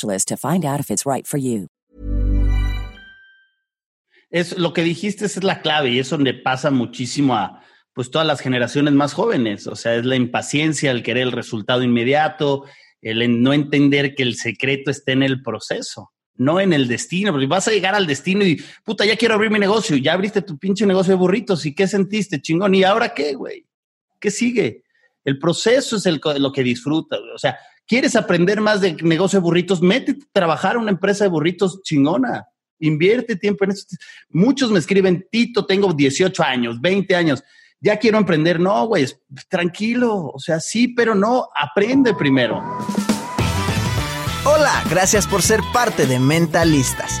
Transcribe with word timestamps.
to 0.00 0.36
find 0.36 0.64
out 0.64 0.80
if 0.80 0.90
it's 0.90 1.04
right 1.06 1.26
for 1.26 1.38
you. 1.38 1.68
Es 4.30 4.56
lo 4.56 4.72
que 4.72 4.82
dijiste 4.82 5.26
es 5.26 5.44
la 5.44 5.60
clave 5.60 5.90
y 5.90 5.98
es 5.98 6.08
donde 6.08 6.32
pasa 6.32 6.70
muchísimo 6.70 7.34
a 7.34 7.62
pues 7.92 8.10
todas 8.10 8.26
las 8.26 8.40
generaciones 8.40 8.94
más 8.94 9.12
jóvenes, 9.12 9.66
o 9.66 9.76
sea, 9.76 9.94
es 9.96 10.06
la 10.06 10.16
impaciencia, 10.16 10.90
el 10.90 11.02
querer 11.02 11.24
el 11.24 11.32
resultado 11.32 11.82
inmediato, 11.82 12.64
el 13.02 13.42
no 13.42 13.52
entender 13.52 14.14
que 14.14 14.22
el 14.22 14.36
secreto 14.36 14.90
está 14.90 15.12
en 15.12 15.22
el 15.22 15.42
proceso, 15.42 16.12
no 16.34 16.60
en 16.60 16.72
el 16.72 16.88
destino, 16.88 17.32
porque 17.32 17.46
vas 17.46 17.68
a 17.68 17.72
llegar 17.72 17.94
al 17.94 18.06
destino 18.06 18.46
y 18.46 18.62
puta, 18.84 19.04
ya 19.04 19.16
quiero 19.16 19.34
abrir 19.34 19.50
mi 19.50 19.58
negocio, 19.58 19.96
ya 19.96 20.14
abriste 20.14 20.40
tu 20.40 20.58
pinche 20.58 20.86
negocio 20.86 21.12
de 21.12 21.18
burritos 21.18 21.66
y 21.66 21.74
qué 21.74 21.86
sentiste, 21.86 22.40
chingón, 22.40 22.74
y 22.74 22.84
ahora 22.84 23.12
qué, 23.12 23.34
güey? 23.34 23.66
¿Qué 24.18 24.30
sigue? 24.30 24.84
El 25.24 25.38
proceso 25.38 25.96
es 25.96 26.06
el, 26.06 26.20
lo 26.38 26.52
que 26.52 26.62
disfrutas, 26.62 27.20
o 27.34 27.38
sea, 27.38 27.58
¿Quieres 27.86 28.16
aprender 28.16 28.60
más 28.60 28.80
de 28.80 28.94
negocio 29.02 29.38
de 29.38 29.42
burritos? 29.42 29.82
Métete 29.82 30.24
a 30.24 30.32
trabajar 30.32 30.76
en 30.76 30.82
una 30.82 30.90
empresa 30.90 31.24
de 31.24 31.30
burritos 31.30 31.82
chingona. 31.82 32.46
Invierte 32.78 33.36
tiempo 33.36 33.64
en 33.64 33.72
eso. 33.72 33.86
Muchos 34.30 34.70
me 34.70 34.78
escriben, 34.78 35.26
Tito, 35.30 35.66
tengo 35.66 35.92
18 35.92 36.42
años, 36.42 36.80
20 36.80 37.14
años. 37.14 37.42
Ya 37.80 37.98
quiero 37.98 38.18
emprender. 38.18 38.60
No, 38.60 38.86
güey, 38.86 39.06
tranquilo. 39.48 40.30
O 40.32 40.38
sea, 40.38 40.60
sí, 40.60 40.88
pero 40.88 41.14
no. 41.14 41.48
Aprende 41.54 42.14
primero. 42.14 42.62
Hola, 44.44 44.82
gracias 44.88 45.26
por 45.26 45.42
ser 45.42 45.60
parte 45.72 46.06
de 46.06 46.18
Mentalistas. 46.18 47.20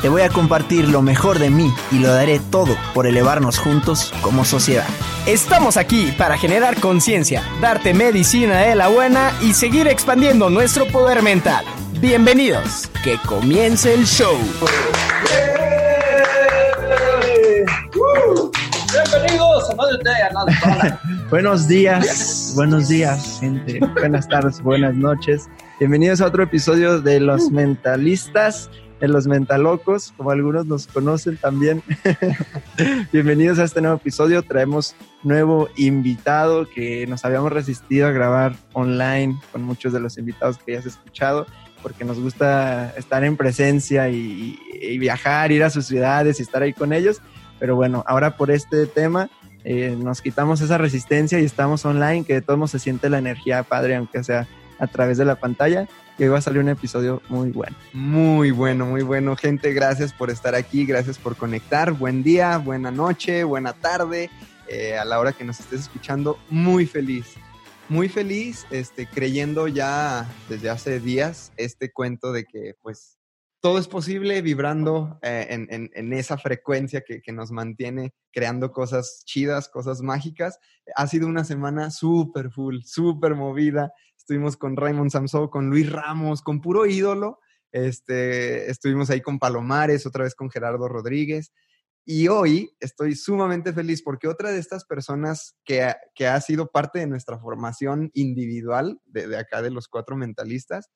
Te 0.00 0.08
voy 0.08 0.22
a 0.22 0.30
compartir 0.30 0.88
lo 0.88 1.02
mejor 1.02 1.38
de 1.38 1.50
mí 1.50 1.70
y 1.92 1.98
lo 1.98 2.08
daré 2.08 2.40
todo 2.50 2.74
por 2.94 3.06
elevarnos 3.06 3.58
juntos 3.58 4.14
como 4.22 4.46
sociedad. 4.46 4.86
Estamos 5.26 5.76
aquí 5.76 6.10
para 6.16 6.38
generar 6.38 6.80
conciencia, 6.80 7.42
darte 7.60 7.92
medicina 7.92 8.60
de 8.60 8.74
la 8.76 8.88
buena 8.88 9.30
y 9.42 9.52
seguir 9.52 9.88
expandiendo 9.88 10.48
nuestro 10.48 10.86
poder 10.86 11.22
mental. 11.22 11.66
Bienvenidos, 12.00 12.88
que 13.04 13.18
comience 13.26 13.92
el 13.92 14.06
show. 14.06 14.38
Bienvenidos 19.12 19.70
a 19.70 21.00
Buenos 21.30 21.68
días, 21.68 22.54
buenos 22.56 22.88
días, 22.88 23.36
gente. 23.38 23.80
Buenas 23.98 24.26
tardes, 24.26 24.62
buenas 24.62 24.94
noches. 24.94 25.50
Bienvenidos 25.78 26.22
a 26.22 26.26
otro 26.26 26.42
episodio 26.42 27.02
de 27.02 27.20
Los 27.20 27.50
Mentalistas 27.50 28.70
en 29.00 29.12
Los 29.12 29.26
Mentalocos, 29.26 30.12
como 30.16 30.30
algunos 30.30 30.66
nos 30.66 30.86
conocen 30.86 31.36
también. 31.36 31.82
Bienvenidos 33.12 33.58
a 33.58 33.64
este 33.64 33.80
nuevo 33.80 33.96
episodio. 33.96 34.42
Traemos 34.42 34.94
nuevo 35.22 35.68
invitado 35.76 36.68
que 36.68 37.06
nos 37.06 37.24
habíamos 37.24 37.52
resistido 37.52 38.06
a 38.06 38.12
grabar 38.12 38.54
online 38.74 39.38
con 39.52 39.62
muchos 39.62 39.92
de 39.92 40.00
los 40.00 40.18
invitados 40.18 40.58
que 40.58 40.72
ya 40.72 40.80
has 40.80 40.86
escuchado, 40.86 41.46
porque 41.82 42.04
nos 42.04 42.20
gusta 42.20 42.90
estar 42.96 43.24
en 43.24 43.36
presencia 43.36 44.08
y, 44.10 44.58
viajar, 44.98 45.50
ir 45.50 45.64
a 45.64 45.70
sus 45.70 45.86
ciudades 45.86 46.38
y 46.38 46.42
estar 46.42 46.62
ahí 46.62 46.74
con 46.74 46.92
ellos. 46.92 47.20
Pero 47.58 47.76
bueno, 47.76 48.04
ahora 48.06 48.36
por 48.36 48.50
este 48.50 48.86
tema 48.86 49.30
eh, 49.64 49.96
nos 49.98 50.20
quitamos 50.20 50.60
esa 50.60 50.78
resistencia 50.78 51.40
y 51.40 51.44
estamos 51.44 51.84
online, 51.86 52.24
que 52.24 52.34
de 52.34 52.42
todos 52.42 52.58
modos 52.58 52.70
se 52.72 52.78
siente 52.78 53.08
la 53.08 53.18
energía 53.18 53.62
padre, 53.62 53.96
aunque 53.96 54.22
sea 54.24 54.46
a 54.78 54.86
través 54.86 55.18
de 55.18 55.24
la 55.26 55.36
pantalla 55.36 55.88
que 56.20 56.28
va 56.28 56.36
a 56.36 56.42
salir 56.42 56.60
un 56.60 56.68
episodio 56.68 57.22
muy 57.30 57.50
bueno. 57.50 57.74
Muy 57.94 58.50
bueno, 58.50 58.84
muy 58.84 59.00
bueno. 59.00 59.36
Gente, 59.36 59.72
gracias 59.72 60.12
por 60.12 60.28
estar 60.28 60.54
aquí, 60.54 60.84
gracias 60.84 61.16
por 61.16 61.34
conectar. 61.34 61.92
Buen 61.92 62.22
día, 62.22 62.58
buena 62.58 62.90
noche, 62.90 63.42
buena 63.42 63.72
tarde. 63.72 64.28
Eh, 64.68 64.98
a 64.98 65.06
la 65.06 65.18
hora 65.18 65.32
que 65.32 65.44
nos 65.44 65.60
estés 65.60 65.80
escuchando, 65.80 66.38
muy 66.50 66.84
feliz. 66.84 67.24
Muy 67.88 68.10
feliz, 68.10 68.66
este, 68.70 69.06
creyendo 69.06 69.66
ya 69.66 70.30
desde 70.50 70.68
hace 70.68 71.00
días 71.00 71.52
este 71.56 71.90
cuento 71.90 72.32
de 72.32 72.44
que 72.44 72.74
pues 72.82 73.16
todo 73.60 73.78
es 73.78 73.88
posible 73.88 74.42
vibrando 74.42 75.18
eh, 75.22 75.46
en, 75.50 76.12
esa 76.12 76.36
frecuencia 76.36 77.00
que, 77.00 77.22
que, 77.22 77.32
nos 77.32 77.50
mantiene 77.50 78.12
creando 78.30 78.72
cosas 78.72 79.22
chidas, 79.24 79.70
cosas 79.70 80.02
mágicas. 80.02 80.58
Ha 80.96 81.06
sido 81.06 81.26
una 81.26 81.44
semana 81.44 81.90
súper 81.90 82.50
full, 82.50 82.80
súper 82.84 83.34
movida 83.34 83.90
estuvimos 84.30 84.56
con 84.56 84.76
Raymond 84.76 85.10
Samso, 85.10 85.50
con 85.50 85.70
Luis 85.70 85.90
Ramos, 85.90 86.40
con 86.40 86.60
puro 86.60 86.86
ídolo. 86.86 87.40
Este, 87.72 88.70
estuvimos 88.70 89.10
ahí 89.10 89.20
con 89.20 89.40
Palomares, 89.40 90.06
otra 90.06 90.22
vez 90.22 90.36
con 90.36 90.48
Gerardo 90.50 90.86
Rodríguez. 90.86 91.52
Y 92.04 92.28
hoy 92.28 92.70
estoy 92.78 93.16
sumamente 93.16 93.72
feliz 93.72 94.04
porque 94.04 94.28
otra 94.28 94.52
de 94.52 94.60
estas 94.60 94.84
personas 94.84 95.56
que, 95.64 95.82
ha 95.82 96.40
sido 96.42 96.70
parte 96.70 97.00
de 97.00 97.08
nuestra 97.08 97.40
formación 97.40 98.12
individual, 98.14 99.00
de, 99.04 99.36
acá 99.36 99.62
de 99.62 99.72
los 99.72 99.88
cuatro 99.88 100.14
mentalistas, 100.14 100.90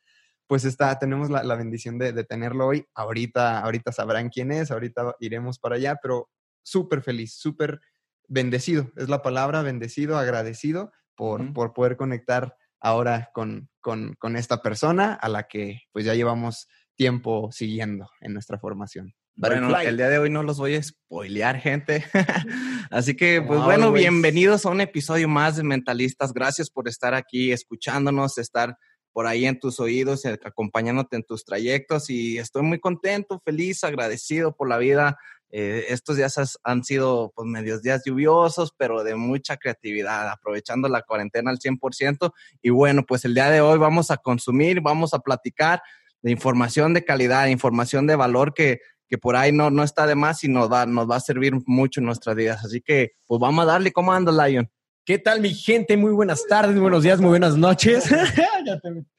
pues 0.47 0.65
está, 0.65 0.97
tenemos 1.01 1.29
la, 1.29 1.57
bendición 1.57 1.99
de, 1.99 2.13
de, 2.13 2.23
tenerlo 2.23 2.69
hoy. 2.69 2.87
Ahorita, 2.95 3.59
ahorita 3.63 3.91
sabrán 3.91 4.29
quién 4.29 4.53
es, 4.53 4.71
ahorita 4.71 5.17
iremos 5.19 5.59
para 5.59 5.75
allá, 5.75 5.99
pero 6.01 6.31
súper 6.63 7.03
feliz, 7.03 7.35
súper 7.35 7.81
bendecido, 8.29 8.93
es 8.95 9.09
la 9.09 9.23
palabra, 9.23 9.63
bendecido, 9.63 10.19
agradecido 10.19 10.93
por, 11.17 11.53
por 11.53 11.73
poder 11.73 11.97
conectar 11.97 12.57
ahora 12.85 13.31
con, 13.33 13.71
con, 13.81 14.37
esta 14.37 14.61
persona 14.61 15.15
a 15.15 15.29
la 15.31 15.45
que 15.45 15.81
pues 15.91 16.05
ya 16.05 16.15
llevamos 16.15 16.69
tiempo 16.95 17.51
siguiendo 17.51 18.11
en 18.21 18.35
nuestra 18.35 18.59
formación. 18.59 19.15
Bueno, 19.37 19.77
el 19.81 19.97
día 19.97 20.11
de 20.11 20.19
hoy 20.19 20.29
no 20.31 20.43
los 20.43 20.59
voy 20.59 20.75
a 20.75 20.83
spoilear, 20.83 21.59
gente. 21.59 22.05
Así 22.91 23.17
que, 23.17 23.41
pues 23.41 23.63
bueno, 23.63 23.91
bienvenidos 23.91 24.67
a 24.67 24.71
un 24.71 24.83
episodio 24.83 25.29
más 25.29 25.57
de 25.57 25.65
Mentalistas. 25.65 26.35
Gracias 26.35 26.71
por 26.71 26.87
estar 26.87 27.15
aquí 27.15 27.53
escuchándonos, 27.53 28.37
estar 28.37 28.77
por 29.13 29.27
ahí 29.27 29.47
en 29.47 29.59
tus 29.59 29.81
oídos, 29.81 30.27
acompañándote 30.45 31.17
en 31.17 31.25
tus 31.25 31.45
trayectos. 31.45 32.11
Y 32.11 32.37
estoy 32.37 32.63
muy 32.63 32.81
contento, 32.81 33.41
feliz, 33.45 33.83
agradecido 33.83 34.55
por 34.55 34.69
la 34.69 34.77
vida 34.77 35.17
eh, 35.51 35.87
estos 35.89 36.17
días 36.17 36.59
han 36.65 36.85
sido 36.85 37.33
pues 37.35 37.47
medios 37.47 37.83
días 37.83 38.03
lluviosos, 38.05 38.73
pero 38.77 39.05
de 39.05 39.15
mucha 39.15 39.57
creatividad, 39.57 40.29
aprovechando 40.29 40.89
la 40.89 41.03
cuarentena 41.03 41.51
al 41.51 41.59
100%. 41.59 42.33
Y 42.63 42.71
bueno, 42.71 43.05
pues 43.07 43.25
el 43.25 43.35
día 43.35 43.51
de 43.51 43.61
hoy 43.61 43.79
vamos 43.79 44.11
a 44.11 44.17
consumir, 44.17 44.81
vamos 44.81 45.15
a 45.15 45.21
platicar 45.21 45.83
de 46.23 46.31
información 46.31 46.95
de 46.95 47.05
calidad, 47.05 47.47
información 47.47 48.07
de 48.07 48.17
valor 48.17 48.55
que, 48.55 48.81
que 49.09 49.19
por 49.19 49.37
ahí 49.37 49.53
no, 49.53 49.71
no 49.71 49.85
está 49.85 50.07
de 50.07 50.15
más 50.15 50.43
y 50.43 50.49
nos 50.49 50.73
va, 50.73 50.87
nos 50.87 51.09
va 51.09 51.17
a 51.17 51.21
servir 51.21 51.55
mucho 51.67 52.01
en 52.01 52.07
nuestras 52.07 52.35
vidas. 52.35 52.65
Así 52.65 52.81
que, 52.81 53.13
pues 53.27 53.41
vamos 53.41 53.63
a 53.63 53.67
darle. 53.67 53.93
¿Cómo 53.93 54.13
andas, 54.13 54.35
Lion? 54.35 54.69
¿Qué 55.07 55.19
tal, 55.19 55.43
mi 55.43 55.53
gente? 55.53 55.99
Muy 55.99 56.13
buenas 56.13 56.47
tardes, 56.47 56.73
muy 56.73 56.81
buenos 56.81 57.03
días, 57.03 57.21
muy 57.21 57.29
buenas 57.29 57.59
noches. 57.59 58.05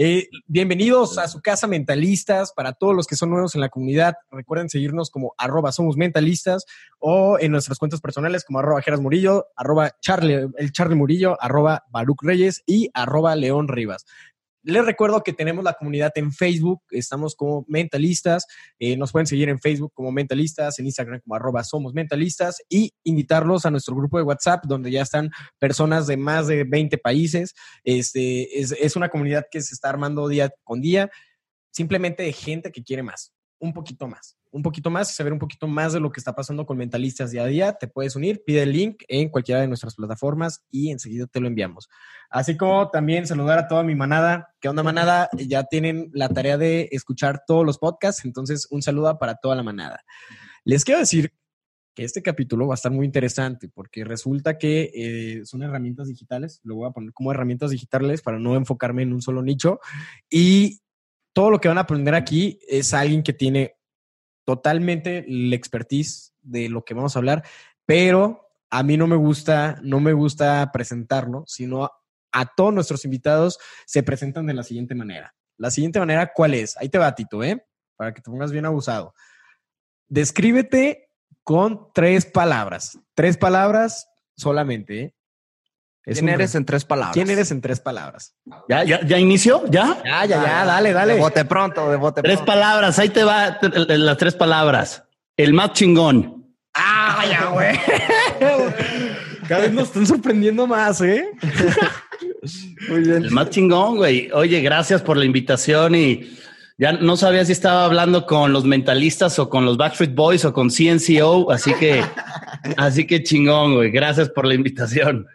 Eh, 0.00 0.28
bienvenidos 0.46 1.18
a 1.18 1.26
su 1.26 1.40
casa 1.40 1.66
mentalistas. 1.66 2.52
Para 2.52 2.72
todos 2.72 2.94
los 2.94 3.06
que 3.06 3.16
son 3.16 3.30
nuevos 3.30 3.54
en 3.56 3.60
la 3.60 3.68
comunidad, 3.68 4.14
recuerden 4.30 4.68
seguirnos 4.68 5.10
como 5.10 5.34
arroba 5.36 5.72
somos 5.72 5.96
mentalistas 5.96 6.64
o 7.00 7.38
en 7.40 7.50
nuestras 7.50 7.78
cuentas 7.78 8.00
personales 8.00 8.44
como 8.44 8.60
arroba 8.60 8.80
Geras 8.80 9.00
Murillo, 9.00 9.48
arroba 9.56 9.92
Charlie, 10.00 10.48
el 10.56 10.72
Charlie 10.72 10.94
Murillo, 10.94 11.36
arroba 11.40 11.84
Baruch 11.90 12.22
Reyes 12.22 12.62
y 12.66 12.90
arroba 12.94 13.34
León 13.34 13.66
Rivas. 13.66 14.06
Les 14.68 14.84
recuerdo 14.84 15.22
que 15.22 15.32
tenemos 15.32 15.64
la 15.64 15.72
comunidad 15.72 16.12
en 16.16 16.30
Facebook, 16.30 16.82
estamos 16.90 17.34
como 17.34 17.64
mentalistas, 17.68 18.46
eh, 18.78 18.98
nos 18.98 19.12
pueden 19.12 19.26
seguir 19.26 19.48
en 19.48 19.58
Facebook 19.58 19.94
como 19.94 20.12
mentalistas, 20.12 20.78
en 20.78 20.84
Instagram 20.84 21.20
como 21.20 21.36
arroba 21.36 21.64
somos 21.64 21.94
mentalistas 21.94 22.60
y 22.68 22.92
invitarlos 23.02 23.64
a 23.64 23.70
nuestro 23.70 23.96
grupo 23.96 24.18
de 24.18 24.24
WhatsApp 24.24 24.66
donde 24.66 24.90
ya 24.90 25.00
están 25.00 25.30
personas 25.58 26.06
de 26.06 26.18
más 26.18 26.48
de 26.48 26.64
20 26.64 26.98
países. 26.98 27.54
Este, 27.82 28.60
es, 28.60 28.72
es 28.72 28.94
una 28.94 29.08
comunidad 29.08 29.46
que 29.50 29.62
se 29.62 29.72
está 29.72 29.88
armando 29.88 30.28
día 30.28 30.50
con 30.64 30.82
día, 30.82 31.10
simplemente 31.70 32.24
de 32.24 32.34
gente 32.34 32.70
que 32.70 32.84
quiere 32.84 33.02
más, 33.02 33.32
un 33.58 33.72
poquito 33.72 34.06
más 34.06 34.37
un 34.50 34.62
poquito 34.62 34.90
más, 34.90 35.14
saber 35.14 35.32
un 35.32 35.38
poquito 35.38 35.66
más 35.66 35.92
de 35.92 36.00
lo 36.00 36.10
que 36.10 36.20
está 36.20 36.34
pasando 36.34 36.66
con 36.66 36.76
mentalistas 36.76 37.30
día 37.30 37.42
a 37.42 37.46
día, 37.46 37.72
te 37.74 37.88
puedes 37.88 38.16
unir, 38.16 38.42
pide 38.44 38.62
el 38.62 38.72
link 38.72 39.02
en 39.08 39.28
cualquiera 39.28 39.60
de 39.60 39.68
nuestras 39.68 39.94
plataformas 39.94 40.64
y 40.70 40.90
enseguida 40.90 41.26
te 41.26 41.40
lo 41.40 41.46
enviamos. 41.46 41.88
Así 42.30 42.56
como 42.56 42.90
también 42.90 43.26
saludar 43.26 43.58
a 43.58 43.68
toda 43.68 43.82
mi 43.82 43.94
manada. 43.94 44.54
¿Qué 44.60 44.68
onda 44.68 44.82
manada? 44.82 45.28
Ya 45.36 45.64
tienen 45.64 46.10
la 46.12 46.28
tarea 46.28 46.58
de 46.58 46.88
escuchar 46.92 47.42
todos 47.46 47.64
los 47.64 47.78
podcasts, 47.78 48.24
entonces 48.24 48.66
un 48.70 48.82
saludo 48.82 49.18
para 49.18 49.36
toda 49.36 49.56
la 49.56 49.62
manada. 49.62 50.00
Les 50.64 50.84
quiero 50.84 51.00
decir 51.00 51.32
que 51.94 52.04
este 52.04 52.22
capítulo 52.22 52.68
va 52.68 52.74
a 52.74 52.76
estar 52.76 52.92
muy 52.92 53.06
interesante 53.06 53.68
porque 53.68 54.04
resulta 54.04 54.56
que 54.56 54.90
eh, 54.94 55.44
son 55.44 55.62
herramientas 55.62 56.06
digitales, 56.06 56.60
lo 56.62 56.76
voy 56.76 56.88
a 56.88 56.92
poner 56.92 57.12
como 57.12 57.32
herramientas 57.32 57.70
digitales 57.70 58.22
para 58.22 58.38
no 58.38 58.54
enfocarme 58.54 59.02
en 59.02 59.12
un 59.12 59.20
solo 59.20 59.42
nicho 59.42 59.80
y 60.30 60.78
todo 61.32 61.50
lo 61.50 61.60
que 61.60 61.68
van 61.68 61.78
a 61.78 61.82
aprender 61.82 62.14
aquí 62.14 62.58
es 62.68 62.94
alguien 62.94 63.22
que 63.22 63.32
tiene 63.32 63.77
totalmente 64.48 65.26
la 65.28 65.56
expertise 65.56 66.32
de 66.40 66.70
lo 66.70 66.82
que 66.82 66.94
vamos 66.94 67.14
a 67.14 67.18
hablar, 67.18 67.44
pero 67.84 68.48
a 68.70 68.82
mí 68.82 68.96
no 68.96 69.06
me 69.06 69.14
gusta, 69.14 69.78
no 69.82 70.00
me 70.00 70.14
gusta 70.14 70.72
presentarlo, 70.72 71.44
sino 71.46 71.84
a, 72.32 72.46
todos 72.56 72.72
nuestros 72.72 73.04
invitados 73.04 73.58
se 73.84 74.02
presentan 74.02 74.46
de 74.46 74.54
la 74.54 74.62
siguiente 74.62 74.94
manera. 74.94 75.34
La 75.58 75.70
siguiente 75.70 75.98
manera, 75.98 76.32
¿cuál 76.34 76.54
es? 76.54 76.78
Ahí 76.78 76.88
te 76.88 76.96
va, 76.96 77.14
Tito, 77.14 77.44
¿eh? 77.44 77.62
Para 77.94 78.14
que 78.14 78.22
te 78.22 78.30
pongas 78.30 78.50
bien 78.50 78.64
abusado. 78.64 79.12
Descríbete 80.08 81.10
con 81.44 81.92
tres 81.92 82.24
palabras. 82.24 82.98
Tres 83.12 83.36
palabras 83.36 84.08
solamente, 84.34 85.02
¿eh? 85.02 85.14
¿Quién 86.12 86.28
eres 86.28 86.54
en 86.54 86.64
tres 86.64 86.84
palabras? 86.84 87.14
¿Quién 87.14 87.30
eres 87.30 87.50
en 87.50 87.60
tres 87.60 87.80
palabras? 87.80 88.34
¿Ya, 88.68 88.84
ya, 88.84 89.00
ya 89.04 89.18
inició? 89.18 89.64
¿Ya? 89.70 89.98
Ya, 90.04 90.24
ya, 90.24 90.42
ya, 90.42 90.64
dale, 90.64 90.92
dale. 90.92 91.14
De 91.14 91.20
bote 91.20 91.44
pronto, 91.44 91.90
de 91.90 91.96
bote 91.96 92.22
Tres 92.22 92.40
palabras, 92.40 92.98
ahí 92.98 93.10
te 93.10 93.24
va 93.24 93.58
las 93.60 94.16
tres 94.16 94.34
palabras. 94.34 95.04
El 95.36 95.52
más 95.52 95.72
chingón. 95.72 96.46
Ah, 96.74 97.24
ya, 97.28 97.46
güey. 97.46 97.78
Cada 99.48 99.62
vez 99.62 99.72
nos 99.72 99.88
están 99.88 100.06
sorprendiendo 100.06 100.66
más, 100.66 101.00
¿eh? 101.00 101.28
Muy 102.88 103.00
bien. 103.00 103.24
El 103.24 103.30
más 103.30 103.50
chingón, 103.50 103.96
güey. 103.96 104.30
Oye, 104.32 104.60
gracias 104.60 105.02
por 105.02 105.16
la 105.16 105.24
invitación 105.24 105.94
y 105.94 106.38
ya 106.78 106.92
no 106.92 107.16
sabía 107.16 107.44
si 107.44 107.50
estaba 107.50 107.84
hablando 107.84 108.24
con 108.24 108.52
los 108.52 108.64
mentalistas 108.64 109.40
o 109.40 109.50
con 109.50 109.64
los 109.64 109.76
Backstreet 109.76 110.14
Boys 110.14 110.44
o 110.44 110.52
con 110.52 110.70
CNCO, 110.70 111.50
así 111.50 111.74
que, 111.74 112.00
así 112.76 113.04
que 113.04 113.24
chingón, 113.24 113.74
güey. 113.74 113.90
Gracias 113.90 114.30
por 114.30 114.46
la 114.46 114.54
invitación. 114.54 115.26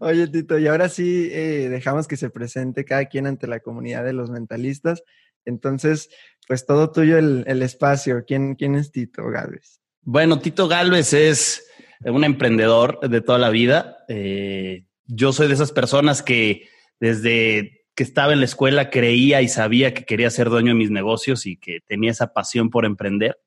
Oye, 0.00 0.26
Tito, 0.26 0.58
y 0.58 0.66
ahora 0.66 0.88
sí 0.88 1.28
eh, 1.30 1.68
dejamos 1.70 2.08
que 2.08 2.16
se 2.16 2.30
presente 2.30 2.84
cada 2.84 3.04
quien 3.06 3.28
ante 3.28 3.46
la 3.46 3.60
comunidad 3.60 4.04
de 4.04 4.12
los 4.12 4.28
mentalistas. 4.28 5.04
Entonces, 5.44 6.10
pues 6.48 6.66
todo 6.66 6.90
tuyo 6.90 7.16
el, 7.16 7.62
espacio. 7.62 8.24
¿Quién, 8.26 8.56
¿Quién 8.56 8.74
es 8.74 8.90
Tito 8.90 9.24
Galvez? 9.28 9.80
Bueno, 10.02 10.40
Tito 10.40 10.66
Galvez 10.66 11.12
es 11.12 11.64
un 12.04 12.24
emprendedor 12.24 12.98
de 13.08 13.20
toda 13.20 13.38
la 13.38 13.50
vida. 13.50 13.98
Eh, 14.08 14.84
yo 15.06 15.32
soy 15.32 15.46
de 15.46 15.54
esas 15.54 15.70
personas 15.70 16.22
que 16.22 16.68
desde 16.98 17.77
que 17.98 18.04
estaba 18.04 18.32
en 18.32 18.38
la 18.38 18.44
escuela 18.44 18.90
creía 18.90 19.42
y 19.42 19.48
sabía 19.48 19.92
que 19.92 20.04
quería 20.04 20.30
ser 20.30 20.50
dueño 20.50 20.68
de 20.68 20.78
mis 20.78 20.92
negocios 20.92 21.46
y 21.46 21.56
que 21.56 21.80
tenía 21.84 22.12
esa 22.12 22.32
pasión 22.32 22.70
por 22.70 22.84
emprender. 22.84 23.40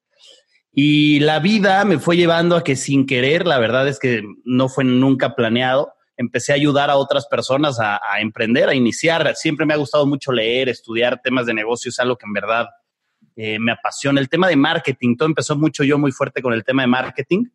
Y 0.74 1.21
la 1.21 1.39
vida 1.39 1.86
me 1.86 2.00
fue 2.00 2.18
llevando 2.18 2.57
a 2.57 2.63
que 2.65 2.75
sin 2.75 3.06
querer, 3.06 3.48
la 3.48 3.59
verdad 3.59 3.88
es 3.88 3.98
que 3.98 4.24
no 4.44 4.68
fue 4.68 4.83
nunca 4.83 5.36
planeado, 5.36 5.94
empecé 6.18 6.51
a 6.51 6.56
ayudar 6.56 6.89
a 6.89 6.98
otras 6.98 7.27
personas 7.27 7.80
a, 7.80 8.01
emprender, 8.19 8.68
a 8.68 8.75
iniciar. 8.75 9.38
Siempre 9.38 9.65
me 9.65 9.74
ha 9.74 9.77
gustado 9.77 10.06
mucho 10.06 10.33
leer, 10.33 10.68
estudiar 10.68 11.21
temas 11.21 11.45
de 11.45 11.53
negocios, 11.53 11.98
algo 12.00 12.18
que 12.18 12.25
en 12.25 12.33
verdad 12.33 12.68
eh, 13.38 13.57
me 13.57 13.71
apasiona. 13.71 14.19
El 14.19 14.27
tema 14.27 14.50
de 14.50 14.57
marketing, 14.57 15.15
todo 15.15 15.30
empezó 15.30 15.56
mucho 15.56 15.86
yo 15.86 15.98
muy 15.98 16.12
fuerte 16.12 16.42
con 16.42 16.51
el 16.51 16.65
tema 16.65 16.81
de 16.81 16.88
marketing 16.88 17.45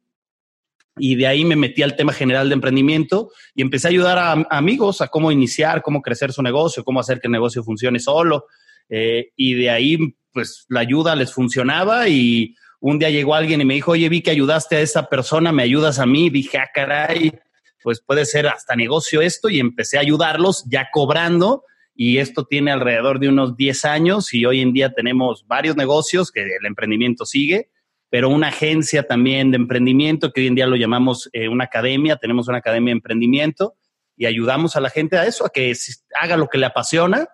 y 0.98 1.14
de 1.14 1.26
ahí 1.26 1.44
me 1.44 1.56
metí 1.56 1.82
al 1.82 1.94
tema 1.94 2.12
general 2.12 2.48
de 2.48 2.54
emprendimiento 2.54 3.30
y 3.54 3.62
empecé 3.62 3.88
a 3.88 3.90
ayudar 3.90 4.18
a, 4.18 4.32
amigos 4.50 5.00
a 5.00 5.08
cómo 5.08 5.30
iniciar, 5.30 5.82
cómo 5.82 6.00
crecer 6.00 6.32
su 6.32 6.42
negocio, 6.42 6.84
cómo 6.84 7.00
hacer 7.00 7.20
que 7.20 7.28
el 7.28 7.32
negocio 7.32 7.62
funcione 7.62 7.98
solo. 7.98 8.46
Eh, 8.88 9.30
y 9.36 9.54
de 9.54 9.70
ahí, 9.70 9.98
pues 10.32 10.64
la 10.68 10.80
ayuda 10.80 11.14
les 11.14 11.32
funcionaba 11.32 12.08
y 12.08 12.54
un 12.80 12.98
día 12.98 13.10
llegó 13.10 13.34
alguien 13.34 13.60
y 13.60 13.64
me 13.64 13.74
dijo, 13.74 13.92
oye, 13.92 14.08
vi 14.08 14.22
que 14.22 14.30
ayudaste 14.30 14.76
a 14.76 14.80
esa 14.80 15.08
persona, 15.08 15.52
¿me 15.52 15.62
ayudas 15.62 15.98
a 15.98 16.06
mí? 16.06 16.30
Dije, 16.30 16.58
ah, 16.58 16.70
caray, 16.72 17.32
pues 17.82 18.00
puede 18.00 18.24
ser 18.24 18.46
hasta 18.46 18.74
negocio 18.74 19.20
esto 19.20 19.48
y 19.48 19.60
empecé 19.60 19.98
a 19.98 20.00
ayudarlos 20.00 20.64
ya 20.68 20.88
cobrando 20.92 21.64
y 21.94 22.18
esto 22.18 22.44
tiene 22.44 22.70
alrededor 22.70 23.18
de 23.18 23.28
unos 23.28 23.56
10 23.56 23.84
años 23.86 24.32
y 24.32 24.44
hoy 24.44 24.60
en 24.60 24.72
día 24.72 24.92
tenemos 24.92 25.46
varios 25.46 25.76
negocios 25.76 26.30
que 26.30 26.42
el 26.42 26.66
emprendimiento 26.66 27.24
sigue 27.24 27.70
pero 28.08 28.28
una 28.28 28.48
agencia 28.48 29.02
también 29.02 29.50
de 29.50 29.56
emprendimiento, 29.56 30.32
que 30.32 30.42
hoy 30.42 30.46
en 30.46 30.54
día 30.54 30.66
lo 30.66 30.76
llamamos 30.76 31.28
eh, 31.32 31.48
una 31.48 31.64
academia, 31.64 32.16
tenemos 32.16 32.48
una 32.48 32.58
academia 32.58 32.92
de 32.92 32.98
emprendimiento 32.98 33.74
y 34.16 34.26
ayudamos 34.26 34.76
a 34.76 34.80
la 34.80 34.90
gente 34.90 35.18
a 35.18 35.26
eso, 35.26 35.44
a 35.44 35.50
que 35.50 35.74
haga 36.20 36.36
lo 36.36 36.48
que 36.48 36.58
le 36.58 36.66
apasiona. 36.66 37.28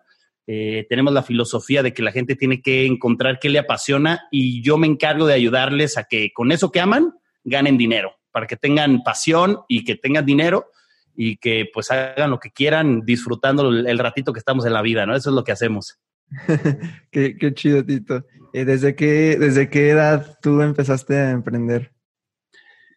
Eh, 0.47 0.87
tenemos 0.89 1.13
la 1.13 1.23
filosofía 1.23 1.83
de 1.83 1.93
que 1.93 2.03
la 2.03 2.11
gente 2.11 2.35
tiene 2.35 2.61
que 2.63 2.87
encontrar 2.87 3.39
qué 3.39 3.49
le 3.49 3.61
apasiona 3.61 4.23
y 4.31 4.63
yo 4.63 4.77
me 4.77 4.89
encargo 4.89 5.27
de 5.27 5.35
ayudarles 5.35 5.97
a 5.97 6.05
que 6.05 6.33
con 6.33 6.51
eso 6.51 6.73
que 6.73 6.81
aman 6.81 7.15
ganen 7.45 7.79
dinero, 7.79 8.17
para 8.33 8.47
que 8.47 8.57
tengan 8.57 9.03
pasión 9.03 9.61
y 9.69 9.85
que 9.85 9.95
tengan 9.95 10.27
dinero 10.27 10.71
y 11.15 11.37
que 11.37 11.69
pues 11.73 11.91
hagan 11.91 12.31
lo 12.31 12.41
que 12.41 12.51
quieran 12.51 13.03
disfrutando 13.05 13.69
el 13.69 13.99
ratito 13.99 14.33
que 14.33 14.39
estamos 14.39 14.65
en 14.67 14.73
la 14.73 14.83
vida, 14.83 15.07
¿no? 15.07 15.15
Eso 15.15 15.31
es 15.31 15.37
lo 15.37 15.45
que 15.45 15.53
hacemos. 15.53 15.99
qué, 17.11 17.53
chido, 17.55 17.85
Tito. 17.85 18.25
Eh, 18.53 18.65
¿Desde 18.65 18.95
qué, 18.95 19.37
¿Desde 19.39 19.69
qué 19.71 19.91
edad 19.91 20.39
tú 20.43 20.61
empezaste 20.61 21.17
a 21.17 21.31
emprender? 21.31 21.93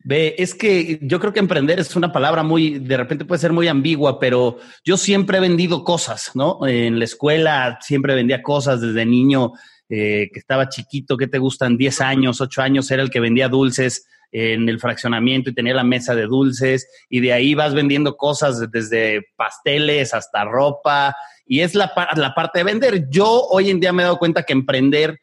Ve, 0.03 0.35
es 0.37 0.53
que 0.53 0.99
yo 1.01 1.19
creo 1.19 1.33
que 1.33 1.39
emprender 1.39 1.79
es 1.79 1.95
una 1.95 2.11
palabra 2.11 2.43
muy, 2.43 2.77
de 2.77 2.97
repente 2.97 3.25
puede 3.25 3.39
ser 3.39 3.51
muy 3.51 3.67
ambigua, 3.67 4.19
pero 4.19 4.59
yo 4.83 4.97
siempre 4.97 5.37
he 5.37 5.41
vendido 5.41 5.83
cosas, 5.83 6.31
¿no? 6.35 6.59
En 6.67 6.99
la 6.99 7.05
escuela 7.05 7.79
siempre 7.81 8.13
vendía 8.13 8.43
cosas 8.43 8.81
desde 8.81 9.03
niño, 9.05 9.53
eh, 9.89 10.29
que 10.31 10.39
estaba 10.39 10.69
chiquito, 10.69 11.17
¿qué 11.17 11.27
te 11.27 11.39
gustan? 11.39 11.75
10 11.75 12.01
años, 12.01 12.39
8 12.39 12.61
años, 12.61 12.91
era 12.91 13.01
el 13.01 13.09
que 13.09 13.19
vendía 13.19 13.49
dulces 13.49 14.07
en 14.31 14.67
el 14.67 14.79
fraccionamiento 14.79 15.49
y 15.49 15.55
tenía 15.55 15.73
la 15.73 15.83
mesa 15.83 16.13
de 16.13 16.23
dulces 16.23 16.87
y 17.09 17.21
de 17.21 17.31
ahí 17.31 17.55
vas 17.55 17.73
vendiendo 17.73 18.17
cosas 18.17 18.69
desde 18.69 19.25
pasteles 19.37 20.13
hasta 20.13 20.43
ropa 20.43 21.15
y 21.45 21.61
es 21.61 21.75
la, 21.75 21.91
la 22.15 22.33
parte 22.33 22.59
de 22.59 22.65
vender. 22.65 23.09
Yo 23.09 23.43
hoy 23.49 23.69
en 23.69 23.79
día 23.79 23.93
me 23.93 24.01
he 24.01 24.05
dado 24.05 24.17
cuenta 24.17 24.43
que 24.43 24.53
emprender 24.53 25.19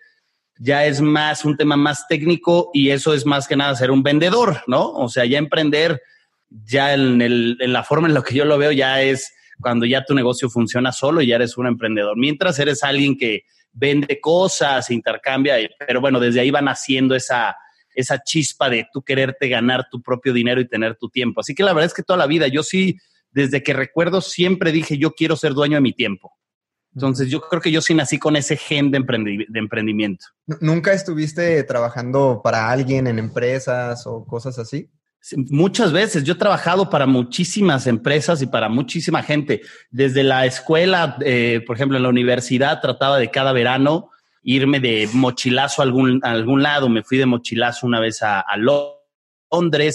ya 0.59 0.87
es 0.87 1.01
más 1.01 1.45
un 1.45 1.57
tema 1.57 1.77
más 1.77 2.07
técnico 2.07 2.71
y 2.73 2.91
eso 2.91 3.15
es 3.15 3.27
más 3.27 3.49
que 3.49 3.57
nada 3.57 3.75
ser 3.75 3.91
un 3.91 4.03
vendedor, 4.03 4.63
¿no? 4.67 4.93
O 4.93 5.09
sea, 5.09 5.25
ya 5.25 5.39
emprender, 5.39 6.01
ya 6.49 6.95
en, 6.95 7.21
el, 7.21 7.57
en 7.61 7.73
la 7.73 7.83
forma 7.83 8.07
en 8.07 8.15
la 8.15 8.23
que 8.23 8.35
yo 8.35 8.45
lo 8.45 8.59
veo, 8.59 8.71
ya 8.71 9.03
es 9.03 9.33
cuando 9.61 9.87
ya 9.87 10.05
tu 10.05 10.15
negocio 10.15 10.49
funciona 10.49 10.93
solo 10.93 11.21
y 11.21 11.29
ya 11.29 11.37
eres 11.37 11.57
un 11.57 11.67
emprendedor. 11.67 12.17
Mientras 12.17 12.59
eres 12.59 12.85
alguien 12.85 13.17
que 13.17 13.43
vende 13.73 14.21
cosas, 14.21 14.91
intercambia, 14.91 15.57
pero 15.87 16.01
bueno, 16.01 16.21
desde 16.21 16.41
ahí 16.41 16.51
van 16.51 16.69
haciendo 16.69 17.15
esa, 17.15 17.57
esa 17.95 18.23
chispa 18.23 18.69
de 18.69 18.87
tú 18.93 19.03
quererte 19.03 19.49
ganar 19.49 19.89
tu 19.91 20.03
propio 20.03 20.33
dinero 20.33 20.61
y 20.61 20.69
tener 20.69 20.97
tu 20.97 21.09
tiempo. 21.09 21.41
Así 21.41 21.55
que 21.55 21.63
la 21.63 21.73
verdad 21.73 21.87
es 21.87 21.95
que 21.95 22.03
toda 22.03 22.19
la 22.19 22.27
vida, 22.27 22.49
yo 22.49 22.63
sí, 22.63 22.97
desde 23.33 23.63
que 23.63 23.73
recuerdo, 23.73 24.21
siempre 24.21 24.73
dije, 24.73 24.99
yo 24.99 25.13
quiero 25.13 25.37
ser 25.37 25.55
dueño 25.55 25.77
de 25.77 25.81
mi 25.81 25.93
tiempo. 25.93 26.33
Entonces 26.95 27.31
yo 27.31 27.41
creo 27.41 27.63
que 27.63 27.73
yo 27.73 27.81
sí 27.81 27.95
nací 27.95 28.19
con 28.19 28.37
ese 28.37 28.57
gen 28.57 28.91
de, 28.91 29.01
de 29.49 29.59
emprendimiento. 29.59 30.27
¿Nunca 30.61 30.93
estuviste 30.93 31.63
trabajando 31.65 32.43
para 32.45 32.71
alguien 32.71 33.07
en 33.07 33.19
empresas 33.19 34.07
o 34.07 34.27
cosas 34.27 34.59
así? 34.59 34.91
Muchas 35.37 35.93
veces. 35.93 36.25
Yo 36.25 36.35
he 36.35 36.37
trabajado 36.37 36.91
para 36.91 37.07
muchísimas 37.07 37.87
empresas 37.87 38.43
y 38.43 38.47
para 38.47 38.69
muchísima 38.69 39.23
gente. 39.23 39.63
Desde 39.91 40.23
la 40.23 40.45
escuela, 40.45 41.17
eh, 41.25 41.63
por 41.67 41.77
ejemplo, 41.77 41.97
en 41.97 42.03
la 42.03 42.09
universidad, 42.09 42.81
trataba 42.81 43.19
de 43.19 43.31
cada 43.31 43.53
verano 43.53 44.11
irme 44.43 44.81
de 44.81 45.09
mochilazo 45.13 45.81
a 45.81 45.85
algún, 45.85 46.21
algún 46.25 46.63
lado. 46.63 46.89
Me 46.89 47.05
fui 47.05 47.19
de 47.19 47.27
mochilazo 47.27 47.87
una 47.87 48.01
vez 48.01 48.23
a, 48.23 48.41
a 48.41 48.57
Londres 48.57 49.02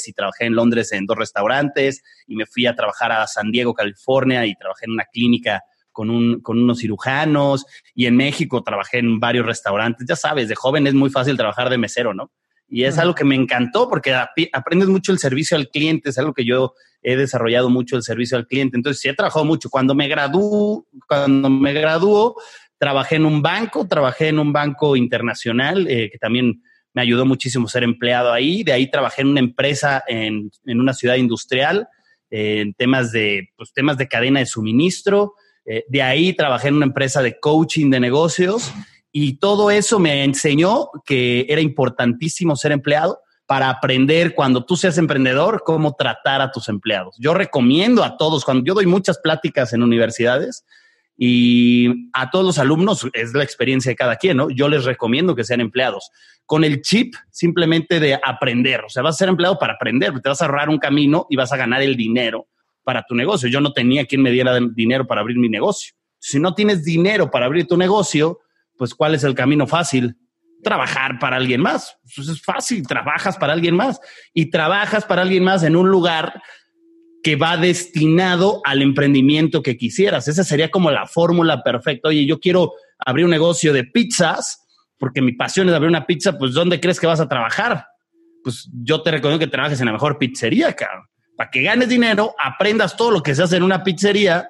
y 0.08 0.14
trabajé 0.14 0.46
en 0.46 0.56
Londres 0.56 0.92
en 0.92 1.06
dos 1.06 1.18
restaurantes 1.18 2.04
y 2.28 2.36
me 2.36 2.46
fui 2.46 2.66
a 2.66 2.76
trabajar 2.76 3.12
a 3.12 3.28
San 3.28 3.52
Diego, 3.52 3.74
California 3.74 4.46
y 4.46 4.56
trabajé 4.56 4.86
en 4.86 4.92
una 4.92 5.06
clínica 5.06 5.64
con, 5.92 6.10
un, 6.10 6.42
con 6.42 6.60
unos 6.62 6.80
cirujanos 6.80 7.66
y 7.96 8.06
en 8.06 8.16
México 8.16 8.62
trabajé 8.62 9.00
en 9.00 9.20
varios 9.20 9.46
restaurantes. 9.46 10.06
Ya 10.08 10.16
sabes, 10.16 10.48
de 10.48 10.56
joven 10.56 10.86
es 10.86 10.94
muy 10.94 11.10
fácil 11.10 11.38
trabajar 11.38 11.70
de 11.70 11.78
mesero, 11.78 12.14
¿no? 12.14 12.32
Y 12.70 12.84
es 12.84 12.98
algo 12.98 13.16
que 13.16 13.24
me 13.24 13.36
encantó 13.36 13.90
porque 13.90 14.14
aprendes 14.52 14.90
mucho 14.90 15.12
el 15.12 15.20
servicio 15.20 15.56
al 15.56 15.70
cliente, 15.70 16.10
es 16.10 16.18
algo 16.18 16.34
que 16.34 16.46
yo 16.46 16.74
he 17.02 17.16
desarrollado 17.16 17.70
mucho 17.70 17.96
el 17.96 18.04
servicio 18.04 18.38
al 18.38 18.46
cliente. 18.46 18.76
Entonces, 18.76 19.02
sí 19.02 19.08
he 19.08 19.14
trabajado 19.14 19.46
mucho. 19.46 19.70
Cuando 19.70 19.96
me 19.96 20.10
graduó, 20.10 20.86
cuando 21.08 21.50
me 21.50 21.72
graduó, 21.72 22.36
trabajé 22.78 23.16
en 23.16 23.26
un 23.26 23.42
banco, 23.42 23.88
trabajé 23.88 24.28
en 24.28 24.40
un 24.40 24.52
banco 24.52 24.98
internacional 24.98 25.88
eh, 25.90 26.10
que 26.12 26.18
también 26.18 26.62
me 26.98 27.04
ayudó 27.04 27.28
muchísimo 27.28 27.68
ser 27.68 27.84
empleado 27.84 28.34
ahí. 28.34 28.64
De 28.64 28.74
ahí 28.74 28.90
trabajé 28.90 29.22
en 29.22 29.28
una 29.28 29.40
empresa 29.40 30.04
en, 30.08 30.50
en 30.66 30.82
una 30.82 30.96
ciudad 30.96 31.14
industrial 31.14 31.88
en 32.32 32.74
temas 32.74 33.12
de, 33.12 33.50
pues, 33.56 33.72
temas 33.72 34.00
de 34.00 34.08
cadena 34.08 34.40
de 34.40 34.48
suministro. 34.48 35.36
Eh, 35.64 35.86
de 35.88 36.02
ahí 36.02 36.34
trabajé 36.34 36.70
en 36.70 36.74
una 36.74 36.88
empresa 36.88 37.22
de 37.22 37.40
coaching 37.40 37.92
de 37.92 38.00
negocios 38.00 38.74
y 39.12 39.38
todo 39.38 39.70
eso 39.70 40.00
me 40.00 40.24
enseñó 40.24 40.90
que 41.06 41.46
era 41.48 41.62
importantísimo 41.62 42.56
ser 42.56 42.72
empleado 42.72 43.20
para 43.46 43.70
aprender 43.70 44.34
cuando 44.34 44.66
tú 44.66 44.76
seas 44.76 44.98
emprendedor 44.98 45.62
cómo 45.64 45.94
tratar 45.94 46.42
a 46.42 46.52
tus 46.52 46.68
empleados. 46.68 47.16
Yo 47.20 47.36
recomiendo 47.36 48.04
a 48.04 48.18
todos, 48.18 48.44
cuando 48.44 48.66
yo 48.66 48.74
doy 48.74 48.88
muchas 48.88 49.20
pláticas 49.20 49.72
en 49.72 49.84
universidades 49.84 50.66
y 51.18 52.12
a 52.14 52.30
todos 52.30 52.46
los 52.46 52.60
alumnos, 52.60 53.08
es 53.14 53.34
la 53.34 53.44
experiencia 53.44 53.92
de 53.92 53.96
cada 53.96 54.18
quien, 54.18 54.38
¿no? 54.38 54.52
Yo 54.52 54.70
les 54.70 54.86
recomiendo 54.86 55.36
que 55.36 55.44
sean 55.44 55.62
empleados 55.62 56.12
con 56.46 56.64
el 56.64 56.82
chip 56.82 57.16
simplemente 57.32 58.00
de 58.00 58.20
aprender. 58.24 58.86
O 58.86 58.90
sea, 58.90 59.02
vas 59.02 59.16
a 59.16 59.18
ser 59.18 59.30
empleado 59.30 59.58
para 59.58 59.74
aprender, 59.74 60.14
te 60.22 60.30
vas 60.30 60.42
a 60.42 60.46
ahorrar 60.46 60.70
un 60.70 60.78
camino 60.78 61.26
y 61.30 61.36
vas 61.36 61.52
a 61.52 61.58
ganar 61.58 61.82
el 61.82 61.98
dinero 61.98 62.48
para 62.84 63.04
tu 63.04 63.16
negocio. 63.16 63.50
Yo 63.50 63.60
no 63.60 63.74
tenía 63.74 64.06
quien 64.06 64.22
me 64.22 64.32
diera 64.32 64.58
dinero 64.74 65.08
para 65.08 65.22
abrir 65.22 65.38
mi 65.38 65.50
negocio. 65.50 65.94
Si 66.20 66.40
no 66.40 66.54
tienes 66.54 66.86
dinero 66.86 67.32
para 67.32 67.48
abrir 67.48 67.68
tu 67.68 67.78
negocio, 67.78 68.40
pues 68.78 68.94
¿cuál 68.94 69.16
es 69.16 69.24
el 69.24 69.34
camino 69.34 69.66
fácil? 69.66 70.16
Trabajar 70.64 71.20
para 71.20 71.36
alguien 71.36 71.62
más. 71.62 71.98
Pues 72.16 72.28
es 72.30 72.42
fácil, 72.42 72.88
trabajas 72.88 73.38
para 73.38 73.54
alguien 73.54 73.76
más 73.76 74.00
y 74.34 74.50
trabajas 74.52 75.04
para 75.04 75.24
alguien 75.24 75.44
más 75.44 75.64
en 75.64 75.76
un 75.76 75.90
lugar 75.90 76.42
que 77.24 77.36
va 77.36 77.58
destinado 77.58 78.62
al 78.64 78.82
emprendimiento 78.82 79.62
que 79.62 79.78
quisieras. 79.78 80.28
Esa 80.28 80.44
sería 80.44 80.70
como 80.70 80.92
la 80.92 81.08
fórmula 81.08 81.64
perfecta. 81.64 82.10
Oye, 82.10 82.26
yo 82.26 82.40
quiero 82.40 82.74
abrir 83.00 83.26
un 83.26 83.32
negocio 83.32 83.74
de 83.74 83.84
pizzas 83.84 84.64
porque 84.98 85.22
mi 85.22 85.34
pasión 85.34 85.70
es 85.70 85.76
abrir 85.76 85.90
una 85.90 86.06
pizza, 86.06 86.38
pues 86.38 86.54
¿dónde 86.54 86.80
crees 86.80 87.00
que 87.00 87.08
vas 87.08 87.20
a 87.20 87.28
trabajar? 87.28 87.86
Pues 88.44 88.70
yo 88.84 89.02
te 89.02 89.12
recomiendo 89.12 89.44
que 89.46 89.52
trabajes 89.52 89.80
en 89.80 89.86
la 89.86 89.92
mejor 89.92 90.18
pizzería, 90.18 90.74
cabrón. 90.74 91.06
Para 91.36 91.52
que 91.52 91.62
ganes 91.62 91.90
dinero, 91.90 92.34
aprendas 92.44 92.98
todo 92.98 93.12
lo 93.12 93.22
que 93.22 93.36
se 93.36 93.44
hace 93.44 93.58
en 93.58 93.64
una 93.64 93.84
pizzería 93.84 94.50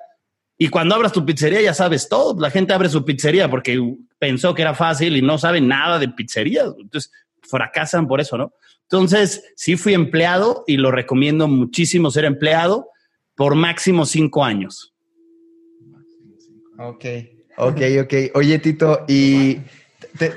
y 0.58 0.70
cuando 0.70 0.96
abras 0.96 1.12
tu 1.12 1.26
pizzería 1.26 1.62
ya 1.62 1.74
sabes 1.74 2.08
todo. 2.08 2.40
La 2.40 2.50
gente 2.50 2.74
abre 2.74 2.90
su 2.90 3.04
pizzería 3.04 3.50
porque 3.50 3.80
pensó 4.18 4.54
que 4.54 4.62
era 4.62 4.74
fácil 4.74 5.18
y 5.18 5.22
no 5.22 5.38
sabe 5.38 5.60
nada 5.60 6.00
de 6.00 6.10
pizzería. 6.10 6.64
Entonces 6.80 7.12
fracasan 7.42 8.08
por 8.08 8.22
eso, 8.22 8.38
¿no? 8.38 8.54
Entonces 8.89 9.44
sí 9.56 9.75
fui 9.75 9.94
empleado 9.94 10.63
y 10.65 10.77
lo 10.77 10.91
recomiendo 10.91 11.48
muchísimo 11.48 12.10
ser 12.10 12.25
empleado 12.25 12.89
por 13.36 13.56
máximo 13.56 14.06
cinco 14.06 14.46
años. 14.46 14.94
Ok, 16.79 17.06
ok, 17.58 17.82
ok. 18.03 18.13
Oye, 18.36 18.60
Tito, 18.60 19.03
y 19.08 19.58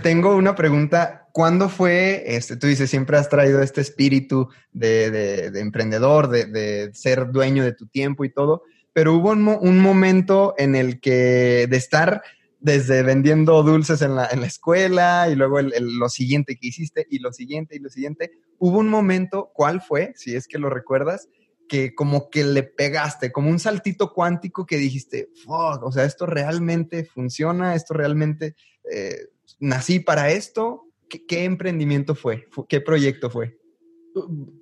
tengo 0.02 0.35
una 0.35 0.54
pregunta. 0.54 1.28
¿Cuándo 1.33 1.69
fue, 1.69 2.25
este, 2.26 2.57
tú 2.57 2.66
dices, 2.66 2.90
siempre 2.90 3.16
has 3.16 3.28
traído 3.28 3.62
este 3.62 3.80
espíritu 3.80 4.49
de, 4.73 5.52
emprendedor, 5.54 6.28
de, 6.28 6.90
ser 6.92 7.30
dueño 7.30 7.62
de 7.62 7.73
tu 7.73 7.87
tiempo 7.87 8.25
y 8.25 8.30
todo? 8.30 8.64
pero 8.92 9.14
hubo 9.14 9.30
un, 9.30 9.78
momento 9.78 10.54
en 10.59 10.75
el 10.75 11.00
que 11.00 11.66
de 11.69 11.76
estar 11.76 12.23
desde 12.61 13.02
vendiendo 13.02 13.62
dulces 13.62 14.02
en 14.02 14.14
la, 14.14 14.26
escuela 14.26 15.29
y 15.31 15.35
luego 15.35 15.61
lo 15.62 16.09
siguiente 16.09 16.57
que 16.57 16.69
hiciste 16.69 17.07
y 17.11 17.19
lo 17.19 17.33
siguiente 17.33 17.76
y 17.76 17.79
lo 17.79 17.88
siguiente, 17.88 18.33
hubo 18.59 18.79
un 18.79 18.88
momento, 18.88 19.50
¿cuál 19.55 19.81
fue? 19.81 20.12
Si 20.14 20.35
es 20.37 20.47
que 20.47 20.59
lo 20.59 20.69
recuerdas, 20.69 21.29
que 21.69 21.95
como 21.95 22.29
que 22.31 22.45
le 22.45 22.62
pegaste, 22.62 23.33
como 23.33 23.49
un 23.49 23.59
saltito 23.59 24.12
cuántico 24.12 24.67
que 24.67 24.76
dijiste, 24.76 25.31
fuck, 25.45 25.83
o 25.83 25.93
sea, 25.93 26.05
esto 26.05 26.26
realmente 26.26 27.05
funciona, 27.05 27.75
esto 27.75 27.95
realmente 27.95 28.55
eh, 28.93 29.29
nací 29.59 30.00
para 30.00 30.31
esto. 30.31 30.87
¿Qué 31.09 31.45
emprendimiento 31.45 32.14
fue? 32.14 32.47
¿Qué 32.69 32.81
proyecto 32.81 33.31
fue? 33.31 33.59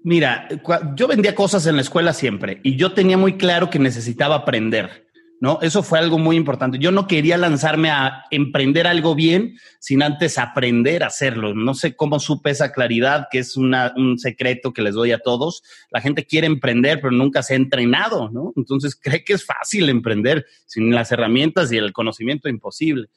Mira, 0.03 0.49
yo 0.95 1.09
vendía 1.09 1.35
cosas 1.35 1.67
en 1.67 1.77
la 1.77 1.83
escuela 1.83 2.13
siempre 2.13 2.61
y 2.63 2.77
yo 2.77 2.93
tenía 2.93 3.17
muy 3.17 3.39
claro 3.39 3.71
que 3.71 3.79
necesitaba 3.79 4.37
aprender, 4.37 5.08
¿no? 5.41 5.59
Eso 5.63 5.83
fue 5.83 5.99
algo 5.99 6.19
muy 6.19 6.37
importante. 6.37 6.79
Yo 6.79 6.91
no 6.91 7.07
quería 7.07 7.37
lanzarme 7.37 7.91
a 7.91 8.25
emprender 8.31 8.87
algo 8.87 9.15
bien 9.15 9.57
sin 9.79 10.03
antes 10.03 10.39
aprender 10.39 11.05
a 11.05 11.09
hacerlo. 11.09 11.55
No 11.55 11.75
sé 11.75 11.95
cómo 11.95 12.19
supe 12.19 12.51
esa 12.51 12.73
claridad, 12.73 13.29
que 13.31 13.39
es 13.39 13.57
un 13.57 14.19
secreto 14.19 14.73
que 14.73 14.83
les 14.83 14.95
doy 14.95 15.13
a 15.13 15.19
todos. 15.19 15.63
La 15.91 16.01
gente 16.01 16.27
quiere 16.27 16.47
emprender, 16.47 17.01
pero 17.01 17.13
nunca 17.13 17.43
se 17.43 17.55
ha 17.55 17.57
entrenado, 17.57 18.31
¿no? 18.31 18.53
Entonces 18.57 18.97
cree 19.01 19.25
que 19.25 19.35
es 19.35 19.45
fácil 19.45 19.89
emprender 19.89 20.47
sin 20.67 20.95
las 20.95 21.13
herramientas 21.13 21.71
y 21.73 21.77
el 21.77 21.93
conocimiento 21.93 22.49
imposible. 22.49 23.09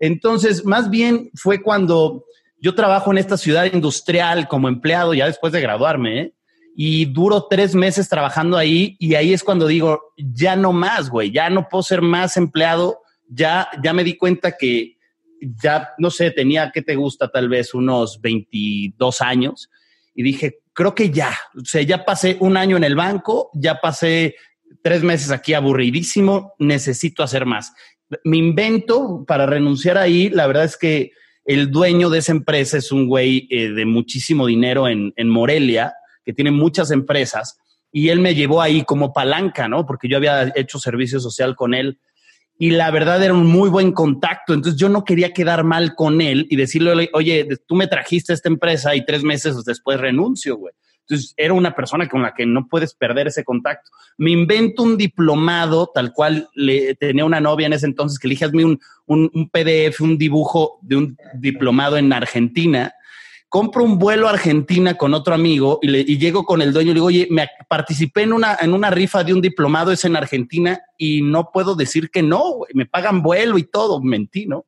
Entonces, 0.00 0.64
más 0.64 0.90
bien 0.90 1.30
fue 1.34 1.62
cuando 1.62 2.24
yo 2.58 2.74
trabajo 2.74 3.10
en 3.10 3.18
esta 3.18 3.36
ciudad 3.36 3.72
industrial 3.72 4.48
como 4.48 4.68
empleado 4.68 5.14
ya 5.14 5.26
después 5.26 5.52
de 5.52 5.60
graduarme, 5.60 6.20
¿eh? 6.20 6.34
Y 6.76 7.06
duro 7.06 7.46
tres 7.48 7.74
meses 7.74 8.08
trabajando 8.08 8.56
ahí 8.56 8.96
y 8.98 9.14
ahí 9.14 9.32
es 9.32 9.42
cuando 9.42 9.66
digo, 9.66 10.12
ya 10.16 10.56
no 10.56 10.72
más, 10.72 11.10
güey, 11.10 11.30
ya 11.30 11.50
no 11.50 11.68
puedo 11.68 11.82
ser 11.82 12.00
más 12.00 12.36
empleado, 12.36 13.00
ya, 13.28 13.68
ya 13.82 13.92
me 13.92 14.04
di 14.04 14.16
cuenta 14.16 14.56
que 14.56 14.96
ya, 15.62 15.90
no 15.98 16.10
sé, 16.10 16.30
tenía, 16.30 16.70
¿qué 16.72 16.82
te 16.82 16.96
gusta? 16.96 17.28
Tal 17.28 17.48
vez 17.48 17.74
unos 17.74 18.20
22 18.20 19.20
años 19.20 19.70
y 20.14 20.22
dije, 20.22 20.58
creo 20.72 20.94
que 20.94 21.10
ya, 21.10 21.36
o 21.56 21.64
sea, 21.64 21.82
ya 21.82 22.04
pasé 22.04 22.36
un 22.40 22.56
año 22.56 22.76
en 22.76 22.84
el 22.84 22.94
banco, 22.94 23.50
ya 23.54 23.80
pasé 23.80 24.34
tres 24.82 25.02
meses 25.02 25.30
aquí 25.30 25.54
aburridísimo, 25.54 26.54
necesito 26.58 27.22
hacer 27.22 27.46
más. 27.46 27.72
Mi 28.24 28.38
invento 28.38 29.24
para 29.26 29.46
renunciar 29.46 29.98
ahí, 29.98 30.30
la 30.30 30.46
verdad 30.46 30.64
es 30.64 30.76
que 30.76 31.12
el 31.44 31.70
dueño 31.70 32.10
de 32.10 32.18
esa 32.18 32.32
empresa 32.32 32.78
es 32.78 32.92
un 32.92 33.08
güey 33.08 33.46
eh, 33.50 33.70
de 33.70 33.84
muchísimo 33.84 34.46
dinero 34.46 34.88
en, 34.88 35.12
Morelia, 35.28 35.94
que 36.24 36.32
tiene 36.32 36.50
muchas 36.50 36.90
empresas, 36.90 37.58
y 37.92 38.08
él 38.08 38.20
me 38.20 38.34
llevó 38.34 38.62
ahí 38.62 38.84
como 38.84 39.12
palanca, 39.12 39.68
¿no? 39.68 39.86
Porque 39.86 40.08
yo 40.08 40.16
había 40.16 40.52
hecho 40.54 40.78
servicio 40.78 41.18
social 41.20 41.56
con 41.56 41.74
él. 41.74 41.98
Y 42.56 42.70
la 42.70 42.90
verdad 42.90 43.22
era 43.22 43.32
un 43.32 43.46
muy 43.46 43.68
buen 43.68 43.92
contacto. 43.92 44.54
Entonces 44.54 44.78
yo 44.78 44.88
no 44.88 45.04
quería 45.04 45.32
quedar 45.32 45.64
mal 45.64 45.94
con 45.94 46.20
él 46.20 46.46
y 46.50 46.56
decirle, 46.56 47.10
oye, 47.12 47.48
tú 47.66 47.74
me 47.74 47.86
trajiste 47.86 48.32
a 48.32 48.34
esta 48.34 48.48
empresa 48.48 48.94
y 48.94 49.04
tres 49.04 49.24
meses 49.24 49.64
después 49.64 49.98
renuncio, 49.98 50.56
güey. 50.56 50.74
Entonces, 51.10 51.34
era 51.36 51.54
una 51.54 51.74
persona 51.74 52.08
con 52.08 52.22
la 52.22 52.34
que 52.34 52.46
no 52.46 52.68
puedes 52.68 52.94
perder 52.94 53.26
ese 53.26 53.42
contacto. 53.42 53.90
Me 54.16 54.30
invento 54.30 54.84
un 54.84 54.96
diplomado, 54.96 55.90
tal 55.92 56.12
cual 56.12 56.48
le 56.54 56.94
tenía 56.94 57.24
una 57.24 57.40
novia 57.40 57.66
en 57.66 57.72
ese 57.72 57.86
entonces 57.86 58.16
que 58.16 58.28
le 58.28 58.34
dije, 58.34 58.44
hazme 58.44 58.64
un, 58.64 58.78
un, 59.06 59.50
PDF, 59.50 60.02
un 60.02 60.16
dibujo 60.16 60.78
de 60.82 60.96
un 60.96 61.16
diplomado 61.34 61.96
en 61.96 62.12
Argentina. 62.12 62.94
Compro 63.50 63.84
un 63.84 63.98
vuelo 63.98 64.26
a 64.26 64.30
Argentina 64.30 64.94
con 64.94 65.12
otro 65.12 65.34
amigo 65.34 65.78
y, 65.82 65.88
le, 65.88 66.00
y 66.00 66.16
llego 66.16 66.44
con 66.44 66.62
el 66.62 66.72
dueño 66.72 66.92
y 66.92 66.94
le 66.94 66.98
digo, 66.98 67.06
oye, 67.06 67.28
me 67.30 67.46
participé 67.68 68.22
en 68.22 68.32
una, 68.32 68.56
en 68.58 68.72
una 68.72 68.88
rifa 68.88 69.22
de 69.22 69.34
un 69.34 69.42
diplomado, 69.42 69.92
es 69.92 70.06
en 70.06 70.16
Argentina 70.16 70.80
y 70.96 71.20
no 71.20 71.50
puedo 71.52 71.74
decir 71.74 72.10
que 72.10 72.22
no, 72.22 72.60
me 72.72 72.86
pagan 72.86 73.22
vuelo 73.22 73.58
y 73.58 73.64
todo, 73.64 74.00
mentí, 74.00 74.46
¿no? 74.46 74.64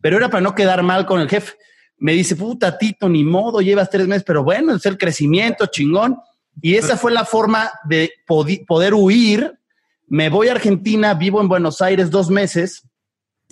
Pero 0.00 0.18
era 0.18 0.30
para 0.30 0.42
no 0.42 0.54
quedar 0.54 0.84
mal 0.84 1.04
con 1.04 1.20
el 1.20 1.28
jefe 1.28 1.54
me 2.00 2.14
dice, 2.14 2.34
puta, 2.34 2.78
Tito, 2.78 3.08
ni 3.08 3.22
modo, 3.22 3.60
llevas 3.60 3.90
tres 3.90 4.08
meses, 4.08 4.24
pero 4.26 4.42
bueno, 4.42 4.74
es 4.74 4.86
el 4.86 4.96
crecimiento, 4.96 5.66
chingón. 5.66 6.18
Y 6.60 6.74
esa 6.74 6.96
fue 6.96 7.12
la 7.12 7.26
forma 7.26 7.70
de 7.84 8.10
poder 8.26 8.94
huir. 8.94 9.58
Me 10.08 10.30
voy 10.30 10.48
a 10.48 10.52
Argentina, 10.52 11.12
vivo 11.12 11.42
en 11.42 11.48
Buenos 11.48 11.82
Aires 11.82 12.10
dos 12.10 12.30
meses 12.30 12.82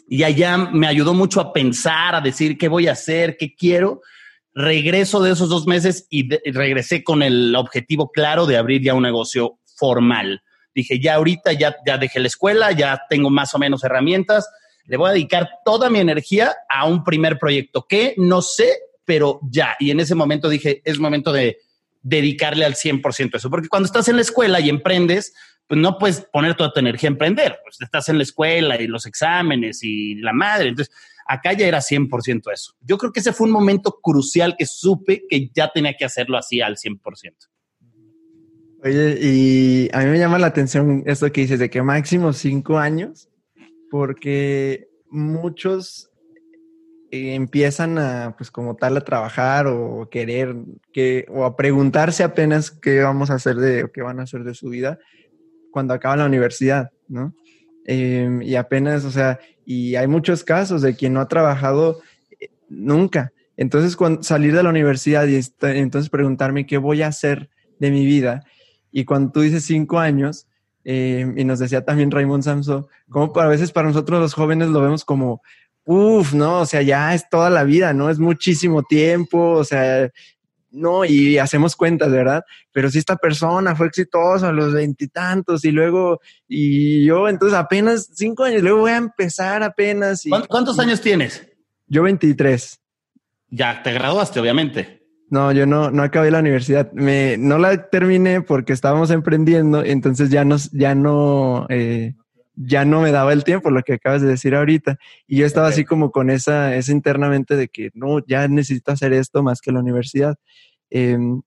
y 0.09 0.23
allá 0.23 0.57
me 0.57 0.87
ayudó 0.87 1.13
mucho 1.13 1.43
a 1.43 1.53
pensar, 1.53 2.15
a 2.15 2.23
decir 2.23 2.57
qué 2.57 2.69
voy 2.69 2.89
a 2.89 2.93
hacer, 2.93 3.37
qué 3.37 3.55
quiero. 3.55 4.01
Regreso 4.61 5.23
de 5.23 5.31
esos 5.31 5.49
dos 5.49 5.69
meses 5.69 6.09
y, 6.11 6.29
regresé 6.51 7.05
con 7.05 7.23
el 7.23 7.55
objetivo 7.55 8.11
claro 8.11 8.45
de 8.45 8.57
abrir 8.57 8.83
ya 8.83 8.93
un 8.93 9.05
negocio 9.05 9.61
formal. 9.77 10.43
Dije, 10.75 10.99
ya 10.99 11.15
ahorita 11.15 11.53
ya, 11.53 11.77
ya 11.87 11.97
dejé 11.97 12.19
la 12.19 12.27
escuela, 12.27 12.73
ya 12.73 13.03
tengo 13.09 13.31
más 13.31 13.55
o 13.55 13.61
menos 13.61 13.85
herramientas, 13.85 14.49
le 14.87 14.97
voy 14.97 15.11
a 15.11 15.13
dedicar 15.13 15.49
toda 15.65 15.89
mi 15.91 16.01
energía 16.01 16.57
a 16.69 16.87
un 16.87 17.05
primer 17.05 17.39
proyecto 17.39 17.87
que 17.89 18.15
no 18.17 18.43
sé, 18.43 18.79
pero 19.05 19.39
ya. 19.49 19.77
Y 19.79 19.93
en 19.93 20.01
ese 20.01 20.17
momento 20.17 20.49
dije, 20.49 20.83
es 20.85 20.99
momento 20.99 21.31
de 21.33 21.59
dedicarle 22.03 22.65
al 22.65 22.75
100% 22.75 23.37
eso, 23.37 23.51
porque 23.51 23.69
cuando 23.69 23.87
estás 23.87 24.09
en 24.09 24.17
la 24.17 24.23
escuela 24.23 24.59
y 24.59 24.71
emprendes, 24.71 25.35
pues 25.69 25.81
no 25.81 25.99
puedes 25.99 26.23
poner 26.33 26.57
toda 26.57 26.73
tu 26.73 26.81
energía 26.81 27.11
a 27.11 27.13
emprender, 27.13 27.61
pues 27.63 27.81
estás 27.81 28.09
en 28.09 28.17
la 28.17 28.25
escuela 28.25 28.81
y 28.81 28.89
los 28.89 29.07
exámenes 29.07 29.85
y 29.85 30.17
la 30.17 30.33
madre. 30.33 30.71
Entonces, 30.71 30.93
Acá 31.29 31.53
ya 31.53 31.67
era 31.67 31.81
100% 31.81 32.51
eso. 32.53 32.73
Yo 32.81 32.97
creo 32.97 33.13
que 33.13 33.21
ese 33.21 33.35
fue 33.35 33.47
un 33.47 33.53
momento 33.53 34.01
crucial 34.03 34.57
que 34.57 34.65
supe 34.65 35.25
que 35.29 35.51
ya 35.55 35.71
tenía 35.71 35.95
que 35.95 36.07
hacerlo 36.07 36.39
así 36.39 36.63
al 36.63 36.77
100%. 36.77 37.35
Oye, 38.83 39.19
y 39.21 39.91
a 39.93 39.99
mí 39.99 40.07
me 40.07 40.19
llama 40.19 40.39
la 40.39 40.47
atención 40.47 41.03
esto 41.05 41.31
que 41.31 41.43
dices 41.43 41.59
de 41.59 41.69
que 41.69 41.83
máximo 41.83 42.33
cinco 42.33 42.79
años, 42.79 43.29
porque 43.91 44.89
muchos 45.11 46.11
eh, 47.11 47.35
empiezan 47.35 47.99
a, 47.99 48.35
pues 48.37 48.51
como 48.51 48.77
tal, 48.77 48.97
a 48.97 49.05
trabajar 49.05 49.67
o 49.67 50.09
querer, 50.11 50.55
que, 50.93 51.27
o 51.29 51.45
a 51.45 51.57
preguntarse 51.57 52.23
apenas 52.23 52.71
qué 52.71 53.01
vamos 53.01 53.31
a 53.31 53.35
hacer 53.35 53.57
de, 53.57 53.85
o 53.85 53.93
qué 53.93 54.01
van 54.01 54.21
a 54.21 54.23
hacer 54.23 54.45
de 54.45 54.55
su 54.55 54.71
vida 54.71 54.99
cuando 55.71 55.93
acaba 55.93 56.17
la 56.17 56.27
universidad, 56.27 56.91
¿no? 57.09 57.35
Em, 57.91 58.43
y 58.43 58.55
apenas, 58.55 59.07
o 59.07 59.11
sea, 59.11 59.41
y 59.65 59.97
hay 59.97 60.07
muchos 60.07 60.45
casos 60.45 60.83
de 60.83 60.95
quien 60.95 61.15
no 61.15 61.23
ha 61.23 61.29
trabajado 61.29 62.03
eh, 62.39 62.51
nunca. 62.69 63.33
Entonces, 63.57 63.97
cuando 63.97 64.23
salir 64.23 64.55
de 64.55 64.63
la 64.63 64.69
universidad 64.69 65.27
y 65.27 65.41
entonces 65.63 66.11
preguntarme 66.11 66.67
qué 66.67 66.77
voy 66.77 67.01
a 67.01 67.07
hacer 67.07 67.49
de 67.79 67.91
mi 67.91 68.05
vida, 68.05 68.45
y 68.93 69.07
cuando 69.07 69.33
tú 69.33 69.41
dices 69.41 69.65
cinco 69.65 69.99
años, 69.99 70.47
em, 70.85 71.39
y 71.39 71.45
nos 71.45 71.61
decía 71.61 71.83
también 71.83 72.11
Raymond 72.11 72.45
Samson, 72.45 72.87
como 73.09 73.33
a 73.41 73.47
veces 73.47 73.73
para 73.73 73.89
nosotros 73.89 74.21
los 74.21 74.35
jóvenes 74.35 74.69
lo 74.69 74.83
vemos 74.83 75.07
como, 75.07 75.41
uff, 75.87 76.35
no, 76.35 76.61
o 76.61 76.67
sea, 76.67 76.83
ya 76.83 77.15
es 77.15 77.27
toda 77.31 77.49
la 77.49 77.65
vida, 77.65 77.95
¿no? 77.95 78.11
Es 78.11 78.19
muchísimo 78.19 78.83
tiempo, 78.83 79.53
o 79.53 79.65
sea, 79.65 80.11
no, 80.79 81.05
y 81.05 81.39
hacemos 81.39 81.77
cuentas, 81.77 82.11
¿verdad? 82.11 82.43
Pero 82.73 82.91
si 82.91 82.99
esta 82.99 83.17
persona 83.17 83.75
fue 83.75 83.89
exitosa 83.89 84.49
a 84.49 84.53
los 84.53 84.73
veintitantos 84.73 85.65
y, 85.65 85.73
luego, 85.73 86.21
y 86.47 87.05
yo 87.05 87.29
entonces 87.29 87.59
apenas 87.59 88.11
cinco 88.15 88.45
años, 88.45 88.63
luego 88.63 88.81
voy 88.81 88.93
a 88.93 88.97
empezar 88.97 89.63
apenas. 89.63 90.25
Y, 90.25 90.31
¿Cuántos 90.31 90.79
años 90.79 91.01
tienes? 91.01 91.47
Yo 91.87 92.03
23. 92.03 92.81
Ya, 93.51 93.83
te 93.83 93.93
graduaste, 93.93 94.41
obviamente. 94.41 94.99
No, 95.31 95.53
yo 95.53 95.67
no, 95.67 95.91
no 95.91 96.03
acabé 96.03 96.31
la 96.31 96.39
universidad. 96.39 96.91
Me, 96.93 97.37
no 97.39 97.59
la 97.59 97.89
terminé 97.91 98.41
porque 98.41 98.73
estábamos 98.73 99.11
emprendiendo, 99.11 99.85
entonces 99.85 100.31
ya, 100.31 100.45
nos, 100.45 100.71
ya 100.71 100.95
no... 100.95 101.67
Eh, 101.69 102.15
ya 102.61 102.85
no 102.85 103.01
me 103.01 103.13
daba 103.13 103.33
el 103.33 103.45
tiempo, 103.45 103.71
lo 103.71 103.83
que 103.83 103.95
acabas 103.95 104.23
de 104.23 104.29
decir 104.29 104.55
ahorita. 104.55 104.99
Y 105.27 105.39
yo 105.39 105.47
estaba 105.47 105.69
así 105.69 105.85
como 105.85 106.11
con 106.11 106.31
esa, 106.31 106.75
esa 106.75 106.93
internamente 106.93 107.57
de 107.57 107.69
que 107.69 107.91
no, 107.95 108.25
ya 108.27 108.49
necesito 108.49 108.93
hacer 108.93 109.13
esto 109.13 109.43
más 109.43 109.61
que 109.61 109.71
la 109.71 109.81
universidad. 109.81 110.37
Em, 110.91 111.43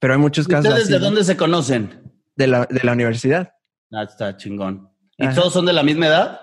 pero 0.00 0.14
hay 0.14 0.20
muchos 0.20 0.46
casos. 0.46 0.66
¿Ustedes 0.66 0.88
de 0.88 0.98
dónde 0.98 1.24
se 1.24 1.36
conocen? 1.36 2.12
De 2.36 2.46
la, 2.46 2.66
de 2.66 2.80
la 2.82 2.92
universidad. 2.92 3.52
Ah, 3.92 4.04
está 4.04 4.36
chingón. 4.36 4.88
¿Y 5.18 5.28
todos 5.34 5.52
son 5.52 5.66
de 5.66 5.72
la 5.72 5.82
misma 5.82 6.06
edad? 6.06 6.40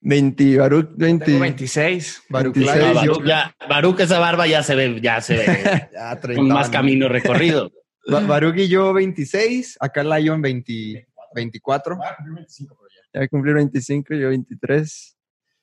20, 0.00 0.58
Baruch, 0.58 0.90
20. 0.96 1.38
26. 1.38 2.22
Baruch, 2.28 2.54
26, 2.54 2.94
Baruch, 2.94 3.24
ya, 3.24 3.56
Baruch, 3.68 4.00
esa 4.00 4.18
barba 4.18 4.46
ya 4.46 4.62
se 4.62 4.74
ve, 4.74 5.00
ya 5.00 5.20
se 5.20 5.36
ve 5.36 5.88
ya, 5.92 6.20
con 6.20 6.48
más 6.48 6.68
camino 6.68 7.08
recorrido. 7.08 7.72
Baruch 8.06 8.56
y 8.58 8.68
yo 8.68 8.92
26, 8.92 9.78
acá 9.80 10.04
Lion 10.04 10.42
20, 10.42 11.08
24. 11.34 11.98
Ya 13.16 13.22
a 13.22 13.28
cumplir 13.28 13.54
25, 13.54 14.14
yo 14.14 14.28
23. 14.28 15.16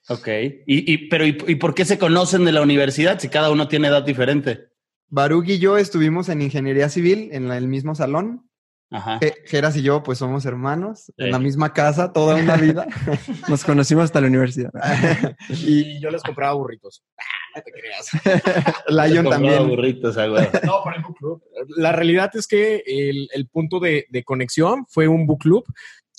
Ok. 0.10 0.28
¿Y, 0.66 0.92
y 0.92 1.08
pero 1.08 1.26
¿y, 1.26 1.38
¿y, 1.48 1.56
por 1.56 1.76
qué 1.76 1.86
se 1.86 2.00
conocen 2.00 2.46
de 2.46 2.52
la 2.52 2.62
universidad 2.62 3.20
si 3.20 3.30
cada 3.30 3.52
uno 3.52 3.68
tiene 3.68 3.90
edad 3.90 4.04
diferente? 4.04 4.70
Baruch 5.10 5.48
y 5.48 5.60
yo 5.60 5.78
estuvimos 5.78 6.30
en 6.30 6.42
ingeniería 6.42 6.90
civil 6.90 7.30
en 7.32 7.52
el 7.52 7.68
mismo 7.68 7.94
salón. 7.94 8.50
Ajá. 8.90 9.20
Geras 9.46 9.76
y 9.76 9.84
yo, 9.84 10.02
pues 10.04 10.20
somos 10.20 10.46
hermanos, 10.46 11.12
en 11.18 11.32
la 11.32 11.40
misma 11.40 11.74
casa 11.74 12.14
toda 12.14 12.36
una 12.36 12.58
vida. 12.58 12.88
Nos 13.50 13.64
conocimos 13.64 14.06
hasta 14.06 14.22
la 14.22 14.28
universidad. 14.28 14.72
y 15.50 16.00
yo 16.00 16.10
les 16.10 16.24
compraba 16.24 16.54
burritos. 16.54 17.04
No 17.56 17.62
te 17.62 17.72
creas. 17.72 18.10
Lion 18.88 19.30
también. 19.30 19.68
burritos, 19.68 20.18
ah. 20.18 20.26
No, 20.64 20.84
para 20.84 20.98
el 20.98 21.04
book 21.04 21.16
club. 21.20 21.44
La 21.78 21.92
realidad 21.92 22.32
es 22.34 22.48
que 22.48 22.82
el, 22.84 23.30
el 23.32 23.48
punto 23.48 23.80
de, 23.80 24.08
de, 24.10 24.24
conexión 24.24 24.88
fue 24.90 25.08
un 25.08 25.28
book 25.28 25.42
club 25.42 25.64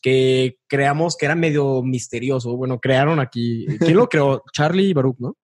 que 0.04 0.58
creamos 0.66 1.16
que 1.16 1.24
era 1.24 1.34
medio 1.34 1.82
misterioso. 1.82 2.54
Bueno, 2.58 2.78
crearon 2.78 3.20
aquí. 3.20 3.66
¿Quién 3.78 3.96
lo 3.96 4.06
creó? 4.06 4.42
Charlie 4.52 4.90
y 4.90 4.92
Baruch, 4.92 5.16
¿no? 5.18 5.34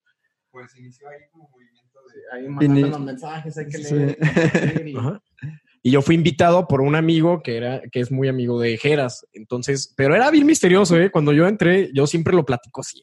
Pues 0.51 0.77
inició 0.77 1.09
ahí 1.09 1.17
como 1.33 1.49
movimiento 1.49 1.99
de. 2.13 2.37
Ahí 2.37 2.47
mandando 2.47 2.89
los 2.89 3.01
mensajes, 3.01 3.57
hay 3.57 3.69
que 3.69 3.79
leer. 3.79 4.19
Sí. 4.21 4.83
Y... 4.85 4.95
y... 5.89 5.91
yo 5.91 6.03
fui 6.03 6.15
invitado 6.15 6.69
por 6.69 6.83
un 6.83 6.95
amigo 6.95 7.43
que 7.43 7.57
era, 7.57 7.81
que 7.91 8.01
es 8.01 8.13
muy 8.13 8.29
amigo 8.29 8.61
de 8.61 8.77
Jeras. 8.77 9.27
Entonces, 9.33 9.95
pero 9.97 10.15
era 10.15 10.31
bien 10.31 10.45
misterioso, 10.45 10.95
¿eh? 10.99 11.11
Cuando 11.11 11.33
yo 11.33 11.49
entré, 11.49 11.91
yo 11.95 12.07
siempre 12.07 12.35
lo 12.35 12.45
platico 12.45 12.83
así. 12.83 13.03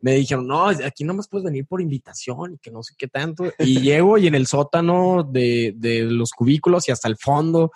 Me 0.00 0.12
dijeron, 0.12 0.46
no, 0.46 0.66
aquí 0.66 1.04
no 1.04 1.14
más 1.14 1.26
puedes 1.26 1.46
venir 1.46 1.64
por 1.66 1.80
invitación 1.80 2.52
y 2.52 2.58
que 2.58 2.70
no 2.70 2.82
sé 2.82 2.92
qué 2.98 3.08
tanto. 3.08 3.50
Y 3.60 3.80
llego 3.80 4.18
y 4.18 4.26
en 4.26 4.34
el 4.34 4.46
sótano 4.46 5.22
de, 5.22 5.72
de 5.74 6.02
los 6.02 6.32
cubículos 6.32 6.86
y 6.86 6.92
hasta 6.92 7.08
el 7.08 7.16
fondo, 7.16 7.70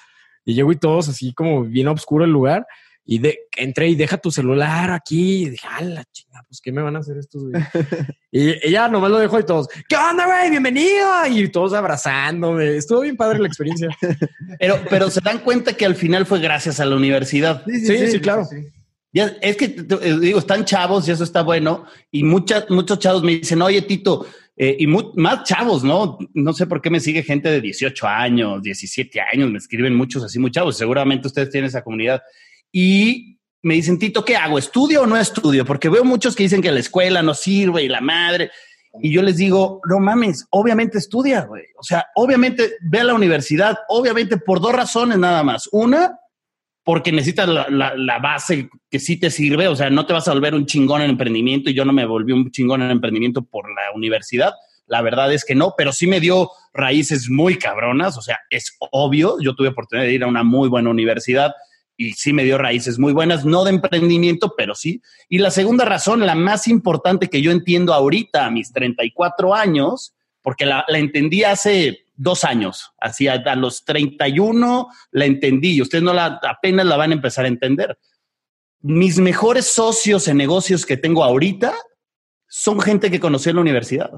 y 0.44 0.52
llego 0.52 0.70
y 0.70 0.76
todos 0.76 1.08
así 1.08 1.32
como 1.32 1.62
bien 1.62 1.88
oscuro 1.88 2.26
el 2.26 2.30
lugar. 2.30 2.66
Y 3.04 3.18
de, 3.18 3.40
entré 3.56 3.88
y 3.88 3.94
deja 3.96 4.16
tu 4.16 4.30
celular 4.30 4.90
aquí. 4.90 5.44
Y 5.44 5.50
dije, 5.50 5.66
a 5.68 5.82
la 5.82 6.04
chinga, 6.04 6.44
pues, 6.46 6.60
¿qué 6.60 6.70
me 6.70 6.82
van 6.82 6.96
a 6.96 7.00
hacer 7.00 7.18
estos, 7.18 7.42
güey? 7.42 7.62
y 8.30 8.66
ella 8.66 8.88
nomás 8.88 9.10
lo 9.10 9.18
dejó 9.18 9.40
y 9.40 9.44
todos, 9.44 9.68
¿qué 9.88 9.96
onda, 9.96 10.26
güey? 10.26 10.50
Bienvenido. 10.50 11.08
Y 11.30 11.48
todos 11.48 11.72
abrazándome. 11.72 12.76
Estuvo 12.76 13.00
bien 13.00 13.16
padre 13.16 13.40
la 13.40 13.48
experiencia. 13.48 13.88
pero, 14.58 14.80
pero 14.88 15.10
se 15.10 15.20
dan 15.20 15.40
cuenta 15.40 15.72
que 15.72 15.84
al 15.84 15.96
final 15.96 16.26
fue 16.26 16.40
gracias 16.40 16.78
a 16.80 16.84
la 16.84 16.96
universidad. 16.96 17.64
Sí, 17.66 17.80
sí, 17.80 17.98
sí, 17.98 18.10
sí 18.12 18.20
claro. 18.20 18.46
Ya, 19.14 19.36
es 19.42 19.56
que, 19.56 19.68
digo, 19.68 20.38
están 20.38 20.64
chavos 20.64 21.06
y 21.06 21.10
eso 21.10 21.24
está 21.24 21.42
bueno. 21.42 21.84
Y 22.10 22.22
muchas, 22.22 22.70
muchos 22.70 22.98
chavos 22.98 23.22
me 23.22 23.32
dicen, 23.32 23.60
oye, 23.60 23.82
Tito, 23.82 24.26
eh, 24.56 24.76
y 24.78 24.86
más 24.86 25.44
chavos, 25.44 25.84
¿no? 25.84 26.18
No 26.32 26.52
sé 26.54 26.66
por 26.66 26.80
qué 26.80 26.88
me 26.88 27.00
sigue 27.00 27.22
gente 27.22 27.50
de 27.50 27.60
18 27.60 28.06
años, 28.06 28.62
17 28.62 29.20
años, 29.32 29.50
me 29.50 29.58
escriben 29.58 29.94
muchos 29.94 30.24
así, 30.24 30.38
muy 30.38 30.50
chavos. 30.50 30.78
Seguramente 30.78 31.28
ustedes 31.28 31.50
tienen 31.50 31.68
esa 31.68 31.82
comunidad 31.82 32.22
y 32.72 33.38
me 33.62 33.74
dicen, 33.74 33.98
Tito, 33.98 34.24
¿qué 34.24 34.36
hago? 34.36 34.58
¿Estudio 34.58 35.02
o 35.02 35.06
no 35.06 35.16
estudio? 35.16 35.64
Porque 35.64 35.88
veo 35.88 36.04
muchos 36.04 36.34
que 36.34 36.42
dicen 36.42 36.62
que 36.62 36.72
la 36.72 36.80
escuela 36.80 37.22
no 37.22 37.34
sirve 37.34 37.84
y 37.84 37.88
la 37.88 38.00
madre. 38.00 38.50
Y 39.00 39.12
yo 39.12 39.22
les 39.22 39.36
digo, 39.36 39.80
no 39.88 40.00
mames, 40.00 40.46
obviamente 40.50 40.98
estudia, 40.98 41.42
güey. 41.42 41.64
O 41.78 41.82
sea, 41.82 42.06
obviamente 42.16 42.72
ve 42.82 43.00
a 43.00 43.04
la 43.04 43.14
universidad, 43.14 43.78
obviamente 43.88 44.36
por 44.36 44.60
dos 44.60 44.72
razones 44.72 45.16
nada 45.18 45.42
más. 45.42 45.68
Una, 45.70 46.18
porque 46.84 47.12
necesitas 47.12 47.48
la, 47.48 47.94
la, 47.96 48.18
base 48.18 48.68
que 48.90 48.98
sí 48.98 49.16
te 49.16 49.30
sirve. 49.30 49.68
O 49.68 49.76
sea, 49.76 49.88
no 49.88 50.04
te 50.04 50.12
vas 50.12 50.26
a 50.26 50.32
volver 50.32 50.54
un 50.54 50.66
chingón 50.66 51.00
en 51.02 51.10
emprendimiento 51.10 51.70
y 51.70 51.74
yo 51.74 51.84
no 51.84 51.92
me 51.92 52.04
volví 52.04 52.32
un 52.32 52.50
chingón 52.50 52.82
en 52.82 52.90
emprendimiento 52.90 53.42
por 53.42 53.68
la 53.68 53.92
universidad. 53.94 54.52
La 54.86 55.00
verdad 55.00 55.32
es 55.32 55.44
que 55.44 55.54
no, 55.54 55.74
pero 55.78 55.92
sí 55.92 56.06
me 56.08 56.20
dio 56.20 56.50
raíces 56.74 57.30
muy 57.30 57.56
cabronas. 57.56 58.18
O 58.18 58.22
sea, 58.22 58.40
es 58.50 58.76
obvio. 58.90 59.36
Yo 59.40 59.54
tuve 59.54 59.68
oportunidad 59.68 60.06
de 60.06 60.14
ir 60.14 60.24
a 60.24 60.26
una 60.26 60.42
muy 60.42 60.68
buena 60.68 60.90
universidad 60.90 61.52
y 61.96 62.12
sí 62.12 62.32
me 62.32 62.44
dio 62.44 62.58
raíces 62.58 62.98
muy 62.98 63.12
buenas, 63.12 63.44
no 63.44 63.64
de 63.64 63.70
emprendimiento, 63.70 64.54
pero 64.56 64.74
sí. 64.74 65.02
Y 65.28 65.38
la 65.38 65.50
segunda 65.50 65.84
razón, 65.84 66.26
la 66.26 66.34
más 66.34 66.68
importante 66.68 67.28
que 67.28 67.42
yo 67.42 67.50
entiendo 67.50 67.94
ahorita 67.94 68.46
a 68.46 68.50
mis 68.50 68.72
34 68.72 69.54
años, 69.54 70.14
porque 70.42 70.66
la, 70.66 70.84
entendí 70.88 71.44
hace 71.44 72.06
dos 72.14 72.44
años, 72.44 72.92
así 72.98 73.28
a, 73.28 73.34
a, 73.34 73.56
los 73.56 73.84
31 73.84 74.88
la 75.12 75.24
entendí 75.24 75.74
y 75.74 75.82
ustedes 75.82 76.04
no 76.04 76.12
la, 76.12 76.40
apenas 76.42 76.86
la 76.86 76.96
van 76.96 77.10
a 77.10 77.14
empezar 77.14 77.44
a 77.44 77.48
entender. 77.48 77.98
Mis 78.80 79.18
mejores 79.18 79.66
socios 79.66 80.26
en 80.28 80.36
negocios 80.36 80.84
que 80.84 80.96
tengo 80.96 81.22
ahorita 81.24 81.72
son 82.48 82.80
gente 82.80 83.10
que 83.10 83.20
conocí 83.20 83.50
en 83.50 83.56
la 83.56 83.62
universidad, 83.62 84.10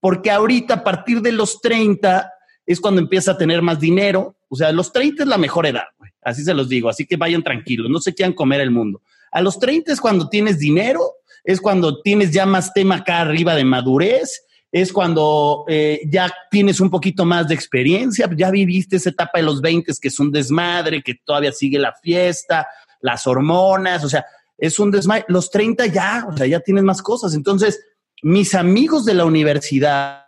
porque 0.00 0.30
ahorita 0.30 0.74
a 0.74 0.84
partir 0.84 1.20
de 1.20 1.32
los 1.32 1.60
30 1.60 2.32
es 2.72 2.80
cuando 2.80 3.00
empieza 3.00 3.32
a 3.32 3.38
tener 3.38 3.62
más 3.62 3.78
dinero, 3.78 4.36
o 4.48 4.56
sea, 4.56 4.72
los 4.72 4.92
30 4.92 5.22
es 5.22 5.28
la 5.28 5.38
mejor 5.38 5.66
edad, 5.66 5.84
güey. 5.98 6.10
Así 6.22 6.44
se 6.44 6.54
los 6.54 6.68
digo, 6.68 6.88
así 6.88 7.06
que 7.06 7.16
vayan 7.16 7.42
tranquilos, 7.42 7.90
no 7.90 8.00
se 8.00 8.14
quieran 8.14 8.32
comer 8.32 8.60
el 8.60 8.70
mundo. 8.70 9.02
A 9.30 9.40
los 9.40 9.58
30 9.58 9.92
es 9.92 10.00
cuando 10.00 10.28
tienes 10.28 10.58
dinero, 10.58 11.00
es 11.44 11.60
cuando 11.60 12.00
tienes 12.00 12.32
ya 12.32 12.46
más 12.46 12.72
tema 12.72 12.96
acá 12.96 13.20
arriba 13.20 13.54
de 13.54 13.64
madurez, 13.64 14.44
es 14.70 14.92
cuando 14.92 15.64
eh, 15.68 16.00
ya 16.06 16.32
tienes 16.50 16.80
un 16.80 16.90
poquito 16.90 17.24
más 17.24 17.48
de 17.48 17.54
experiencia, 17.54 18.28
ya 18.34 18.50
viviste 18.50 18.96
esa 18.96 19.10
etapa 19.10 19.38
de 19.38 19.44
los 19.44 19.60
20 19.60 19.92
que 20.00 20.08
es 20.08 20.18
un 20.18 20.32
desmadre, 20.32 21.02
que 21.02 21.14
todavía 21.24 21.52
sigue 21.52 21.78
la 21.78 21.92
fiesta, 21.92 22.66
las 23.00 23.26
hormonas, 23.26 24.02
o 24.04 24.08
sea, 24.08 24.24
es 24.56 24.78
un 24.78 24.90
desmadre. 24.90 25.24
Los 25.28 25.50
30 25.50 25.86
ya, 25.86 26.26
o 26.26 26.36
sea, 26.36 26.46
ya 26.46 26.60
tienes 26.60 26.84
más 26.84 27.02
cosas. 27.02 27.34
Entonces, 27.34 27.80
mis 28.22 28.54
amigos 28.54 29.04
de 29.04 29.14
la 29.14 29.24
universidad, 29.24 30.21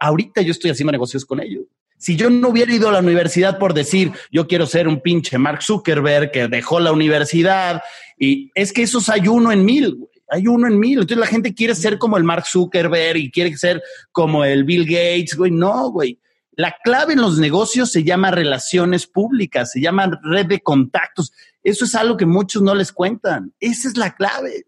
ahorita 0.00 0.42
yo 0.42 0.52
estoy 0.52 0.70
haciendo 0.70 0.92
negocios 0.92 1.24
con 1.24 1.40
ellos. 1.40 1.64
Si 1.98 2.14
yo 2.16 2.28
no 2.28 2.48
hubiera 2.48 2.74
ido 2.74 2.88
a 2.88 2.92
la 2.92 2.98
universidad 2.98 3.58
por 3.58 3.72
decir, 3.72 4.12
yo 4.30 4.46
quiero 4.46 4.66
ser 4.66 4.86
un 4.86 5.00
pinche 5.00 5.38
Mark 5.38 5.62
Zuckerberg 5.62 6.30
que 6.30 6.46
dejó 6.48 6.78
la 6.78 6.92
universidad, 6.92 7.82
y 8.18 8.50
es 8.54 8.72
que 8.72 8.82
esos 8.82 9.08
hay 9.08 9.28
uno 9.28 9.52
en 9.52 9.64
mil. 9.64 10.06
Hay 10.28 10.46
uno 10.46 10.66
en 10.66 10.78
mil. 10.78 11.00
Entonces 11.00 11.18
la 11.18 11.26
gente 11.26 11.54
quiere 11.54 11.74
ser 11.74 11.98
como 11.98 12.16
el 12.16 12.24
Mark 12.24 12.46
Zuckerberg 12.46 13.16
y 13.16 13.30
quiere 13.30 13.56
ser 13.56 13.82
como 14.12 14.44
el 14.44 14.64
Bill 14.64 14.84
Gates, 14.84 15.36
güey. 15.36 15.50
No, 15.50 15.90
güey. 15.90 16.18
La 16.52 16.74
clave 16.82 17.12
en 17.12 17.20
los 17.20 17.38
negocios 17.38 17.92
se 17.92 18.02
llama 18.02 18.30
relaciones 18.30 19.06
públicas, 19.06 19.72
se 19.72 19.80
llama 19.80 20.18
red 20.22 20.46
de 20.46 20.60
contactos. 20.60 21.32
Eso 21.62 21.84
es 21.84 21.94
algo 21.94 22.16
que 22.16 22.24
muchos 22.24 22.62
no 22.62 22.74
les 22.74 22.92
cuentan. 22.92 23.52
Esa 23.60 23.88
es 23.88 23.96
la 23.96 24.14
clave. 24.16 24.64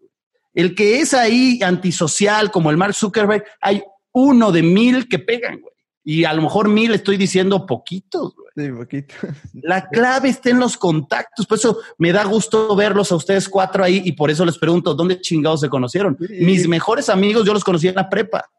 El 0.53 0.75
que 0.75 0.99
es 0.99 1.13
ahí 1.13 1.61
antisocial 1.63 2.51
como 2.51 2.69
el 2.69 2.77
Mark 2.77 2.93
Zuckerberg, 2.93 3.43
hay 3.59 3.81
uno 4.11 4.51
de 4.51 4.63
mil 4.63 5.07
que 5.07 5.19
pegan, 5.19 5.61
güey. 5.61 5.73
Y 6.03 6.23
a 6.23 6.33
lo 6.33 6.41
mejor 6.41 6.69
mil 6.69 6.93
estoy 6.93 7.17
diciendo 7.17 7.65
poquitos, 7.65 8.33
güey. 8.35 8.67
Sí, 8.67 8.73
poquito. 8.73 9.13
La 9.61 9.87
clave 9.89 10.29
está 10.29 10.49
en 10.49 10.59
los 10.59 10.77
contactos. 10.77 11.45
Por 11.45 11.57
eso 11.57 11.79
me 11.97 12.11
da 12.11 12.23
gusto 12.23 12.75
verlos 12.75 13.11
a 13.11 13.15
ustedes 13.15 13.47
cuatro 13.47 13.83
ahí 13.83 14.01
y 14.05 14.13
por 14.13 14.31
eso 14.31 14.45
les 14.45 14.57
pregunto, 14.57 14.93
¿dónde 14.93 15.21
chingados 15.21 15.61
se 15.61 15.69
conocieron? 15.69 16.17
Mis 16.19 16.67
mejores 16.67 17.09
amigos 17.09 17.45
yo 17.45 17.53
los 17.53 17.63
conocí 17.63 17.87
en 17.87 17.95
la 17.95 18.09
prepa. 18.09 18.49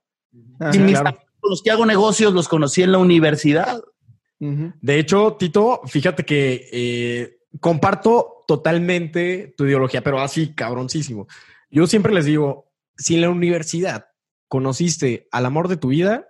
Ah, 0.60 0.70
y 0.72 0.78
mis 0.78 0.92
claro. 0.92 1.08
amigos 1.08 1.30
con 1.40 1.50
los 1.50 1.62
que 1.62 1.70
hago 1.70 1.86
negocios 1.86 2.32
los 2.32 2.48
conocí 2.48 2.82
en 2.82 2.92
la 2.92 2.98
universidad. 2.98 3.82
De 4.38 4.98
hecho, 4.98 5.36
Tito, 5.38 5.82
fíjate 5.86 6.24
que 6.24 6.68
eh, 6.72 7.40
comparto 7.60 8.44
totalmente 8.46 9.54
tu 9.54 9.66
ideología, 9.66 10.02
pero 10.02 10.18
así 10.18 10.54
cabroncísimo. 10.54 11.26
Yo 11.70 11.86
siempre 11.86 12.14
les 12.14 12.24
digo, 12.24 12.70
si 12.96 13.16
en 13.16 13.20
la 13.20 13.30
universidad 13.30 14.09
conociste 14.50 15.28
al 15.30 15.46
amor 15.46 15.68
de 15.68 15.76
tu 15.76 15.88
vida, 15.88 16.26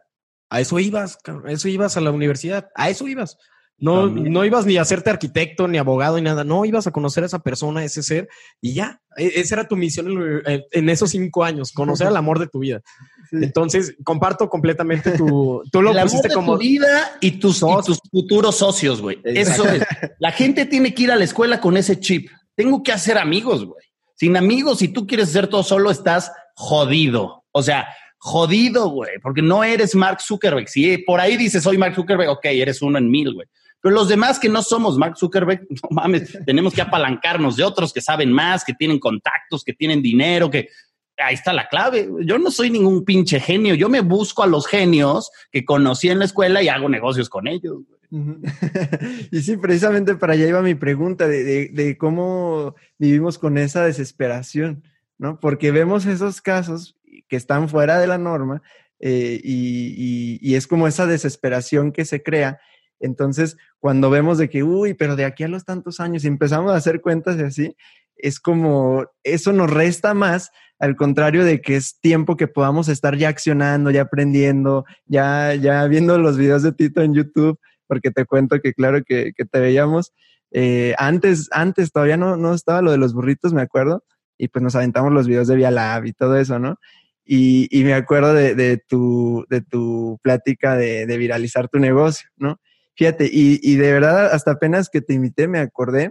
a 0.51 0.61
eso 0.61 0.79
ibas, 0.79 1.17
cabrón, 1.25 1.49
a 1.49 1.53
eso 1.53 1.69
ibas 1.69 1.97
a 1.97 2.01
la 2.03 2.11
universidad, 2.11 2.69
a 2.77 2.91
eso 2.91 3.09
ibas. 3.09 3.39
No, 3.79 4.05
También. 4.05 4.31
no 4.31 4.45
ibas 4.45 4.67
ni 4.67 4.77
a 4.77 4.83
hacerte 4.83 5.09
arquitecto, 5.09 5.67
ni 5.67 5.79
abogado, 5.79 6.17
ni 6.17 6.23
nada. 6.23 6.45
No, 6.45 6.67
ibas 6.67 6.87
a 6.87 6.91
conocer 6.91 7.23
a 7.23 7.27
esa 7.27 7.39
persona, 7.39 7.81
a 7.81 7.85
ese 7.85 8.03
ser, 8.03 8.29
y 8.61 8.75
ya. 8.75 9.01
E- 9.17 9.33
Esa 9.41 9.55
era 9.55 9.69
tu 9.69 9.75
misión 9.75 10.43
en, 10.45 10.89
esos 10.91 11.11
cinco 11.13 11.45
años, 11.45 11.73
conocer 11.73 12.07
al 12.07 12.17
amor 12.19 12.39
de 12.39 12.47
tu 12.47 12.59
vida. 12.59 12.83
Sí. 13.31 13.37
Entonces, 13.41 13.95
comparto 14.05 14.51
completamente 14.51 15.13
tu... 15.13 15.63
Tú 15.73 15.81
lo 15.81 15.93
el 15.93 15.99
amor 15.99 16.21
de 16.21 16.29
como... 16.35 16.53
tu 16.53 16.59
vida 16.59 17.17
y 17.23 17.31
tus, 17.39 17.57
y 17.57 17.61
Sos- 17.61 17.87
tus 17.87 17.99
futuros 18.11 18.57
socios, 18.59 19.01
güey. 19.01 19.19
Eso 19.25 19.67
es. 19.67 19.83
La 20.19 20.33
gente 20.33 20.67
tiene 20.67 20.93
que 20.93 21.05
ir 21.05 21.11
a 21.11 21.17
la 21.17 21.25
escuela 21.25 21.59
con 21.59 21.79
ese 21.79 21.99
chip. 21.99 22.29
Tengo 22.55 22.83
que 22.83 22.93
hacer 22.93 23.17
amigos, 23.17 23.65
güey. 23.65 23.83
Sin 24.15 24.37
amigos, 24.37 24.81
si 24.81 24.89
tú 24.89 25.07
quieres 25.07 25.31
ser 25.31 25.47
todo 25.47 25.63
solo, 25.63 25.91
estás 25.91 26.31
jodido. 26.55 27.45
O 27.53 27.63
sea, 27.63 27.87
jodido, 28.23 28.91
güey, 28.91 29.19
porque 29.23 29.41
no 29.41 29.65
eres 29.65 29.95
Mark 29.95 30.21
Zuckerberg. 30.21 30.69
Si 30.69 30.99
por 30.99 31.21
ahí 31.21 31.37
dices 31.39 31.63
soy 31.63 31.79
Mark 31.79 31.95
Zuckerberg, 31.95 32.29
ok, 32.29 32.45
eres 32.45 32.83
uno 32.83 32.99
en 32.99 33.11
mil, 33.11 33.33
güey. 33.33 33.49
Pero 33.83 33.95
los 33.95 34.09
demás 34.11 34.39
que 34.39 34.51
no 34.51 34.63
somos 34.63 34.99
Mark 34.99 35.17
Zuckerberg, 35.17 35.67
no 35.71 35.89
mames, 35.91 36.39
tenemos 36.45 36.75
que 36.75 36.83
apalancarnos 36.83 37.57
de 37.57 37.65
otros 37.65 37.93
que 37.95 38.03
saben 38.03 38.31
más, 38.31 38.63
que 38.63 38.75
tienen 38.75 38.99
contactos, 38.99 39.65
que 39.65 39.73
tienen 39.73 40.03
dinero, 40.03 40.51
que 40.51 40.69
ahí 41.17 41.35
está 41.35 41.55
la 41.55 41.67
clave. 41.69 42.09
Yo 42.27 42.39
no 42.39 42.51
soy 42.51 42.69
ningún 42.69 43.07
pinche 43.07 43.41
genio. 43.41 43.75
Yo 43.75 43.89
me 43.89 44.01
busco 44.03 44.43
a 44.43 44.47
los 44.47 44.67
genios 44.67 45.31
que 45.51 45.65
conocí 45.65 46.11
en 46.11 46.19
la 46.19 46.27
escuela 46.27 46.63
y 46.63 46.69
hago 46.69 46.91
negocios 46.91 47.31
con 47.31 47.49
ellos. 47.49 47.79
y 49.31 49.41
sí, 49.41 49.57
precisamente 49.57 50.15
para 50.17 50.35
allá 50.35 50.47
iba 50.47 50.63
mi 50.63 50.75
pregunta 50.75 51.27
de, 51.27 51.45
de- 51.45 51.69
de 51.69 51.97
cómo 51.97 52.75
vivimos 52.99 53.39
con 53.39 53.57
esa 53.57 53.85
desesperación, 53.85 54.83
¿no? 55.19 55.39
Porque 55.41 55.71
vemos 55.71 56.07
esos 56.07 56.41
casos 56.41 56.97
que 57.29 57.37
están 57.37 57.69
fuera 57.69 57.99
de 57.99 58.07
la 58.07 58.19
norma 58.19 58.63
eh, 58.99 59.41
y, 59.43 60.39
y- 60.41 60.55
es 60.55 60.67
como 60.67 60.87
esa 60.87 61.07
desesperación 61.07 61.93
que 61.93 62.05
se 62.05 62.23
crea. 62.23 62.61
Entonces, 63.01 63.57
cuando 63.79 64.11
vemos 64.11 64.37
de 64.39 64.51
que, 64.51 64.63
uy, 64.63 64.95
pero 64.95 65.17
de 65.17 65.25
aquí 65.25 65.45
a 65.45 65.49
los 65.49 65.65
tantos 65.65 66.01
años 66.01 66.25
y 66.25 66.29
empezamos 66.29 66.73
a 66.73 66.77
hacer 66.77 67.01
cuentas 67.01 67.39
y 67.39 67.43
así, 67.43 67.77
es 68.17 68.39
como, 68.41 69.07
eso 69.25 69.53
nos 69.53 69.71
resta 69.71 70.13
más, 70.13 70.51
al 70.79 70.97
contrario 70.97 71.45
de 71.45 71.63
que 71.63 71.77
es 71.77 71.99
tiempo 72.01 72.37
que 72.37 72.47
podamos 72.49 72.89
estar 72.89 73.17
ya 73.17 73.29
accionando, 73.31 73.91
ya 73.91 74.03
aprendiendo, 74.03 74.85
ya, 75.07 75.55
ya 75.55 75.87
viendo 75.87 76.19
los 76.19 76.37
videos 76.37 76.63
de 76.63 76.73
Tito 76.73 77.01
en 77.01 77.15
YouTube 77.15 77.59
porque 77.87 78.11
te 78.11 78.25
cuento 78.27 78.61
que 78.61 78.73
claro 78.75 79.03
que, 79.05 79.33
que 79.35 79.45
te 79.47 79.59
veíamos. 79.61 80.13
eh, 80.53 80.95
antes, 80.99 81.49
antes 81.53 81.91
todavía 81.93 82.17
no, 82.17 82.37
no 82.37 82.55
estaba 82.55 82.83
lo 82.83 82.91
de 82.93 82.99
los 82.99 83.15
burritos, 83.15 83.53
me 83.53 83.63
acuerdo, 83.63 84.05
y 84.39 84.49
pues 84.49 84.63
nos 84.63 84.75
aventamos 84.77 85.13
los 85.13 85.27
videos 85.27 85.49
de 85.49 85.57
Vialab 85.57 86.07
y 86.07 86.13
todo 86.13 86.37
eso, 86.39 86.59
¿no? 86.59 86.77
Y, 87.25 87.69
y 87.71 87.85
me 87.85 87.95
acuerdo 87.95 88.35
de, 88.35 88.55
de 88.55 88.79
tu, 88.79 89.45
de 89.49 89.61
tu 89.61 90.19
plática 90.23 90.77
de, 90.77 91.07
de 91.07 91.17
viralizar 91.17 91.69
tu 91.69 91.79
negocio, 91.79 92.29
¿no? 92.37 92.61
Fíjate, 92.97 93.31
y, 93.33 93.61
y 93.63 93.77
de 93.77 93.93
verdad, 93.93 94.33
hasta 94.33 94.53
apenas 94.53 94.91
que 94.91 95.01
te 95.01 95.15
invité, 95.15 95.49
me 95.49 95.59
acordé 95.61 96.11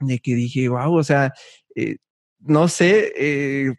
de 0.00 0.18
que 0.18 0.34
dije, 0.34 0.68
wow, 0.68 0.94
o 0.94 1.04
sea, 1.04 1.32
eh, 1.74 1.96
no 2.40 2.68
sé, 2.68 3.12
eh, 3.16 3.74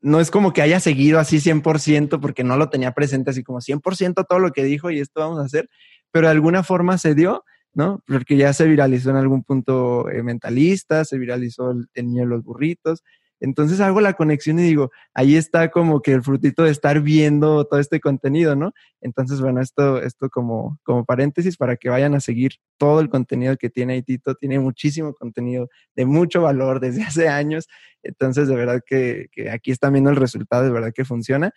no 0.00 0.20
es 0.20 0.30
como 0.30 0.52
que 0.52 0.62
haya 0.62 0.80
seguido 0.80 1.18
así 1.18 1.40
100% 1.40 2.20
porque 2.20 2.44
no 2.44 2.56
lo 2.56 2.70
tenía 2.70 2.92
presente 2.92 3.30
así 3.30 3.42
como 3.42 3.60
100% 3.60 4.24
todo 4.28 4.38
lo 4.38 4.52
que 4.52 4.64
dijo 4.64 4.90
y 4.90 5.00
esto 5.00 5.20
vamos 5.20 5.40
a 5.40 5.44
hacer, 5.44 5.68
pero 6.10 6.28
de 6.28 6.32
alguna 6.32 6.62
forma 6.62 6.98
se 6.98 7.14
dio, 7.14 7.44
¿no? 7.72 8.02
Porque 8.06 8.36
ya 8.36 8.52
se 8.52 8.66
viralizó 8.66 9.10
en 9.10 9.16
algún 9.16 9.42
punto 9.42 10.08
eh, 10.10 10.22
mentalista, 10.22 11.04
se 11.04 11.18
viralizó 11.18 11.72
el, 11.72 11.88
el 11.94 12.06
niño 12.06 12.22
de 12.22 12.28
los 12.28 12.44
burritos. 12.44 13.02
Entonces 13.40 13.80
hago 13.80 14.00
la 14.00 14.14
conexión 14.14 14.58
y 14.58 14.62
digo, 14.62 14.90
ahí 15.12 15.36
está 15.36 15.70
como 15.70 16.00
que 16.00 16.12
el 16.12 16.22
frutito 16.22 16.62
de 16.62 16.70
estar 16.70 17.00
viendo 17.00 17.64
todo 17.64 17.80
este 17.80 18.00
contenido, 18.00 18.56
¿no? 18.56 18.72
Entonces, 19.00 19.40
bueno, 19.40 19.60
esto, 19.60 20.00
esto 20.00 20.30
como, 20.30 20.78
como 20.82 21.04
paréntesis 21.04 21.56
para 21.56 21.76
que 21.76 21.88
vayan 21.88 22.14
a 22.14 22.20
seguir 22.20 22.52
todo 22.78 23.00
el 23.00 23.08
contenido 23.08 23.56
que 23.56 23.70
tiene 23.70 23.94
ahí 23.94 24.02
Tito. 24.02 24.34
Tiene 24.34 24.58
muchísimo 24.58 25.14
contenido 25.14 25.68
de 25.94 26.06
mucho 26.06 26.42
valor 26.42 26.80
desde 26.80 27.02
hace 27.04 27.28
años. 27.28 27.68
Entonces, 28.02 28.48
de 28.48 28.56
verdad 28.56 28.80
que, 28.86 29.26
que 29.32 29.50
aquí 29.50 29.70
están 29.70 29.92
viendo 29.92 30.10
el 30.10 30.16
resultado, 30.16 30.64
de 30.64 30.70
verdad 30.70 30.92
que 30.94 31.04
funciona. 31.04 31.52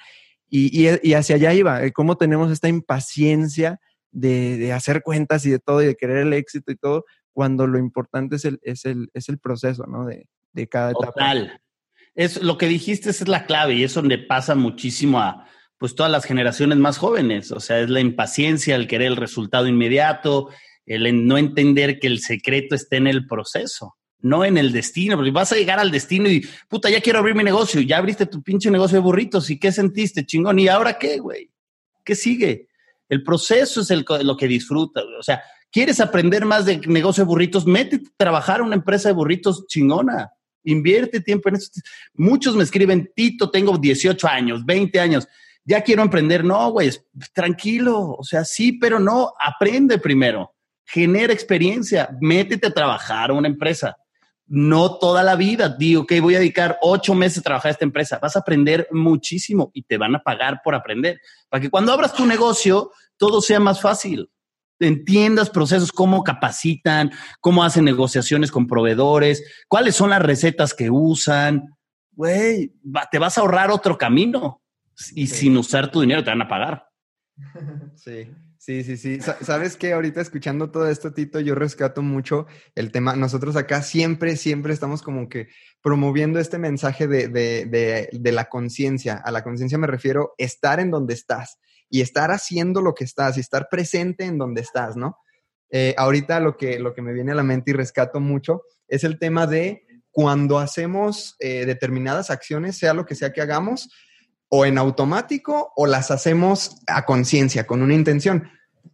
Y, 0.50 0.88
y, 0.88 0.90
y 1.04 1.14
hacia 1.14 1.36
allá 1.36 1.54
iba, 1.54 1.84
eh, 1.84 1.92
cómo 1.92 2.18
tenemos 2.18 2.52
esta 2.52 2.70
impaciencia 2.70 3.80
de, 4.12 4.58
de, 4.58 4.72
hacer 4.72 5.04
cuentas 5.04 5.46
y 5.46 5.52
de 5.52 5.60
todo 5.60 5.82
y 5.84 5.86
de 5.86 5.96
querer 5.96 6.18
el 6.18 6.34
éxito 6.34 6.72
y 6.72 6.78
todo, 6.78 7.06
cuando 7.34 7.68
lo 7.68 7.78
importante 7.78 8.38
es 8.38 8.46
el, 8.46 8.60
es 8.64 8.86
el, 8.86 9.10
es 9.14 9.28
el 9.28 9.40
proceso, 9.40 9.86
¿no? 9.86 10.06
De, 10.06 10.28
de 10.54 10.68
cada 10.68 10.92
etapa. 10.92 11.12
Total. 11.12 11.62
Es, 12.18 12.42
lo 12.42 12.58
que 12.58 12.68
dijiste 12.68 13.12
es 13.12 13.28
la 13.28 13.46
clave 13.46 13.76
y 13.76 13.84
es 13.84 13.94
donde 13.94 14.18
pasa 14.18 14.56
muchísimo 14.56 15.20
a 15.20 15.48
pues 15.78 15.94
todas 15.94 16.12
las 16.12 16.26
generaciones 16.26 16.80
más 16.80 16.98
jóvenes. 16.98 17.52
O 17.52 17.60
sea, 17.60 17.80
es 17.80 17.92
la 17.92 18.00
impaciencia, 18.00 18.76
el 18.76 18.88
querer 18.88 19.10
el 19.10 19.18
resultado 19.18 19.68
inmediato, 19.68 20.50
el 20.88 21.28
no 21.28 21.38
entender 21.38 22.00
que 22.00 22.08
el 22.08 22.20
secreto 22.20 22.74
está 22.74 22.98
en 22.98 23.06
el 23.06 23.28
proceso, 23.28 23.98
no 24.20 24.44
en 24.44 24.58
el 24.58 24.72
destino. 24.72 25.16
Porque 25.16 25.30
vas 25.30 25.52
a 25.52 25.58
llegar 25.58 25.78
al 25.78 25.92
destino 25.92 26.28
y, 26.28 26.44
puta, 26.68 26.90
ya 26.90 27.02
quiero 27.02 27.20
abrir 27.20 27.36
mi 27.36 27.44
negocio. 27.44 27.82
Ya 27.82 28.00
abriste 28.00 28.26
tu 28.26 28.42
pinche 28.42 28.72
negocio 28.72 28.96
de 28.96 29.04
burritos. 29.04 29.52
¿Y 29.52 29.60
qué 29.60 29.72
sentiste, 29.72 30.26
chingón? 30.26 30.58
¿Y 30.58 30.70
ahora 30.70 30.98
qué, 30.98 31.20
güey? 31.20 31.52
¿Qué 32.04 32.16
sigue? 32.16 32.68
El 33.10 33.22
proceso 33.22 33.82
es 33.82 33.92
el, 33.92 34.04
lo 34.24 34.36
que 34.36 34.48
disfrutas. 34.48 35.04
O 35.20 35.22
sea, 35.22 35.44
¿quieres 35.72 36.00
aprender 36.00 36.46
más 36.46 36.66
de 36.66 36.80
negocio 36.88 37.26
de 37.26 37.28
burritos? 37.28 37.68
Métete 37.68 38.08
a 38.08 38.18
trabajar 38.18 38.62
en 38.62 38.66
una 38.66 38.76
empresa 38.76 39.08
de 39.08 39.14
burritos 39.14 39.68
chingona. 39.68 40.32
Invierte 40.70 41.22
tiempo 41.22 41.50
en 41.50 41.56
eso. 41.56 41.72
Muchos 42.14 42.56
me 42.56 42.64
escriben, 42.64 43.12
Tito, 43.16 43.50
tengo 43.50 43.78
18 43.78 44.28
años, 44.28 44.66
20 44.66 45.00
años 45.00 45.28
ya 45.68 45.82
quiero 45.82 46.02
emprender. 46.02 46.46
No, 46.46 46.72
güey, 46.72 46.90
tranquilo. 47.34 48.16
O 48.18 48.24
sea, 48.24 48.46
sí, 48.46 48.72
pero 48.72 49.00
no. 49.00 49.34
Aprende 49.38 49.98
primero. 49.98 50.56
Genera 50.86 51.34
experiencia. 51.34 52.10
Métete 52.22 52.68
a 52.68 52.74
trabajar 52.74 53.30
a 53.30 53.34
una 53.34 53.50
empresa. 53.50 53.98
No 54.46 54.98
toda 54.98 55.24
la 55.24 55.36
vida. 55.36 55.68
Digo, 55.68 56.04
ok, 56.04 56.14
voy 56.22 56.36
a 56.36 56.40
dedicar 56.40 56.78
ocho 56.82 57.14
meses 57.14 57.40
a 57.40 57.42
trabajar 57.42 57.68
a 57.68 57.72
esta 57.74 57.84
empresa. 57.84 58.18
Vas 58.18 58.38
a 58.38 58.40
aprender 58.40 58.88
muchísimo 58.92 59.70
y 59.74 59.84
te 59.84 59.98
van 59.98 60.16
a 60.16 60.24
pagar 60.24 60.62
por 60.64 60.74
aprender. 60.74 61.20
Para 61.50 61.62
que 61.62 61.70
cuando 61.70 61.92
abras 61.92 62.14
tu 62.14 62.26
negocio, 62.26 62.92
todo 63.18 63.42
sea 63.42 63.60
más 63.60 63.82
fácil. 63.82 64.30
Entiendas 64.80 65.50
procesos, 65.50 65.92
cómo 65.92 66.24
capacitan, 66.24 67.12
cómo 67.40 67.64
hacen 67.64 67.86
negociaciones 67.86 68.52
con 68.52 68.68
proveedores, 68.68 69.44
cuáles 69.68 69.96
son 69.96 70.12
las 70.12 70.22
recetas 70.22 70.74
que 70.74 70.90
usan. 70.90 71.66
Güey, 72.12 72.74
te 73.12 73.20
vas 73.20 73.38
a 73.38 73.42
ahorrar 73.42 73.72
otro 73.72 73.98
camino 73.98 74.62
y 75.14 75.28
sí. 75.28 75.36
sin 75.36 75.58
usar 75.58 75.92
tu 75.92 76.02
dinero 76.02 76.24
te 76.24 76.30
van 76.30 76.42
a 76.42 76.48
pagar. 76.48 76.88
Sí, 77.96 78.30
sí, 78.58 78.84
sí, 78.84 78.98
sí. 78.98 79.20
Sabes 79.42 79.76
que 79.76 79.94
ahorita 79.94 80.22
escuchando 80.22 80.72
todo 80.72 80.90
esto, 80.90 81.14
Tito, 81.14 81.40
yo 81.40 81.56
rescato 81.56 82.02
mucho 82.02 82.48
el 82.76 82.92
tema. 82.92 83.16
Nosotros 83.16 83.56
acá 83.56 83.82
siempre, 83.82 84.36
siempre 84.36 84.74
estamos 84.74 85.02
como 85.02 85.30
que 85.30 85.50
promoviendo 85.82 86.40
este 86.40 86.58
mensaje 86.58 87.08
de, 87.08 87.28
de, 87.28 87.66
de, 87.66 88.10
de 88.12 88.32
la 88.32 88.50
conciencia. 88.50 89.16
A 89.16 89.32
la 89.32 89.44
conciencia 89.44 89.78
me 89.78 89.88
refiero 89.88 90.34
estar 90.38 90.80
en 90.80 90.92
donde 90.92 91.14
estás 91.14 91.60
y 91.90 92.02
estar 92.02 92.32
haciendo 92.32 92.82
lo 92.82 92.94
que 92.94 93.04
estás 93.04 93.38
y 93.38 93.40
estar 93.40 93.68
presente 93.70 94.26
en 94.26 94.38
donde 94.38 94.62
estás, 94.62 94.96
¿no? 94.96 95.18
Eh, 95.70 95.94
ahorita 95.98 96.40
lo 96.40 96.56
que, 96.58 96.80
lo 96.80 96.94
que 96.94 97.02
me 97.02 97.14
viene 97.14 97.32
a 97.32 97.36
la 97.36 97.44
mente 97.44 97.72
y 97.72 97.74
rescato 97.74 98.20
mucho 98.20 98.64
es 98.88 99.04
el 99.04 99.20
tema 99.20 99.48
de 99.48 99.86
cuando 100.12 100.60
hacemos 100.60 101.36
eh, 101.40 101.66
determinadas 101.66 102.30
acciones, 102.32 102.78
sea 102.78 102.94
lo 102.94 103.06
que 103.06 103.16
sea 103.16 103.34
que 103.34 103.42
hagamos, 103.42 103.90
o 104.50 104.66
en 104.66 104.78
automático 104.78 105.74
o 105.76 105.86
las 105.86 106.10
hacemos 106.10 106.78
a 106.88 107.06
conciencia, 107.06 107.68
con 107.68 107.82
una 107.82 107.94
intención. 107.94 108.50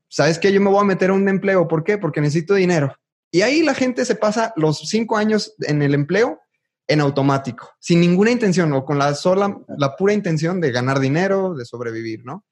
¿Sabes 0.10 0.40
qué? 0.40 0.52
Yo 0.52 0.60
me 0.62 0.70
voy 0.70 0.82
a 0.82 0.86
meter 0.86 1.12
a 1.12 1.14
un 1.14 1.30
empleo. 1.30 1.68
¿Por 1.68 1.84
qué? 1.84 1.98
Porque 1.98 2.22
necesito 2.22 2.56
dinero. 2.56 2.96
Y 3.32 3.42
ahí 3.42 3.64
la 3.64 3.74
gente 3.74 4.06
se 4.06 4.16
pasa 4.16 4.54
los 4.56 4.80
cinco 4.80 5.18
años 5.18 5.56
en 5.62 5.82
el 5.82 5.94
empleo 5.94 6.40
en 6.88 7.00
automático, 7.00 7.72
sin 7.80 8.02
ninguna 8.02 8.32
intención 8.32 8.74
o 8.74 8.84
con 8.84 9.00
la 9.00 9.16
sola, 9.16 9.58
la 9.78 9.96
pura 9.96 10.14
intención 10.14 10.60
de 10.60 10.72
ganar 10.72 11.00
dinero, 11.00 11.54
de 11.54 11.66
sobrevivir, 11.66 12.26
¿no? 12.26 12.46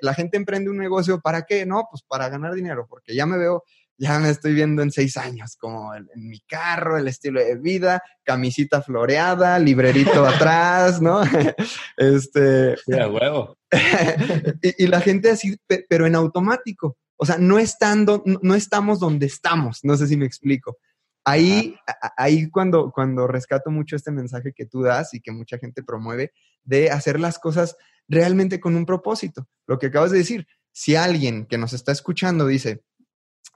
La 0.00 0.14
gente 0.14 0.36
emprende 0.36 0.70
un 0.70 0.78
negocio, 0.78 1.20
¿para 1.20 1.42
qué? 1.42 1.64
No, 1.66 1.86
pues 1.90 2.02
para 2.02 2.28
ganar 2.28 2.54
dinero, 2.54 2.86
porque 2.88 3.14
ya 3.14 3.26
me 3.26 3.38
veo 3.38 3.64
ya 3.98 4.18
me 4.18 4.30
estoy 4.30 4.54
viendo 4.54 4.82
en 4.82 4.90
seis 4.90 5.16
años, 5.16 5.56
como 5.56 5.94
en, 5.94 6.06
mi 6.14 6.40
carro, 6.40 6.98
el 6.98 7.08
estilo 7.08 7.40
de 7.40 7.56
vida, 7.56 8.02
camisita 8.24 8.82
floreada, 8.82 9.58
librerito 9.58 10.26
atrás, 10.26 11.00
¿no? 11.00 11.22
este. 11.96 12.76
huevo. 12.86 13.56
y, 14.62 14.84
y, 14.84 14.86
la 14.86 15.00
gente 15.00 15.30
así, 15.30 15.56
pero 15.88 16.06
en 16.06 16.14
automático. 16.14 16.96
O 17.18 17.24
sea, 17.24 17.38
no 17.38 17.58
estando, 17.58 18.22
no 18.42 18.54
estamos 18.54 19.00
donde 19.00 19.26
estamos. 19.26 19.80
No 19.82 19.96
sé 19.96 20.06
si 20.06 20.16
me 20.16 20.26
explico. 20.26 20.76
Ahí, 21.24 21.74
ahí 22.16 22.48
cuando, 22.50 22.92
cuando 22.92 23.26
rescato 23.26 23.70
mucho 23.70 23.96
este 23.96 24.12
mensaje 24.12 24.52
que 24.54 24.66
tú 24.66 24.82
das 24.82 25.12
y 25.14 25.20
que 25.20 25.32
mucha 25.32 25.58
gente 25.58 25.82
promueve 25.82 26.32
de 26.62 26.90
hacer 26.90 27.18
las 27.18 27.38
cosas 27.38 27.76
realmente 28.08 28.60
con 28.60 28.76
un 28.76 28.86
propósito. 28.86 29.48
Lo 29.66 29.78
que 29.78 29.86
acabas 29.86 30.10
de 30.10 30.18
decir, 30.18 30.46
si 30.72 30.94
alguien 30.94 31.46
que 31.46 31.58
nos 31.58 31.72
está 31.72 31.92
escuchando 31.92 32.46
dice, 32.46 32.82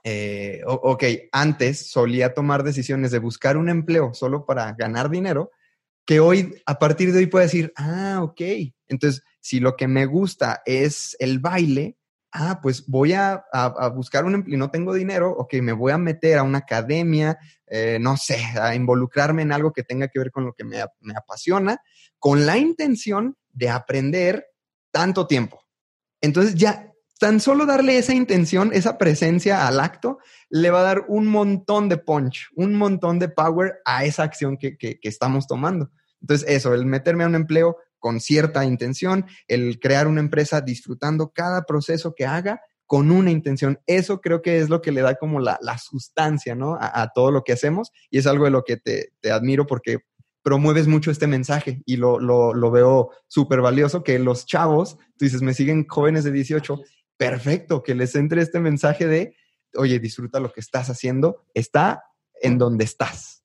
eh, 0.03 0.61
ok, 0.65 1.03
antes 1.31 1.91
solía 1.91 2.33
tomar 2.33 2.63
decisiones 2.63 3.11
de 3.11 3.19
buscar 3.19 3.57
un 3.57 3.69
empleo 3.69 4.13
solo 4.13 4.45
para 4.45 4.73
ganar 4.73 5.09
dinero, 5.09 5.51
que 6.05 6.19
hoy, 6.19 6.55
a 6.65 6.79
partir 6.79 7.11
de 7.11 7.19
hoy, 7.19 7.27
puede 7.27 7.45
decir, 7.45 7.71
ah, 7.75 8.19
ok, 8.23 8.41
entonces, 8.87 9.23
si 9.39 9.59
lo 9.59 9.75
que 9.75 9.87
me 9.87 10.05
gusta 10.05 10.61
es 10.65 11.15
el 11.19 11.39
baile, 11.39 11.97
ah, 12.31 12.59
pues 12.61 12.87
voy 12.87 13.13
a, 13.13 13.43
buscar 13.95 14.25
un 14.25 14.35
empleo, 14.35 14.57
no 14.57 14.71
tengo 14.71 14.93
dinero, 14.93 15.31
ok, 15.31 15.55
me 15.61 15.73
voy 15.73 15.91
a 15.91 15.97
meter 15.97 16.37
a 16.37 16.43
una 16.43 16.59
academia, 16.59 17.37
eh, 17.67 17.99
no 18.01 18.17
sé, 18.17 18.43
a 18.59 18.73
involucrarme 18.75 19.43
en 19.43 19.51
algo 19.51 19.71
que 19.71 19.83
tenga 19.83 20.07
que 20.07 20.19
ver 20.19 20.31
con 20.31 20.45
lo 20.45 20.53
que 20.53 20.63
me, 20.63 20.83
me 21.01 21.13
apasiona, 21.15 21.79
con 22.17 22.45
la 22.45 22.57
intención 22.57 23.37
de 23.53 23.69
aprender 23.69 24.47
tanto 24.91 25.27
tiempo. 25.27 25.63
Entonces 26.21 26.55
ya 26.55 26.91
tan 27.21 27.39
solo 27.39 27.67
darle 27.67 27.99
esa 27.99 28.15
intención, 28.15 28.71
esa 28.73 28.97
presencia 28.97 29.67
al 29.67 29.79
acto, 29.79 30.17
le 30.49 30.71
va 30.71 30.79
a 30.79 30.83
dar 30.83 31.05
un 31.07 31.27
montón 31.27 31.87
de 31.87 31.97
punch, 31.97 32.49
un 32.55 32.73
montón 32.73 33.19
de 33.19 33.29
power 33.29 33.75
a 33.85 34.05
esa 34.05 34.23
acción 34.23 34.57
que, 34.57 34.75
que, 34.75 34.97
estamos 35.03 35.45
tomando. 35.45 35.91
Entonces, 36.19 36.49
eso, 36.49 36.73
el 36.73 36.87
meterme 36.87 37.23
a 37.23 37.27
un 37.27 37.35
empleo 37.35 37.77
con 37.99 38.19
cierta 38.19 38.65
intención, 38.65 39.27
el 39.47 39.79
crear 39.79 40.07
una 40.07 40.19
empresa 40.19 40.61
disfrutando 40.61 41.31
cada 41.31 41.61
proceso 41.65 42.15
que 42.15 42.25
haga 42.25 42.59
con 42.87 43.11
una 43.11 43.29
intención. 43.29 43.79
Eso 43.85 44.19
creo 44.19 44.41
que 44.41 44.57
es 44.57 44.69
lo 44.69 44.81
que 44.81 44.91
le 44.91 45.01
da 45.01 45.13
como 45.13 45.39
la, 45.39 45.59
la 45.61 45.77
sustancia, 45.77 46.55
¿no? 46.55 46.75
A, 46.81 47.11
todo 47.13 47.29
lo 47.29 47.43
que 47.43 47.53
hacemos 47.53 47.91
y 48.09 48.17
es 48.17 48.25
algo 48.25 48.45
de 48.45 48.51
lo 48.51 48.63
que 48.63 48.77
te, 48.77 49.13
te 49.21 49.31
admiro 49.31 49.67
porque 49.67 49.99
promueves 50.43 50.87
mucho 50.87 51.11
este 51.11 51.27
mensaje 51.27 51.81
y 51.85 51.97
lo, 51.97 52.19
lo, 52.19 52.53
lo 52.53 52.71
veo 52.71 53.11
súper 53.27 53.61
valioso 53.61 54.03
que 54.03 54.19
los 54.19 54.45
chavos, 54.45 54.97
tú 55.17 55.25
dices, 55.25 55.41
me 55.41 55.53
siguen 55.53 55.87
jóvenes 55.87 56.23
de 56.23 56.31
18, 56.31 56.81
perfecto, 57.17 57.83
que 57.83 57.95
les 57.95 58.15
entre 58.15 58.41
este 58.41 58.59
mensaje 58.59 59.07
de, 59.07 59.35
oye, 59.75 59.99
disfruta 59.99 60.39
lo 60.39 60.51
que 60.51 60.59
estás 60.59 60.89
haciendo, 60.89 61.45
está 61.53 62.03
en 62.41 62.57
donde 62.57 62.83
estás. 62.83 63.43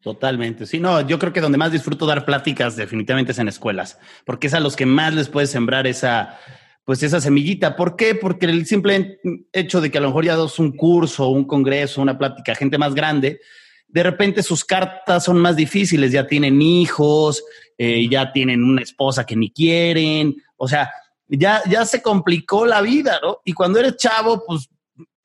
Totalmente. 0.00 0.66
Sí, 0.66 0.78
no, 0.80 1.00
yo 1.06 1.18
creo 1.18 1.32
que 1.32 1.40
donde 1.40 1.58
más 1.58 1.72
disfruto 1.72 2.06
dar 2.06 2.24
pláticas 2.24 2.76
definitivamente 2.76 3.32
es 3.32 3.38
en 3.38 3.48
escuelas, 3.48 3.98
porque 4.24 4.46
es 4.46 4.54
a 4.54 4.60
los 4.60 4.76
que 4.76 4.86
más 4.86 5.12
les 5.14 5.28
puedes 5.28 5.50
sembrar 5.50 5.86
esa, 5.86 6.38
pues 6.84 7.02
esa 7.02 7.20
semillita. 7.20 7.76
¿Por 7.76 7.96
qué? 7.96 8.14
Porque 8.14 8.46
el 8.46 8.64
simple 8.66 9.18
hecho 9.52 9.80
de 9.80 9.90
que 9.90 9.98
a 9.98 10.00
lo 10.00 10.08
mejor 10.08 10.24
ya 10.24 10.36
das 10.36 10.58
un 10.58 10.76
curso, 10.76 11.28
un 11.28 11.44
congreso, 11.44 12.00
una 12.00 12.16
plática, 12.16 12.54
gente 12.54 12.78
más 12.78 12.94
grande, 12.94 13.40
de 13.88 14.02
repente 14.02 14.42
sus 14.42 14.64
cartas 14.64 15.24
son 15.24 15.38
más 15.38 15.56
difíciles, 15.56 16.12
ya 16.12 16.26
tienen 16.26 16.60
hijos, 16.60 17.42
eh, 17.78 18.08
ya 18.08 18.32
tienen 18.32 18.62
una 18.62 18.82
esposa 18.82 19.24
que 19.24 19.36
ni 19.36 19.50
quieren, 19.50 20.36
o 20.56 20.68
sea, 20.68 20.90
ya, 21.28 21.62
ya 21.68 21.84
se 21.84 22.02
complicó 22.02 22.66
la 22.66 22.80
vida, 22.82 23.18
¿no? 23.22 23.40
Y 23.44 23.52
cuando 23.52 23.78
eres 23.78 23.96
chavo, 23.96 24.44
pues 24.46 24.68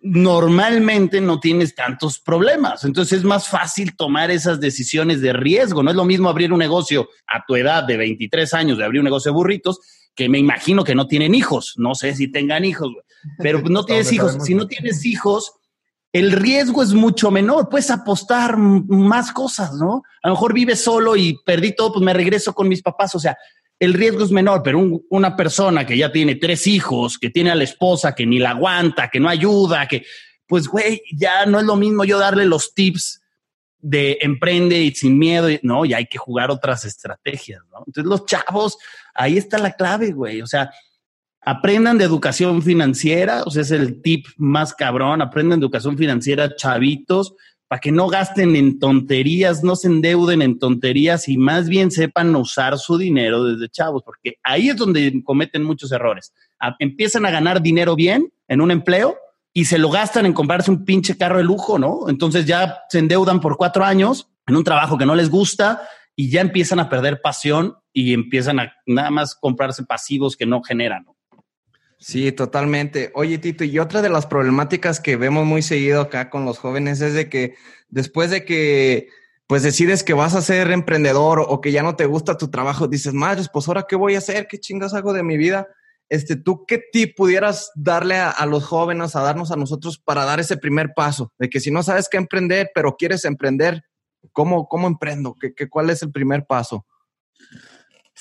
normalmente 0.01 1.21
no 1.21 1.39
tienes 1.39 1.75
tantos 1.75 2.19
problemas. 2.19 2.83
Entonces 2.83 3.19
es 3.19 3.23
más 3.23 3.47
fácil 3.47 3.95
tomar 3.95 4.31
esas 4.31 4.59
decisiones 4.59 5.21
de 5.21 5.33
riesgo. 5.33 5.83
No 5.83 5.91
es 5.91 5.95
lo 5.95 6.05
mismo 6.05 6.27
abrir 6.27 6.51
un 6.51 6.59
negocio 6.59 7.09
a 7.27 7.43
tu 7.45 7.55
edad 7.55 7.83
de 7.83 7.97
23 7.97 8.53
años, 8.53 8.77
de 8.77 8.85
abrir 8.85 9.01
un 9.01 9.05
negocio 9.05 9.31
de 9.31 9.35
burritos, 9.35 9.79
que 10.15 10.27
me 10.27 10.39
imagino 10.39 10.83
que 10.83 10.95
no 10.95 11.07
tienen 11.07 11.35
hijos. 11.35 11.75
No 11.77 11.93
sé 11.93 12.15
si 12.15 12.31
tengan 12.31 12.65
hijos, 12.65 12.91
pero 13.37 13.61
no 13.61 13.85
tienes 13.85 14.11
hijos. 14.11 14.37
Si 14.43 14.55
no 14.55 14.65
tienes 14.65 15.05
hijos, 15.05 15.53
el 16.13 16.31
riesgo 16.31 16.83
es 16.83 16.93
mucho 16.93 17.31
menor. 17.31 17.69
Puedes 17.69 17.89
apostar 17.89 18.57
más 18.57 19.31
cosas, 19.31 19.73
¿no? 19.73 20.03
A 20.21 20.27
lo 20.27 20.33
mejor 20.33 20.53
vives 20.53 20.83
solo 20.83 21.15
y 21.15 21.39
perdí 21.45 21.75
todo, 21.75 21.93
pues 21.93 22.03
me 22.03 22.13
regreso 22.13 22.53
con 22.53 22.67
mis 22.67 22.81
papás. 22.81 23.15
O 23.15 23.19
sea, 23.19 23.37
el 23.79 23.93
riesgo 23.93 24.23
es 24.23 24.31
menor, 24.31 24.61
pero 24.63 24.79
una 25.09 25.35
persona 25.35 25.85
que 25.85 25.97
ya 25.97 26.11
tiene 26.11 26.35
tres 26.35 26.67
hijos, 26.67 27.17
que 27.17 27.29
tiene 27.29 27.51
a 27.51 27.55
la 27.55 27.63
esposa 27.63 28.13
que 28.13 28.25
ni 28.25 28.39
la 28.39 28.51
aguanta, 28.51 29.09
que 29.09 29.19
no 29.19 29.29
ayuda, 29.29 29.87
que, 29.87 30.05
pues, 30.45 30.67
güey, 30.67 31.01
ya 31.15 31.45
no 31.45 31.59
es 31.59 31.65
lo 31.65 31.75
mismo 31.75 32.03
yo 32.03 32.19
darle 32.19 32.45
los 32.45 32.73
tips 32.73 33.21
de 33.79 34.19
emprende 34.21 34.79
y 34.79 34.91
sin 34.91 35.17
miedo, 35.17 35.47
no, 35.63 35.85
ya 35.85 35.97
hay 35.97 36.05
que 36.05 36.19
jugar 36.19 36.51
otras 36.51 36.85
estrategias, 36.85 37.61
¿no? 37.71 37.83
Entonces 37.87 38.07
los 38.07 38.25
chavos, 38.25 38.77
ahí 39.15 39.37
está 39.37 39.57
la 39.57 39.71
clave, 39.71 40.11
güey, 40.11 40.41
o 40.41 40.47
sea, 40.47 40.71
aprendan 41.41 41.97
de 41.97 42.05
educación 42.05 42.61
financiera, 42.61 43.43
o 43.45 43.51
sea, 43.51 43.63
es 43.63 43.71
el 43.71 44.01
tip 44.01 44.27
más 44.37 44.73
cabrón, 44.73 45.21
aprendan 45.21 45.59
educación 45.59 45.97
financiera, 45.97 46.55
chavitos, 46.55 47.33
para 47.67 47.79
que 47.79 47.91
no 47.91 48.07
gasten 48.07 48.55
en 48.57 48.79
tonterías, 48.79 49.63
no 49.63 49.77
se 49.77 49.87
endeuden 49.87 50.41
en 50.41 50.59
tonterías 50.59 51.29
y 51.29 51.37
más 51.37 51.69
bien 51.69 51.89
sepan 51.89 52.35
usar 52.35 52.77
su 52.77 52.97
dinero 52.97 53.45
desde 53.45 53.69
chavos, 53.69 54.03
porque 54.03 54.35
ahí 54.43 54.69
es 54.69 54.75
donde 54.75 55.21
cometen 55.23 55.63
muchos 55.63 55.91
errores. 55.91 56.33
empiezan 56.79 57.25
a 57.25 57.31
ganar 57.31 57.61
dinero 57.61 57.95
bien 57.95 58.31
en 58.49 58.59
un 58.59 58.71
empleo 58.71 59.15
y 59.53 59.65
se 59.65 59.77
lo 59.77 59.89
gastan 59.89 60.25
en 60.25 60.33
comprarse 60.33 60.69
un 60.69 60.83
pinche 60.83 61.17
carro 61.17 61.37
de 61.37 61.43
lujo, 61.43 61.79
¿no? 61.79 62.09
Entonces 62.09 62.45
ya 62.45 62.79
se 62.89 62.99
endeudan 62.99 63.39
por 63.39 63.57
cuatro 63.57 63.83
años 63.83 64.27
en 64.47 64.57
un 64.57 64.63
trabajo 64.63 64.97
que 64.97 65.05
no 65.05 65.15
les 65.15 65.29
gusta 65.29 65.81
y 66.15 66.29
ya 66.29 66.41
empiezan 66.41 66.79
a 66.79 66.89
perder 66.89 67.21
pasión 67.21 67.77
y 67.93 68.13
empiezan 68.13 68.59
a 68.59 68.73
nada 68.85 69.11
más 69.11 69.33
comprarse 69.33 69.83
pasivos 69.83 70.35
que 70.35 70.45
no 70.45 70.61
generan. 70.61 71.05
Sí, 72.01 72.31
totalmente. 72.31 73.11
Oye, 73.13 73.37
Tito, 73.37 73.63
y 73.63 73.77
otra 73.77 74.01
de 74.01 74.09
las 74.09 74.25
problemáticas 74.25 74.99
que 74.99 75.17
vemos 75.17 75.45
muy 75.45 75.61
seguido 75.61 76.01
acá 76.01 76.31
con 76.31 76.45
los 76.45 76.57
jóvenes 76.57 76.99
es 76.99 77.13
de 77.13 77.29
que 77.29 77.53
después 77.89 78.31
de 78.31 78.43
que 78.43 79.09
pues 79.45 79.61
decides 79.61 80.03
que 80.03 80.15
vas 80.15 80.33
a 80.33 80.41
ser 80.41 80.71
emprendedor 80.71 81.45
o 81.47 81.61
que 81.61 81.71
ya 81.71 81.83
no 81.83 81.95
te 81.95 82.07
gusta 82.07 82.37
tu 82.37 82.49
trabajo, 82.49 82.87
dices, 82.87 83.13
madres, 83.13 83.49
pues 83.53 83.67
ahora 83.67 83.85
qué 83.87 83.95
voy 83.95 84.15
a 84.15 84.17
hacer, 84.17 84.47
qué 84.47 84.59
chingas 84.59 84.95
hago 84.95 85.13
de 85.13 85.21
mi 85.21 85.37
vida. 85.37 85.67
Este, 86.09 86.35
¿tú 86.35 86.65
qué 86.65 86.81
tip 86.91 87.15
pudieras 87.15 87.71
darle 87.75 88.15
a, 88.15 88.45
los 88.47 88.65
jóvenes, 88.65 89.15
a 89.15 89.21
darnos 89.21 89.51
a 89.51 89.55
nosotros 89.55 89.99
para 89.99 90.25
dar 90.25 90.39
ese 90.39 90.57
primer 90.57 90.93
paso? 90.95 91.31
De 91.37 91.51
que 91.51 91.59
si 91.59 91.69
no 91.69 91.83
sabes 91.83 92.09
qué 92.09 92.17
emprender, 92.17 92.71
pero 92.73 92.95
quieres 92.97 93.25
emprender, 93.25 93.83
¿cómo, 94.31 94.67
cómo 94.67 94.87
emprendo? 94.87 95.35
¿Qué, 95.39 95.53
qué, 95.53 95.69
cuál 95.69 95.91
es 95.91 96.01
el 96.01 96.11
primer 96.11 96.47
paso? 96.47 96.87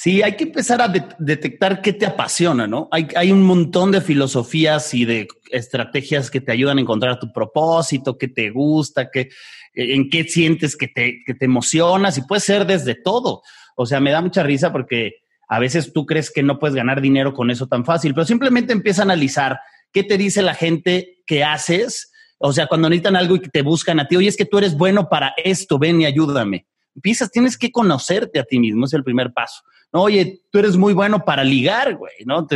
Sí, 0.02 0.22
hay 0.22 0.34
que 0.34 0.44
empezar 0.44 0.80
a 0.80 0.88
detectar 1.18 1.82
qué 1.82 1.92
te 1.92 2.06
apasiona, 2.06 2.66
¿no? 2.66 2.88
Hay, 2.90 3.08
hay, 3.14 3.30
un 3.30 3.42
montón 3.42 3.92
de 3.92 4.00
filosofías 4.00 4.94
y 4.94 5.04
de 5.04 5.28
estrategias 5.50 6.30
que 6.30 6.40
te 6.40 6.52
ayudan 6.52 6.78
a 6.78 6.80
encontrar 6.80 7.20
tu 7.20 7.30
propósito, 7.30 8.16
qué 8.16 8.26
te 8.26 8.48
gusta, 8.48 9.10
qué, 9.10 9.28
en 9.74 10.08
qué 10.08 10.24
sientes 10.24 10.74
que 10.74 10.88
te, 10.88 11.22
que 11.26 11.34
te 11.34 11.44
emocionas 11.44 12.16
y 12.16 12.22
puede 12.22 12.40
ser 12.40 12.64
desde 12.64 12.94
todo. 12.94 13.42
O 13.76 13.84
sea, 13.84 14.00
me 14.00 14.10
da 14.10 14.22
mucha 14.22 14.42
risa 14.42 14.72
porque 14.72 15.16
a 15.50 15.58
veces 15.58 15.92
tú 15.92 16.06
crees 16.06 16.30
que 16.30 16.42
no 16.42 16.58
puedes 16.58 16.74
ganar 16.74 17.02
dinero 17.02 17.34
con 17.34 17.50
eso 17.50 17.66
tan 17.66 17.84
fácil, 17.84 18.14
pero 18.14 18.24
simplemente 18.24 18.72
empieza 18.72 19.02
a 19.02 19.04
analizar 19.04 19.60
qué 19.92 20.02
te 20.02 20.16
dice 20.16 20.40
la 20.40 20.54
gente 20.54 21.18
que 21.26 21.44
haces. 21.44 22.10
O 22.38 22.54
sea, 22.54 22.68
cuando 22.68 22.88
necesitan 22.88 23.16
algo 23.16 23.36
y 23.36 23.40
te 23.40 23.60
buscan 23.60 24.00
a 24.00 24.08
ti, 24.08 24.16
oye, 24.16 24.28
es 24.28 24.38
que 24.38 24.46
tú 24.46 24.56
eres 24.56 24.78
bueno 24.78 25.10
para 25.10 25.34
esto, 25.44 25.78
ven 25.78 26.00
y 26.00 26.06
ayúdame. 26.06 26.66
Empiezas, 26.94 27.30
tienes 27.30 27.58
que 27.58 27.70
conocerte 27.70 28.40
a 28.40 28.44
ti 28.44 28.58
mismo, 28.58 28.86
es 28.86 28.94
el 28.94 29.04
primer 29.04 29.34
paso 29.34 29.60
oye, 29.92 30.42
tú 30.50 30.58
eres 30.58 30.76
muy 30.76 30.92
bueno 30.92 31.24
para 31.24 31.44
ligar, 31.44 31.96
güey, 31.96 32.12
¿no? 32.24 32.46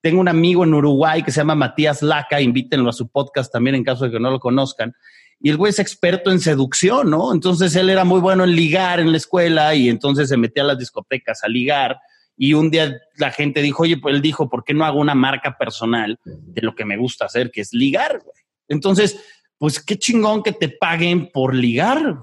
tengo 0.00 0.20
un 0.20 0.28
amigo 0.28 0.64
en 0.64 0.74
Uruguay 0.74 1.22
que 1.22 1.32
se 1.32 1.40
llama 1.40 1.54
Matías 1.54 2.02
Laca, 2.02 2.40
invítenlo 2.40 2.88
a 2.88 2.92
su 2.92 3.08
podcast 3.08 3.52
también 3.52 3.74
en 3.74 3.84
caso 3.84 4.04
de 4.04 4.12
que 4.12 4.20
no 4.20 4.30
lo 4.30 4.38
conozcan. 4.38 4.94
Y 5.40 5.50
el 5.50 5.56
güey 5.56 5.70
es 5.70 5.78
experto 5.78 6.30
en 6.30 6.40
seducción, 6.40 7.10
¿no? 7.10 7.32
Entonces 7.32 7.74
él 7.76 7.90
era 7.90 8.04
muy 8.04 8.20
bueno 8.20 8.44
en 8.44 8.54
ligar 8.54 9.00
en 9.00 9.10
la 9.10 9.18
escuela 9.18 9.74
y 9.74 9.88
entonces 9.88 10.28
se 10.28 10.36
metía 10.36 10.62
a 10.62 10.66
las 10.66 10.78
discotecas 10.78 11.44
a 11.44 11.48
ligar. 11.48 11.96
Y 12.36 12.54
un 12.54 12.70
día 12.70 12.96
la 13.16 13.30
gente 13.30 13.62
dijo, 13.62 13.82
oye, 13.82 13.98
pues 13.98 14.14
él 14.14 14.22
dijo, 14.22 14.48
¿por 14.48 14.64
qué 14.64 14.74
no 14.74 14.84
hago 14.84 15.00
una 15.00 15.14
marca 15.14 15.56
personal 15.58 16.18
de 16.24 16.62
lo 16.62 16.74
que 16.74 16.84
me 16.84 16.96
gusta 16.96 17.26
hacer, 17.26 17.50
que 17.50 17.60
es 17.60 17.72
ligar, 17.72 18.20
güey? 18.24 18.36
Entonces, 18.68 19.20
pues 19.58 19.82
qué 19.82 19.96
chingón 19.96 20.42
que 20.42 20.52
te 20.52 20.68
paguen 20.68 21.30
por 21.32 21.54
ligar, 21.54 22.16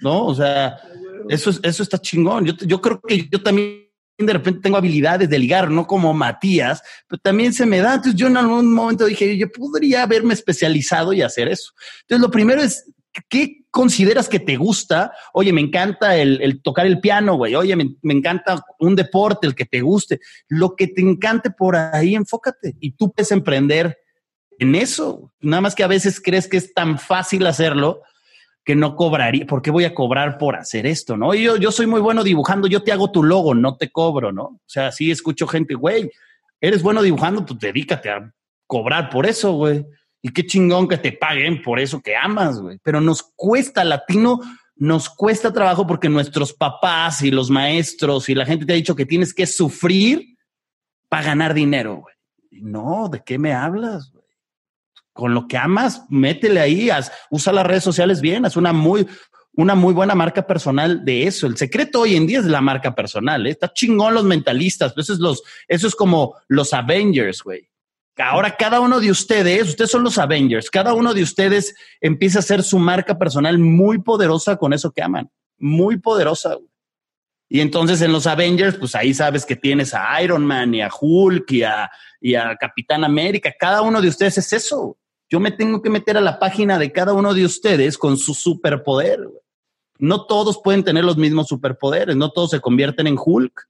¿no? 0.00 0.26
O 0.26 0.34
sea, 0.34 0.78
eso, 1.28 1.50
eso 1.62 1.82
está 1.82 1.98
chingón. 1.98 2.44
Yo, 2.44 2.54
yo 2.66 2.80
creo 2.80 3.00
que 3.00 3.28
yo 3.30 3.42
también 3.42 3.88
de 4.18 4.32
repente 4.32 4.60
tengo 4.60 4.76
habilidades 4.76 5.30
de 5.30 5.38
ligar, 5.38 5.70
no 5.70 5.86
como 5.86 6.12
Matías, 6.12 6.82
pero 7.06 7.20
también 7.20 7.52
se 7.52 7.66
me 7.66 7.78
da. 7.78 7.94
Entonces 7.94 8.16
yo 8.16 8.26
en 8.26 8.36
algún 8.36 8.72
momento 8.74 9.06
dije, 9.06 9.36
yo 9.36 9.50
podría 9.50 10.02
haberme 10.02 10.34
especializado 10.34 11.12
y 11.12 11.22
hacer 11.22 11.48
eso. 11.48 11.72
Entonces 12.02 12.22
lo 12.22 12.30
primero 12.30 12.60
es, 12.60 12.92
¿qué 13.28 13.64
consideras 13.70 14.28
que 14.28 14.40
te 14.40 14.56
gusta? 14.56 15.12
Oye, 15.32 15.52
me 15.52 15.60
encanta 15.60 16.16
el, 16.16 16.60
tocar 16.62 16.86
el 16.86 17.00
piano, 17.00 17.36
güey. 17.36 17.54
Oye, 17.54 17.76
me, 17.76 17.96
me, 18.02 18.14
encanta 18.14 18.64
un 18.80 18.96
deporte, 18.96 19.46
el 19.46 19.54
que 19.54 19.66
te 19.66 19.82
guste. 19.82 20.20
Lo 20.48 20.74
que 20.74 20.88
te 20.88 21.00
encante 21.00 21.50
por 21.50 21.76
ahí, 21.76 22.16
enfócate. 22.16 22.74
Y 22.80 22.92
tú 22.92 23.12
puedes 23.12 23.30
emprender 23.30 23.98
en 24.58 24.74
eso. 24.74 25.32
Nada 25.40 25.60
más 25.60 25.76
que 25.76 25.84
a 25.84 25.88
veces 25.88 26.20
crees 26.20 26.48
que 26.48 26.56
es 26.56 26.74
tan 26.74 26.98
fácil 26.98 27.46
hacerlo 27.46 28.02
que 28.64 28.76
no 28.76 28.96
cobraría. 28.96 29.46
¿Por 29.46 29.62
qué 29.62 29.70
voy 29.70 29.84
a 29.84 29.94
cobrar 29.94 30.38
por 30.38 30.56
hacer 30.56 30.86
esto? 30.86 31.16
No, 31.16 31.34
yo, 31.34 31.56
yo 31.56 31.72
soy 31.72 31.86
muy 31.86 32.00
bueno 32.00 32.22
dibujando, 32.22 32.68
yo 32.68 32.82
te 32.82 32.92
hago 32.92 33.10
tu 33.10 33.22
logo, 33.22 33.54
no 33.54 33.76
te 33.76 33.90
cobro, 33.90 34.32
¿no? 34.32 34.42
O 34.42 34.60
sea, 34.66 34.92
sí 34.92 35.10
escucho 35.10 35.46
gente, 35.46 35.74
güey, 35.74 36.10
eres 36.60 36.82
bueno 36.82 37.02
dibujando, 37.02 37.44
pues 37.44 37.58
dedícate 37.58 38.10
a 38.10 38.32
cobrar 38.66 39.10
por 39.10 39.26
eso, 39.26 39.52
güey. 39.52 39.86
Y 40.20 40.30
qué 40.30 40.44
chingón 40.44 40.88
que 40.88 40.98
te 40.98 41.12
paguen 41.12 41.62
por 41.62 41.78
eso 41.78 42.00
que 42.00 42.16
amas, 42.16 42.60
güey. 42.60 42.78
Pero 42.82 43.00
nos 43.00 43.22
cuesta, 43.36 43.84
latino, 43.84 44.40
nos 44.76 45.08
cuesta 45.08 45.52
trabajo 45.52 45.86
porque 45.86 46.08
nuestros 46.08 46.52
papás 46.52 47.22
y 47.22 47.30
los 47.30 47.50
maestros 47.50 48.28
y 48.28 48.34
la 48.34 48.46
gente 48.46 48.66
te 48.66 48.72
ha 48.72 48.76
dicho 48.76 48.96
que 48.96 49.06
tienes 49.06 49.32
que 49.32 49.46
sufrir 49.46 50.36
para 51.08 51.24
ganar 51.24 51.54
dinero, 51.54 51.96
güey. 51.96 52.14
No, 52.50 53.08
¿de 53.08 53.22
qué 53.24 53.38
me 53.38 53.52
hablas? 53.52 54.12
Con 55.18 55.34
lo 55.34 55.48
que 55.48 55.56
amas, 55.56 56.04
métele 56.10 56.60
ahí, 56.60 56.90
usa 57.28 57.52
las 57.52 57.66
redes 57.66 57.82
sociales 57.82 58.20
bien, 58.20 58.46
haz 58.46 58.56
una 58.56 58.72
muy, 58.72 59.04
una 59.54 59.74
muy 59.74 59.92
buena 59.92 60.14
marca 60.14 60.46
personal 60.46 61.04
de 61.04 61.24
eso. 61.26 61.48
El 61.48 61.56
secreto 61.56 62.02
hoy 62.02 62.14
en 62.14 62.24
día 62.24 62.38
es 62.38 62.44
la 62.44 62.60
marca 62.60 62.94
personal. 62.94 63.44
¿eh? 63.44 63.50
Está 63.50 63.72
chingón 63.72 64.14
los 64.14 64.22
mentalistas. 64.22 64.94
Eso 64.96 65.12
es, 65.14 65.18
los, 65.18 65.42
eso 65.66 65.88
es 65.88 65.96
como 65.96 66.36
los 66.46 66.72
Avengers, 66.72 67.42
güey. 67.42 67.68
Ahora 68.16 68.54
cada 68.54 68.78
uno 68.78 69.00
de 69.00 69.10
ustedes, 69.10 69.70
ustedes 69.70 69.90
son 69.90 70.04
los 70.04 70.18
Avengers, 70.18 70.70
cada 70.70 70.94
uno 70.94 71.12
de 71.12 71.24
ustedes 71.24 71.74
empieza 72.00 72.38
a 72.38 72.46
hacer 72.46 72.62
su 72.62 72.78
marca 72.78 73.18
personal 73.18 73.58
muy 73.58 73.98
poderosa 73.98 74.56
con 74.56 74.72
eso 74.72 74.92
que 74.92 75.02
aman. 75.02 75.28
Muy 75.58 75.96
poderosa. 75.96 76.54
Güey. 76.54 76.68
Y 77.48 77.60
entonces 77.60 78.00
en 78.02 78.12
los 78.12 78.28
Avengers, 78.28 78.76
pues 78.76 78.94
ahí 78.94 79.12
sabes 79.12 79.44
que 79.44 79.56
tienes 79.56 79.94
a 79.94 80.22
Iron 80.22 80.46
Man 80.46 80.72
y 80.74 80.82
a 80.82 80.90
Hulk 80.96 81.50
y 81.50 81.64
a, 81.64 81.90
y 82.20 82.36
a 82.36 82.54
Capitán 82.54 83.02
América. 83.02 83.52
Cada 83.58 83.82
uno 83.82 84.00
de 84.00 84.08
ustedes 84.08 84.38
es 84.38 84.52
eso. 84.52 84.96
Yo 85.30 85.40
me 85.40 85.50
tengo 85.50 85.82
que 85.82 85.90
meter 85.90 86.16
a 86.16 86.22
la 86.22 86.38
página 86.38 86.78
de 86.78 86.90
cada 86.90 87.12
uno 87.12 87.34
de 87.34 87.44
ustedes 87.44 87.98
con 87.98 88.16
su 88.16 88.34
superpoder. 88.34 89.28
No 89.98 90.26
todos 90.26 90.60
pueden 90.62 90.84
tener 90.84 91.04
los 91.04 91.16
mismos 91.16 91.48
superpoderes, 91.48 92.16
no 92.16 92.30
todos 92.30 92.50
se 92.50 92.60
convierten 92.60 93.06
en 93.06 93.16
Hulk. 93.18 93.68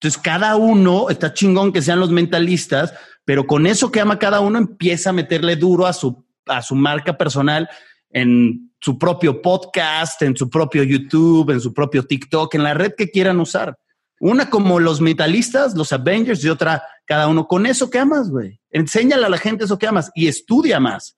Entonces, 0.00 0.20
cada 0.20 0.56
uno 0.56 1.10
está 1.10 1.32
chingón 1.32 1.72
que 1.72 1.82
sean 1.82 2.00
los 2.00 2.10
mentalistas, 2.10 2.92
pero 3.24 3.46
con 3.46 3.66
eso 3.66 3.90
que 3.90 4.00
ama 4.00 4.18
cada 4.18 4.40
uno 4.40 4.58
empieza 4.58 5.10
a 5.10 5.12
meterle 5.14 5.56
duro 5.56 5.86
a 5.86 5.92
su, 5.92 6.24
a 6.46 6.62
su 6.62 6.74
marca 6.74 7.16
personal 7.16 7.68
en 8.10 8.72
su 8.80 8.98
propio 8.98 9.42
podcast, 9.42 10.22
en 10.22 10.36
su 10.36 10.48
propio 10.48 10.82
YouTube, 10.84 11.50
en 11.50 11.60
su 11.60 11.74
propio 11.74 12.04
TikTok, 12.04 12.54
en 12.54 12.62
la 12.62 12.74
red 12.74 12.92
que 12.96 13.10
quieran 13.10 13.40
usar. 13.40 13.76
Una 14.20 14.50
como 14.50 14.80
los 14.80 15.00
metalistas, 15.00 15.74
los 15.74 15.92
Avengers 15.92 16.44
y 16.44 16.48
otra 16.48 16.82
cada 17.08 17.26
uno 17.26 17.48
con 17.48 17.66
eso 17.66 17.90
que 17.90 17.98
amas, 17.98 18.30
güey. 18.30 18.60
Enséñale 18.70 19.26
a 19.26 19.28
la 19.30 19.38
gente 19.38 19.64
eso 19.64 19.78
que 19.78 19.88
amas 19.88 20.12
y 20.14 20.28
estudia 20.28 20.78
más. 20.78 21.16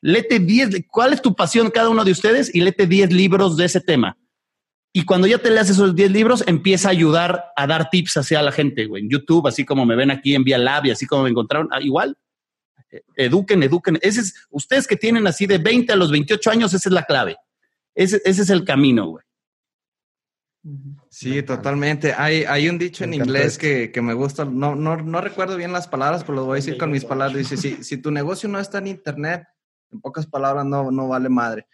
Lete 0.00 0.40
10, 0.40 0.86
¿cuál 0.90 1.12
es 1.12 1.22
tu 1.22 1.36
pasión 1.36 1.70
cada 1.70 1.90
uno 1.90 2.04
de 2.04 2.10
ustedes? 2.10 2.52
Y 2.54 2.60
lete 2.60 2.86
10 2.86 3.12
libros 3.12 3.56
de 3.56 3.66
ese 3.66 3.80
tema. 3.80 4.16
Y 4.92 5.04
cuando 5.04 5.26
ya 5.26 5.38
te 5.38 5.50
leas 5.50 5.68
esos 5.68 5.94
10 5.94 6.10
libros, 6.10 6.44
empieza 6.46 6.88
a 6.88 6.92
ayudar 6.92 7.44
a 7.54 7.66
dar 7.66 7.90
tips 7.90 8.16
hacia 8.16 8.42
la 8.42 8.50
gente, 8.50 8.86
güey. 8.86 9.02
En 9.02 9.10
YouTube, 9.10 9.46
así 9.46 9.64
como 9.64 9.84
me 9.84 9.94
ven 9.94 10.10
aquí 10.10 10.34
en 10.34 10.42
Vía 10.42 10.58
Lab 10.58 10.86
y 10.86 10.90
así 10.90 11.06
como 11.06 11.24
me 11.24 11.30
encontraron, 11.30 11.68
ah, 11.70 11.82
igual 11.82 12.16
eduquen, 13.14 13.62
eduquen. 13.62 13.98
Ese 14.00 14.20
es, 14.20 14.46
ustedes 14.50 14.86
que 14.86 14.96
tienen 14.96 15.26
así 15.26 15.46
de 15.46 15.58
20 15.58 15.92
a 15.92 15.96
los 15.96 16.10
28 16.10 16.50
años, 16.50 16.74
esa 16.74 16.88
es 16.88 16.92
la 16.92 17.04
clave. 17.04 17.36
Ese, 17.94 18.20
ese 18.24 18.42
es 18.42 18.50
el 18.50 18.64
camino, 18.64 19.06
güey. 19.06 19.24
Sí, 21.18 21.42
totalmente. 21.42 22.12
Hay, 22.12 22.44
hay 22.44 22.68
un 22.68 22.76
dicho 22.76 23.02
en 23.02 23.14
inglés 23.14 23.56
que, 23.56 23.90
que, 23.90 24.02
me 24.02 24.12
gusta, 24.12 24.44
no, 24.44 24.74
no, 24.74 24.98
no 24.98 25.22
recuerdo 25.22 25.56
bien 25.56 25.72
las 25.72 25.88
palabras, 25.88 26.22
pero 26.22 26.34
lo 26.34 26.44
voy 26.44 26.56
a 26.56 26.62
decir 26.62 26.76
con 26.76 26.90
mis 26.90 27.06
palabras. 27.06 27.38
Dice, 27.38 27.56
si, 27.56 27.82
si 27.82 27.96
tu 27.96 28.10
negocio 28.10 28.50
no 28.50 28.60
está 28.60 28.76
en 28.76 28.88
Internet, 28.88 29.44
en 29.90 30.02
pocas 30.02 30.26
palabras, 30.26 30.66
no, 30.66 30.90
no 30.90 31.08
vale 31.08 31.30
madre. 31.30 31.68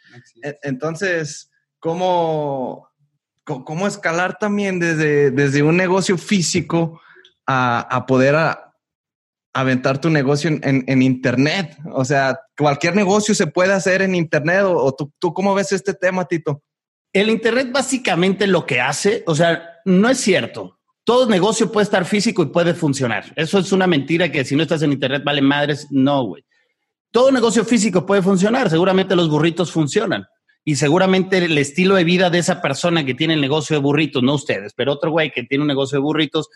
E, 0.44 0.56
entonces, 0.62 1.50
¿cómo, 1.80 2.88
cómo 3.42 3.88
escalar 3.88 4.38
también 4.38 4.78
desde, 4.78 5.32
desde 5.32 5.64
un 5.64 5.76
negocio 5.76 6.16
físico 6.16 7.00
a, 7.44 7.80
a 7.80 8.06
poder 8.06 8.36
a, 8.36 8.72
aventar 9.52 10.00
tu 10.00 10.08
negocio 10.08 10.50
en, 10.62 11.02
Internet. 11.02 11.76
O 11.92 12.04
sea, 12.04 12.40
cualquier 12.56 12.94
negocio 12.94 13.34
se 13.34 13.48
puede 13.48 13.72
hacer 13.72 14.02
en 14.02 14.14
Internet. 14.14 14.62
¿O, 14.64 14.94
tú, 14.94 15.12
tú, 15.18 15.34
cómo 15.34 15.52
ves 15.52 15.72
este 15.72 15.94
tema, 15.94 16.24
Tito? 16.26 16.62
El 17.12 17.28
Internet 17.28 17.70
básicamente 17.72 18.46
lo 18.46 18.64
que 18.64 18.80
hace, 18.80 19.22
o 19.26 19.34
sea, 19.34 19.80
no 19.84 20.08
es 20.08 20.18
cierto. 20.18 20.78
Todo 21.04 21.28
negocio 21.28 21.70
puede 21.70 21.84
estar 21.84 22.04
físico 22.04 22.42
y 22.42 22.46
puede 22.46 22.74
funcionar. 22.74 23.32
Eso 23.36 23.58
es 23.58 23.72
una 23.72 23.86
mentira 23.86 24.30
que 24.30 24.44
si 24.44 24.56
no 24.56 24.62
estás 24.62 24.82
en 24.82 24.92
Internet 24.92 25.22
vale 25.24 25.42
madres. 25.42 25.88
No, 25.90 26.24
güey. 26.24 26.44
Todo 27.10 27.30
negocio 27.30 27.64
físico 27.64 28.06
puede 28.06 28.22
funcionar. 28.22 28.70
Seguramente 28.70 29.16
los 29.16 29.28
burritos 29.28 29.72
funcionan. 29.72 30.24
Y 30.64 30.76
seguramente 30.76 31.38
el 31.38 31.58
estilo 31.58 31.96
de 31.96 32.04
vida 32.04 32.30
de 32.30 32.38
esa 32.38 32.62
persona 32.62 33.04
que 33.04 33.14
tiene 33.14 33.34
el 33.34 33.40
negocio 33.40 33.76
de 33.76 33.82
burritos, 33.82 34.22
no 34.22 34.34
ustedes, 34.34 34.72
pero 34.74 34.92
otro 34.92 35.10
güey 35.10 35.32
que 35.32 35.42
tiene 35.42 35.62
un 35.62 35.68
negocio 35.68 35.98
de 35.98 36.02
burritos, 36.02 36.48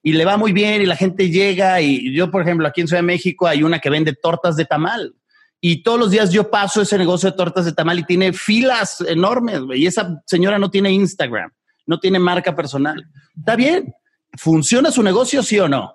y 0.00 0.12
le 0.12 0.24
va 0.24 0.36
muy 0.36 0.52
bien 0.52 0.80
y 0.80 0.86
la 0.86 0.94
gente 0.94 1.28
llega 1.28 1.80
y 1.80 2.14
yo, 2.14 2.30
por 2.30 2.42
ejemplo, 2.42 2.68
aquí 2.68 2.80
en 2.80 2.88
Ciudad 2.88 3.02
de 3.02 3.06
México 3.06 3.48
hay 3.48 3.64
una 3.64 3.80
que 3.80 3.90
vende 3.90 4.14
tortas 4.14 4.56
de 4.56 4.64
tamal 4.64 5.14
y 5.60 5.82
todos 5.82 5.98
los 5.98 6.10
días 6.10 6.30
yo 6.30 6.50
paso 6.50 6.82
ese 6.82 6.98
negocio 6.98 7.30
de 7.30 7.36
tortas 7.36 7.64
de 7.64 7.72
tamal 7.72 7.98
y 7.98 8.04
tiene 8.04 8.32
filas 8.32 9.00
enormes 9.00 9.60
y 9.74 9.86
esa 9.86 10.22
señora 10.26 10.58
no 10.58 10.70
tiene 10.70 10.92
Instagram, 10.92 11.50
no 11.86 11.98
tiene 11.98 12.18
marca 12.18 12.54
personal. 12.54 13.04
Está 13.36 13.56
bien, 13.56 13.92
¿funciona 14.36 14.90
su 14.90 15.02
negocio 15.02 15.42
sí 15.42 15.58
o 15.58 15.68
no? 15.68 15.94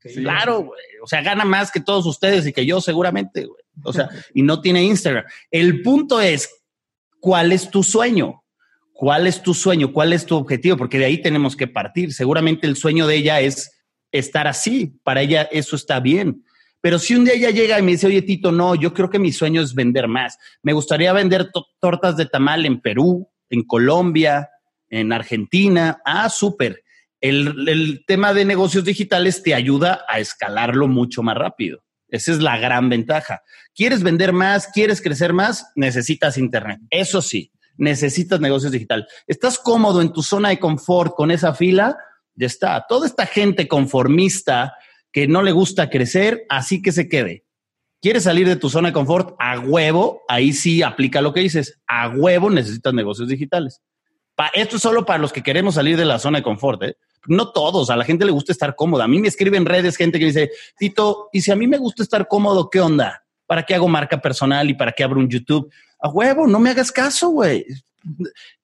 Claro, 0.00 0.62
güey. 0.62 0.80
O 1.02 1.06
sea, 1.06 1.22
gana 1.22 1.44
más 1.44 1.70
que 1.70 1.80
todos 1.80 2.06
ustedes 2.06 2.46
y 2.46 2.52
que 2.52 2.64
yo 2.64 2.80
seguramente, 2.80 3.44
güey. 3.44 3.62
O 3.84 3.92
sea, 3.92 4.08
y 4.34 4.42
no 4.42 4.60
tiene 4.60 4.82
Instagram. 4.82 5.24
El 5.50 5.82
punto 5.82 6.20
es, 6.20 6.48
¿cuál 7.20 7.52
es 7.52 7.70
tu 7.70 7.82
sueño? 7.82 8.42
¿Cuál 8.92 9.26
es 9.26 9.42
tu 9.42 9.54
sueño? 9.54 9.92
¿Cuál 9.92 10.12
es 10.12 10.26
tu 10.26 10.36
objetivo? 10.36 10.76
Porque 10.76 10.98
de 10.98 11.06
ahí 11.06 11.22
tenemos 11.22 11.56
que 11.56 11.66
partir. 11.66 12.12
Seguramente 12.12 12.66
el 12.66 12.76
sueño 12.76 13.06
de 13.06 13.16
ella 13.16 13.40
es 13.40 13.70
estar 14.12 14.46
así. 14.46 14.98
Para 15.02 15.22
ella 15.22 15.48
eso 15.50 15.76
está 15.76 16.00
bien. 16.00 16.44
Pero 16.80 16.98
si 16.98 17.14
un 17.14 17.24
día 17.24 17.34
ella 17.34 17.50
llega 17.50 17.78
y 17.78 17.82
me 17.82 17.92
dice, 17.92 18.06
oye, 18.06 18.22
Tito, 18.22 18.52
no, 18.52 18.74
yo 18.74 18.94
creo 18.94 19.10
que 19.10 19.18
mi 19.18 19.32
sueño 19.32 19.60
es 19.60 19.74
vender 19.74 20.08
más. 20.08 20.38
Me 20.62 20.72
gustaría 20.72 21.12
vender 21.12 21.50
tortas 21.78 22.16
de 22.16 22.26
tamal 22.26 22.64
en 22.64 22.80
Perú, 22.80 23.28
en 23.48 23.64
Colombia, 23.64 24.48
en 24.88 25.12
Argentina. 25.12 26.00
Ah, 26.04 26.28
súper. 26.28 26.82
El, 27.20 27.68
el, 27.68 28.04
tema 28.06 28.32
de 28.32 28.46
negocios 28.46 28.84
digitales 28.84 29.42
te 29.42 29.54
ayuda 29.54 30.06
a 30.08 30.20
escalarlo 30.20 30.88
mucho 30.88 31.22
más 31.22 31.36
rápido. 31.36 31.84
Esa 32.08 32.32
es 32.32 32.40
la 32.40 32.58
gran 32.58 32.88
ventaja. 32.88 33.42
¿Quieres 33.74 34.02
vender 34.02 34.32
más? 34.32 34.68
¿Quieres 34.68 35.02
crecer 35.02 35.32
más? 35.34 35.70
Necesitas 35.76 36.38
Internet. 36.38 36.80
Eso 36.90 37.20
sí 37.20 37.52
necesitas 37.80 38.40
negocios 38.40 38.72
digital. 38.72 39.08
¿Estás 39.26 39.58
cómodo 39.58 40.02
en 40.02 40.12
tu 40.12 40.22
zona 40.22 40.50
de 40.50 40.60
confort 40.60 41.14
con 41.14 41.30
esa 41.30 41.54
fila? 41.54 41.96
Ya 42.34 42.46
está. 42.46 42.84
Toda 42.86 43.06
esta 43.06 43.26
gente 43.26 43.66
conformista 43.66 44.74
que 45.12 45.26
no 45.26 45.42
le 45.42 45.52
gusta 45.52 45.90
crecer, 45.90 46.44
así 46.48 46.82
que 46.82 46.92
se 46.92 47.08
quede. 47.08 47.44
¿Quieres 48.00 48.24
salir 48.24 48.48
de 48.48 48.56
tu 48.56 48.70
zona 48.70 48.88
de 48.88 48.94
confort? 48.94 49.34
A 49.38 49.58
huevo, 49.58 50.22
ahí 50.28 50.52
sí 50.52 50.82
aplica 50.82 51.20
lo 51.20 51.34
que 51.34 51.40
dices. 51.40 51.78
A 51.86 52.08
huevo 52.08 52.48
necesitas 52.48 52.94
negocios 52.94 53.28
digitales. 53.28 53.80
esto 54.54 54.76
es 54.76 54.82
solo 54.82 55.04
para 55.04 55.18
los 55.18 55.32
que 55.32 55.42
queremos 55.42 55.74
salir 55.74 55.96
de 55.96 56.06
la 56.06 56.18
zona 56.18 56.38
de 56.38 56.44
confort. 56.44 56.82
¿eh? 56.82 56.96
No 57.26 57.52
todos, 57.52 57.90
a 57.90 57.96
la 57.96 58.04
gente 58.04 58.24
le 58.24 58.32
gusta 58.32 58.52
estar 58.52 58.74
cómoda. 58.74 59.04
A 59.04 59.08
mí 59.08 59.20
me 59.20 59.28
escriben 59.28 59.66
redes 59.66 59.96
gente 59.96 60.18
que 60.18 60.26
dice, 60.26 60.50
Tito, 60.78 61.28
¿y 61.32 61.42
si 61.42 61.50
a 61.50 61.56
mí 61.56 61.66
me 61.66 61.76
gusta 61.76 62.02
estar 62.02 62.26
cómodo, 62.26 62.70
qué 62.70 62.80
onda? 62.80 63.22
¿Para 63.46 63.64
qué 63.64 63.74
hago 63.74 63.88
marca 63.88 64.20
personal 64.20 64.70
y 64.70 64.74
para 64.74 64.92
qué 64.92 65.04
abro 65.04 65.20
un 65.20 65.28
YouTube? 65.28 65.70
a 66.00 66.08
huevo, 66.08 66.46
no 66.46 66.58
me 66.58 66.70
hagas 66.70 66.90
caso, 66.90 67.28
güey. 67.30 67.66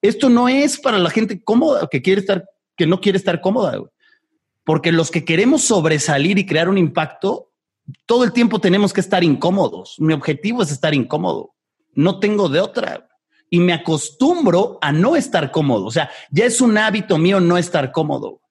Esto 0.01 0.29
no 0.29 0.49
es 0.49 0.79
para 0.79 0.99
la 0.99 1.11
gente 1.11 1.43
cómoda, 1.43 1.87
que 1.91 2.01
quiere 2.01 2.23
estar, 2.23 2.45
que 2.77 2.87
no 2.87 3.01
quiere 3.01 3.19
estar 3.19 3.41
cómoda, 3.41 3.77
güey. 3.77 3.91
Porque 4.67 4.93
los 4.93 5.11
que 5.11 5.25
queremos 5.25 5.63
sobresalir 5.63 6.37
y 6.39 6.45
crear 6.45 6.69
un 6.69 6.77
impacto, 6.77 7.53
todo 8.05 8.25
el 8.25 8.35
tiempo 8.35 8.59
tenemos 8.59 8.93
que 8.93 9.01
estar 9.01 9.25
incómodos. 9.25 9.95
Mi 9.99 10.13
objetivo 10.13 10.63
es 10.63 10.71
estar 10.71 10.93
incómodo. 10.93 11.55
No 11.95 12.21
tengo 12.21 12.51
de 12.51 12.61
otra. 12.61 13.09
Y 13.49 13.61
me 13.61 13.73
acostumbro 13.73 14.79
a 14.83 14.93
no 14.93 15.17
estar 15.17 15.51
cómodo. 15.51 15.87
O 15.87 15.91
sea, 15.91 16.11
ya 16.31 16.45
es 16.45 16.61
un 16.61 16.77
hábito 16.77 17.17
mío 17.17 17.41
no 17.41 17.57
estar 17.57 17.91
cómodo. 17.91 18.43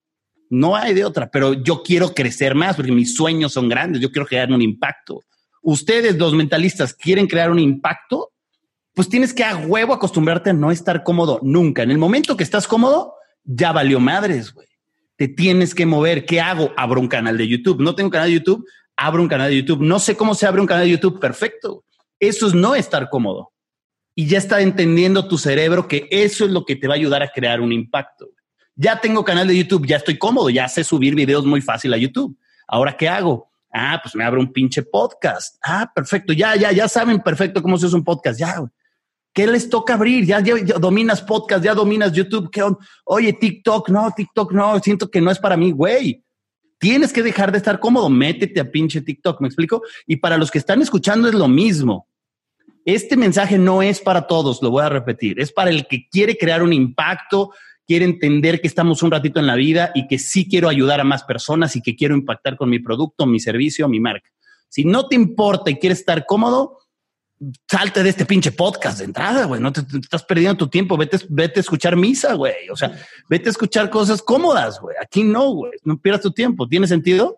No 0.49 0.75
hay 0.75 0.95
de 0.95 1.05
otra, 1.05 1.29
pero 1.29 1.53
yo 1.53 1.83
quiero 1.83 2.15
crecer 2.15 2.55
más 2.55 2.75
porque 2.75 2.91
mis 2.91 3.13
sueños 3.13 3.53
son 3.53 3.69
grandes. 3.69 4.01
Yo 4.01 4.09
quiero 4.09 4.25
crear 4.25 4.49
un 4.51 4.61
impacto. 4.63 5.21
Ustedes, 5.61 6.17
los 6.17 6.33
mentalistas, 6.33 6.93
quieren 6.93 7.27
crear 7.27 7.51
un 7.51 7.59
impacto 7.59 8.31
pues 8.95 9.09
tienes 9.09 9.33
que 9.33 9.43
a 9.43 9.57
huevo 9.57 9.93
acostumbrarte 9.93 10.51
a 10.51 10.53
no 10.53 10.71
estar 10.71 11.03
cómodo 11.03 11.39
nunca. 11.43 11.83
En 11.83 11.91
el 11.91 11.97
momento 11.97 12.37
que 12.37 12.43
estás 12.43 12.65
cómodo, 12.65 13.15
ya 13.43 13.73
valió 13.73 13.99
madres, 13.99 14.53
güey. 14.53 14.67
Te 15.17 15.27
tienes 15.27 15.73
que 15.73 15.85
mover. 15.85 16.25
¿Qué 16.25 16.41
hago? 16.41 16.71
Abro 16.75 16.99
un 16.99 17.07
canal 17.07 17.37
de 17.37 17.47
YouTube. 17.47 17.81
No 17.81 17.95
tengo 17.95 18.09
canal 18.09 18.27
de 18.29 18.35
YouTube, 18.35 18.65
abro 18.95 19.21
un 19.21 19.27
canal 19.29 19.49
de 19.49 19.57
YouTube. 19.57 19.81
No 19.81 19.99
sé 19.99 20.15
cómo 20.15 20.35
se 20.35 20.45
abre 20.45 20.61
un 20.61 20.67
canal 20.67 20.85
de 20.85 20.91
YouTube. 20.91 21.19
Perfecto. 21.19 21.85
Eso 22.19 22.47
es 22.47 22.53
no 22.53 22.75
estar 22.75 23.09
cómodo. 23.09 23.51
Y 24.15 24.27
ya 24.27 24.37
está 24.37 24.61
entendiendo 24.61 25.27
tu 25.27 25.37
cerebro 25.37 25.87
que 25.87 26.07
eso 26.09 26.45
es 26.45 26.51
lo 26.51 26.63
que 26.63 26.75
te 26.75 26.87
va 26.87 26.93
a 26.93 26.97
ayudar 26.97 27.21
a 27.21 27.29
crear 27.29 27.59
un 27.59 27.73
impacto. 27.73 28.29
Ya 28.75 28.99
tengo 28.99 29.23
canal 29.23 29.47
de 29.47 29.57
YouTube, 29.57 29.85
ya 29.85 29.97
estoy 29.97 30.17
cómodo, 30.17 30.49
ya 30.49 30.67
sé 30.67 30.83
subir 30.83 31.15
videos 31.15 31.45
muy 31.45 31.61
fácil 31.61 31.93
a 31.93 31.97
YouTube. 31.97 32.37
Ahora, 32.67 32.95
¿qué 32.95 33.07
hago? 33.07 33.49
Ah, 33.73 33.99
pues 34.01 34.15
me 34.15 34.23
abro 34.23 34.39
un 34.39 34.51
pinche 34.51 34.83
podcast. 34.83 35.57
Ah, 35.61 35.91
perfecto. 35.93 36.33
Ya, 36.33 36.55
ya, 36.55 36.71
ya 36.71 36.87
saben 36.87 37.19
perfecto 37.21 37.61
cómo 37.61 37.77
se 37.77 37.85
usa 37.87 37.97
un 37.97 38.05
podcast. 38.05 38.39
Ya, 38.39 38.55
¿Qué 39.35 39.45
les 39.45 39.69
toca 39.69 39.95
abrir? 39.95 40.25
Ya, 40.25 40.41
dominas 40.79 41.21
podcast, 41.21 41.61
ya 41.61 41.73
dominas 41.73 42.13
YouTube. 42.13 42.49
¿Qué 42.49 42.63
Oye, 43.03 43.33
TikTok, 43.33 43.89
no, 43.89 44.09
TikTok, 44.15 44.53
no, 44.53 44.79
siento 44.79 45.11
que 45.11 45.19
no 45.19 45.29
es 45.29 45.39
para 45.39 45.57
mí, 45.57 45.73
güey. 45.73 46.23
Tienes 46.79 47.11
que 47.11 47.21
dejar 47.21 47.51
de 47.51 47.57
estar 47.57 47.81
cómodo, 47.81 48.09
métete 48.09 48.61
a 48.61 48.71
pinche 48.71 49.01
TikTok, 49.01 49.41
¿me 49.41 49.47
explico? 49.47 49.81
Y 50.07 50.15
para 50.15 50.37
los 50.37 50.49
que 50.51 50.57
están 50.57 50.81
escuchando 50.81 51.27
es 51.27 51.33
lo 51.33 51.49
mismo. 51.49 52.07
Este 52.85 53.17
mensaje 53.17 53.57
no 53.57 53.81
es 53.81 53.99
para 53.99 54.25
todos, 54.25 54.61
lo 54.61 54.71
voy 54.71 54.83
a 54.83 54.89
repetir, 54.89 55.37
es 55.41 55.51
para 55.51 55.69
el 55.69 55.85
que 55.85 56.07
quiere 56.07 56.37
crear 56.37 56.63
un 56.63 56.71
impacto, 56.71 57.51
quiere 57.85 58.05
entender 58.05 58.61
que 58.61 58.67
estamos 58.67 59.03
un 59.03 59.11
ratito 59.11 59.41
en 59.41 59.47
la 59.47 59.55
vida 59.55 59.91
y 59.95 60.07
que 60.07 60.17
sí 60.17 60.47
quiero 60.47 60.69
ayudar 60.69 61.01
a 61.01 61.03
más 61.03 61.25
personas 61.25 61.75
y 61.75 61.81
que 61.81 61.97
quiero 61.97 62.15
impactar 62.15 62.55
con 62.55 62.69
mi 62.69 62.79
producto, 62.79 63.25
mi 63.25 63.41
servicio, 63.41 63.89
mi 63.89 63.99
marca. 63.99 64.29
Si 64.69 64.85
no 64.85 65.07
te 65.07 65.15
importa 65.15 65.71
y 65.71 65.75
quieres 65.75 65.99
estar 65.99 66.25
cómodo, 66.25 66.84
salte 67.69 68.03
de 68.03 68.09
este 68.09 68.25
pinche 68.25 68.51
podcast 68.51 68.99
de 68.99 69.05
entrada, 69.05 69.45
güey. 69.45 69.61
No 69.61 69.71
te, 69.71 69.81
estás 69.99 70.23
perdiendo 70.23 70.57
tu 70.57 70.69
tiempo. 70.69 70.97
Vete, 70.97 71.17
vete 71.29 71.59
a 71.59 71.61
escuchar 71.61 71.95
misa, 71.95 72.33
güey. 72.33 72.69
O 72.71 72.75
sea, 72.75 72.97
vete 73.29 73.49
a 73.49 73.51
escuchar 73.51 73.89
cosas 73.89 74.21
cómodas, 74.21 74.79
güey. 74.79 74.95
Aquí 75.01 75.23
no, 75.23 75.51
güey. 75.51 75.73
No 75.83 75.97
pierdas 75.99 76.21
tu 76.21 76.31
tiempo. 76.31 76.67
¿Tiene 76.67 76.87
sentido? 76.87 77.37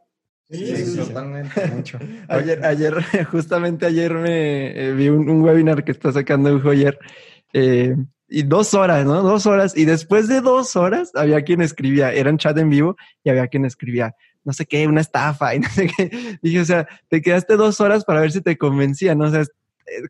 Sí, 0.49 0.95
totalmente, 0.95 1.67
mucho. 1.67 1.99
ayer, 2.29 2.65
ayer, 2.65 3.03
justamente 3.31 3.85
ayer 3.85 4.13
me 4.13 4.87
eh, 4.87 4.93
vi 4.93 5.09
un, 5.09 5.41
webinar 5.41 5.83
que 5.83 5.91
está 5.91 6.11
sacando 6.11 6.49
el 6.49 6.61
Joyer. 6.61 6.97
Eh, 7.53 7.95
y 8.29 8.43
dos 8.43 8.73
horas, 8.73 9.05
¿no? 9.05 9.21
Dos 9.21 9.45
horas. 9.45 9.75
Y 9.75 9.85
después 9.85 10.27
de 10.27 10.41
dos 10.41 10.75
horas 10.75 11.11
había 11.15 11.41
quien 11.43 11.61
escribía, 11.61 12.13
era 12.13 12.29
un 12.29 12.37
chat 12.37 12.57
en 12.57 12.69
vivo 12.69 12.95
y 13.23 13.29
había 13.29 13.47
quien 13.47 13.65
escribía, 13.65 14.15
no 14.43 14.53
sé 14.53 14.65
qué, 14.65 14.87
una 14.87 15.01
estafa 15.01 15.55
y 15.55 15.59
no 15.61 15.69
sé 15.69 15.87
qué. 15.87 16.37
Dije, 16.41 16.61
o 16.61 16.65
sea, 16.65 16.87
te 17.09 17.21
quedaste 17.21 17.55
dos 17.55 17.79
horas 17.81 18.05
para 18.05 18.21
ver 18.21 18.31
si 18.31 18.41
te 18.41 18.57
convencía, 18.57 19.15
¿no? 19.15 19.25
O 19.25 19.31
sea, 19.31 19.43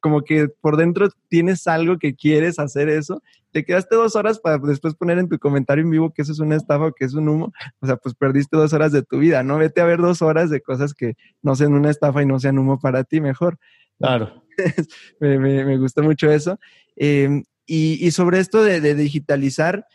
como 0.02 0.24
que 0.24 0.50
por 0.62 0.78
dentro 0.78 1.10
tienes 1.30 1.68
algo 1.68 1.98
que 1.98 2.16
quieres 2.16 2.60
hacer 2.60 2.90
eso, 2.90 3.22
te 3.52 3.64
quedaste 3.64 3.96
dos 3.96 4.16
horas 4.16 4.40
para 4.40 4.58
después 4.58 4.96
poner 4.96 5.18
en 5.18 5.30
tu 5.30 5.40
comentario 5.40 5.84
en 5.84 5.90
vivo 5.90 6.14
que 6.14 6.22
eso 6.22 6.32
es 6.32 6.40
una 6.40 6.56
estafa 6.56 6.88
o 6.88 6.94
que 6.94 7.06
es 7.06 7.14
un 7.14 7.30
humo, 7.30 7.54
o 7.80 7.86
sea, 7.86 7.98
pues 7.98 8.16
perdiste 8.16 8.58
dos 8.58 8.74
horas 8.74 8.92
de 8.92 9.04
tu 9.04 9.20
vida, 9.20 9.44
¿no? 9.44 9.58
Vete 9.58 9.82
a 9.82 9.86
ver 9.86 10.00
dos 10.00 10.22
horas 10.22 10.50
de 10.50 10.62
cosas 10.62 10.94
que 10.94 11.16
no 11.42 11.56
sean 11.56 11.74
una 11.74 11.90
estafa 11.90 12.22
y 12.22 12.26
no 12.26 12.40
sean 12.40 12.60
humo 12.60 12.80
para 12.80 13.04
ti, 13.04 13.22
mejor. 13.22 13.58
Claro. 14.00 14.44
me, 15.20 15.40
me, 15.40 15.66
me, 15.66 15.78
gusta 15.78 16.02
mucho 16.02 16.30
eso. 16.30 16.60
Em, 16.96 17.44
y, 17.66 18.06
y, 18.06 18.12
sobre 18.12 18.40
esto 18.40 18.64
de, 18.64 18.82
de 18.82 18.96
digitalizar, 18.96 19.86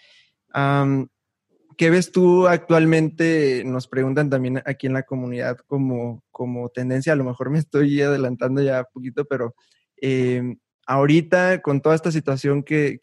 ¿qué 1.76 1.90
ves 1.90 2.12
tú 2.12 2.46
actualmente? 2.46 3.62
Nos 3.64 3.88
preguntan 3.88 4.30
también 4.30 4.62
aquí 4.64 4.86
en 4.86 4.92
la 4.92 5.02
comunidad 5.02 5.58
como, 5.66 6.24
como 6.30 6.68
tendencia, 6.68 7.12
a 7.12 7.16
lo 7.16 7.24
mejor 7.24 7.50
me 7.50 7.58
estoy 7.58 8.00
adelantando 8.00 8.62
ya 8.62 8.80
un 8.80 8.86
poquito, 8.92 9.24
pero 9.24 9.54
eh, 10.00 10.56
ahorita 10.86 11.62
con 11.62 11.80
toda 11.80 11.94
esta 11.94 12.10
situación 12.10 12.62
que, 12.62 12.98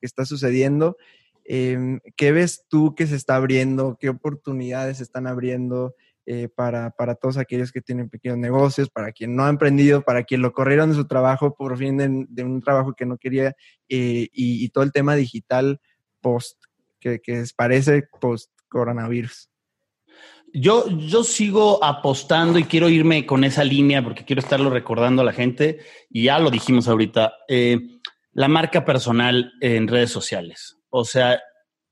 está 0.00 0.24
sucediendo, 0.24 0.96
eh, 1.44 1.98
¿qué 2.16 2.32
ves 2.32 2.66
tú 2.68 2.94
que 2.94 3.06
se 3.06 3.16
está 3.16 3.36
abriendo? 3.36 3.96
¿Qué 4.00 4.08
oportunidades 4.08 4.98
se 4.98 5.02
están 5.04 5.26
abriendo 5.26 5.94
eh, 6.26 6.48
para, 6.48 6.90
todos 7.20 7.36
aquellos 7.36 7.70
que 7.70 7.82
tienen 7.82 8.08
pequeños 8.08 8.38
negocios, 8.38 8.88
para 8.90 9.12
quien 9.12 9.36
no 9.36 9.44
ha 9.44 9.50
emprendido, 9.50 10.02
para 10.02 10.24
quien 10.24 10.42
lo 10.42 10.52
corrieron 10.52 10.90
de 10.90 10.96
su 10.96 11.06
trabajo 11.06 11.54
por 11.54 11.76
fin 11.76 12.26
de, 12.28 12.42
un 12.42 12.62
trabajo 12.62 12.94
que 12.94 13.06
no 13.06 13.18
quería 13.18 13.54
y, 13.88 14.68
todo 14.70 14.84
el 14.84 14.92
tema 14.92 15.14
digital 15.14 15.80
post, 16.20 16.63
que, 17.22 17.44
parece 17.56 18.04
post 18.20 18.50
coronavirus? 18.68 19.50
Yo, 20.52 20.88
yo 20.88 21.24
sigo 21.24 21.82
apostando 21.82 22.58
y 22.58 22.64
quiero 22.64 22.88
irme 22.88 23.26
con 23.26 23.42
esa 23.42 23.64
línea 23.64 24.02
porque 24.02 24.24
quiero 24.24 24.40
estarlo 24.40 24.70
recordando 24.70 25.22
a 25.22 25.24
la 25.24 25.32
gente 25.32 25.80
y 26.08 26.24
ya 26.24 26.38
lo 26.38 26.50
dijimos 26.50 26.86
ahorita, 26.86 27.34
eh, 27.48 27.80
la 28.32 28.48
marca 28.48 28.84
personal 28.84 29.52
en 29.60 29.88
redes 29.88 30.10
sociales. 30.10 30.76
O 30.90 31.04
sea, 31.04 31.40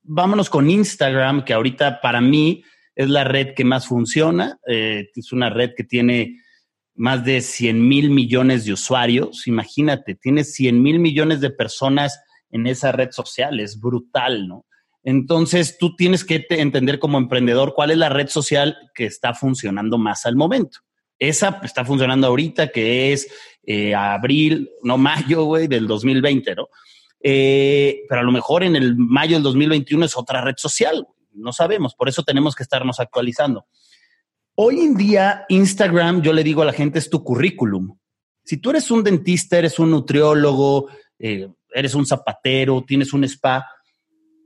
vámonos 0.02 0.48
con 0.48 0.70
Instagram, 0.70 1.44
que 1.44 1.54
ahorita 1.54 2.00
para 2.00 2.20
mí 2.20 2.62
es 2.94 3.08
la 3.08 3.24
red 3.24 3.54
que 3.54 3.64
más 3.64 3.86
funciona. 3.86 4.58
Eh, 4.66 5.08
es 5.14 5.32
una 5.32 5.50
red 5.50 5.72
que 5.76 5.84
tiene 5.84 6.38
más 6.94 7.24
de 7.24 7.40
100 7.40 7.88
mil 7.88 8.10
millones 8.10 8.64
de 8.64 8.72
usuarios. 8.72 9.46
Imagínate, 9.46 10.14
tiene 10.14 10.44
100 10.44 10.82
mil 10.82 10.98
millones 10.98 11.40
de 11.40 11.50
personas 11.50 12.20
en 12.50 12.66
esa 12.66 12.92
red 12.92 13.10
social. 13.10 13.60
Es 13.60 13.80
brutal, 13.80 14.46
¿no? 14.46 14.66
Entonces, 15.04 15.78
tú 15.78 15.96
tienes 15.96 16.24
que 16.24 16.46
entender 16.50 16.98
como 16.98 17.18
emprendedor 17.18 17.74
cuál 17.74 17.90
es 17.90 17.98
la 17.98 18.08
red 18.08 18.28
social 18.28 18.76
que 18.94 19.04
está 19.04 19.34
funcionando 19.34 19.98
más 19.98 20.26
al 20.26 20.36
momento. 20.36 20.78
Esa 21.18 21.60
está 21.62 21.84
funcionando 21.84 22.26
ahorita, 22.26 22.68
que 22.68 23.12
es 23.12 23.28
eh, 23.64 23.94
abril, 23.94 24.70
no 24.82 24.98
mayo, 24.98 25.44
güey, 25.44 25.68
del 25.68 25.86
2020, 25.86 26.54
¿no? 26.54 26.68
Eh, 27.22 28.02
pero 28.08 28.20
a 28.20 28.24
lo 28.24 28.32
mejor 28.32 28.64
en 28.64 28.74
el 28.74 28.96
mayo 28.96 29.36
del 29.36 29.44
2021 29.44 30.04
es 30.04 30.16
otra 30.16 30.40
red 30.40 30.56
social, 30.56 31.06
no 31.32 31.52
sabemos, 31.52 31.94
por 31.94 32.08
eso 32.08 32.24
tenemos 32.24 32.54
que 32.54 32.64
estarnos 32.64 32.98
actualizando. 32.98 33.66
Hoy 34.54 34.80
en 34.80 34.96
día, 34.96 35.44
Instagram, 35.48 36.22
yo 36.22 36.32
le 36.32 36.44
digo 36.44 36.62
a 36.62 36.66
la 36.66 36.72
gente, 36.72 36.98
es 36.98 37.08
tu 37.08 37.22
currículum. 37.22 37.96
Si 38.44 38.56
tú 38.56 38.70
eres 38.70 38.90
un 38.90 39.02
dentista, 39.02 39.58
eres 39.58 39.78
un 39.78 39.92
nutriólogo, 39.92 40.88
eh, 41.18 41.48
eres 41.72 41.94
un 41.94 42.04
zapatero, 42.04 42.84
tienes 42.86 43.12
un 43.12 43.24
spa, 43.24 43.64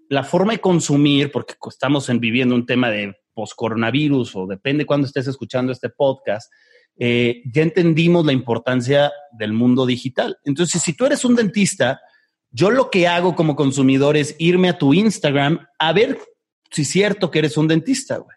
la 0.08 0.24
forma 0.24 0.52
de 0.52 0.60
consumir, 0.60 1.30
porque 1.32 1.54
estamos 1.68 2.08
en, 2.08 2.20
viviendo 2.20 2.54
un 2.54 2.66
tema 2.66 2.90
de 2.90 3.14
post-coronavirus 3.34 4.36
o 4.36 4.46
depende 4.46 4.86
cuando 4.86 5.06
estés 5.06 5.26
escuchando 5.26 5.72
este 5.72 5.90
podcast, 5.90 6.50
eh, 6.98 7.42
ya 7.52 7.62
entendimos 7.62 8.24
la 8.24 8.32
importancia 8.32 9.12
del 9.32 9.52
mundo 9.52 9.84
digital. 9.84 10.38
Entonces, 10.44 10.82
si 10.82 10.94
tú 10.94 11.04
eres 11.04 11.24
un 11.24 11.36
dentista, 11.36 12.00
yo 12.50 12.70
lo 12.70 12.90
que 12.90 13.06
hago 13.06 13.34
como 13.34 13.54
consumidor 13.54 14.16
es 14.16 14.34
irme 14.38 14.70
a 14.70 14.78
tu 14.78 14.94
Instagram 14.94 15.66
a 15.78 15.92
ver 15.92 16.18
si 16.70 16.82
es 16.82 16.88
cierto 16.88 17.30
que 17.30 17.40
eres 17.40 17.56
un 17.56 17.68
dentista, 17.68 18.16
güey. 18.16 18.36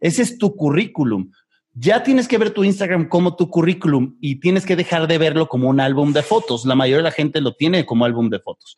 Ese 0.00 0.22
es 0.22 0.38
tu 0.38 0.56
currículum. 0.56 1.30
Ya 1.74 2.02
tienes 2.02 2.26
que 2.26 2.38
ver 2.38 2.50
tu 2.50 2.64
Instagram 2.64 3.08
como 3.08 3.36
tu 3.36 3.50
currículum 3.50 4.16
y 4.20 4.40
tienes 4.40 4.64
que 4.64 4.74
dejar 4.74 5.06
de 5.06 5.18
verlo 5.18 5.48
como 5.48 5.68
un 5.68 5.80
álbum 5.80 6.12
de 6.12 6.22
fotos. 6.22 6.64
La 6.64 6.74
mayoría 6.74 6.98
de 6.98 7.02
la 7.04 7.12
gente 7.12 7.40
lo 7.40 7.54
tiene 7.54 7.84
como 7.84 8.04
álbum 8.04 8.30
de 8.30 8.40
fotos. 8.40 8.76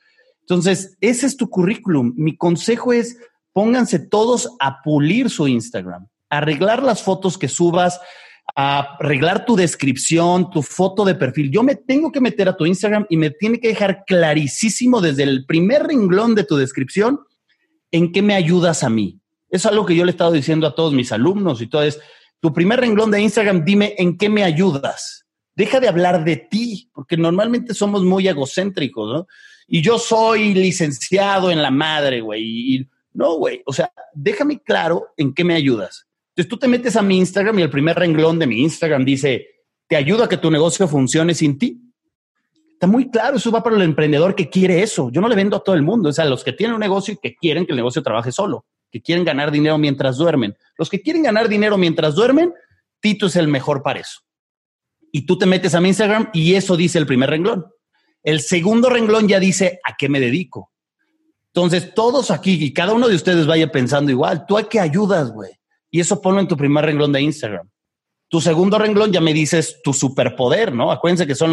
Entonces, 0.51 0.97
ese 1.01 1.27
es 1.27 1.37
tu 1.37 1.49
currículum. 1.49 2.13
Mi 2.17 2.37
consejo 2.37 2.93
es 2.93 3.17
pónganse 3.53 4.01
todos 4.01 4.49
a 4.59 4.83
pulir 4.83 5.31
su 5.31 5.47
Instagram, 5.47 6.09
arreglar 6.29 6.83
las 6.83 7.03
fotos 7.03 7.39
que 7.39 7.47
subas, 7.47 8.01
a 8.57 8.97
arreglar 8.97 9.47
tu 9.47 9.55
descripción, 9.55 10.51
tu 10.51 10.63
foto 10.63 11.05
de 11.05 11.15
perfil. 11.15 11.53
Yo 11.53 11.63
me 11.63 11.77
tengo 11.77 12.11
que 12.11 12.21
meter 12.21 12.49
a 12.49 12.57
tu 12.57 12.67
Instagram 12.67 13.07
y 13.09 13.17
me 13.17 13.31
tiene 13.31 13.61
que 13.61 13.69
dejar 13.69 14.05
clarísimo 14.05 15.01
desde 15.01 15.23
el 15.23 15.47
primer 15.47 15.85
renglón 15.85 16.35
de 16.35 16.43
tu 16.43 16.57
descripción 16.57 17.21
en 17.93 18.11
qué 18.11 18.21
me 18.21 18.35
ayudas 18.35 18.83
a 18.83 18.91
mí. 18.91 19.21
Es 19.51 19.67
algo 19.67 19.87
que 19.87 19.95
yo 19.95 20.05
le 20.05 20.11
he 20.11 20.15
estado 20.15 20.33
diciendo 20.33 20.67
a 20.67 20.75
todos 20.75 20.93
mis 20.93 21.13
alumnos 21.13 21.63
y 21.63 21.69
todo 21.69 21.85
es, 21.85 22.01
tu 22.41 22.53
primer 22.53 22.81
renglón 22.81 23.13
de 23.13 23.21
Instagram, 23.21 23.65
dime 23.65 23.95
en 23.99 24.19
qué 24.19 24.29
me 24.29 24.43
ayudas. 24.43 25.27
Deja 25.55 25.79
de 25.79 25.87
hablar 25.87 26.25
de 26.25 26.37
ti, 26.37 26.91
porque 26.93 27.17
normalmente 27.17 27.73
somos 27.73 28.03
muy 28.03 28.27
egocéntricos, 28.27 29.13
¿no? 29.13 29.27
Y 29.73 29.83
yo 29.83 30.01
soy 30.01 30.53
licenciado 30.53 31.49
en 31.49 31.63
la 31.63 31.71
madre, 31.71 32.21
güey. 32.21 32.43
Y, 32.75 32.89
no, 33.13 33.37
güey, 33.37 33.63
o 33.65 33.73
sea, 33.73 33.93
déjame 34.13 34.61
claro 34.61 35.15
en 35.17 35.33
qué 35.33 35.45
me 35.45 35.55
ayudas. 35.55 36.09
Entonces 36.31 36.49
tú 36.51 36.59
te 36.59 36.67
metes 36.67 36.97
a 36.97 37.03
mi 37.03 37.19
Instagram 37.19 37.57
y 37.61 37.63
el 37.63 37.71
primer 37.71 37.97
renglón 37.97 38.41
de 38.41 38.49
mi 38.49 38.63
Instagram 38.63 39.05
dice, 39.05 39.47
te 39.87 39.95
ayuda 39.95 40.25
a 40.25 40.29
que 40.29 40.39
tu 40.39 40.51
negocio 40.51 40.89
funcione 40.89 41.35
sin 41.35 41.57
ti. 41.57 41.81
Está 42.73 42.89
muy 42.89 43.11
claro, 43.11 43.37
eso 43.37 43.53
va 43.53 43.63
para 43.63 43.77
el 43.77 43.83
emprendedor 43.83 44.35
que 44.35 44.51
quiere 44.51 44.83
eso. 44.83 45.09
Yo 45.13 45.21
no 45.21 45.29
le 45.29 45.37
vendo 45.37 45.57
a 45.57 45.63
todo 45.63 45.77
el 45.77 45.83
mundo, 45.83 46.09
o 46.09 46.13
sea, 46.13 46.25
los 46.25 46.43
que 46.43 46.53
tienen 46.53 46.75
un 46.75 46.81
negocio 46.81 47.15
y 47.15 47.19
que 47.19 47.37
quieren 47.37 47.65
que 47.65 47.71
el 47.71 47.77
negocio 47.77 48.03
trabaje 48.03 48.33
solo, 48.33 48.65
que 48.91 49.01
quieren 49.01 49.25
ganar 49.25 49.53
dinero 49.53 49.79
mientras 49.79 50.17
duermen. 50.17 50.57
Los 50.77 50.91
que 50.91 51.01
quieren 51.01 51.23
ganar 51.23 51.49
dinero 51.49 51.79
mientras 51.79 52.17
duermen, 52.17 52.53
Tito 52.99 53.27
es 53.27 53.37
el 53.37 53.47
mejor 53.47 53.85
para 53.85 54.01
eso. 54.01 54.19
Y 55.13 55.27
tú 55.27 55.39
te 55.39 55.47
metes 55.47 55.77
a 55.77 55.81
mi 55.81 55.89
Instagram 55.89 56.31
y 56.33 56.55
eso 56.55 56.77
dice 56.77 56.99
el 56.99 57.07
primer 57.07 57.31
renglón. 57.31 57.67
El 58.23 58.41
segundo 58.41 58.91
renglón 58.91 59.29
ya 59.29 59.41
dice 59.41 59.81
a 59.85 59.97
qué 59.97 60.09
me 60.09 60.21
dedico. 60.21 60.71
Entonces, 61.53 61.95
todos 61.95 62.31
aquí 62.31 62.53
y 62.63 62.73
cada 62.73 62.93
uno 62.93 63.09
de 63.09 63.17
ustedes 63.17 63.47
vaya 63.47 63.73
pensando 63.73 64.11
igual, 64.11 64.47
tú 64.47 64.57
a 64.57 64.69
qué 64.69 64.79
ayudas, 64.79 65.33
güey. 65.33 65.51
Y 65.91 66.01
eso 66.01 66.21
ponlo 66.21 66.41
en 66.41 66.49
tu 66.49 66.57
primer 66.57 66.85
renglón 66.85 67.13
de 67.13 67.23
Instagram. 67.23 67.69
Tu 68.29 68.41
segundo 68.41 68.79
renglón 68.79 69.13
ya 69.13 69.21
me 69.21 69.33
dices 69.33 69.81
tu 69.83 69.93
superpoder, 69.93 70.73
¿no? 70.73 70.93
Acuérdense 70.93 71.27
que 71.27 71.35
son 71.35 71.53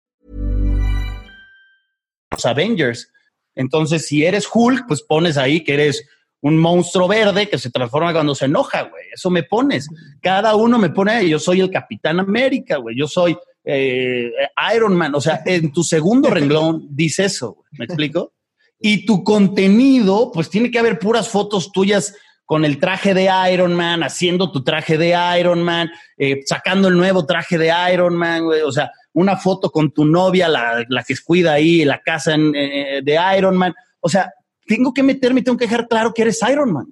Avengers. 2.45 3.11
Entonces, 3.55 4.07
si 4.07 4.25
eres 4.25 4.47
Hulk, 4.51 4.85
pues 4.87 5.01
pones 5.01 5.37
ahí 5.37 5.63
que 5.63 5.73
eres 5.73 6.05
un 6.41 6.57
monstruo 6.57 7.07
verde 7.07 7.47
que 7.47 7.57
se 7.57 7.69
transforma 7.69 8.13
cuando 8.13 8.33
se 8.33 8.45
enoja, 8.45 8.83
güey. 8.83 9.05
Eso 9.13 9.29
me 9.29 9.43
pones. 9.43 9.87
Cada 10.21 10.55
uno 10.55 10.77
me 10.77 10.89
pone, 10.89 11.27
yo 11.29 11.39
soy 11.39 11.61
el 11.61 11.69
Capitán 11.69 12.19
América, 12.19 12.77
güey. 12.77 12.97
Yo 12.97 13.07
soy 13.07 13.37
eh, 13.63 14.31
Iron 14.75 14.95
Man. 14.95 15.13
O 15.15 15.21
sea, 15.21 15.41
en 15.45 15.71
tu 15.71 15.83
segundo 15.83 16.29
renglón 16.29 16.87
dice 16.89 17.25
eso, 17.25 17.53
güey. 17.53 17.67
¿me 17.73 17.85
explico? 17.85 18.33
Y 18.79 19.05
tu 19.05 19.23
contenido, 19.23 20.31
pues 20.33 20.49
tiene 20.49 20.71
que 20.71 20.79
haber 20.79 20.97
puras 20.97 21.29
fotos 21.29 21.71
tuyas 21.71 22.15
con 22.45 22.65
el 22.65 22.79
traje 22.79 23.13
de 23.13 23.29
Iron 23.53 23.73
Man, 23.75 24.01
haciendo 24.03 24.51
tu 24.51 24.63
traje 24.63 24.97
de 24.97 25.15
Iron 25.39 25.61
Man, 25.61 25.91
eh, 26.17 26.41
sacando 26.45 26.87
el 26.87 26.97
nuevo 26.97 27.25
traje 27.25 27.57
de 27.57 27.71
Iron 27.93 28.15
Man, 28.15 28.43
güey. 28.45 28.61
O 28.61 28.71
sea, 28.71 28.91
una 29.13 29.37
foto 29.37 29.69
con 29.69 29.91
tu 29.91 30.05
novia, 30.05 30.47
la, 30.47 30.85
la 30.87 31.03
que 31.03 31.15
cuida 31.23 31.53
ahí, 31.53 31.83
la 31.85 31.99
casa 32.01 32.35
eh, 32.35 33.01
de 33.03 33.19
Iron 33.37 33.57
Man. 33.57 33.73
O 33.99 34.09
sea, 34.09 34.31
tengo 34.65 34.93
que 34.93 35.03
meterme, 35.03 35.41
tengo 35.41 35.57
que 35.57 35.65
dejar 35.65 35.87
claro 35.87 36.13
que 36.13 36.21
eres 36.21 36.39
Iron 36.49 36.71
Man 36.73 36.87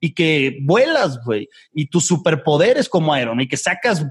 y 0.00 0.14
que 0.14 0.58
vuelas, 0.62 1.18
güey, 1.24 1.48
y 1.72 1.86
tus 1.86 2.06
superpoderes 2.06 2.88
como 2.88 3.16
Iron 3.16 3.36
Man 3.36 3.44
y 3.44 3.48
que 3.48 3.56
sacas 3.56 4.04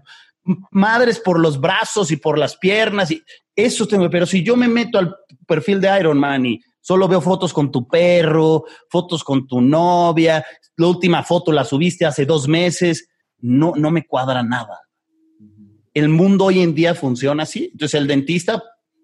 madres 0.72 1.20
por 1.20 1.40
los 1.40 1.60
brazos 1.60 2.12
y 2.12 2.18
por 2.18 2.38
las 2.38 2.58
piernas 2.58 3.12
y 3.12 3.22
eso 3.56 3.88
tengo, 3.88 4.10
pero 4.10 4.26
si 4.26 4.44
yo 4.44 4.56
me 4.56 4.68
meto 4.68 4.98
al 4.98 5.16
perfil 5.46 5.82
de 5.82 6.00
Iron 6.00 6.18
Man 6.18 6.46
y 6.46 6.60
solo 6.80 7.08
veo 7.08 7.22
fotos 7.22 7.54
con 7.54 7.72
tu 7.72 7.88
perro, 7.88 8.64
fotos 8.90 9.24
con 9.24 9.46
tu 9.46 9.62
novia, 9.62 10.44
la 10.78 10.88
última 10.88 11.24
foto 11.24 11.52
la 11.52 11.66
subiste 11.66 12.06
hace 12.06 12.26
dos 12.26 12.48
meses, 12.48 13.10
no, 13.40 13.74
no 13.76 13.92
me 13.92 14.06
cuadra 14.06 14.42
nada. 14.42 14.80
El 15.94 16.10
mundo 16.10 16.46
hoy 16.46 16.62
en 16.62 16.74
día 16.74 16.96
funciona 16.96 17.44
así. 17.44 17.70
Entonces 17.72 18.00
el 18.00 18.08
dentista 18.08 18.64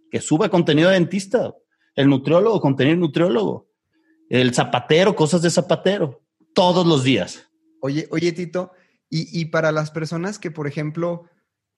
que 0.10 0.22
sube 0.22 0.50
contenido 0.50 0.90
de 0.90 0.96
dentista, 0.96 1.54
el 1.96 2.10
nutriólogo 2.10 2.62
contenido 2.62 2.96
nutriólogo, 2.96 3.70
el 4.30 4.54
zapatero, 4.54 5.16
cosas 5.16 5.42
de 5.42 5.50
zapatero, 5.50 6.24
todos 6.54 6.86
los 6.86 7.04
días. 7.04 7.50
Oye, 7.82 8.08
oye, 8.12 8.32
Tito, 8.32 8.72
y, 9.10 9.40
y 9.40 9.46
para 9.46 9.72
las 9.72 9.92
personas 9.92 10.40
que, 10.40 10.52
por 10.52 10.68
ejemplo, 10.68 11.26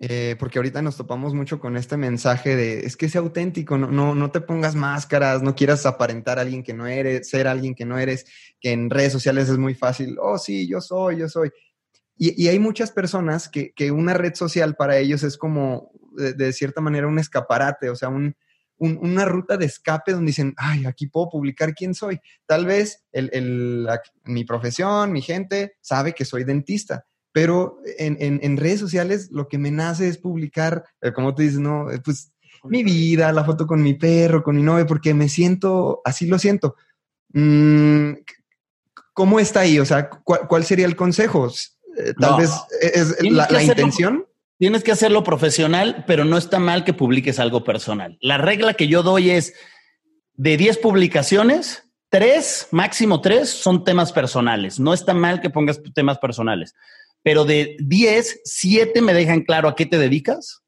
eh, 0.01 0.38
porque 0.39 0.60
ahorita 0.60 0.82
nos 0.82 0.95
topamos 0.95 1.34
mucho 1.34 1.60
con 1.60 1.76
este 1.76 1.97
mensaje 1.97 2.55
de 2.55 2.86
es 2.86 2.95
que 2.95 3.10
sea 3.10 3.20
auténtico, 3.20 3.78
no, 3.78 3.91
no, 3.91 4.16
no 4.16 4.32
te 4.32 4.39
pongas 4.39 4.74
máscaras, 4.74 5.41
no 5.41 5.55
quieras 5.55 5.86
aparentar 5.86 6.39
a 6.39 6.43
alguien 6.43 6.64
que 6.64 6.74
no 6.74 6.88
eres, 6.88 7.30
ser 7.30 7.49
alguien 7.49 7.76
que 7.76 7.84
no 7.84 7.99
eres, 7.99 8.26
que 8.62 8.72
en 8.72 8.89
redes 8.89 9.12
sociales 9.12 9.49
es 9.49 9.57
muy 9.57 9.76
fácil, 9.76 10.16
oh 10.22 10.38
sí, 10.38 10.70
yo 10.70 10.80
soy, 10.80 11.18
yo 11.18 11.28
soy. 11.28 11.51
Y, 12.22 12.43
y 12.43 12.49
hay 12.49 12.59
muchas 12.59 12.91
personas 12.91 13.47
que, 13.47 13.72
que, 13.72 13.91
una 13.91 14.13
red 14.13 14.36
social 14.36 14.76
para 14.76 14.97
ellos 14.97 15.24
es 15.24 15.38
como, 15.38 15.89
de, 16.17 16.34
de 16.34 16.51
cierta 16.51 16.82
manera, 16.82 17.07
un 17.07 17.17
escaparate, 17.17 17.89
o 17.89 17.95
sea, 17.95 18.09
un, 18.09 18.36
un, 18.78 18.99
una 19.01 19.24
ruta 19.24 19.55
de 19.55 19.65
escape 19.65 20.11
donde 20.11 20.32
dicen, 20.32 20.53
ay, 20.57 20.86
aquí 20.86 21.07
puedo 21.07 21.30
publicar 21.30 21.74
quién 21.74 21.93
soy. 21.93 22.20
Tal 22.45 22.65
vez 22.65 23.05
el, 23.13 23.30
el, 23.32 23.84
la, 23.86 24.01
mi 24.26 24.43
profesión, 24.43 25.13
mi 25.13 25.22
gente, 25.22 25.78
sabe 25.80 26.13
que 26.13 26.26
soy 26.26 26.43
dentista, 26.43 27.05
pero 27.32 27.78
en, 27.97 28.17
en, 28.20 28.39
en, 28.43 28.57
redes 28.57 28.82
sociales 28.82 29.30
lo 29.32 29.47
que 29.47 29.57
me 29.57 29.72
nace 29.72 30.09
es 30.09 30.17
publicar, 30.17 30.84
eh, 31.01 31.13
como 31.13 31.34
te 31.34 31.43
dices, 31.43 31.59
no, 31.59 31.89
eh, 31.89 32.01
pues 32.03 32.34
mi 32.65 32.84
vida, 32.84 33.32
la 33.32 33.45
foto 33.45 33.65
con 33.65 33.82
mi 33.82 33.93
perro, 33.93 34.43
con 34.43 34.57
mi 34.57 34.63
novia, 34.63 34.86
porque 34.86 35.13
me 35.13 35.30
siento, 35.30 36.01
así 36.03 36.28
lo 36.28 36.38
siento. 36.38 36.76
Mm, 37.30 38.13
¿Cómo 39.13 39.39
está 39.39 39.61
ahí? 39.61 39.80
O 39.80 39.86
sea, 39.86 40.09
¿cuál, 40.09 40.47
cuál 40.47 40.63
sería 40.65 40.86
el 40.86 40.95
consejo? 40.95 41.49
Eh, 42.00 42.14
tal 42.20 42.32
no. 42.32 42.38
vez 42.38 42.52
es 42.82 43.16
la, 43.24 43.47
la 43.50 43.64
intención. 43.64 44.26
Tienes 44.58 44.84
que 44.84 44.91
hacerlo 44.91 45.24
profesional, 45.24 46.04
pero 46.06 46.26
no 46.26 46.38
está 46.38 46.60
mal 46.60 46.84
que 46.84 46.93
publiques 46.93 47.39
algo 47.39 47.64
personal. 47.64 48.18
La 48.20 48.38
regla 48.38 48.74
que 48.74 48.88
yo 48.88 49.04
doy 49.04 49.30
es 49.30 49.54
de 50.34 50.58
10 50.58 50.80
publicaciones, 50.80 51.84
tres, 52.10 52.68
máximo 52.72 53.22
tres, 53.22 53.50
son 53.50 53.84
temas 53.84 54.12
personales. 54.12 54.80
No 54.80 54.93
está 54.93 55.14
mal 55.14 55.39
que 55.39 55.50
pongas 55.50 55.82
temas 55.93 56.18
personales, 56.18 56.76
pero 57.24 57.45
de 57.45 57.78
10, 57.80 58.41
7 58.43 59.02
me 59.02 59.14
dejan 59.14 59.43
claro 59.43 59.70
a 59.70 59.76
qué 59.76 59.86
te 59.86 59.97
dedicas. 59.97 60.62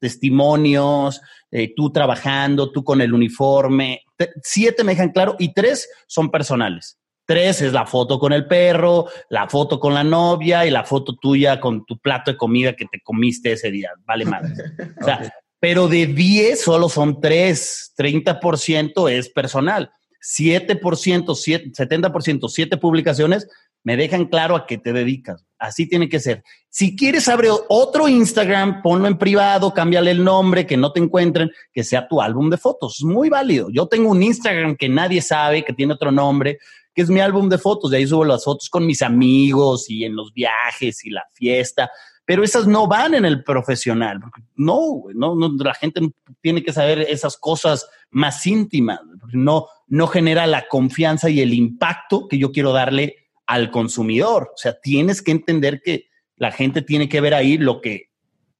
Testimonios, 0.00 1.20
eh, 1.50 1.72
tú 1.74 1.90
trabajando, 1.90 2.70
tú 2.70 2.84
con 2.84 3.00
el 3.00 3.14
uniforme. 3.14 4.02
Siete 4.42 4.84
me 4.84 4.92
dejan 4.92 5.10
claro 5.10 5.36
y 5.38 5.52
tres 5.52 5.88
son 6.06 6.30
personales. 6.30 6.98
Tres 7.26 7.60
es 7.60 7.72
la 7.72 7.84
foto 7.86 8.18
con 8.18 8.32
el 8.32 8.46
perro, 8.46 9.06
la 9.28 9.48
foto 9.48 9.80
con 9.80 9.92
la 9.92 10.04
novia 10.04 10.64
y 10.64 10.70
la 10.70 10.84
foto 10.84 11.16
tuya 11.20 11.60
con 11.60 11.84
tu 11.84 11.98
plato 11.98 12.30
de 12.30 12.36
comida 12.36 12.74
que 12.74 12.86
te 12.86 13.00
comiste 13.02 13.52
ese 13.52 13.70
día. 13.70 13.90
Vale 14.04 14.24
madre. 14.24 14.54
O 15.00 15.04
sea, 15.04 15.16
okay. 15.16 15.28
pero 15.58 15.88
de 15.88 16.06
10 16.06 16.60
solo 16.60 16.88
son 16.88 17.20
tres. 17.20 17.92
30% 17.98 19.10
es 19.10 19.28
personal. 19.28 19.90
7%, 20.22 21.34
7, 21.34 21.70
70%, 21.72 22.48
7 22.48 22.76
publicaciones 22.78 23.46
me 23.86 23.96
dejan 23.96 24.24
claro 24.24 24.56
a 24.56 24.66
qué 24.66 24.78
te 24.78 24.92
dedicas. 24.92 25.44
Así 25.60 25.88
tiene 25.88 26.08
que 26.08 26.18
ser. 26.18 26.42
Si 26.68 26.96
quieres 26.96 27.28
abrir 27.28 27.52
otro 27.68 28.08
Instagram, 28.08 28.82
ponlo 28.82 29.06
en 29.06 29.16
privado, 29.16 29.72
cámbiale 29.72 30.10
el 30.10 30.24
nombre, 30.24 30.66
que 30.66 30.76
no 30.76 30.90
te 30.90 30.98
encuentren, 30.98 31.52
que 31.72 31.84
sea 31.84 32.08
tu 32.08 32.20
álbum 32.20 32.50
de 32.50 32.56
fotos. 32.56 32.96
Es 32.98 33.04
muy 33.04 33.28
válido. 33.28 33.68
Yo 33.70 33.86
tengo 33.86 34.10
un 34.10 34.24
Instagram 34.24 34.74
que 34.74 34.88
nadie 34.88 35.22
sabe, 35.22 35.64
que 35.64 35.72
tiene 35.72 35.92
otro 35.92 36.10
nombre, 36.10 36.58
que 36.96 37.02
es 37.02 37.10
mi 37.10 37.20
álbum 37.20 37.50
de 37.50 37.58
fotos. 37.58 37.90
De 37.90 37.98
ahí 37.98 38.06
subo 38.06 38.24
las 38.24 38.42
fotos 38.42 38.70
con 38.70 38.86
mis 38.86 39.02
amigos 39.02 39.90
y 39.90 40.04
en 40.04 40.16
los 40.16 40.32
viajes 40.32 41.04
y 41.04 41.10
la 41.10 41.24
fiesta. 41.34 41.90
Pero 42.24 42.42
esas 42.42 42.66
no 42.66 42.88
van 42.88 43.14
en 43.14 43.26
el 43.26 43.44
profesional. 43.44 44.18
No, 44.56 45.04
no, 45.14 45.36
no 45.36 45.52
la 45.62 45.74
gente 45.74 46.00
tiene 46.40 46.64
que 46.64 46.72
saber 46.72 47.00
esas 47.00 47.36
cosas 47.36 47.86
más 48.10 48.44
íntimas. 48.46 49.00
No, 49.32 49.66
no 49.86 50.06
genera 50.06 50.46
la 50.46 50.66
confianza 50.68 51.28
y 51.28 51.40
el 51.40 51.52
impacto 51.52 52.28
que 52.28 52.38
yo 52.38 52.50
quiero 52.50 52.72
darle 52.72 53.28
al 53.46 53.70
consumidor. 53.70 54.52
O 54.54 54.56
sea, 54.56 54.80
tienes 54.80 55.20
que 55.20 55.32
entender 55.32 55.82
que 55.84 56.08
la 56.36 56.50
gente 56.50 56.80
tiene 56.80 57.10
que 57.10 57.20
ver 57.20 57.34
ahí 57.34 57.58
lo 57.58 57.82
que 57.82 58.10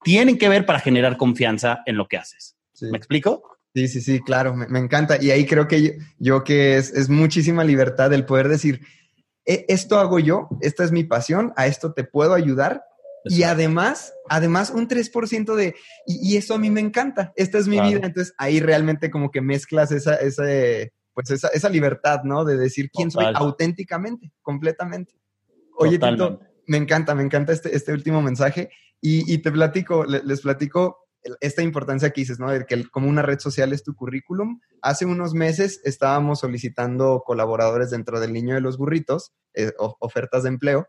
tienen 0.04 0.36
que 0.36 0.50
ver 0.50 0.66
para 0.66 0.78
generar 0.78 1.16
confianza 1.16 1.82
en 1.86 1.96
lo 1.96 2.06
que 2.06 2.18
haces. 2.18 2.58
Sí. 2.74 2.86
¿Me 2.90 2.98
explico? 2.98 3.55
Sí, 3.76 3.88
sí, 3.88 4.00
sí, 4.00 4.20
claro, 4.20 4.56
me, 4.56 4.66
me 4.68 4.78
encanta. 4.78 5.22
Y 5.22 5.30
ahí 5.30 5.44
creo 5.44 5.68
que 5.68 5.82
yo, 5.82 5.90
yo 6.18 6.44
que 6.44 6.78
es, 6.78 6.90
es, 6.94 7.10
muchísima 7.10 7.62
libertad 7.62 8.10
el 8.14 8.24
poder 8.24 8.48
decir, 8.48 8.80
e, 9.44 9.66
esto 9.68 9.98
hago 9.98 10.18
yo, 10.18 10.48
esta 10.62 10.82
es 10.82 10.92
mi 10.92 11.04
pasión, 11.04 11.52
a 11.56 11.66
esto 11.66 11.92
te 11.92 12.02
puedo 12.02 12.32
ayudar. 12.32 12.84
Exacto. 13.24 13.38
Y 13.38 13.42
además, 13.42 14.14
además 14.30 14.70
un 14.70 14.88
3% 14.88 15.54
de, 15.54 15.74
y, 16.06 16.26
y, 16.26 16.38
eso 16.38 16.54
a 16.54 16.58
mí 16.58 16.70
me 16.70 16.80
encanta, 16.80 17.34
esta 17.36 17.58
es 17.58 17.68
mi 17.68 17.76
claro. 17.76 17.90
vida. 17.90 18.06
Entonces 18.06 18.32
ahí 18.38 18.60
realmente 18.60 19.10
como 19.10 19.30
que 19.30 19.42
mezclas 19.42 19.92
esa, 19.92 20.14
esa, 20.14 20.44
pues 21.12 21.30
esa, 21.30 21.48
esa 21.48 21.68
libertad, 21.68 22.22
¿no? 22.24 22.46
De 22.46 22.56
decir 22.56 22.88
quién 22.90 23.10
Total. 23.10 23.34
soy 23.34 23.44
auténticamente, 23.44 24.32
completamente. 24.40 25.16
Oye, 25.76 25.98
Tito, 25.98 26.40
me 26.66 26.78
encanta, 26.78 27.14
me 27.14 27.24
encanta 27.24 27.52
este, 27.52 27.76
este 27.76 27.92
último 27.92 28.22
mensaje 28.22 28.70
y, 29.02 29.30
y 29.30 29.36
te 29.36 29.52
platico, 29.52 30.06
les 30.06 30.40
platico 30.40 31.05
esta 31.40 31.62
importancia 31.62 32.10
que 32.10 32.20
dices, 32.20 32.38
¿no? 32.38 32.50
De 32.50 32.66
que 32.66 32.88
como 32.88 33.08
una 33.08 33.22
red 33.22 33.38
social 33.38 33.72
es 33.72 33.82
tu 33.82 33.94
currículum. 33.94 34.60
Hace 34.82 35.06
unos 35.06 35.34
meses 35.34 35.80
estábamos 35.84 36.40
solicitando 36.40 37.22
colaboradores 37.24 37.90
dentro 37.90 38.20
del 38.20 38.32
Niño 38.32 38.54
de 38.54 38.60
los 38.60 38.78
Burritos, 38.78 39.32
eh, 39.54 39.72
ofertas 39.76 40.42
de 40.42 40.50
empleo, 40.50 40.86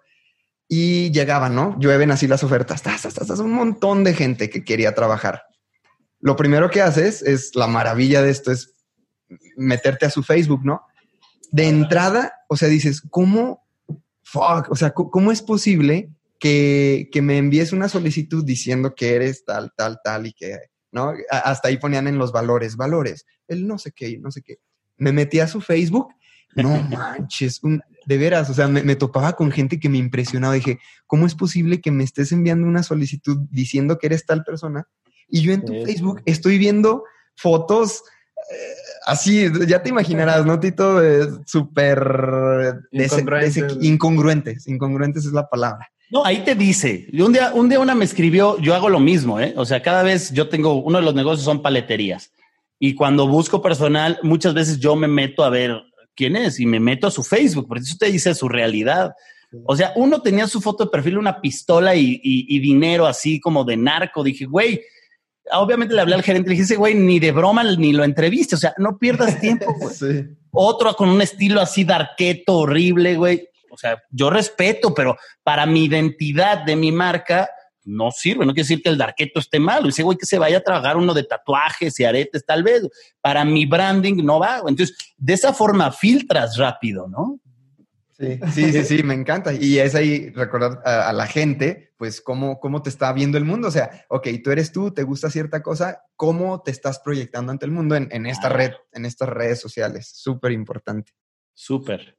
y 0.68 1.12
llegaban, 1.12 1.56
¿no? 1.56 1.78
Llueven 1.80 2.12
así 2.12 2.28
las 2.28 2.44
ofertas, 2.44 2.82
tas, 2.84 3.02
tas, 3.02 3.14
tas, 3.14 3.40
un 3.40 3.54
montón 3.54 4.04
de 4.04 4.14
gente 4.14 4.50
que 4.50 4.66
quería 4.66 4.94
trabajar. 4.94 5.44
Lo 6.20 6.36
primero 6.36 6.70
que 6.70 6.82
haces 6.82 7.22
es 7.22 7.56
la 7.56 7.68
maravilla 7.68 8.22
de 8.22 8.32
esto, 8.32 8.52
es 8.52 8.76
meterte 9.56 10.06
a 10.06 10.10
su 10.10 10.24
Facebook, 10.24 10.66
¿no? 10.66 10.82
De 11.52 11.68
entrada, 11.68 12.34
o 12.50 12.58
sea, 12.58 12.68
dices, 12.68 13.02
¿cómo? 13.10 13.66
Fuck, 14.24 14.70
o 14.70 14.76
sea, 14.76 14.92
¿cómo 14.92 15.32
es 15.32 15.42
posible 15.42 16.12
que, 16.40 17.10
que, 17.12 17.22
me 17.22 17.38
envíes 17.38 17.74
una 17.74 17.90
solicitud 17.90 18.44
diciendo 18.46 18.96
que 18.96 19.16
eres 19.16 19.46
tal, 19.46 19.72
tal, 19.76 20.00
tal 20.04 20.28
y 20.28 20.34
que, 20.34 20.58
¿no? 20.92 21.14
Hasta 21.30 21.70
ahí 21.70 21.78
ponían 21.78 22.08
en 22.08 22.18
los 22.18 22.32
valores, 22.32 22.76
valores, 22.76 23.26
el 23.48 23.68
no 23.68 23.78
sé 23.78 23.92
qué, 23.92 24.18
no 24.20 24.32
sé 24.32 24.42
qué. 24.42 24.58
Me 24.98 25.12
metí 25.12 25.40
a 25.40 25.48
su 25.48 25.62
Facebook, 25.62 26.10
no 26.56 26.70
manches, 26.90 27.64
un, 27.64 27.82
de 28.06 28.18
veras, 28.18 28.50
o 28.50 28.54
sea, 28.54 28.68
me, 28.68 28.84
me, 28.84 28.96
topaba 28.96 29.34
con 29.34 29.52
gente 29.52 29.80
que 29.80 29.90
me 29.90 29.98
impresionaba. 29.98 30.54
Dije, 30.54 30.80
¿cómo 31.06 31.26
es 31.26 31.36
posible 31.36 31.82
que 31.82 31.92
me 31.92 32.04
estés 32.04 32.32
enviando 32.32 32.68
una 32.68 32.84
solicitud 32.84 33.38
diciendo 33.50 33.98
que 33.98 34.08
eres 34.08 34.26
tal 34.26 34.44
persona? 34.44 34.88
Y 35.28 35.42
yo 35.42 35.54
en 35.54 35.66
tu 35.66 35.74
Facebook 35.86 36.22
estoy 36.26 36.58
viendo 36.58 37.04
fotos 37.36 38.04
así, 39.06 39.48
ya 39.68 39.82
te 39.82 39.90
imaginarás, 39.90 40.46
¿no, 40.46 40.60
Tito? 40.60 41.00
Súper 41.46 42.84
incongruentes. 42.92 43.78
incongruentes. 43.82 44.68
Incongruentes 44.68 45.26
es 45.26 45.34
la 45.34 45.48
palabra. 45.50 45.88
No, 46.10 46.26
ahí 46.26 46.44
te 46.44 46.56
dice. 46.56 47.08
Un 47.14 47.34
día, 47.34 47.52
un 47.54 47.68
día 47.68 47.80
una 47.80 47.96
me 47.96 48.06
escribió, 48.06 48.58
yo 48.60 48.74
hago 48.74 48.90
lo 48.90 49.00
mismo, 49.00 49.40
¿eh? 49.40 49.54
O 49.58 49.66
sea, 49.66 49.82
cada 49.82 50.04
vez 50.04 50.32
yo 50.32 50.48
tengo, 50.48 50.76
uno 50.82 51.00
de 51.00 51.04
los 51.04 51.16
negocios 51.16 51.44
son 51.44 51.62
paleterías. 51.62 52.32
Y 52.80 52.94
cuando 52.94 53.28
busco 53.28 53.62
personal, 53.62 54.20
muchas 54.24 54.54
veces 54.54 54.80
yo 54.80 54.96
me 54.96 55.08
meto 55.08 55.44
a 55.44 55.50
ver 55.50 55.82
quién 56.16 56.36
es 56.36 56.60
y 56.60 56.66
me 56.66 56.80
meto 56.80 57.08
a 57.08 57.12
su 57.12 57.24
Facebook, 57.24 57.68
porque 57.68 57.84
eso 57.84 57.98
te 58.00 58.12
dice 58.12 58.34
su 58.36 58.48
realidad. 58.48 59.14
O 59.66 59.76
sea, 59.76 59.94
uno 59.96 60.22
tenía 60.22 60.48
su 60.48 60.62
foto 60.62 60.86
de 60.86 60.92
perfil, 60.92 61.18
una 61.18 61.42
pistola 61.42 61.96
y, 61.96 62.22
y 62.22 62.60
dinero 62.60 63.06
así 63.06 63.40
como 63.40 63.64
de 63.64 63.78
narco. 63.78 64.24
Dije, 64.24 64.46
güey, 64.46 64.82
obviamente 65.54 65.94
le 65.94 66.02
hablé 66.02 66.16
al 66.16 66.24
gerente, 66.24 66.50
le 66.50 66.56
dije, 66.56 66.76
güey, 66.76 66.96
ni 66.96 67.20
de 67.20 67.32
broma 67.32 67.64
ni 67.64 67.94
lo 67.94 68.04
entreviste, 68.04 68.56
o 68.56 68.58
sea, 68.58 68.74
no 68.78 68.98
pierdas 68.98 69.40
tiempo, 69.42 69.74
güey. 69.80 70.28
Otro 70.52 70.96
con 70.96 71.10
un 71.10 71.22
estilo 71.22 71.62
así 71.62 71.84
darqueto, 71.84 72.60
horrible, 72.60 73.16
güey. 73.16 73.48
O 73.70 73.78
sea, 73.78 74.02
yo 74.10 74.30
respeto, 74.30 74.94
pero 74.94 75.18
para 75.44 75.66
mi 75.66 75.86
identidad 75.86 76.64
de 76.64 76.76
mi 76.76 76.92
marca 76.92 77.50
no 77.88 78.12
sirve. 78.12 78.46
No 78.46 78.54
quiere 78.54 78.68
decir 78.68 78.82
que 78.82 78.90
el 78.90 78.98
darqueto 78.98 79.40
esté 79.40 79.60
mal. 79.60 79.84
Dice, 79.84 80.04
güey, 80.04 80.18
que 80.18 80.26
se 80.26 80.38
vaya 80.38 80.58
a 80.58 80.64
trabajar 80.64 80.98
uno 80.98 81.14
de 81.14 81.24
tatuajes 81.24 82.00
y 82.00 82.06
aretes, 82.06 82.46
tal 82.46 82.64
vez. 82.64 82.88
Para 83.22 83.46
mi 83.46 83.66
branding 83.66 84.24
no 84.24 84.40
va. 84.40 84.62
Entonces, 84.68 84.96
de 85.18 85.34
esa 85.34 85.54
forma 85.54 85.92
filtras 85.92 86.58
rápido, 86.58 87.08
¿no? 87.08 87.40
Sí, 88.20 88.40
sí, 88.52 88.72
sí, 88.72 88.84
sí, 88.84 89.04
me 89.04 89.14
encanta. 89.14 89.54
Y 89.54 89.78
es 89.78 89.94
ahí 89.94 90.30
recordar 90.32 90.82
a, 90.86 91.14
la 91.14 91.28
gente, 91.28 91.94
pues, 91.98 92.20
cómo, 92.20 92.60
cómo 92.60 92.82
te 92.82 92.90
está 92.90 93.14
viendo 93.14 93.38
el 93.38 93.46
mundo. 93.46 93.68
O 93.68 93.72
sea, 93.72 94.06
ok, 94.10 94.28
tú 94.44 94.52
eres 94.52 94.72
tú, 94.72 94.92
te 94.92 95.04
gusta 95.04 95.30
cierta 95.30 95.62
cosa, 95.62 96.02
¿cómo 96.16 96.62
te 96.62 96.72
estás 96.72 97.00
proyectando 97.00 97.52
ante 97.52 97.66
el 97.66 97.72
mundo 97.72 97.96
en, 97.96 98.26
esta 98.26 98.50
red, 98.50 98.72
en 98.92 99.06
estas 99.06 99.30
redes 99.30 99.60
sociales? 99.60 100.10
Súper 100.14 100.52
importante. 100.52 101.12
Súper. 101.54 102.18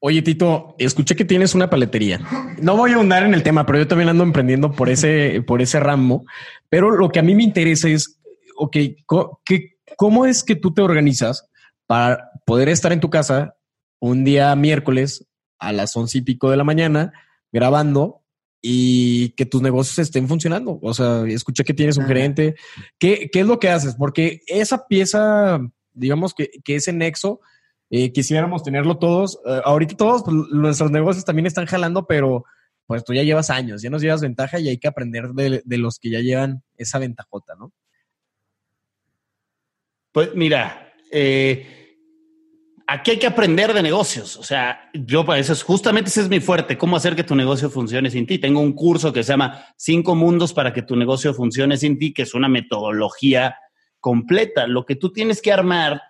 Oye, 0.00 0.22
Tito, 0.22 0.76
escuché 0.78 1.16
que 1.16 1.24
tienes 1.24 1.54
una 1.54 1.70
paletería. 1.70 2.20
No 2.60 2.76
voy 2.76 2.92
a 2.92 2.96
ahondar 2.96 3.24
en 3.24 3.34
el 3.34 3.42
tema, 3.42 3.66
pero 3.66 3.78
yo 3.78 3.88
también 3.88 4.10
ando 4.10 4.22
emprendiendo 4.22 4.72
por 4.72 4.88
ese, 4.88 5.42
por 5.46 5.60
ese 5.60 5.80
ramo. 5.80 6.24
Pero 6.68 6.90
lo 6.90 7.08
que 7.08 7.18
a 7.18 7.22
mí 7.22 7.34
me 7.34 7.42
interesa 7.42 7.88
es, 7.88 8.20
ok, 8.56 8.76
¿cómo 9.96 10.26
es 10.26 10.44
que 10.44 10.54
tú 10.54 10.72
te 10.72 10.82
organizas 10.82 11.48
para 11.86 12.30
poder 12.44 12.68
estar 12.68 12.92
en 12.92 13.00
tu 13.00 13.10
casa 13.10 13.56
un 13.98 14.24
día 14.24 14.54
miércoles 14.54 15.27
a 15.58 15.72
las 15.72 15.96
once 15.96 16.18
y 16.18 16.22
pico 16.22 16.50
de 16.50 16.56
la 16.56 16.64
mañana 16.64 17.12
grabando 17.52 18.22
y 18.60 19.30
que 19.30 19.46
tus 19.46 19.62
negocios 19.62 19.98
estén 19.98 20.28
funcionando. 20.28 20.78
O 20.82 20.94
sea, 20.94 21.24
escuché 21.26 21.64
que 21.64 21.74
tienes 21.74 21.96
un 21.96 22.06
gerente. 22.06 22.56
¿Qué, 22.98 23.30
¿Qué, 23.32 23.40
es 23.40 23.46
lo 23.46 23.58
que 23.58 23.70
haces? 23.70 23.94
Porque 23.94 24.40
esa 24.46 24.86
pieza, 24.86 25.60
digamos 25.92 26.34
que, 26.34 26.50
que 26.64 26.76
ese 26.76 26.92
nexo, 26.92 27.40
eh, 27.90 28.12
quisiéramos 28.12 28.62
tenerlo 28.62 28.98
todos. 28.98 29.38
Eh, 29.46 29.60
ahorita 29.64 29.96
todos 29.96 30.22
pues, 30.24 30.36
nuestros 30.50 30.90
negocios 30.90 31.24
también 31.24 31.46
están 31.46 31.66
jalando, 31.66 32.06
pero 32.06 32.44
pues 32.86 33.04
tú 33.04 33.12
ya 33.12 33.22
llevas 33.22 33.50
años, 33.50 33.82
ya 33.82 33.90
nos 33.90 34.02
llevas 34.02 34.22
ventaja 34.22 34.58
y 34.58 34.68
hay 34.68 34.78
que 34.78 34.88
aprender 34.88 35.28
de, 35.28 35.62
de 35.64 35.78
los 35.78 35.98
que 35.98 36.10
ya 36.10 36.20
llevan 36.20 36.62
esa 36.76 36.98
ventajota, 36.98 37.54
¿no? 37.54 37.72
Pues 40.10 40.34
mira, 40.34 40.92
eh, 41.12 41.77
aquí 42.88 43.12
hay 43.12 43.18
que 43.18 43.26
aprender 43.26 43.74
de 43.74 43.82
negocios. 43.82 44.36
O 44.36 44.42
sea, 44.42 44.90
yo 44.94 45.24
para 45.24 45.38
eso 45.38 45.52
es 45.52 45.62
justamente 45.62 46.08
ese 46.08 46.22
es 46.22 46.28
mi 46.28 46.40
fuerte, 46.40 46.78
cómo 46.78 46.96
hacer 46.96 47.14
que 47.14 47.22
tu 47.22 47.36
negocio 47.36 47.70
funcione 47.70 48.10
sin 48.10 48.26
ti. 48.26 48.38
Tengo 48.38 48.60
un 48.60 48.72
curso 48.72 49.12
que 49.12 49.22
se 49.22 49.32
llama 49.32 49.66
Cinco 49.76 50.14
Mundos 50.14 50.54
para 50.54 50.72
que 50.72 50.82
tu 50.82 50.96
negocio 50.96 51.34
funcione 51.34 51.76
sin 51.76 51.98
ti, 51.98 52.14
que 52.14 52.22
es 52.22 52.34
una 52.34 52.48
metodología 52.48 53.56
completa. 54.00 54.66
Lo 54.66 54.86
que 54.86 54.96
tú 54.96 55.12
tienes 55.12 55.42
que 55.42 55.52
armar 55.52 56.00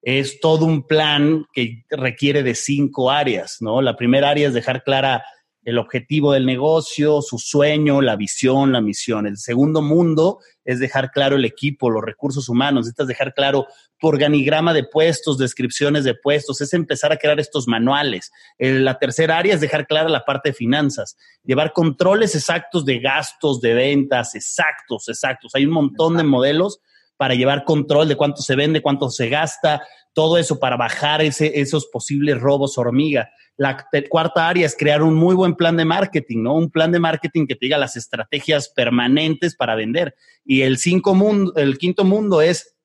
es 0.00 0.38
todo 0.38 0.64
un 0.64 0.86
plan 0.86 1.44
que 1.52 1.84
requiere 1.90 2.44
de 2.44 2.54
cinco 2.54 3.10
áreas, 3.10 3.56
¿no? 3.60 3.82
La 3.82 3.96
primera 3.96 4.30
área 4.30 4.46
es 4.46 4.54
dejar 4.54 4.84
clara 4.84 5.24
el 5.64 5.76
objetivo 5.76 6.32
del 6.32 6.46
negocio, 6.46 7.20
su 7.20 7.38
sueño, 7.38 8.00
la 8.00 8.14
visión, 8.14 8.72
la 8.72 8.80
misión. 8.80 9.26
El 9.26 9.38
segundo 9.38 9.82
mundo 9.82 10.38
es 10.68 10.80
dejar 10.80 11.10
claro 11.12 11.36
el 11.36 11.46
equipo, 11.46 11.88
los 11.88 12.04
recursos 12.04 12.50
humanos, 12.50 12.84
necesitas 12.84 13.08
dejar 13.08 13.32
claro 13.32 13.66
tu 13.98 14.06
organigrama 14.06 14.74
de 14.74 14.84
puestos, 14.84 15.38
descripciones 15.38 16.04
de 16.04 16.14
puestos, 16.14 16.60
es 16.60 16.74
empezar 16.74 17.10
a 17.10 17.16
crear 17.16 17.40
estos 17.40 17.66
manuales. 17.66 18.30
la 18.58 18.98
tercera 18.98 19.38
área 19.38 19.54
es 19.54 19.62
dejar 19.62 19.86
clara 19.86 20.10
la 20.10 20.26
parte 20.26 20.50
de 20.50 20.52
finanzas, 20.52 21.16
llevar 21.42 21.72
controles 21.72 22.34
exactos 22.34 22.84
de 22.84 22.98
gastos, 22.98 23.62
de 23.62 23.72
ventas, 23.72 24.34
exactos, 24.34 25.08
exactos. 25.08 25.54
Hay 25.54 25.64
un 25.64 25.72
montón 25.72 26.18
de 26.18 26.24
modelos 26.24 26.80
para 27.16 27.34
llevar 27.34 27.64
control 27.64 28.06
de 28.06 28.16
cuánto 28.16 28.42
se 28.42 28.54
vende, 28.54 28.82
cuánto 28.82 29.08
se 29.08 29.30
gasta, 29.30 29.82
todo 30.12 30.36
eso 30.36 30.60
para 30.60 30.76
bajar 30.76 31.22
ese, 31.22 31.60
esos 31.60 31.86
posibles 31.86 32.38
robos 32.38 32.76
hormiga. 32.76 33.30
La 33.58 33.86
cuarta 34.08 34.48
área 34.48 34.64
es 34.64 34.76
crear 34.76 35.02
un 35.02 35.14
muy 35.14 35.34
buen 35.34 35.56
plan 35.56 35.76
de 35.76 35.84
marketing, 35.84 36.44
¿no? 36.44 36.54
Un 36.54 36.70
plan 36.70 36.92
de 36.92 37.00
marketing 37.00 37.46
que 37.46 37.56
te 37.56 37.66
diga 37.66 37.76
las 37.76 37.96
estrategias 37.96 38.68
permanentes 38.68 39.56
para 39.56 39.74
vender. 39.74 40.14
Y 40.44 40.62
el, 40.62 40.78
cinco 40.78 41.14
mundo, 41.14 41.52
el 41.56 41.76
quinto 41.76 42.04
mundo 42.04 42.40
es 42.40 42.76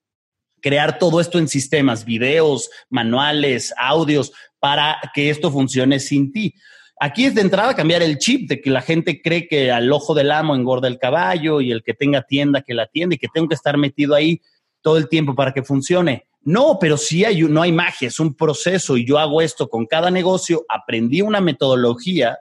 crear 0.62 0.98
todo 0.98 1.22
esto 1.22 1.38
en 1.38 1.48
sistemas, 1.48 2.06
videos, 2.06 2.72
manuales, 2.90 3.72
audios, 3.78 4.34
para 4.60 4.98
que 5.14 5.30
esto 5.30 5.52
funcione 5.52 6.00
sin 6.00 6.32
ti. 6.32 6.56
Aquí 7.00 7.26
es 7.26 7.36
de 7.36 7.42
entrada 7.42 7.76
cambiar 7.76 8.02
el 8.02 8.18
chip 8.18 8.50
de 8.50 8.62
que 8.62 8.70
la 8.70 8.82
gente 8.82 9.22
cree 9.22 9.48
que 9.48 9.72
al 9.72 9.92
ojo 9.92 10.16
del 10.16 10.32
amo 10.32 10.56
engorda 10.56 10.88
el 10.88 10.98
caballo 10.98 11.62
y 11.62 11.72
el 11.72 11.84
que 11.84 11.94
tenga 11.94 12.24
tienda 12.24 12.62
que 12.62 12.74
la 12.74 12.88
tienda 12.88 13.16
y 13.16 13.18
que 13.20 13.28
tengo 13.32 13.48
que 13.48 13.56
estar 13.56 13.78
metido 13.78 14.16
ahí 14.16 14.42
todo 14.82 14.98
el 14.98 15.08
tiempo 15.10 15.36
para 15.36 15.54
que 15.54 15.64
funcione. 15.64 16.26
No, 16.46 16.78
pero 16.80 16.98
sí 16.98 17.24
hay, 17.24 17.42
no 17.44 17.62
hay 17.62 17.72
magia, 17.72 18.10
es 18.10 18.20
un 18.20 18.36
proceso 18.36 18.98
y 18.98 19.06
yo 19.06 19.18
hago 19.18 19.42
esto 19.42 19.70
con 19.70 19.86
cada 19.86 20.12
negocio. 20.12 20.66
Aprendí 20.68 21.22
una 21.22 21.40
metodología, 21.40 22.38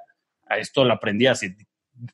esto 0.59 0.84
lo 0.84 0.92
aprendí 0.92 1.26
hace 1.26 1.57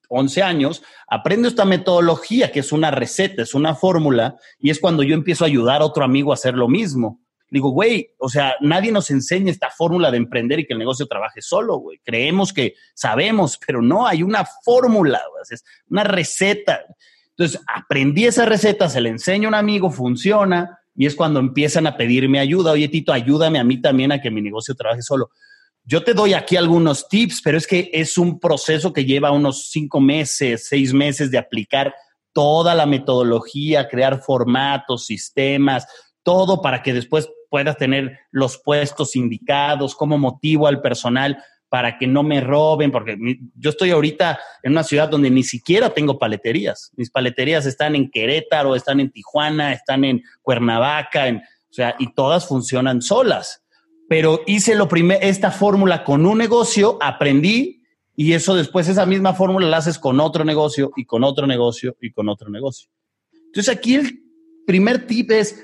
11 0.08 0.42
años, 0.42 0.82
aprendo 1.08 1.48
esta 1.48 1.64
metodología 1.64 2.52
que 2.52 2.60
es 2.60 2.72
una 2.72 2.90
receta, 2.90 3.42
es 3.42 3.54
una 3.54 3.74
fórmula 3.74 4.36
y 4.58 4.70
es 4.70 4.80
cuando 4.80 5.02
yo 5.02 5.14
empiezo 5.14 5.44
a 5.44 5.46
ayudar 5.46 5.80
a 5.80 5.86
otro 5.86 6.04
amigo 6.04 6.30
a 6.30 6.34
hacer 6.34 6.54
lo 6.54 6.68
mismo. 6.68 7.22
Digo, 7.50 7.70
güey, 7.70 8.10
o 8.18 8.28
sea, 8.28 8.56
nadie 8.60 8.92
nos 8.92 9.10
enseña 9.10 9.50
esta 9.50 9.70
fórmula 9.70 10.10
de 10.10 10.18
emprender 10.18 10.58
y 10.58 10.66
que 10.66 10.74
el 10.74 10.78
negocio 10.78 11.06
trabaje 11.06 11.40
solo, 11.40 11.78
güey. 11.78 11.98
Creemos 12.04 12.52
que 12.52 12.74
sabemos, 12.94 13.58
pero 13.66 13.80
no, 13.80 14.06
hay 14.06 14.22
una 14.22 14.44
fórmula, 14.64 15.22
es 15.50 15.64
una 15.88 16.04
receta. 16.04 16.80
Entonces, 17.30 17.60
aprendí 17.66 18.26
esa 18.26 18.44
receta, 18.44 18.90
se 18.90 19.00
la 19.00 19.08
enseño 19.08 19.48
a 19.48 19.50
un 19.50 19.54
amigo, 19.54 19.90
funciona, 19.90 20.77
y 20.98 21.06
es 21.06 21.14
cuando 21.14 21.38
empiezan 21.38 21.86
a 21.86 21.96
pedirme 21.96 22.40
ayuda. 22.40 22.72
Oye, 22.72 22.88
Tito, 22.88 23.12
ayúdame 23.12 23.60
a 23.60 23.64
mí 23.64 23.80
también 23.80 24.10
a 24.10 24.20
que 24.20 24.32
mi 24.32 24.42
negocio 24.42 24.74
trabaje 24.74 25.00
solo. 25.00 25.30
Yo 25.84 26.02
te 26.02 26.12
doy 26.12 26.34
aquí 26.34 26.56
algunos 26.56 27.08
tips, 27.08 27.40
pero 27.40 27.56
es 27.56 27.68
que 27.68 27.88
es 27.94 28.18
un 28.18 28.40
proceso 28.40 28.92
que 28.92 29.04
lleva 29.04 29.30
unos 29.30 29.70
cinco 29.70 30.00
meses, 30.00 30.66
seis 30.68 30.92
meses 30.92 31.30
de 31.30 31.38
aplicar 31.38 31.94
toda 32.32 32.74
la 32.74 32.84
metodología, 32.84 33.88
crear 33.88 34.20
formatos, 34.22 35.06
sistemas, 35.06 35.86
todo 36.24 36.60
para 36.60 36.82
que 36.82 36.92
después 36.92 37.30
puedas 37.48 37.76
tener 37.76 38.18
los 38.32 38.58
puestos 38.58 39.14
indicados, 39.14 39.94
cómo 39.94 40.18
motivo 40.18 40.66
al 40.66 40.82
personal 40.82 41.38
para 41.68 41.98
que 41.98 42.06
no 42.06 42.22
me 42.22 42.40
roben, 42.40 42.90
porque 42.90 43.16
yo 43.54 43.70
estoy 43.70 43.90
ahorita 43.90 44.38
en 44.62 44.72
una 44.72 44.84
ciudad 44.84 45.08
donde 45.08 45.30
ni 45.30 45.42
siquiera 45.42 45.90
tengo 45.90 46.18
paleterías. 46.18 46.90
Mis 46.96 47.10
paleterías 47.10 47.66
están 47.66 47.94
en 47.94 48.10
Querétaro, 48.10 48.74
están 48.74 49.00
en 49.00 49.10
Tijuana, 49.10 49.72
están 49.72 50.04
en 50.04 50.22
Cuernavaca, 50.42 51.28
en, 51.28 51.36
o 51.36 51.72
sea, 51.72 51.94
y 51.98 52.12
todas 52.14 52.46
funcionan 52.46 53.02
solas. 53.02 53.62
Pero 54.08 54.40
hice 54.46 54.74
lo 54.74 54.88
primero, 54.88 55.20
esta 55.22 55.50
fórmula 55.50 56.04
con 56.04 56.24
un 56.24 56.38
negocio, 56.38 56.98
aprendí 57.02 57.82
y 58.16 58.32
eso 58.32 58.54
después 58.54 58.88
esa 58.88 59.04
misma 59.04 59.34
fórmula 59.34 59.66
la 59.66 59.76
haces 59.76 59.98
con 59.98 60.18
otro 60.20 60.44
negocio 60.44 60.92
y 60.96 61.04
con 61.04 61.22
otro 61.22 61.46
negocio 61.46 61.96
y 62.00 62.10
con 62.10 62.28
otro 62.28 62.48
negocio. 62.48 62.90
Entonces 63.32 63.68
aquí 63.68 63.94
el 63.94 64.22
primer 64.66 65.06
tip 65.06 65.30
es 65.30 65.62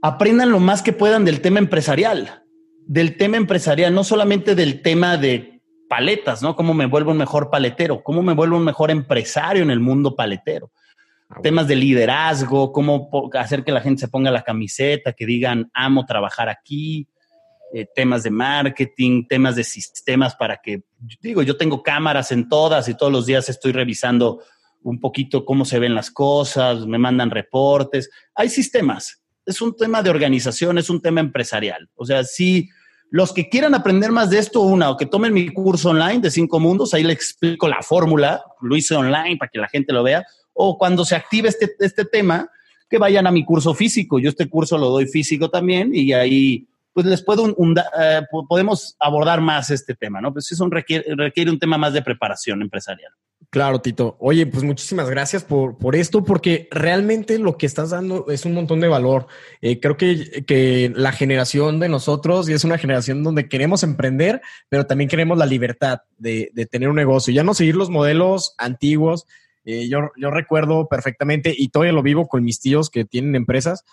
aprendan 0.00 0.50
lo 0.50 0.60
más 0.60 0.82
que 0.82 0.92
puedan 0.92 1.24
del 1.24 1.40
tema 1.40 1.58
empresarial 1.58 2.44
del 2.88 3.18
tema 3.18 3.36
empresarial, 3.36 3.94
no 3.94 4.02
solamente 4.02 4.54
del 4.54 4.80
tema 4.80 5.18
de 5.18 5.60
paletas, 5.90 6.42
¿no? 6.42 6.56
Cómo 6.56 6.72
me 6.72 6.86
vuelvo 6.86 7.10
un 7.10 7.18
mejor 7.18 7.50
paletero, 7.50 8.02
cómo 8.02 8.22
me 8.22 8.32
vuelvo 8.32 8.56
un 8.56 8.64
mejor 8.64 8.90
empresario 8.90 9.62
en 9.62 9.70
el 9.70 9.78
mundo 9.78 10.16
paletero. 10.16 10.72
Ah, 11.28 11.40
Temas 11.42 11.68
de 11.68 11.76
liderazgo, 11.76 12.72
cómo 12.72 13.10
hacer 13.34 13.62
que 13.62 13.72
la 13.72 13.82
gente 13.82 14.00
se 14.00 14.08
ponga 14.08 14.30
la 14.30 14.42
camiseta, 14.42 15.12
que 15.12 15.26
digan, 15.26 15.70
amo 15.74 16.06
trabajar 16.06 16.48
aquí, 16.48 17.06
eh, 17.74 17.86
temas 17.94 18.22
de 18.22 18.30
marketing, 18.30 19.26
temas 19.28 19.54
de 19.54 19.64
sistemas 19.64 20.34
para 20.34 20.56
que, 20.56 20.80
digo, 21.20 21.42
yo 21.42 21.58
tengo 21.58 21.82
cámaras 21.82 22.32
en 22.32 22.48
todas 22.48 22.88
y 22.88 22.94
todos 22.94 23.12
los 23.12 23.26
días 23.26 23.50
estoy 23.50 23.72
revisando 23.72 24.42
un 24.82 24.98
poquito 24.98 25.44
cómo 25.44 25.66
se 25.66 25.78
ven 25.78 25.94
las 25.94 26.10
cosas, 26.10 26.86
me 26.86 26.96
mandan 26.96 27.30
reportes. 27.30 28.08
Hay 28.34 28.48
sistemas. 28.48 29.22
Es 29.44 29.60
un 29.60 29.76
tema 29.76 30.02
de 30.02 30.08
organización, 30.08 30.78
es 30.78 30.88
un 30.88 31.02
tema 31.02 31.20
empresarial. 31.20 31.90
O 31.94 32.06
sea, 32.06 32.24
sí 32.24 32.70
los 33.10 33.32
que 33.32 33.48
quieran 33.48 33.74
aprender 33.74 34.12
más 34.12 34.30
de 34.30 34.38
esto, 34.38 34.60
una, 34.60 34.90
o 34.90 34.96
que 34.96 35.06
tomen 35.06 35.32
mi 35.32 35.48
curso 35.48 35.90
online 35.90 36.20
de 36.20 36.30
cinco 36.30 36.60
mundos, 36.60 36.94
ahí 36.94 37.02
le 37.02 37.12
explico 37.12 37.68
la 37.68 37.82
fórmula, 37.82 38.42
lo 38.60 38.76
hice 38.76 38.94
online 38.94 39.36
para 39.36 39.50
que 39.50 39.58
la 39.58 39.68
gente 39.68 39.92
lo 39.92 40.02
vea, 40.02 40.24
o 40.52 40.76
cuando 40.76 41.04
se 41.04 41.16
active 41.16 41.48
este, 41.48 41.74
este 41.78 42.04
tema, 42.04 42.50
que 42.88 42.98
vayan 42.98 43.26
a 43.26 43.30
mi 43.30 43.44
curso 43.44 43.74
físico. 43.74 44.18
Yo 44.18 44.30
este 44.30 44.48
curso 44.48 44.78
lo 44.78 44.90
doy 44.90 45.06
físico 45.06 45.50
también 45.50 45.90
y 45.94 46.12
ahí 46.12 46.68
pues 46.92 47.06
les 47.06 47.22
puedo 47.22 47.54
eh, 48.00 48.22
podemos 48.48 48.96
abordar 48.98 49.40
más 49.40 49.70
este 49.70 49.94
tema, 49.94 50.20
¿no? 50.20 50.32
Pues 50.32 50.50
eso 50.50 50.66
requiere, 50.68 51.14
requiere 51.14 51.50
un 51.50 51.58
tema 51.58 51.78
más 51.78 51.92
de 51.92 52.02
preparación 52.02 52.60
empresarial. 52.60 53.12
Claro, 53.50 53.80
Tito. 53.80 54.16
Oye, 54.20 54.46
pues 54.46 54.62
muchísimas 54.62 55.08
gracias 55.08 55.42
por, 55.42 55.78
por 55.78 55.96
esto, 55.96 56.22
porque 56.22 56.68
realmente 56.70 57.38
lo 57.38 57.56
que 57.56 57.64
estás 57.64 57.90
dando 57.90 58.26
es 58.28 58.44
un 58.44 58.52
montón 58.52 58.80
de 58.80 58.88
valor. 58.88 59.26
Eh, 59.62 59.80
creo 59.80 59.96
que, 59.96 60.44
que 60.46 60.92
la 60.94 61.12
generación 61.12 61.80
de 61.80 61.88
nosotros 61.88 62.48
y 62.48 62.52
es 62.52 62.64
una 62.64 62.76
generación 62.76 63.24
donde 63.24 63.48
queremos 63.48 63.82
emprender, 63.82 64.42
pero 64.68 64.86
también 64.86 65.08
queremos 65.08 65.38
la 65.38 65.46
libertad 65.46 66.00
de, 66.18 66.50
de 66.52 66.66
tener 66.66 66.90
un 66.90 66.96
negocio, 66.96 67.32
ya 67.32 67.42
no 67.42 67.54
seguir 67.54 67.74
los 67.74 67.88
modelos 67.88 68.54
antiguos. 68.58 69.26
Eh, 69.64 69.88
yo, 69.88 70.10
yo 70.18 70.30
recuerdo 70.30 70.86
perfectamente 70.86 71.54
y 71.56 71.68
todavía 71.68 71.92
lo 71.94 72.02
vivo 72.02 72.28
con 72.28 72.44
mis 72.44 72.60
tíos 72.60 72.90
que 72.90 73.06
tienen 73.06 73.34
empresas 73.34 73.84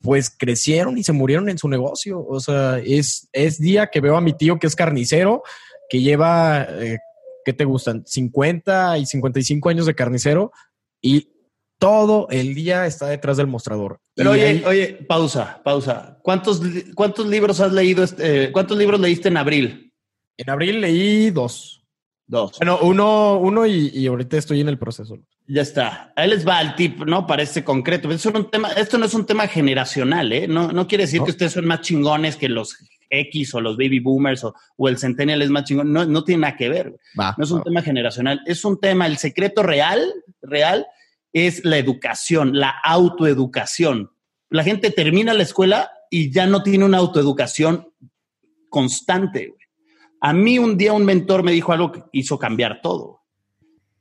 pues 0.00 0.28
crecieron 0.28 0.98
y 0.98 1.02
se 1.02 1.12
murieron 1.12 1.48
en 1.48 1.56
su 1.56 1.66
negocio. 1.66 2.24
O 2.26 2.38
sea, 2.38 2.78
es, 2.78 3.28
es 3.32 3.58
día 3.58 3.86
que 3.86 4.02
veo 4.02 4.18
a 4.18 4.20
mi 4.20 4.34
tío 4.34 4.58
que 4.58 4.66
es 4.66 4.76
carnicero, 4.76 5.42
que 5.88 6.02
lleva, 6.02 6.66
eh, 6.68 6.98
¿qué 7.44 7.52
te 7.52 7.64
gustan? 7.64 8.04
50 8.06 8.98
y 8.98 9.06
55 9.06 9.68
años 9.68 9.86
de 9.86 9.94
carnicero 9.94 10.52
y 11.00 11.28
todo 11.78 12.28
el 12.30 12.54
día 12.54 12.86
está 12.86 13.08
detrás 13.08 13.36
del 13.36 13.46
mostrador. 13.46 14.00
Pero 14.14 14.30
oye, 14.30 14.62
oye, 14.66 15.04
pausa, 15.06 15.60
pausa. 15.62 16.18
¿Cuántos, 16.22 16.60
cuántos 16.94 17.26
libros 17.26 17.60
has 17.60 17.72
leído? 17.72 18.04
Este, 18.04 18.50
¿Cuántos 18.52 18.78
libros 18.78 19.00
leíste 19.00 19.28
en 19.28 19.36
abril? 19.36 19.92
En 20.36 20.50
abril 20.50 20.80
leí 20.80 21.30
dos. 21.30 21.82
Dos. 22.26 22.56
Bueno, 22.58 22.78
uno, 22.80 23.38
uno 23.38 23.66
y, 23.66 24.06
ahorita 24.06 24.38
estoy 24.38 24.62
en 24.62 24.68
el 24.70 24.78
proceso. 24.78 25.18
Ya 25.46 25.60
está. 25.60 26.10
Ahí 26.16 26.30
les 26.30 26.48
va 26.48 26.62
el 26.62 26.74
tip, 26.74 27.00
¿no? 27.04 27.26
Para 27.26 27.42
este 27.42 27.62
concreto. 27.62 28.10
Esto, 28.10 28.30
un 28.34 28.50
tema, 28.50 28.68
esto 28.72 28.96
no 28.96 29.04
es 29.04 29.12
un 29.12 29.26
tema 29.26 29.46
generacional, 29.46 30.32
¿eh? 30.32 30.48
No, 30.48 30.72
no 30.72 30.88
quiere 30.88 31.04
decir 31.04 31.20
que 31.22 31.32
ustedes 31.32 31.52
son 31.52 31.66
más 31.66 31.82
chingones 31.82 32.36
que 32.36 32.48
los 32.48 32.78
X 33.08 33.54
o 33.54 33.60
los 33.60 33.76
baby 33.76 34.00
boomers 34.00 34.44
o, 34.44 34.54
o 34.76 34.88
el 34.88 34.98
centennial 34.98 35.42
es 35.42 35.50
más 35.50 35.64
chingón. 35.64 35.92
No, 35.92 36.04
no 36.04 36.24
tiene 36.24 36.42
nada 36.42 36.56
que 36.56 36.68
ver. 36.68 36.96
no 37.16 37.44
es 37.44 37.50
un 37.50 37.62
tema 37.62 37.82
generacional. 37.82 38.40
Es 38.46 38.64
un 38.64 38.80
tema, 38.80 39.06
el 39.06 39.18
secreto 39.18 39.62
real, 39.62 40.00
real, 40.42 40.86
es 41.32 41.64
la 41.64 41.78
educación, 41.78 42.58
la 42.58 42.70
autoeducación. 42.82 44.10
La 44.50 44.62
gente 44.62 44.90
termina 44.90 45.34
la 45.34 45.42
escuela 45.42 45.90
y 46.10 46.30
ya 46.30 46.46
no 46.46 46.62
tiene 46.62 46.84
una 46.84 46.98
autoeducación 46.98 47.88
constante. 48.68 49.48
Güey. 49.48 49.64
A 50.20 50.32
mí 50.32 50.58
un 50.58 50.78
día 50.78 50.94
un 50.94 51.04
mentor 51.04 51.42
me 51.42 51.52
dijo 51.52 51.72
algo 51.72 51.92
que 51.92 52.02
hizo 52.12 52.38
cambiar 52.38 52.80
todo. 52.80 53.24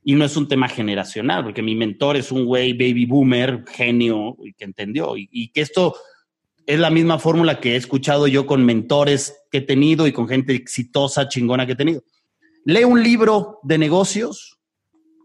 Y 0.05 0.15
no 0.15 0.23
es 0.23 0.37
un 0.37 0.47
tema 0.47 0.69
generacional, 0.69 1.43
porque 1.43 1.61
mi 1.61 1.75
mentor 1.75 2.15
es 2.15 2.31
un 2.31 2.45
güey 2.45 2.71
baby 2.71 3.05
boomer, 3.05 3.65
genio, 3.67 4.37
y 4.41 4.53
que 4.53 4.63
entendió. 4.63 5.15
Y, 5.17 5.49
que 5.49 5.59
esto 5.59 5.95
es 6.65 6.79
la 6.79 6.89
misma 6.89 7.19
fórmula 7.19 7.59
que 7.59 7.73
he 7.73 7.75
escuchado 7.75 8.27
yo 8.27 8.45
con 8.45 8.65
mentores 8.65 9.35
que 9.51 9.59
he 9.59 9.61
tenido 9.61 10.07
y 10.07 10.13
con 10.13 10.27
gente 10.27 10.53
exitosa, 10.53 11.27
chingona 11.27 11.65
que 11.65 11.73
he 11.73 11.75
tenido. 11.75 12.03
Lee 12.65 12.85
un 12.85 13.03
libro 13.03 13.59
de 13.63 13.77
negocios 13.77 14.59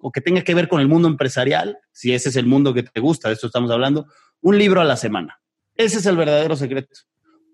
o 0.01 0.11
que 0.11 0.20
tenga 0.20 0.43
que 0.43 0.55
ver 0.55 0.68
con 0.68 0.80
el 0.80 0.89
mundo 0.89 1.09
empresarial, 1.09 1.78
si 1.93 2.12
ese 2.12 2.28
es 2.28 2.36
el 2.36 2.47
mundo 2.47 2.74
que 2.74 2.82
te 2.82 3.01
gusta, 3.01 3.28
de 3.28 3.34
esto 3.34 3.47
estamos 3.47 3.70
hablando, 3.70 4.07
un 4.41 4.59
libro 4.59 4.80
a 4.80 4.84
la 4.84 4.97
semana. 4.97 5.41
Ese 5.74 5.99
es 5.99 6.07
el 6.07 6.16
verdadero 6.16 6.57
secreto. 6.57 7.01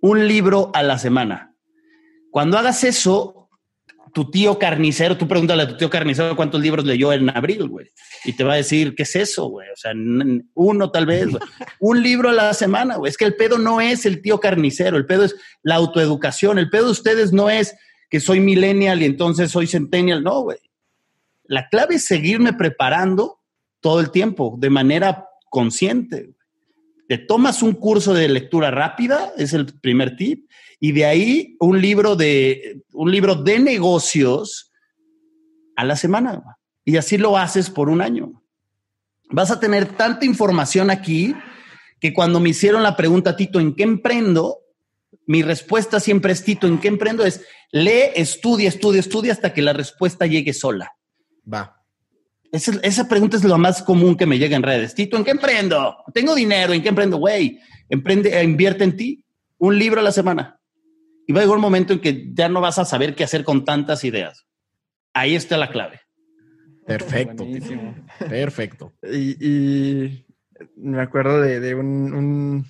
Un 0.01 0.26
libro 0.26 0.70
a 0.74 0.82
la 0.82 0.99
semana. 0.99 1.55
Cuando 2.30 2.59
hagas 2.59 2.85
eso, 2.85 3.43
tu 4.15 4.31
tío 4.31 4.59
carnicero, 4.59 5.19
tú 5.19 5.27
pregúntale 5.27 5.65
a 5.65 5.69
tu 5.69 5.77
tío 5.77 5.91
carnicero 5.91 6.37
cuántos 6.37 6.61
libros 6.61 6.85
leyó 6.85 7.12
en 7.12 7.29
abril, 7.29 7.69
güey. 7.69 7.91
Y 8.25 8.33
te 8.33 8.45
va 8.45 8.55
a 8.55 8.57
decir, 8.57 8.95
¿qué 8.95 9.03
es 9.03 9.17
eso, 9.17 9.49
güey? 9.49 9.69
O 9.69 9.77
sea, 9.77 9.93
uno 10.55 10.91
tal 10.91 11.05
vez, 11.05 11.27
Un 11.81 12.03
libro 12.03 12.31
a 12.31 12.33
la 12.33 12.55
semana, 12.55 12.97
güey. 12.97 13.11
Es 13.11 13.19
que 13.19 13.25
el 13.25 13.35
pedo 13.35 13.59
no 13.59 13.81
es 13.81 14.07
el 14.07 14.23
tío 14.23 14.39
carnicero, 14.39 14.97
el 14.97 15.05
pedo 15.05 15.25
es 15.25 15.35
la 15.62 15.75
autoeducación. 15.75 16.59
El 16.59 16.71
pedo 16.71 16.87
de 16.87 16.93
ustedes 16.93 17.33
no 17.33 17.51
es 17.51 17.75
que 18.09 18.21
soy 18.21 18.39
millennial 18.39 19.03
y 19.03 19.07
entonces 19.07 19.51
soy 19.51 19.67
centennial. 19.67 20.23
No, 20.23 20.43
güey. 20.43 20.59
La 21.43 21.69
clave 21.69 21.97
es 21.97 22.07
seguirme 22.07 22.53
preparando 22.53 23.41
todo 23.81 24.01
el 24.01 24.11
tiempo, 24.11 24.55
de 24.59 24.71
manera 24.71 25.27
consciente. 25.51 26.31
Te 27.09 27.19
tomas 27.19 27.62
un 27.62 27.75
curso 27.75 28.15
de 28.15 28.29
lectura 28.29 28.71
rápida, 28.71 29.33
es 29.37 29.53
el 29.53 29.67
primer 29.67 30.17
tip 30.17 30.49
y 30.81 30.93
de 30.93 31.05
ahí 31.05 31.57
un 31.61 31.81
libro 31.81 32.16
de, 32.16 32.83
un 32.93 33.11
libro 33.11 33.35
de 33.35 33.59
negocios 33.59 34.72
a 35.77 35.85
la 35.85 35.97
semana. 35.97 36.43
Y 36.85 36.97
así 36.97 37.16
lo 37.16 37.37
haces 37.37 37.70
por 37.70 37.89
un 37.89 38.01
año. 38.01 38.43
Vas 39.31 39.51
a 39.51 39.59
tener 39.59 39.97
tanta 39.97 40.27
información 40.27 40.91
aquí 40.91 41.35
que 42.01 42.12
cuando 42.12 42.41
me 42.41 42.51
hicieron 42.51 42.83
la 42.83 42.97
pregunta, 42.97 43.37
Tito, 43.37 43.61
¿en 43.61 43.75
qué 43.75 43.83
emprendo? 43.83 44.59
Mi 45.27 45.43
respuesta 45.43 46.01
siempre 46.01 46.33
es, 46.33 46.45
Tito, 46.45 46.66
¿en 46.66 46.79
qué 46.79 46.89
emprendo? 46.89 47.25
Es 47.25 47.43
lee, 47.72 48.11
estudia, 48.14 48.68
estudia, 48.68 49.01
estudia 49.01 49.33
hasta 49.33 49.55
que 49.55 49.62
la 49.62 49.72
respuesta 49.72 50.27
llegue 50.27 50.53
sola. 50.53 50.93
Va. 51.51 51.81
Esa, 52.53 52.72
esa, 52.83 53.09
pregunta 53.09 53.37
es 53.37 53.45
lo 53.45 53.59
más 53.59 53.83
común 53.83 54.16
que 54.16 54.27
me 54.27 54.39
llega 54.39 54.55
en 54.55 54.62
redes. 54.62 54.95
Tito, 54.95 55.16
¿en 55.16 55.25
qué 55.25 55.33
emprendo? 55.33 55.97
Tengo 56.12 56.35
dinero, 56.35 56.72
¿en 56.72 56.83
qué 56.83 56.91
emprendo? 56.91 57.16
Güey, 57.16 57.59
emprende, 57.89 58.45
invierte 58.45 58.85
en 58.85 58.97
ti. 58.97 59.25
Un 59.59 59.79
libro 59.79 60.01
a 60.01 60.05
la 60.05 60.12
semana. 60.12 60.61
Y 61.27 61.33
va 61.33 61.41
a 61.41 61.43
llegar 61.45 61.57
un 61.57 61.62
momento 61.62 61.93
en 61.93 62.01
que 62.01 62.31
ya 62.33 62.49
no 62.49 62.61
vas 62.61 62.79
a 62.79 62.85
saber 62.85 63.14
qué 63.14 63.25
hacer 63.25 63.45
con 63.45 63.64
tantas 63.64 64.05
ideas. 64.05 64.47
Ahí 65.12 65.35
está 65.35 65.57
la 65.57 65.70
clave. 65.70 66.01
Perfecto. 66.87 67.47
Perfecto. 68.18 68.93
Y, 69.11 70.25
me 70.77 71.01
acuerdo 71.01 71.41
de, 71.41 71.75
una 71.75 72.64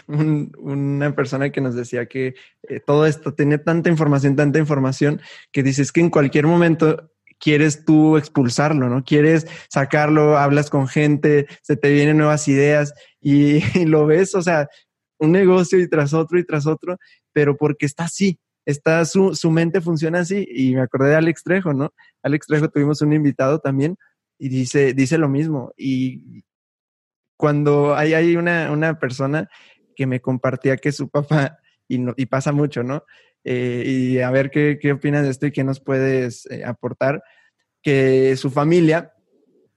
persona 1.15 1.51
que 1.51 1.61
nos 1.61 1.75
decía 1.75 2.07
que 2.07 2.35
eh, 2.63 2.81
todo 2.81 3.07
esto 3.07 3.35
tenía 3.35 3.63
tanta 3.63 3.91
información, 3.91 4.37
tanta 4.37 4.59
información, 4.59 5.21
que 5.53 5.63
dices 5.63 5.93
que 5.93 6.01
en 6.01 6.11
cualquier 6.11 6.47
momento 6.47 7.11
quieres 7.39 7.85
tú 7.85 8.17
expulsarlo, 8.17 8.89
¿no? 8.89 9.05
Quieres 9.05 9.47
sacarlo, 9.69 10.39
hablas 10.39 10.71
con 10.71 10.89
gente, 10.89 11.47
se 11.63 11.77
te 11.77 11.93
vienen 11.93 12.17
nuevas 12.17 12.49
ideas 12.49 12.95
y, 13.21 13.57
y 13.79 13.85
lo 13.85 14.07
ves, 14.07 14.35
o 14.35 14.43
sea, 14.43 14.69
un 15.19 15.33
negocio 15.33 15.79
y 15.79 15.89
tras 15.89 16.15
otro 16.15 16.39
y 16.39 16.45
tras 16.45 16.67
otro, 16.67 16.99
pero 17.35 17.59
porque 17.59 17.85
está 17.85 18.05
así, 18.05 18.39
está 18.65 19.05
su, 19.05 19.35
su 19.35 19.51
mente 19.51 19.83
funciona 19.83 20.21
así. 20.21 20.47
Y 20.49 20.75
me 20.75 20.81
acordé 20.81 21.11
de 21.11 21.17
Alex 21.17 21.43
Trejo, 21.43 21.75
¿no? 21.75 21.93
Alex 22.23 22.47
Trejo 22.47 22.71
tuvimos 22.71 23.03
un 23.03 23.13
invitado 23.13 23.59
también 23.59 23.97
y 24.39 24.49
dice, 24.49 24.95
dice 24.95 25.19
lo 25.19 25.29
mismo. 25.29 25.73
Y 25.77 26.45
cuando 27.37 27.95
hay, 27.95 28.15
hay 28.15 28.37
una, 28.37 28.71
una 28.73 28.99
persona 28.99 29.49
que 29.95 30.07
me 30.07 30.21
compartía 30.21 30.77
que 30.77 30.93
su 30.93 31.09
papá, 31.11 31.59
y, 31.89 31.99
no, 31.99 32.15
y 32.17 32.27
pasa 32.27 32.53
mucho, 32.53 32.83
¿no? 32.83 33.05
Eh, 33.45 33.85
y 33.87 34.19
a 34.21 34.31
ver 34.31 34.51
qué, 34.51 34.79
qué, 34.81 34.93
opinas 34.93 35.25
de 35.25 35.31
esto 35.31 35.47
y 35.47 35.53
qué 35.53 35.65
nos 35.65 35.81
puedes 35.81 36.47
eh, 36.51 36.65
aportar, 36.65 37.23
que 37.83 38.37
su 38.37 38.51
familia 38.51 39.13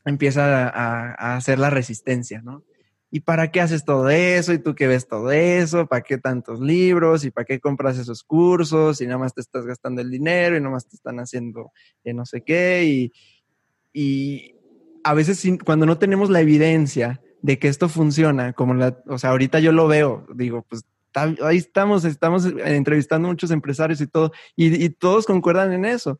empieza 0.05 0.69
a, 0.69 1.13
a, 1.13 1.35
hacer 1.35 1.59
la 1.59 1.69
resistencia, 1.69 2.41
¿no? 2.41 2.63
¿Y 3.09 3.21
para 3.21 3.51
qué 3.51 3.61
haces 3.61 3.85
todo 3.85 4.09
eso? 4.09 4.51
¿Y 4.51 4.59
tú 4.59 4.75
qué 4.75 4.87
ves 4.87 5.07
todo 5.07 5.31
eso? 5.31 5.87
¿Para 5.87 6.01
qué 6.01 6.17
tantos 6.17 6.59
libros? 6.59 7.23
¿Y 7.23 7.31
para 7.31 7.45
qué 7.45 7.59
compras 7.59 7.97
esos 7.97 8.23
cursos? 8.23 8.99
Y 8.99 9.05
nada 9.05 9.17
más 9.17 9.33
te 9.33 9.41
estás 9.41 9.65
gastando 9.65 10.01
el 10.01 10.11
dinero 10.11 10.57
y 10.57 10.59
nada 10.59 10.73
más 10.73 10.87
te 10.87 10.95
están 10.95 11.19
haciendo 11.19 11.71
no 12.03 12.25
sé 12.25 12.41
qué. 12.41 12.83
Y, 12.85 13.13
y 13.93 14.55
a 15.03 15.13
veces 15.13 15.41
cuando 15.63 15.85
no 15.85 15.97
tenemos 15.97 16.29
la 16.29 16.41
evidencia 16.41 17.21
de 17.41 17.59
que 17.59 17.69
esto 17.69 17.87
funciona, 17.87 18.51
como 18.51 18.73
la, 18.73 18.97
o 19.07 19.17
sea, 19.17 19.29
ahorita 19.29 19.59
yo 19.59 19.71
lo 19.71 19.87
veo, 19.87 20.27
digo, 20.35 20.65
pues 20.67 20.83
ahí 21.13 21.57
estamos, 21.57 22.03
estamos 22.03 22.45
entrevistando 22.45 23.29
muchos 23.29 23.51
empresarios 23.51 24.01
y 24.01 24.07
todo, 24.07 24.33
y, 24.55 24.83
y 24.83 24.89
todos 24.89 25.25
concuerdan 25.25 25.71
en 25.71 25.85
eso. 25.85 26.19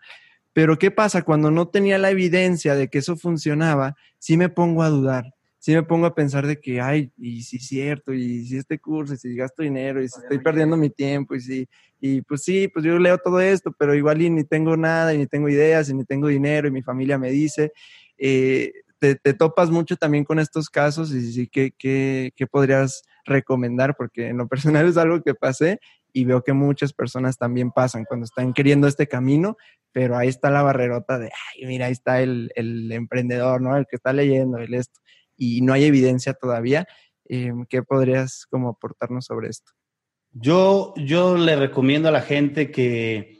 Pero 0.53 0.79
¿qué 0.79 0.89
pasa? 0.89 1.23
Cuando 1.23 1.51
no 1.51 1.67
tenía 1.67 1.97
la 1.97 2.11
evidencia 2.11 2.75
de 2.75 2.88
que 2.88 2.99
eso 2.99 3.17
funcionaba, 3.17 3.95
sí 4.19 4.38
me 4.38 4.49
pongo 4.49 4.83
a 4.83 4.89
dudar 4.89 5.36
sí 5.60 5.74
me 5.74 5.84
pongo 5.84 6.05
a 6.05 6.16
pensar 6.16 6.45
de 6.45 6.60
que, 6.60 6.82
ay, 6.82 7.12
y 7.18 7.43
si 7.43 7.58
es 7.58 7.68
cierto, 7.68 8.14
y 8.14 8.45
si 8.45 8.58
este 8.58 8.80
curso, 8.80 9.14
y 9.14 9.18
si 9.18 9.36
gasto 9.36 9.64
dinero, 9.64 10.01
y 10.01 10.08
si 10.08 10.20
estoy 10.20 10.39
perdiendo 10.39 10.78
mi 10.78 10.89
tiempo, 10.89 11.36
y 11.36 11.41
si, 11.41 11.70
y 11.99 12.22
pues 12.22 12.43
sí, 12.43 12.68
pues 12.68 12.86
yo 12.86 12.97
leo 12.99 13.18
todo 13.18 13.39
esto, 13.39 13.74
pero 13.78 13.95
igual 13.95 14.22
y 14.22 14.30
ni 14.30 14.43
tengo 14.43 14.78
nada, 14.78 15.14
y 15.14 15.18
ni 15.18 15.28
tengo 15.28 15.49
ideas, 15.49 15.89
y 15.89 15.93
ni 15.93 16.05
tengo 16.05 16.28
dinero, 16.28 16.68
y 16.68 16.72
mi 16.72 16.84
familia 16.84 17.18
me 17.18 17.32
dice, 17.32 17.72
eh, 18.18 18.72
te, 18.99 19.16
topas 19.34 19.70
mucho 19.70 19.95
también 19.95 20.24
con 20.24 20.39
estos 20.39 20.70
casos, 20.70 21.12
y 21.12 21.32
sí, 21.32 21.47
¿qué, 21.47 21.72
qué, 21.78 22.32
qué 22.36 22.47
podrías 22.47 23.03
recomendar? 23.26 23.95
Porque 23.95 24.28
en 24.28 24.38
lo 24.38 24.47
personal 24.47 24.86
es 24.88 24.97
algo 24.97 25.22
que 25.24 25.34
pasé, 25.34 25.80
y 26.14 26.26
veo 26.26 26.43
que 26.43 26.53
muchas 26.53 26.93
personas 26.93 27.38
también 27.38 27.72
pasan 27.72 28.05
cuando 28.05 28.26
están 28.26 28.53
queriendo 28.53 28.88
este 28.88 29.08
camino, 29.08 29.58
pero 29.91 30.18
ahí 30.18 30.28
está 30.28 30.49
la 30.49 30.62
barrerota 30.62 31.20
de, 31.20 31.26
ay, 31.26 31.66
mira, 31.66 31.88
ahí 31.88 31.91
está 31.91 32.22
el, 32.22 32.51
el 32.55 32.91
emprendedor, 32.91 33.62
¿no? 33.62 33.76
El 33.76 33.86
que 33.88 33.97
está 33.97 34.14
leyendo, 34.14 34.58
el 34.58 34.74
esto 34.74 34.99
y 35.38 35.61
no 35.61 35.73
hay 35.73 35.85
evidencia 35.85 36.33
todavía. 36.33 36.88
Eh, 37.29 37.51
¿Qué 37.69 37.83
podrías 37.83 38.45
como 38.49 38.69
aportarnos 38.69 39.25
sobre 39.25 39.49
esto? 39.49 39.71
Yo, 40.31 40.93
yo 40.97 41.38
le 41.38 41.55
recomiendo 41.55 42.09
a 42.09 42.11
la 42.11 42.21
gente 42.21 42.71
que 42.71 43.38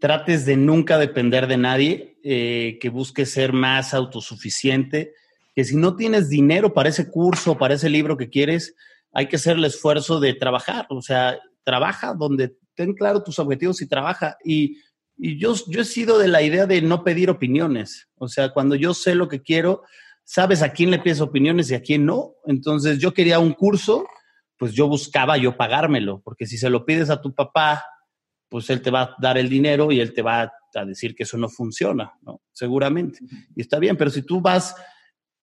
trates 0.00 0.46
de 0.46 0.56
nunca 0.56 0.98
depender 0.98 1.46
de 1.46 1.56
nadie, 1.56 2.18
eh, 2.22 2.78
que 2.80 2.88
busques 2.88 3.32
ser 3.32 3.52
más 3.52 3.94
autosuficiente, 3.94 5.12
que 5.54 5.64
si 5.64 5.76
no 5.76 5.96
tienes 5.96 6.28
dinero 6.28 6.72
para 6.72 6.88
ese 6.88 7.10
curso, 7.10 7.58
para 7.58 7.74
ese 7.74 7.90
libro 7.90 8.16
que 8.16 8.30
quieres, 8.30 8.74
hay 9.12 9.26
que 9.26 9.36
hacer 9.36 9.56
el 9.56 9.64
esfuerzo 9.64 10.20
de 10.20 10.34
trabajar. 10.34 10.86
O 10.90 11.02
sea, 11.02 11.38
trabaja 11.64 12.14
donde 12.14 12.56
ten 12.74 12.94
claro 12.94 13.22
tus 13.22 13.38
objetivos 13.38 13.82
y 13.82 13.88
trabaja. 13.88 14.36
Y, 14.44 14.78
yo, 15.16 15.54
yo 15.66 15.80
he 15.80 15.84
sido 15.84 16.16
de 16.16 16.28
la 16.28 16.42
idea 16.42 16.66
de 16.66 16.80
no 16.80 17.02
pedir 17.02 17.28
opiniones. 17.28 18.08
O 18.14 18.28
sea, 18.28 18.50
cuando 18.50 18.76
yo 18.76 18.94
sé 18.94 19.16
lo 19.16 19.28
que 19.28 19.42
quiero, 19.42 19.82
sabes 20.28 20.60
a 20.60 20.74
quién 20.74 20.90
le 20.90 20.98
pides 20.98 21.22
opiniones 21.22 21.70
y 21.70 21.74
a 21.74 21.80
quién 21.80 22.04
no. 22.04 22.34
Entonces 22.44 22.98
yo 22.98 23.14
quería 23.14 23.38
un 23.38 23.54
curso, 23.54 24.06
pues 24.58 24.74
yo 24.74 24.86
buscaba 24.86 25.38
yo 25.38 25.56
pagármelo, 25.56 26.20
porque 26.22 26.44
si 26.44 26.58
se 26.58 26.68
lo 26.68 26.84
pides 26.84 27.08
a 27.08 27.22
tu 27.22 27.34
papá, 27.34 27.82
pues 28.50 28.68
él 28.68 28.82
te 28.82 28.90
va 28.90 29.02
a 29.02 29.16
dar 29.18 29.38
el 29.38 29.48
dinero 29.48 29.90
y 29.90 30.00
él 30.00 30.12
te 30.12 30.20
va 30.20 30.52
a 30.74 30.84
decir 30.84 31.14
que 31.14 31.22
eso 31.22 31.38
no 31.38 31.48
funciona, 31.48 32.12
¿no? 32.20 32.42
Seguramente. 32.52 33.20
Y 33.56 33.62
está 33.62 33.78
bien, 33.78 33.96
pero 33.96 34.10
si 34.10 34.20
tú 34.20 34.42
vas 34.42 34.76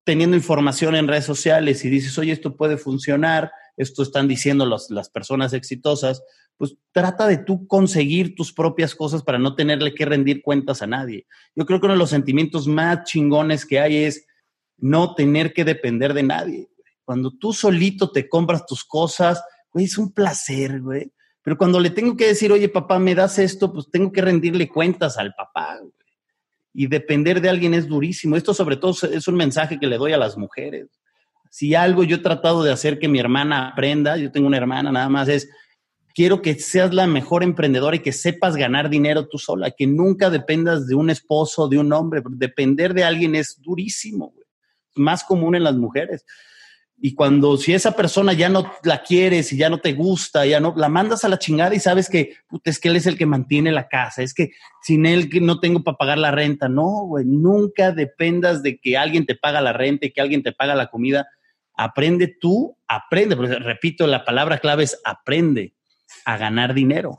teniendo 0.03 0.38
información 0.38 0.95
en 0.95 1.07
redes 1.07 1.25
sociales 1.25 1.83
y 1.83 1.89
dices, 1.89 2.15
oye, 2.19 2.31
esto 2.31 2.55
puede 2.55 2.77
funcionar, 2.77 3.51
esto 3.77 4.03
están 4.03 4.27
diciendo 4.27 4.67
las 4.67 5.09
personas 5.09 5.53
exitosas, 5.53 6.23
pues 6.57 6.77
trata 6.91 7.25
de 7.25 7.38
tú 7.38 7.65
conseguir 7.65 8.36
tus 8.36 8.53
propias 8.53 8.93
cosas 8.93 9.23
para 9.23 9.39
no 9.39 9.55
tenerle 9.55 9.95
que 9.95 10.05
rendir 10.05 10.43
cuentas 10.43 10.83
a 10.83 10.88
nadie. 10.88 11.25
Yo 11.55 11.65
creo 11.65 11.79
que 11.79 11.88
uno 11.88 11.95
de 11.95 11.99
los 11.99 12.11
sentimientos 12.11 12.67
más 12.67 13.03
chingones 13.05 13.65
que 13.65 13.79
hay 13.79 13.97
es 14.03 14.27
no 14.78 15.15
tener 15.15 15.53
que 15.53 15.63
depender 15.63 16.13
de 16.13 16.23
nadie. 16.23 16.69
Cuando 17.03 17.32
tú 17.32 17.53
solito 17.53 18.11
te 18.11 18.28
compras 18.28 18.65
tus 18.65 18.84
cosas, 18.84 19.43
güey, 19.71 19.86
es 19.86 19.97
un 19.97 20.11
placer, 20.11 20.82
güey. 20.82 21.11
Pero 21.43 21.57
cuando 21.57 21.80
le 21.80 21.91
tengo 21.91 22.17
que 22.17 22.28
decir, 22.28 22.51
oye, 22.51 22.69
papá, 22.69 22.97
me 22.97 23.13
das 23.13 23.38
esto, 23.38 23.71
pues 23.71 23.89
tengo 23.91 24.11
que 24.11 24.21
rendirle 24.21 24.67
cuentas 24.67 25.17
al 25.17 25.34
papá, 25.36 25.78
güey. 25.80 25.91
Y 26.73 26.88
depender 26.88 27.39
de 27.39 27.49
alguien 27.49 27.73
es 27.73 27.88
durísimo. 27.88 28.36
Esto 28.36 28.53
sobre 28.53 28.78
todo 28.78 28.95
es 29.07 29.28
un 29.28 29.36
mensaje 29.36 29.80
que 29.80 29.88
le 29.88 29.97
doy 29.97 30.11
a 30.11 30.17
las 30.17 30.38
mujeres. 30.38 30.88
Si 31.49 31.73
algo 31.73 32.03
yo 32.03 32.17
he 32.17 32.21
tratado 32.21 32.63
de 32.63 32.71
hacer 32.73 32.99
que 32.99 33.07
mi 33.07 33.19
hermana 33.19 33.69
aprenda, 33.69 34.17
yo 34.17 34.32
tengo 34.32 34.47
una 34.47 34.57
hermana 34.57 34.91
nada 34.91 35.07
más, 35.07 35.30
es 35.30 35.47
quiero 36.13 36.41
que 36.41 36.55
seas 36.55 36.93
la 36.93 37.07
mejor 37.07 37.43
emprendedora 37.43 37.95
y 37.95 37.99
que 37.99 38.11
sepas 38.11 38.55
ganar 38.55 38.89
dinero 38.89 39.28
tú 39.28 39.38
sola, 39.38 39.71
que 39.71 39.86
nunca 39.86 40.30
dependas 40.30 40.88
de 40.88 40.95
un 40.95 41.09
esposo, 41.09 41.67
de 41.67 41.78
un 41.78 41.93
hombre. 41.93 42.21
Depender 42.32 42.93
de 42.93 43.03
alguien 43.03 43.36
es 43.36 43.61
durísimo, 43.61 44.32
güey. 44.32 44.44
Más 44.95 45.23
común 45.23 45.55
en 45.55 45.63
las 45.63 45.75
mujeres. 45.75 46.25
Y 46.97 47.13
cuando 47.13 47.57
si 47.57 47.73
esa 47.73 47.91
persona 47.91 48.31
ya 48.33 48.47
no 48.47 48.71
la 48.83 49.03
quieres 49.03 49.51
y 49.51 49.57
ya 49.57 49.69
no 49.69 49.79
te 49.79 49.93
gusta, 49.93 50.45
ya 50.45 50.61
no 50.61 50.73
la 50.77 50.87
mandas 50.87 51.25
a 51.25 51.29
la 51.29 51.37
chingada 51.37 51.75
y 51.75 51.79
sabes 51.79 52.09
que 52.09 52.37
es 52.63 52.79
que 52.79 52.87
él 52.87 52.95
es 52.95 53.05
el 53.05 53.17
que 53.17 53.25
mantiene 53.25 53.71
la 53.73 53.89
casa, 53.89 54.23
es 54.23 54.33
que 54.33 54.51
sin 54.81 55.05
él 55.05 55.29
no 55.41 55.59
tengo 55.59 55.83
para 55.83 55.97
pagar 55.97 56.17
la 56.17 56.31
renta. 56.31 56.69
No, 56.69 57.05
güey, 57.05 57.25
nunca 57.25 57.91
dependas 57.91 58.63
de 58.63 58.79
que 58.79 58.97
alguien 58.97 59.25
te 59.25 59.35
paga 59.35 59.59
la 59.59 59.73
renta 59.73 60.05
y 60.05 60.11
que 60.11 60.21
alguien 60.21 60.41
te 60.41 60.53
paga 60.53 60.73
la 60.73 60.87
comida. 60.87 61.27
Aprende 61.75 62.33
tú, 62.39 62.77
aprende, 62.87 63.35
repito, 63.35 64.07
la 64.07 64.23
palabra 64.23 64.59
clave 64.59 64.85
es 64.85 64.99
aprende 65.03 65.75
a 66.23 66.37
ganar 66.37 66.73
dinero, 66.73 67.17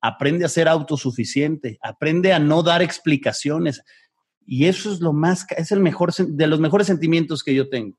aprende 0.00 0.46
a 0.46 0.48
ser 0.48 0.66
autosuficiente, 0.66 1.78
aprende 1.82 2.32
a 2.32 2.38
no 2.38 2.62
dar 2.62 2.80
explicaciones. 2.80 3.82
Y 4.52 4.66
eso 4.66 4.92
es 4.92 4.98
lo 4.98 5.12
más, 5.12 5.46
es 5.56 5.70
el 5.70 5.78
mejor, 5.78 6.12
de 6.12 6.46
los 6.48 6.58
mejores 6.58 6.88
sentimientos 6.88 7.44
que 7.44 7.54
yo 7.54 7.68
tengo. 7.68 7.96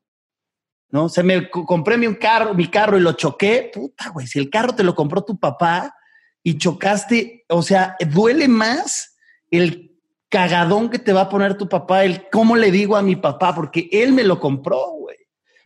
¿No? 0.90 1.08
Se 1.08 1.24
me 1.24 1.50
compré 1.50 1.98
mi 1.98 2.14
carro, 2.18 2.54
mi 2.54 2.68
carro 2.68 2.98
y 2.98 3.02
lo 3.02 3.14
choqué. 3.14 3.72
Puta, 3.74 4.10
güey, 4.10 4.28
si 4.28 4.38
el 4.38 4.50
carro 4.50 4.76
te 4.76 4.84
lo 4.84 4.94
compró 4.94 5.24
tu 5.24 5.40
papá 5.40 5.96
y 6.44 6.58
chocaste, 6.58 7.46
o 7.48 7.62
sea, 7.62 7.96
duele 8.14 8.50
más 8.50 9.16
el 9.50 9.98
cagadón 10.28 10.90
que 10.90 11.00
te 11.00 11.14
va 11.14 11.22
a 11.22 11.30
poner 11.30 11.56
tu 11.56 11.70
papá, 11.70 12.04
el 12.04 12.28
cómo 12.30 12.58
le 12.58 12.70
digo 12.70 12.98
a 12.98 13.02
mi 13.02 13.16
papá, 13.16 13.56
porque 13.56 13.88
él 13.90 14.12
me 14.12 14.26
lo 14.26 14.38
compró, 14.38 14.92
güey. 14.98 15.16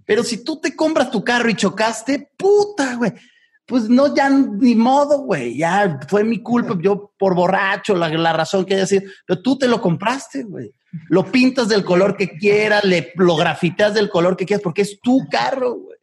Pero 0.05 0.23
si 0.23 0.43
tú 0.43 0.61
te 0.61 0.75
compras 0.75 1.09
tu 1.09 1.23
carro 1.23 1.49
y 1.49 1.55
chocaste, 1.55 2.29
puta, 2.37 2.95
güey 2.97 3.11
pues 3.65 3.89
no, 3.89 4.13
ya 4.15 4.29
ni 4.29 4.75
modo, 4.75 5.19
güey, 5.19 5.57
ya 5.57 5.99
fue 6.07 6.23
mi 6.23 6.41
culpa, 6.41 6.77
yo 6.79 7.13
por 7.17 7.33
borracho, 7.33 7.95
la, 7.95 8.09
la 8.09 8.33
razón 8.33 8.63
que 8.65 8.75
haya 8.75 8.85
sido, 8.85 9.03
pero 9.25 9.41
tú 9.41 9.57
te 9.57 9.67
lo 9.67 9.81
compraste, 9.81 10.43
güey. 10.43 10.71
Lo 11.09 11.29
pintas 11.29 11.67
del 11.67 11.83
color 11.83 12.15
que 12.15 12.37
quieras, 12.37 12.83
le, 12.83 13.11
lo 13.15 13.35
grafitas 13.35 13.93
del 13.93 14.09
color 14.09 14.37
que 14.37 14.45
quieras, 14.45 14.63
porque 14.63 14.83
es 14.83 14.99
tu 15.01 15.27
carro, 15.29 15.73
güey. 15.73 15.97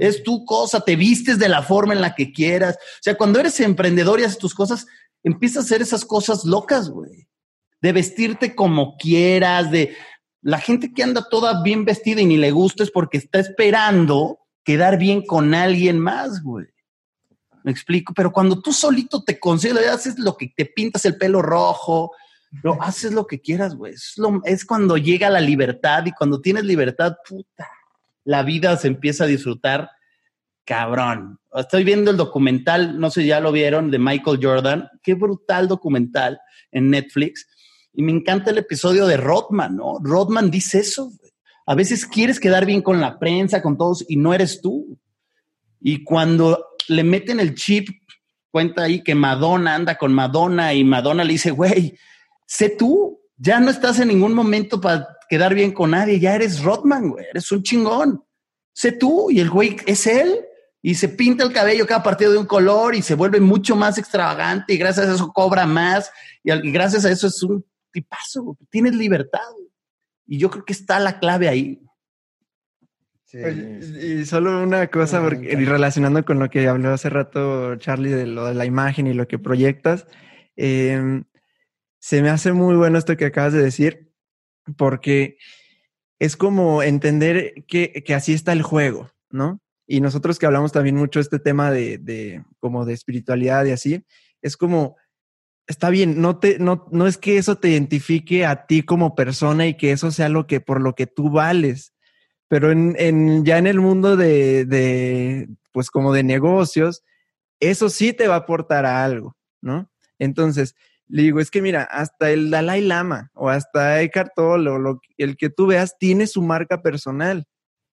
Es 0.00 0.24
tu 0.24 0.44
cosa, 0.44 0.80
te 0.80 0.96
vistes 0.96 1.38
de 1.38 1.48
la 1.48 1.62
forma 1.62 1.92
en 1.92 2.00
la 2.00 2.14
que 2.14 2.32
quieras. 2.32 2.76
O 2.76 3.02
sea, 3.02 3.16
cuando 3.16 3.38
eres 3.38 3.60
emprendedor 3.60 4.18
y 4.18 4.24
haces 4.24 4.38
tus 4.38 4.54
cosas, 4.54 4.86
empiezas 5.22 5.58
a 5.58 5.66
hacer 5.66 5.82
esas 5.82 6.04
cosas 6.04 6.44
locas, 6.44 6.88
güey. 6.88 7.28
De 7.80 7.92
vestirte 7.92 8.56
como 8.56 8.96
quieras, 8.96 9.70
de 9.70 9.94
la 10.40 10.58
gente 10.58 10.92
que 10.92 11.02
anda 11.02 11.28
toda 11.30 11.62
bien 11.62 11.84
vestida 11.84 12.20
y 12.20 12.26
ni 12.26 12.38
le 12.38 12.50
gusta 12.50 12.82
es 12.82 12.90
porque 12.90 13.18
está 13.18 13.38
esperando 13.38 14.40
quedar 14.64 14.98
bien 14.98 15.24
con 15.24 15.54
alguien 15.54 16.00
más, 16.00 16.42
güey. 16.42 16.66
Me 17.64 17.72
explico, 17.72 18.12
pero 18.14 18.30
cuando 18.30 18.60
tú 18.60 18.72
solito 18.72 19.24
te 19.24 19.40
concedes, 19.40 19.88
haces 19.88 20.18
lo 20.18 20.36
que 20.36 20.52
te 20.54 20.66
pintas 20.66 21.04
el 21.06 21.16
pelo 21.16 21.42
rojo, 21.42 22.12
no, 22.62 22.78
haces 22.80 23.12
lo 23.12 23.26
que 23.26 23.40
quieras, 23.40 23.74
güey. 23.74 23.94
Es, 24.44 24.64
cuando 24.64 24.96
llega 24.96 25.30
la 25.30 25.40
libertad 25.40 26.04
y 26.06 26.12
cuando 26.12 26.40
tienes 26.40 26.64
libertad, 26.64 27.16
puta, 27.26 27.68
la 28.24 28.42
vida 28.42 28.76
se 28.76 28.88
empieza 28.88 29.24
a 29.24 29.28
disfrutar 29.28 29.90
cabrón. 30.64 31.38
Estoy 31.54 31.84
viendo 31.84 32.10
el 32.10 32.16
documental, 32.16 33.00
no 33.00 33.10
sé 33.10 33.22
si 33.22 33.28
ya 33.28 33.40
lo 33.40 33.50
vieron, 33.50 33.90
de 33.90 33.98
Michael 33.98 34.40
Jordan. 34.40 34.88
Qué 35.02 35.14
brutal 35.14 35.66
documental 35.66 36.38
en 36.70 36.90
Netflix. 36.90 37.46
Y 37.92 38.02
me 38.02 38.12
encanta 38.12 38.50
el 38.50 38.58
episodio 38.58 39.06
de 39.06 39.16
Rodman, 39.16 39.76
¿no? 39.76 39.98
Rodman 40.00 40.50
dice 40.50 40.80
eso. 40.80 41.12
A 41.66 41.74
veces 41.74 42.06
quieres 42.06 42.40
quedar 42.40 42.66
bien 42.66 42.82
con 42.82 43.00
la 43.00 43.18
prensa, 43.18 43.62
con 43.62 43.78
todos, 43.78 44.04
y 44.06 44.16
no 44.16 44.34
eres 44.34 44.60
tú. 44.60 44.98
Y 45.86 46.02
cuando 46.02 46.70
le 46.88 47.04
meten 47.04 47.40
el 47.40 47.54
chip, 47.54 47.90
cuenta 48.50 48.84
ahí 48.84 49.02
que 49.02 49.14
Madonna 49.14 49.74
anda 49.74 49.98
con 49.98 50.14
Madonna 50.14 50.72
y 50.72 50.82
Madonna 50.82 51.24
le 51.24 51.34
dice, 51.34 51.50
güey, 51.50 51.98
sé 52.46 52.70
tú, 52.70 53.20
ya 53.36 53.60
no 53.60 53.70
estás 53.70 54.00
en 54.00 54.08
ningún 54.08 54.32
momento 54.32 54.80
para 54.80 55.06
quedar 55.28 55.52
bien 55.52 55.72
con 55.72 55.90
nadie, 55.90 56.18
ya 56.18 56.34
eres 56.34 56.62
Rodman, 56.62 57.10
güey, 57.10 57.26
eres 57.28 57.52
un 57.52 57.62
chingón. 57.62 58.24
Sé 58.72 58.92
tú 58.92 59.30
y 59.30 59.40
el 59.40 59.50
güey 59.50 59.76
es 59.84 60.06
él 60.06 60.40
y 60.80 60.94
se 60.94 61.10
pinta 61.10 61.44
el 61.44 61.52
cabello 61.52 61.86
cada 61.86 62.02
partido 62.02 62.32
de 62.32 62.38
un 62.38 62.46
color 62.46 62.94
y 62.94 63.02
se 63.02 63.14
vuelve 63.14 63.38
mucho 63.38 63.76
más 63.76 63.98
extravagante 63.98 64.72
y 64.72 64.78
gracias 64.78 65.06
a 65.06 65.14
eso 65.14 65.34
cobra 65.34 65.66
más 65.66 66.10
y, 66.42 66.50
gracias 66.72 67.04
a 67.04 67.10
eso 67.10 67.26
es 67.26 67.42
un 67.42 67.62
tipazo, 67.92 68.56
tienes 68.70 68.94
libertad. 68.94 69.40
Y 70.26 70.38
yo 70.38 70.50
creo 70.50 70.64
que 70.64 70.72
está 70.72 70.98
la 70.98 71.18
clave 71.18 71.46
ahí 71.46 71.78
y 73.34 74.24
solo 74.26 74.62
una 74.62 74.86
cosa, 74.88 75.20
porque, 75.20 75.56
relacionando 75.56 76.24
con 76.24 76.38
lo 76.38 76.50
que 76.50 76.68
habló 76.68 76.92
hace 76.92 77.10
rato 77.10 77.76
Charlie 77.76 78.10
de 78.10 78.26
lo 78.26 78.46
de 78.46 78.54
la 78.54 78.64
imagen 78.64 79.06
y 79.06 79.14
lo 79.14 79.26
que 79.26 79.38
proyectas, 79.38 80.06
em, 80.56 81.24
se 81.98 82.22
me 82.22 82.30
hace 82.30 82.52
muy 82.52 82.76
bueno 82.76 82.98
esto 82.98 83.16
que 83.16 83.26
acabas 83.26 83.52
de 83.52 83.62
decir, 83.62 84.12
porque 84.76 85.38
es 86.18 86.36
como 86.36 86.82
entender 86.82 87.64
que, 87.66 88.04
que, 88.04 88.14
así 88.14 88.32
está 88.32 88.52
el 88.52 88.62
juego, 88.62 89.10
¿no? 89.30 89.60
Y 89.86 90.00
nosotros 90.00 90.38
que 90.38 90.46
hablamos 90.46 90.72
también 90.72 90.96
mucho 90.96 91.20
este 91.20 91.38
tema 91.38 91.70
de, 91.70 91.98
de 91.98 92.44
como 92.60 92.84
de 92.84 92.94
espiritualidad 92.94 93.64
y 93.64 93.72
así, 93.72 94.04
es 94.42 94.56
como, 94.56 94.96
está 95.66 95.90
bien, 95.90 96.20
no, 96.20 96.38
te, 96.38 96.58
no, 96.58 96.86
no 96.92 97.06
es 97.06 97.18
que 97.18 97.38
eso 97.38 97.56
te 97.56 97.70
identifique 97.70 98.46
a 98.46 98.66
ti 98.66 98.82
como 98.82 99.14
persona 99.14 99.66
y 99.66 99.76
que 99.76 99.92
eso 99.92 100.10
sea 100.10 100.28
lo 100.28 100.46
que 100.46 100.60
por 100.60 100.80
lo 100.80 100.94
que 100.94 101.06
tú 101.06 101.30
vales, 101.30 101.93
pero 102.48 102.70
en, 102.70 102.94
en, 102.98 103.44
ya 103.44 103.58
en 103.58 103.66
el 103.66 103.80
mundo 103.80 104.16
de, 104.16 104.64
de, 104.64 105.48
pues 105.72 105.90
como 105.90 106.12
de 106.12 106.22
negocios, 106.22 107.02
eso 107.60 107.88
sí 107.88 108.12
te 108.12 108.28
va 108.28 108.34
a 108.34 108.38
aportar 108.38 108.86
a 108.86 109.04
algo, 109.04 109.36
¿no? 109.60 109.90
Entonces, 110.18 110.74
le 111.06 111.22
digo, 111.22 111.40
es 111.40 111.50
que 111.50 111.62
mira, 111.62 111.82
hasta 111.82 112.30
el 112.30 112.50
Dalai 112.50 112.80
Lama 112.80 113.30
o 113.34 113.48
hasta 113.48 114.00
Eckhart 114.00 114.32
Tolle 114.34 114.70
o 114.70 114.78
lo, 114.78 115.00
el 115.18 115.36
que 115.36 115.50
tú 115.50 115.66
veas 115.66 115.96
tiene 115.98 116.26
su 116.26 116.42
marca 116.42 116.82
personal 116.82 117.46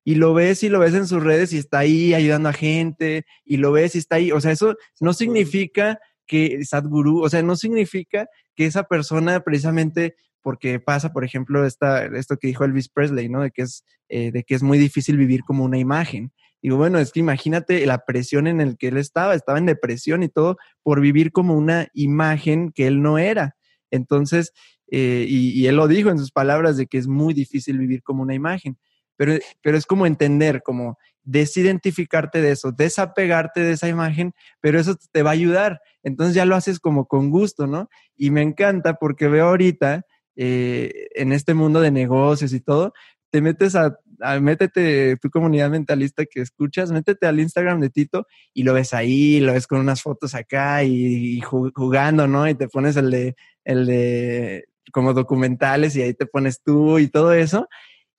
y 0.04 0.16
lo 0.16 0.34
ves 0.34 0.64
y 0.64 0.70
lo 0.70 0.80
ves 0.80 0.94
en 0.94 1.08
sus 1.08 1.24
redes 1.24 1.54
y 1.54 1.58
está 1.58 1.80
ahí 1.80 2.14
ayudando 2.14 2.50
a 2.50 2.54
gente 2.54 3.26
y 3.44 3.58
lo 3.58 3.72
ves 3.72 3.96
y 3.96 4.00
está 4.00 4.16
ahí. 4.16 4.32
O 4.32 4.42
sea, 4.42 4.52
eso 4.52 4.76
no 5.00 5.14
significa 5.14 6.00
que 6.26 6.64
Sadhguru, 6.64 7.22
o 7.22 7.30
sea, 7.30 7.44
no 7.44 7.56
significa 7.56 8.28
que 8.56 8.66
esa 8.66 8.84
persona 8.84 9.42
precisamente 9.42 10.16
porque 10.42 10.80
pasa, 10.80 11.14
por 11.14 11.24
ejemplo, 11.24 11.66
esta, 11.66 12.06
esto 12.06 12.38
que 12.38 12.48
dijo 12.48 12.64
Elvis 12.64 12.90
Presley, 12.90 13.30
¿no? 13.30 13.42
De 13.42 13.52
que, 13.52 13.64
es, 13.64 13.86
eh, 14.10 14.32
de 14.32 14.44
que 14.44 14.56
es 14.56 14.64
muy 14.64 14.78
difícil 14.78 15.18
vivir 15.18 15.42
como 15.44 15.64
una 15.64 15.78
imagen. 15.78 16.32
Digo, 16.62 16.78
bueno, 16.78 17.00
es 17.00 17.12
que 17.12 17.20
imagínate 17.20 17.86
la 17.86 18.06
presión 18.06 18.48
en 18.48 18.62
el 18.62 18.78
que 18.78 18.90
él 18.90 18.98
estaba, 18.98 19.34
estaba 19.34 19.58
en 19.58 19.66
depresión 19.66 20.22
y 20.24 20.30
todo 20.30 20.58
por 20.84 21.02
vivir 21.02 21.32
como 21.32 21.56
una 21.56 21.88
imagen 21.94 22.72
que 22.72 22.88
él 22.88 23.02
no 23.02 23.18
era. 23.18 23.56
Entonces, 23.90 24.54
eh, 24.92 25.26
y, 25.28 25.66
él 25.68 25.78
lo 25.78 25.88
dijo 25.88 26.10
en 26.10 26.20
sus 26.20 26.32
palabras 26.32 26.78
de 26.78 26.86
que 26.86 26.98
es 26.98 27.08
muy 27.08 27.34
difícil 27.34 27.78
vivir 27.78 28.04
como 28.04 28.22
una 28.22 28.36
imagen, 28.36 28.78
pero, 29.16 29.34
pero 29.62 29.78
es 29.78 29.86
como 29.86 30.06
entender, 30.06 30.62
como 30.64 30.98
desidentificarte 31.24 32.42
de 32.42 32.52
eso, 32.52 32.72
desapegarte 32.72 33.62
de 33.62 33.74
esa 33.74 33.88
imagen, 33.88 34.34
pero 34.60 34.80
eso 34.80 34.96
te 35.12 35.24
va 35.24 35.32
a 35.32 35.34
ayudar. 35.34 35.82
Entonces 36.04 36.36
ya 36.36 36.46
lo 36.46 36.56
haces 36.56 36.80
como 36.80 37.06
con 37.08 37.30
gusto, 37.30 37.68
¿no? 37.68 37.90
Y 38.16 38.32
me 38.32 38.42
encanta 38.42 38.96
porque 38.96 39.28
veo 39.28 39.48
ahorita 39.48 40.06
eh, 40.36 41.08
en 41.16 41.32
este 41.32 41.54
mundo 41.54 41.82
de 41.82 41.92
negocios 41.92 42.54
y 42.54 42.60
todo, 42.60 42.94
te 43.32 43.42
metes 43.42 43.76
a, 43.76 43.98
métete, 44.40 45.18
tu 45.18 45.30
comunidad 45.30 45.70
mentalista 45.70 46.26
que 46.26 46.42
escuchas, 46.42 46.92
métete 46.92 47.26
al 47.28 47.40
Instagram 47.40 47.80
de 47.80 47.90
Tito 47.90 48.28
y 48.54 48.64
lo 48.64 48.74
ves 48.74 48.94
ahí, 48.94 49.40
lo 49.40 49.54
ves 49.54 49.68
con 49.68 49.80
unas 49.80 50.02
fotos 50.02 50.36
acá 50.36 50.84
y, 50.84 51.42
jugando, 51.42 52.28
¿no? 52.28 52.48
Y 52.48 52.56
te 52.56 52.68
pones 52.68 52.98
el 52.98 53.10
de, 53.10 53.36
el 53.64 53.86
de 53.86 54.66
como 54.92 55.14
documentales 55.14 55.96
y 55.96 56.02
ahí 56.02 56.14
te 56.14 56.26
pones 56.26 56.62
tú 56.62 57.00
y 57.00 57.08
todo 57.08 57.34
eso. 57.34 57.68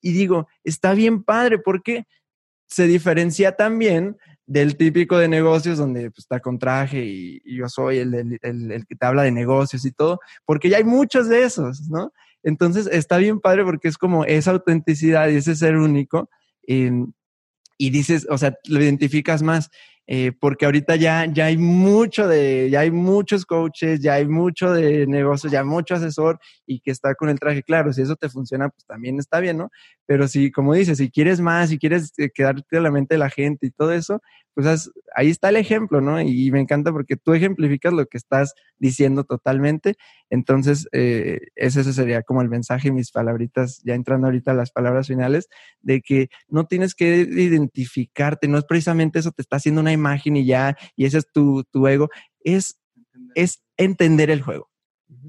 Y 0.01 0.13
digo, 0.13 0.49
está 0.65 0.95
bien 0.95 1.23
padre 1.23 1.59
porque 1.59 2.07
se 2.67 2.87
diferencia 2.87 3.53
también 3.53 4.17
del 4.47 4.77
típico 4.77 5.19
de 5.19 5.29
negocios 5.29 5.79
donde 5.79 6.11
pues, 6.11 6.21
está 6.21 6.41
con 6.41 6.59
traje 6.59 7.05
y, 7.05 7.57
yo 7.57 7.69
soy 7.69 7.99
el, 7.99 8.39
el, 8.43 8.87
que 8.87 8.97
te 8.97 9.07
habla 9.07 9.23
de 9.23 9.31
negocios 9.31 9.85
y 9.85 9.93
todo, 9.93 10.21
porque 10.45 10.69
ya 10.69 10.79
hay 10.79 10.85
muchos 10.85 11.29
de 11.29 11.45
esos, 11.45 11.89
¿no? 11.89 12.13
Entonces 12.43 12.89
está 12.91 13.19
bien 13.19 13.41
padre 13.41 13.65
porque 13.65 13.89
es 13.89 13.97
como 13.97 14.25
esa 14.25 14.51
autenticidad 14.51 15.29
y 15.29 15.37
ese 15.37 15.55
ser 15.55 15.77
único. 15.77 16.29
y 16.67 17.91
dices, 17.91 18.27
o 18.31 18.39
sea, 18.39 18.55
lo 18.69 18.83
identificas 18.83 19.43
más. 19.43 19.71
Eh, 20.09 20.33
porque 20.39 20.65
ahorita 20.65 20.97
ya, 20.97 21.27
ya 21.27 21.47
hay 21.47 21.57
mucho 21.57 22.27
de, 22.27 22.69
ya 22.71 22.81
hay 22.81 22.91
muchos 22.91 23.47
coaches, 23.47 24.01
ya 24.01 24.15
hay 24.15 24.27
mucho 24.27 24.73
de 24.73 25.07
negocios, 25.07 25.53
ya 25.53 25.63
mucho 25.63 25.95
asesor 25.95 26.41
y 26.75 26.81
que 26.81 26.91
está 26.91 27.15
con 27.15 27.29
el 27.29 27.39
traje. 27.39 27.63
Claro, 27.63 27.93
si 27.93 28.03
eso 28.03 28.17
te 28.17 28.29
funciona, 28.29 28.69
pues 28.69 28.85
también 28.87 29.19
está 29.19 29.41
bien, 29.41 29.59
¿no? 29.59 29.71
Pero 30.07 30.29
si, 30.29 30.51
como 30.51 30.75
dices, 30.75 30.99
si 30.99 31.11
quieres 31.11 31.41
más, 31.41 31.71
si 31.71 31.79
quieres 31.79 32.13
eh, 32.19 32.31
quedarte 32.33 32.79
a 32.79 32.81
la 32.81 32.91
mente 32.91 33.15
de 33.15 33.19
la 33.19 33.31
gente 33.31 33.67
y 33.67 33.71
todo 33.71 33.93
eso, 33.93 34.21
pues 34.55 34.91
ahí 35.15 35.31
está 35.31 35.49
el 35.49 35.57
ejemplo, 35.57 36.01
¿no? 36.01 36.21
Y 36.21 36.51
me 36.51 36.61
encanta 36.61 36.93
porque 36.93 37.17
tú 37.17 37.33
ejemplificas 37.33 37.93
lo 37.93 38.07
que 38.07 38.19
estás 38.19 38.55
diciendo 38.79 39.25
totalmente. 39.25 39.97
Entonces, 40.31 40.89
eh, 40.93 41.41
ese, 41.55 41.85
sería 41.93 42.23
como 42.23 42.43
el 42.43 42.49
mensaje, 42.49 42.93
mis 42.93 43.11
palabritas, 43.11 43.81
ya 43.85 43.95
entrando 43.95 44.27
ahorita 44.27 44.51
a 44.51 44.55
las 44.55 44.71
palabras 44.71 45.07
finales, 45.09 45.49
de 45.81 46.03
que 46.03 46.29
no 46.49 46.67
tienes 46.67 46.95
que 46.95 47.17
identificarte, 47.17 48.49
no 48.49 48.59
es 48.59 48.65
precisamente 48.65 49.19
eso, 49.19 49.33
te 49.33 49.43
está 49.43 49.57
haciendo 49.57 49.81
una 49.81 49.93
imagen 49.93 50.37
y 50.37 50.47
ya, 50.47 50.77
y 50.97 51.07
ese 51.07 51.19
es 51.19 51.27
tu, 51.33 51.65
tu 51.71 51.87
ego, 51.87 52.09
es, 52.45 52.79
es 53.35 53.63
entender 53.77 54.31
el 54.31 54.43
juego. 54.43 54.72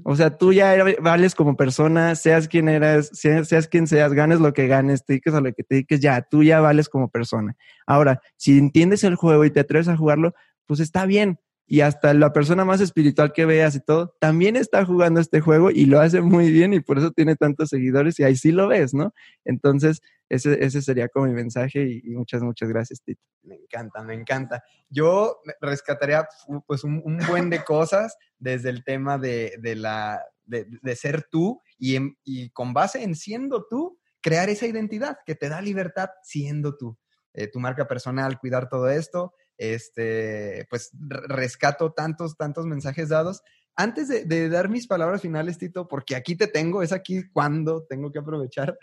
O 0.04 0.16
sea, 0.16 0.36
tú 0.36 0.52
ya 0.52 0.76
vales 1.00 1.34
como 1.34 1.56
persona, 1.56 2.14
seas 2.14 2.48
quien 2.48 2.68
eras, 2.68 3.10
seas, 3.12 3.68
quien 3.68 3.86
seas, 3.86 4.12
ganes 4.12 4.40
lo 4.40 4.52
que 4.52 4.66
ganes, 4.66 5.04
te 5.04 5.14
dediques 5.14 5.34
a 5.34 5.40
lo 5.40 5.52
que 5.52 5.62
te 5.62 5.76
dediques, 5.76 6.00
ya, 6.00 6.22
tú 6.22 6.42
ya 6.42 6.60
vales 6.60 6.88
como 6.88 7.08
persona. 7.08 7.56
Ahora, 7.86 8.20
si 8.36 8.58
entiendes 8.58 9.02
el 9.04 9.14
juego 9.14 9.44
y 9.44 9.50
te 9.50 9.60
atreves 9.60 9.88
a 9.88 9.96
jugarlo, 9.96 10.34
pues 10.66 10.80
está 10.80 11.06
bien. 11.06 11.38
Y 11.66 11.80
hasta 11.80 12.12
la 12.12 12.32
persona 12.32 12.64
más 12.64 12.80
espiritual 12.80 13.32
que 13.32 13.46
veas 13.46 13.74
y 13.74 13.80
todo, 13.80 14.14
también 14.20 14.54
está 14.56 14.84
jugando 14.84 15.20
este 15.20 15.40
juego 15.40 15.70
y 15.70 15.86
lo 15.86 16.00
hace 16.00 16.20
muy 16.20 16.52
bien 16.52 16.74
y 16.74 16.80
por 16.80 16.98
eso 16.98 17.10
tiene 17.10 17.36
tantos 17.36 17.70
seguidores 17.70 18.18
y 18.18 18.24
ahí 18.24 18.36
sí 18.36 18.52
lo 18.52 18.68
ves, 18.68 18.92
¿no? 18.92 19.14
Entonces, 19.44 20.02
ese, 20.28 20.62
ese 20.64 20.82
sería 20.82 21.08
como 21.08 21.26
mi 21.26 21.32
mensaje 21.32 22.00
y, 22.04 22.10
muchas, 22.10 22.42
muchas 22.42 22.68
gracias, 22.68 23.00
Tito. 23.02 23.22
Me 23.42 23.56
encanta, 23.56 24.02
me 24.02 24.14
encanta. 24.14 24.62
Yo 24.88 25.40
rescataría 25.60 26.26
pues 26.66 26.84
un, 26.84 27.18
buen 27.28 27.50
de 27.50 27.62
cosas 27.64 28.16
desde 28.38 28.70
el 28.70 28.84
tema 28.84 29.18
de, 29.18 29.54
de 29.60 29.74
la, 29.76 30.22
de, 30.44 30.96
ser 30.96 31.24
tú 31.30 31.62
y, 31.78 31.98
y, 32.24 32.50
con 32.50 32.72
base 32.74 33.02
en 33.02 33.14
siendo 33.14 33.66
tú, 33.68 33.98
crear 34.20 34.48
esa 34.48 34.66
identidad 34.66 35.18
que 35.24 35.34
te 35.34 35.48
da 35.48 35.60
libertad 35.60 36.08
siendo 36.22 36.76
tú. 36.76 36.98
Eh, 37.34 37.48
tu 37.48 37.58
marca 37.58 37.86
personal, 37.86 38.38
cuidar 38.38 38.68
todo 38.68 38.88
esto. 38.88 39.34
Este, 39.56 40.66
pues 40.68 40.90
rescato 41.28 41.92
tantos, 41.92 42.36
tantos 42.36 42.66
mensajes 42.66 43.08
dados. 43.08 43.42
Antes 43.76 44.08
de, 44.08 44.48
dar 44.48 44.68
mis 44.68 44.86
palabras 44.86 45.22
finales, 45.22 45.58
Tito, 45.58 45.88
porque 45.88 46.14
aquí 46.14 46.36
te 46.36 46.46
tengo, 46.46 46.82
es 46.82 46.92
aquí 46.92 47.28
cuando 47.32 47.84
tengo 47.84 48.12
que 48.12 48.20
aprovechar. 48.20 48.78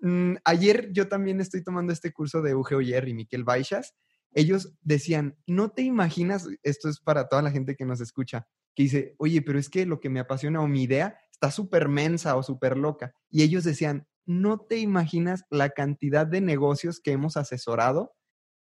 Mm, 0.00 0.34
ayer 0.44 0.90
yo 0.92 1.08
también 1.08 1.40
estoy 1.40 1.62
tomando 1.62 1.92
este 1.92 2.12
curso 2.12 2.42
de 2.42 2.54
Uge 2.54 2.74
Oyer 2.74 3.08
y 3.08 3.14
Miquel 3.14 3.44
Baixas. 3.44 3.94
Ellos 4.32 4.74
decían, 4.82 5.36
no 5.46 5.70
te 5.70 5.82
imaginas, 5.82 6.48
esto 6.64 6.88
es 6.88 6.98
para 6.98 7.28
toda 7.28 7.42
la 7.42 7.52
gente 7.52 7.76
que 7.76 7.84
nos 7.84 8.00
escucha, 8.00 8.48
que 8.74 8.82
dice, 8.82 9.14
oye, 9.18 9.40
pero 9.42 9.60
es 9.60 9.70
que 9.70 9.86
lo 9.86 10.00
que 10.00 10.10
me 10.10 10.18
apasiona 10.18 10.60
o 10.60 10.66
mi 10.66 10.82
idea 10.82 11.16
está 11.30 11.52
súper 11.52 11.88
mensa 11.88 12.36
o 12.36 12.42
súper 12.42 12.76
loca. 12.76 13.14
Y 13.30 13.42
ellos 13.42 13.62
decían, 13.62 14.08
no 14.26 14.58
te 14.58 14.78
imaginas 14.78 15.44
la 15.50 15.70
cantidad 15.70 16.26
de 16.26 16.40
negocios 16.40 17.00
que 17.00 17.12
hemos 17.12 17.36
asesorado 17.36 18.14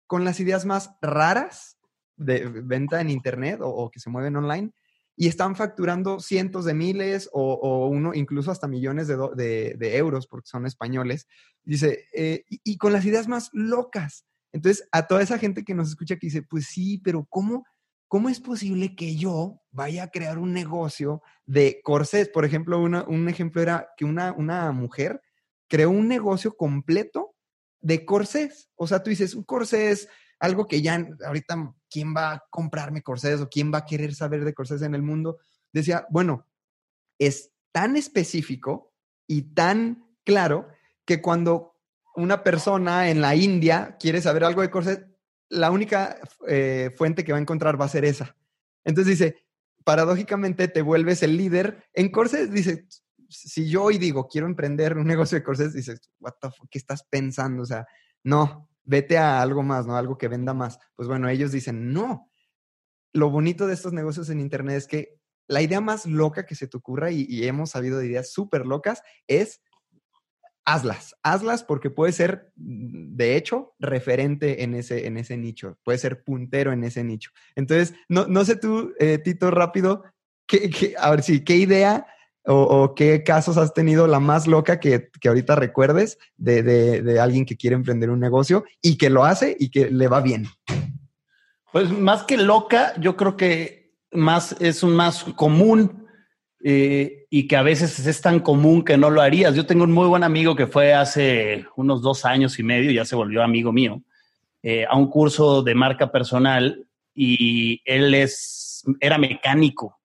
con 0.09 0.25
las 0.25 0.39
ideas 0.39 0.65
más 0.65 0.95
raras 1.03 1.77
de 2.17 2.43
venta 2.47 2.99
en 2.99 3.11
Internet 3.11 3.59
o, 3.61 3.91
que 3.91 3.99
se 3.99 4.09
mueven 4.09 4.35
online 4.35 4.71
y 5.15 5.27
están 5.27 5.55
facturando 5.55 6.19
cientos 6.19 6.65
de 6.65 6.73
miles 6.73 7.29
o, 7.31 7.87
uno, 7.87 8.15
incluso 8.15 8.49
hasta 8.49 8.67
millones 8.67 9.07
de, 9.07 9.97
euros 9.97 10.25
porque 10.25 10.47
son 10.47 10.65
españoles. 10.65 11.27
Dice, 11.63 12.07
eh, 12.11 12.43
y, 12.49 12.77
con 12.79 12.91
las 12.91 13.05
ideas 13.05 13.27
más 13.27 13.51
locas. 13.53 14.25
Entonces, 14.51 14.89
a 14.91 15.05
toda 15.05 15.21
esa 15.21 15.37
gente 15.37 15.63
que 15.63 15.75
nos 15.75 15.89
escucha 15.89 16.15
que 16.15 16.25
dice, 16.25 16.41
pues 16.41 16.65
sí, 16.65 16.97
pero 17.03 17.27
¿cómo, 17.29 17.63
¿cómo 18.07 18.29
es 18.29 18.39
posible 18.39 18.95
que 18.95 19.15
yo 19.15 19.61
vaya 19.69 20.05
a 20.05 20.09
crear 20.09 20.39
un 20.39 20.53
negocio 20.53 21.21
de 21.45 21.81
corsés? 21.83 22.29
Por 22.29 22.45
ejemplo, 22.45 22.81
un 22.81 23.29
ejemplo 23.29 23.61
era 23.61 23.89
que 23.95 24.05
una, 24.05 24.31
una 24.31 24.71
mujer 24.71 25.21
creó 25.67 25.91
un 25.91 26.07
negocio 26.07 26.57
completo 26.57 27.35
de 27.81 28.05
corsés. 28.05 28.69
O 28.75 28.87
sea, 28.87 29.01
tú 29.03 29.09
dices, 29.09 29.35
un 29.35 29.43
corsés, 29.43 30.07
algo 30.39 30.67
que 30.67 30.81
ya 30.81 31.07
ahorita, 31.25 31.73
¿quién 31.89 32.15
va 32.15 32.33
a 32.33 32.43
comprarme 32.49 33.01
corsés 33.01 33.41
o 33.41 33.49
quién 33.49 33.73
va 33.73 33.79
a 33.79 33.85
querer 33.85 34.13
saber 34.13 34.45
de 34.45 34.53
corsés 34.53 34.81
en 34.81 34.95
el 34.95 35.01
mundo? 35.01 35.39
Decía, 35.73 36.05
bueno, 36.09 36.47
es 37.17 37.51
tan 37.71 37.95
específico 37.95 38.93
y 39.27 39.53
tan 39.53 40.05
claro 40.23 40.69
que 41.05 41.21
cuando 41.21 41.75
una 42.15 42.43
persona 42.43 43.09
en 43.09 43.21
la 43.21 43.35
India 43.35 43.97
quiere 43.99 44.21
saber 44.21 44.43
algo 44.43 44.61
de 44.61 44.69
corsés, 44.69 45.05
la 45.49 45.71
única 45.71 46.19
eh, 46.47 46.91
fuente 46.95 47.23
que 47.23 47.31
va 47.31 47.37
a 47.37 47.41
encontrar 47.41 47.79
va 47.79 47.85
a 47.85 47.89
ser 47.89 48.05
esa. 48.05 48.35
Entonces 48.83 49.17
dice, 49.17 49.43
paradójicamente 49.83 50.67
te 50.67 50.81
vuelves 50.81 51.23
el 51.23 51.37
líder. 51.37 51.87
En 51.93 52.11
corsés 52.11 52.51
dice, 52.51 52.87
si 53.29 53.69
yo 53.69 53.83
hoy 53.83 53.97
digo, 53.97 54.27
quiero 54.27 54.47
emprender 54.47 54.97
un 54.97 55.07
negocio 55.07 55.37
de 55.37 55.43
corsés, 55.43 55.73
dices, 55.73 56.01
¿qué 56.69 56.77
estás 56.77 57.03
pensando? 57.03 57.63
O 57.63 57.65
sea, 57.65 57.87
no, 58.23 58.69
vete 58.83 59.17
a 59.17 59.41
algo 59.41 59.63
más, 59.63 59.85
¿no? 59.85 59.95
Algo 59.95 60.17
que 60.17 60.27
venda 60.27 60.53
más. 60.53 60.79
Pues 60.95 61.07
bueno, 61.07 61.29
ellos 61.29 61.51
dicen, 61.51 61.93
no. 61.93 62.29
Lo 63.13 63.29
bonito 63.29 63.67
de 63.67 63.73
estos 63.73 63.93
negocios 63.93 64.29
en 64.29 64.39
Internet 64.39 64.77
es 64.77 64.87
que 64.87 65.19
la 65.47 65.61
idea 65.61 65.81
más 65.81 66.05
loca 66.05 66.45
que 66.45 66.55
se 66.55 66.67
te 66.67 66.77
ocurra, 66.77 67.11
y, 67.11 67.47
hemos 67.47 67.71
sabido 67.71 67.97
de 67.97 68.07
ideas 68.07 68.31
súper 68.31 68.65
locas, 68.65 69.01
es 69.27 69.61
hazlas, 70.63 71.15
hazlas 71.23 71.63
porque 71.63 71.89
puede 71.89 72.11
ser, 72.11 72.51
mm, 72.55 73.15
de 73.15 73.35
hecho, 73.35 73.73
referente 73.79 74.63
en 74.63 74.75
ese, 74.75 75.07
en 75.07 75.17
ese 75.17 75.37
nicho, 75.37 75.79
puede 75.83 75.97
ser 75.97 76.23
puntero 76.23 76.71
en 76.71 76.83
ese 76.83 77.03
nicho. 77.03 77.31
Entonces, 77.55 77.95
no, 78.07 78.27
no 78.27 78.45
sé 78.45 78.57
tú, 78.57 78.93
eh, 78.99 79.17
Tito, 79.17 79.49
rápido, 79.49 80.03
¿qué, 80.45 80.93
a 80.99 81.09
ver 81.09 81.23
si, 81.23 81.43
¿qué 81.43 81.55
idea 81.55 82.05
o, 82.51 82.95
qué 82.95 83.23
casos 83.23 83.57
has 83.57 83.73
tenido 83.73 84.07
la 84.07 84.19
más 84.19 84.47
loca 84.47 84.79
que, 84.79 85.09
que 85.21 85.27
ahorita 85.27 85.55
recuerdes 85.55 86.17
de, 86.37 86.63
de, 86.63 87.19
alguien 87.19 87.45
que 87.45 87.55
quiere 87.55 87.75
emprender 87.75 88.09
un 88.09 88.19
negocio 88.19 88.63
y 88.81 88.97
que 88.97 89.11
lo 89.11 89.23
hace 89.23 89.55
y 89.59 89.69
que 89.69 89.91
le 89.91 90.07
va 90.07 90.21
bien? 90.21 90.47
Pues 91.71 91.91
más 91.91 92.23
que 92.23 92.37
loca, 92.37 92.93
yo 92.99 93.15
creo 93.15 93.37
que 93.37 93.93
más 94.11 94.55
es 94.59 94.81
un 94.81 94.95
más 94.95 95.23
común 95.35 96.07
eh, 96.63 97.27
y 97.29 97.47
que 97.47 97.55
a 97.55 97.61
veces 97.61 98.05
es 98.05 98.21
tan 98.21 98.39
común 98.39 98.83
que 98.83 98.97
no 98.97 99.11
lo 99.11 99.21
harías. 99.21 99.53
Yo 99.53 99.67
tengo 99.67 99.83
un 99.83 99.91
muy 99.91 100.07
buen 100.07 100.23
amigo 100.23 100.55
que 100.55 100.65
fue 100.65 100.93
hace 100.93 101.67
unos 101.75 102.01
dos 102.01 102.25
años 102.25 102.57
y 102.57 102.63
medio, 102.63 102.89
ya 102.91 103.05
se 103.05 103.15
volvió 103.15 103.43
amigo 103.43 103.71
mío, 103.71 104.01
eh, 104.63 104.85
a 104.89 104.97
un 104.97 105.07
curso 105.07 105.61
de 105.61 105.75
marca 105.75 106.11
personal 106.11 106.83
y 107.13 107.81
él 107.85 108.15
es, 108.15 108.83
era 108.99 109.19
mecánico. 109.19 109.99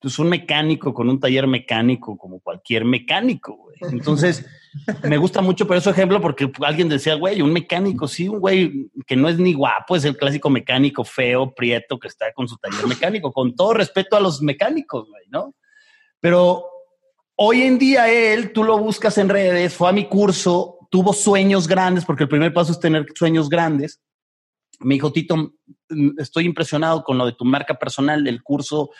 Entonces, 0.00 0.18
un 0.18 0.30
mecánico 0.30 0.94
con 0.94 1.10
un 1.10 1.20
taller 1.20 1.46
mecánico, 1.46 2.16
como 2.16 2.40
cualquier 2.40 2.86
mecánico, 2.86 3.54
güey. 3.54 3.76
Entonces, 3.92 4.46
me 5.04 5.18
gusta 5.18 5.42
mucho 5.42 5.66
por 5.66 5.76
ese 5.76 5.90
ejemplo, 5.90 6.22
porque 6.22 6.50
alguien 6.62 6.88
decía, 6.88 7.16
güey, 7.16 7.42
un 7.42 7.52
mecánico, 7.52 8.08
sí, 8.08 8.26
un 8.26 8.40
güey 8.40 8.90
que 9.06 9.14
no 9.14 9.28
es 9.28 9.38
ni 9.38 9.52
guapo, 9.52 9.94
es 9.94 10.06
el 10.06 10.16
clásico 10.16 10.48
mecánico 10.48 11.04
feo, 11.04 11.54
prieto, 11.54 11.98
que 11.98 12.08
está 12.08 12.32
con 12.32 12.48
su 12.48 12.56
taller 12.56 12.86
mecánico, 12.86 13.30
con 13.30 13.54
todo 13.54 13.74
respeto 13.74 14.16
a 14.16 14.20
los 14.20 14.40
mecánicos, 14.40 15.06
güey, 15.06 15.24
¿no? 15.28 15.54
Pero 16.18 16.64
hoy 17.36 17.60
en 17.60 17.78
día 17.78 18.10
él, 18.10 18.54
tú 18.54 18.64
lo 18.64 18.78
buscas 18.78 19.18
en 19.18 19.28
redes, 19.28 19.74
fue 19.74 19.90
a 19.90 19.92
mi 19.92 20.06
curso, 20.06 20.78
tuvo 20.90 21.12
sueños 21.12 21.68
grandes, 21.68 22.06
porque 22.06 22.22
el 22.22 22.30
primer 22.30 22.54
paso 22.54 22.72
es 22.72 22.80
tener 22.80 23.04
sueños 23.14 23.50
grandes. 23.50 24.00
Me 24.78 24.94
dijo, 24.94 25.12
Tito, 25.12 25.36
mm, 25.36 26.18
estoy 26.18 26.46
impresionado 26.46 27.04
con 27.04 27.18
lo 27.18 27.26
de 27.26 27.32
tu 27.32 27.44
marca 27.44 27.74
personal, 27.74 28.26
el 28.26 28.42
curso 28.42 28.92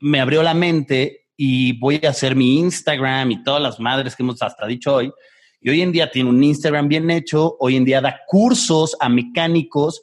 me 0.00 0.20
abrió 0.20 0.42
la 0.42 0.54
mente 0.54 1.28
y 1.36 1.78
voy 1.78 2.00
a 2.04 2.10
hacer 2.10 2.36
mi 2.36 2.58
Instagram 2.58 3.30
y 3.30 3.42
todas 3.42 3.62
las 3.62 3.80
madres 3.80 4.14
que 4.14 4.22
hemos 4.22 4.42
hasta 4.42 4.66
dicho 4.66 4.94
hoy. 4.94 5.12
Y 5.60 5.70
hoy 5.70 5.82
en 5.82 5.92
día 5.92 6.10
tiene 6.10 6.30
un 6.30 6.42
Instagram 6.42 6.88
bien 6.88 7.10
hecho, 7.10 7.56
hoy 7.60 7.76
en 7.76 7.84
día 7.84 8.00
da 8.00 8.20
cursos 8.26 8.96
a 9.00 9.08
mecánicos 9.08 10.00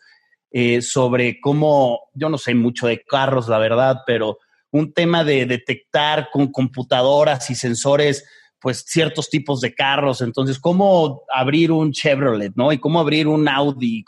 eh, 0.52 0.82
sobre 0.82 1.40
cómo, 1.40 2.10
yo 2.14 2.30
no 2.30 2.38
sé 2.38 2.56
mucho 2.56 2.88
de 2.88 3.04
carros, 3.04 3.48
la 3.48 3.58
verdad, 3.58 3.98
pero 4.06 4.38
un 4.72 4.94
tema 4.94 5.24
de 5.24 5.46
detectar 5.46 6.30
con 6.32 6.52
computadoras 6.52 7.50
y 7.50 7.56
sensores 7.56 8.24
pues 8.60 8.84
ciertos 8.88 9.30
tipos 9.30 9.62
de 9.62 9.74
carros. 9.74 10.22
Entonces, 10.22 10.60
cómo 10.60 11.24
abrir 11.34 11.72
un 11.72 11.92
Chevrolet, 11.92 12.54
¿no? 12.56 12.72
Y 12.72 12.80
cómo 12.80 13.00
abrir 13.00 13.28
un 13.28 13.48
Audi. 13.48 14.04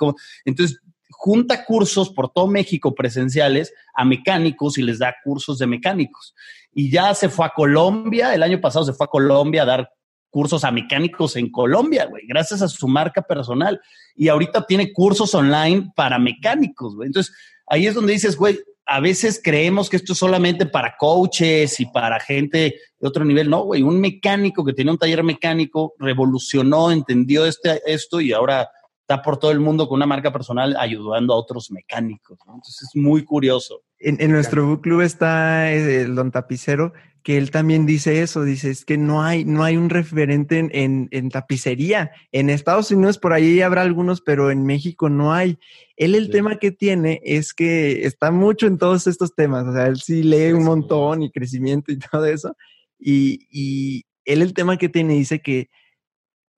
Entonces, 0.45 0.81
junta 1.19 1.65
cursos 1.65 2.09
por 2.09 2.31
todo 2.31 2.47
México 2.47 2.95
presenciales 2.95 3.73
a 3.93 4.05
mecánicos 4.05 4.77
y 4.77 4.83
les 4.83 4.99
da 4.99 5.13
cursos 5.21 5.59
de 5.59 5.67
mecánicos. 5.67 6.33
Y 6.71 6.89
ya 6.89 7.13
se 7.13 7.27
fue 7.27 7.45
a 7.45 7.49
Colombia, 7.49 8.33
el 8.33 8.41
año 8.41 8.61
pasado 8.61 8.85
se 8.85 8.93
fue 8.93 9.03
a 9.03 9.09
Colombia 9.09 9.63
a 9.63 9.65
dar 9.65 9.89
cursos 10.29 10.63
a 10.63 10.71
mecánicos 10.71 11.35
en 11.35 11.51
Colombia, 11.51 12.05
güey, 12.05 12.25
gracias 12.25 12.61
a 12.61 12.69
su 12.69 12.87
marca 12.87 13.21
personal. 13.21 13.81
Y 14.15 14.29
ahorita 14.29 14.65
tiene 14.65 14.93
cursos 14.93 15.35
online 15.35 15.91
para 15.93 16.17
mecánicos, 16.19 16.95
güey. 16.95 17.07
Entonces, 17.07 17.35
ahí 17.67 17.85
es 17.85 17.95
donde 17.95 18.13
dices, 18.13 18.37
güey, 18.37 18.57
a 18.85 19.01
veces 19.01 19.41
creemos 19.43 19.89
que 19.89 19.97
esto 19.97 20.13
es 20.13 20.19
solamente 20.19 20.67
para 20.67 20.95
coaches 20.97 21.81
y 21.81 21.85
para 21.87 22.21
gente 22.21 22.75
de 22.97 23.07
otro 23.07 23.25
nivel. 23.25 23.49
No, 23.49 23.65
güey, 23.65 23.81
un 23.81 23.99
mecánico 23.99 24.63
que 24.63 24.71
tenía 24.71 24.93
un 24.93 24.97
taller 24.97 25.21
mecánico 25.21 25.95
revolucionó, 25.99 26.91
entendió 26.91 27.45
este, 27.45 27.81
esto 27.85 28.21
y 28.21 28.31
ahora 28.31 28.69
está 29.09 29.23
por 29.23 29.37
todo 29.37 29.49
el 29.49 29.59
mundo 29.59 29.89
con 29.89 29.95
una 29.95 30.05
marca 30.05 30.31
personal 30.31 30.75
ayudando 30.77 31.33
a 31.33 31.37
otros 31.37 31.71
mecánicos. 31.71 32.37
Entonces 32.45 32.83
es 32.83 32.95
muy 32.95 33.23
curioso. 33.23 33.81
En, 33.97 34.31
nuestro 34.31 34.67
book 34.67 34.81
club 34.81 35.01
está 35.01 35.73
eh, 35.73 36.01
el 36.03 36.13
don 36.13 36.29
tapicero, 36.29 36.93
que 37.23 37.39
él 37.39 37.49
también 37.49 37.87
dice 37.87 38.21
eso, 38.21 38.43
dice, 38.43 38.69
es 38.69 38.85
que 38.85 38.99
no 38.99 39.23
hay, 39.23 39.45
no 39.45 39.63
hay 39.63 39.77
un 39.77 39.89
referente 39.89 40.59
en, 40.59 41.09
en, 41.09 41.29
tapicería. 41.31 42.11
En 42.31 42.51
Estados 42.51 42.91
Unidos 42.91 43.17
por 43.17 43.33
ahí 43.33 43.61
habrá 43.61 43.81
algunos, 43.81 44.21
pero 44.21 44.51
en 44.51 44.63
México 44.63 45.09
no 45.09 45.33
hay. 45.33 45.57
Él 45.97 46.13
el 46.13 46.29
tema 46.29 46.59
que 46.59 46.71
tiene 46.71 47.19
es 47.25 47.55
que 47.55 48.05
está 48.05 48.29
mucho 48.29 48.67
en 48.67 48.77
todos 48.77 49.07
estos 49.07 49.33
temas, 49.33 49.65
o 49.65 49.73
sea, 49.73 49.87
él 49.87 49.99
sí 49.99 50.21
lee 50.21 50.53
un 50.53 50.63
montón 50.63 51.23
y 51.23 51.31
crecimiento 51.31 51.91
y 51.91 51.97
todo 52.11 52.25
eso. 52.27 52.55
Y, 52.99 53.47
y 53.49 54.03
él 54.25 54.43
el 54.43 54.53
tema 54.53 54.77
que 54.77 54.87
tiene 54.87 55.15
dice 55.15 55.41
que 55.41 55.69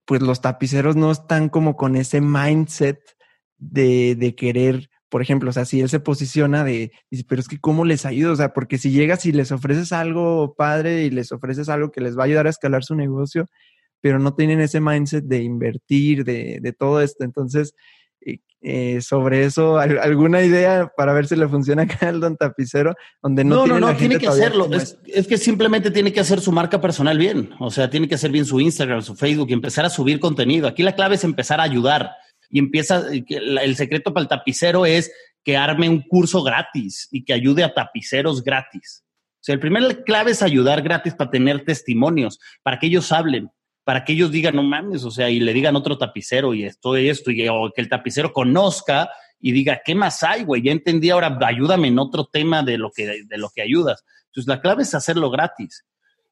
pues 0.06 0.22
los 0.22 0.42
tapiceros 0.42 0.96
no 0.96 1.12
están 1.12 1.50
como 1.50 1.76
con 1.76 1.96
ese 1.96 2.22
mindset 2.22 3.00
de, 3.58 4.16
de 4.16 4.36
querer, 4.36 4.90
por 5.10 5.22
ejemplo, 5.22 5.50
o 5.50 5.54
sea, 5.54 5.66
si 5.66 5.82
él 5.82 5.90
se 5.90 6.00
posiciona 6.00 6.64
de, 6.64 6.92
dice, 7.10 7.26
pero 7.28 7.42
es 7.42 7.48
que 7.48 7.60
¿cómo 7.60 7.86
les 7.86 8.06
ayudo? 8.06 8.34
O 8.34 8.36
sea, 8.36 8.54
porque 8.54 8.78
si 8.78 8.92
llegas 8.92 9.26
y 9.26 9.32
les 9.32 9.52
ofreces 9.52 9.92
algo 9.92 10.56
padre 10.56 11.04
y 11.04 11.10
les 11.12 11.32
ofreces 11.32 11.70
algo 11.70 11.92
que 11.92 12.02
les 12.02 12.18
va 12.18 12.24
a 12.24 12.26
ayudar 12.26 12.48
a 12.48 12.50
escalar 12.52 12.84
su 12.84 12.96
negocio, 12.96 13.46
pero 14.02 14.20
no 14.20 14.34
tienen 14.36 14.62
ese 14.62 14.82
mindset 14.82 15.26
de 15.26 15.44
invertir, 15.44 16.24
de, 16.26 16.60
de 16.62 16.74
todo 16.74 17.02
esto. 17.02 17.24
Entonces, 17.24 17.76
eh, 18.64 19.02
sobre 19.02 19.46
eso, 19.46 19.80
alguna 19.80 20.44
idea 20.44 20.92
para 20.96 21.14
ver 21.14 21.26
si 21.26 21.36
le 21.36 21.48
funciona 21.48 21.82
acá 21.84 22.10
al 22.10 22.20
don 22.20 22.38
tapicero, 22.38 22.94
donde 23.22 23.44
no, 23.44 23.56
no, 23.56 23.64
tiene, 23.64 23.80
no, 23.80 23.92
no 23.92 23.98
tiene 23.98 24.18
que 24.20 24.28
hacerlo. 24.28 24.70
Es, 24.72 25.00
es, 25.08 25.28
que 25.28 25.38
simplemente 25.38 25.90
tiene 25.90 26.14
que 26.14 26.20
hacer 26.20 26.40
su 26.42 26.52
marca 26.52 26.80
personal 26.80 27.18
bien. 27.18 27.50
O 27.60 27.72
sea, 27.72 27.90
tiene 27.90 28.08
que 28.08 28.16
hacer 28.16 28.32
bien 28.32 28.46
su 28.46 28.60
Instagram, 28.60 29.02
su 29.02 29.16
Facebook 29.16 29.50
y 29.50 29.54
empezar 29.54 29.86
a 29.86 29.90
subir 29.90 30.20
contenido. 30.20 30.68
Aquí 30.68 30.84
la 30.84 30.94
clave 30.94 31.16
es 31.16 31.24
empezar 31.24 31.60
a 31.60 31.64
ayudar 31.64 32.12
y 32.52 32.60
empieza. 32.60 33.04
El 33.10 33.76
secreto 33.76 34.14
para 34.14 34.24
el 34.24 34.30
tapicero 34.30 34.86
es 34.86 35.12
que 35.44 35.58
arme 35.58 35.90
un 35.90 36.04
curso 36.08 36.44
gratis 36.44 37.08
y 37.12 37.24
que 37.26 37.34
ayude 37.34 37.64
a 37.64 37.74
tapiceros 37.74 38.44
gratis. 38.44 39.04
O 39.42 39.44
sea, 39.44 39.54
el 39.54 39.60
primer 39.60 40.04
clave 40.04 40.32
es 40.32 40.44
ayudar 40.44 40.84
gratis 40.84 41.16
para 41.16 41.32
tener 41.32 41.66
testimonios, 41.66 42.40
para 42.62 42.78
que 42.78 42.86
ellos 42.86 43.12
hablen 43.12 43.50
para 43.92 44.06
que 44.06 44.14
ellos 44.14 44.32
digan, 44.32 44.56
no 44.56 44.64
mames, 44.64 45.04
o 45.04 45.12
sea, 45.12 45.30
y 45.30 45.42
le 45.42 45.52
digan 45.52 45.76
otro 45.76 45.98
tapicero 45.98 46.54
y 46.54 46.64
esto 46.64 46.98
y 46.98 47.10
esto, 47.10 47.30
y, 47.30 47.46
o 47.50 47.74
que 47.76 47.82
el 47.82 47.90
tapicero 47.90 48.32
conozca 48.32 49.10
y 49.38 49.52
diga, 49.52 49.82
¿qué 49.84 49.96
más 49.96 50.24
hay, 50.24 50.46
güey? 50.46 50.62
Ya 50.62 50.72
entendí, 50.72 51.10
ahora 51.10 51.38
ayúdame 51.46 51.90
en 51.90 52.00
otro 52.00 52.24
tema 52.24 52.64
de 52.64 52.78
lo 52.78 52.90
que, 52.90 53.26
de 53.28 53.38
lo 53.38 53.50
que 53.50 53.62
ayudas. 53.62 54.06
Entonces, 54.28 54.48
la 54.48 54.62
clave 54.62 54.84
es 54.84 54.96
hacerlo 54.96 55.30
gratis. 55.30 55.86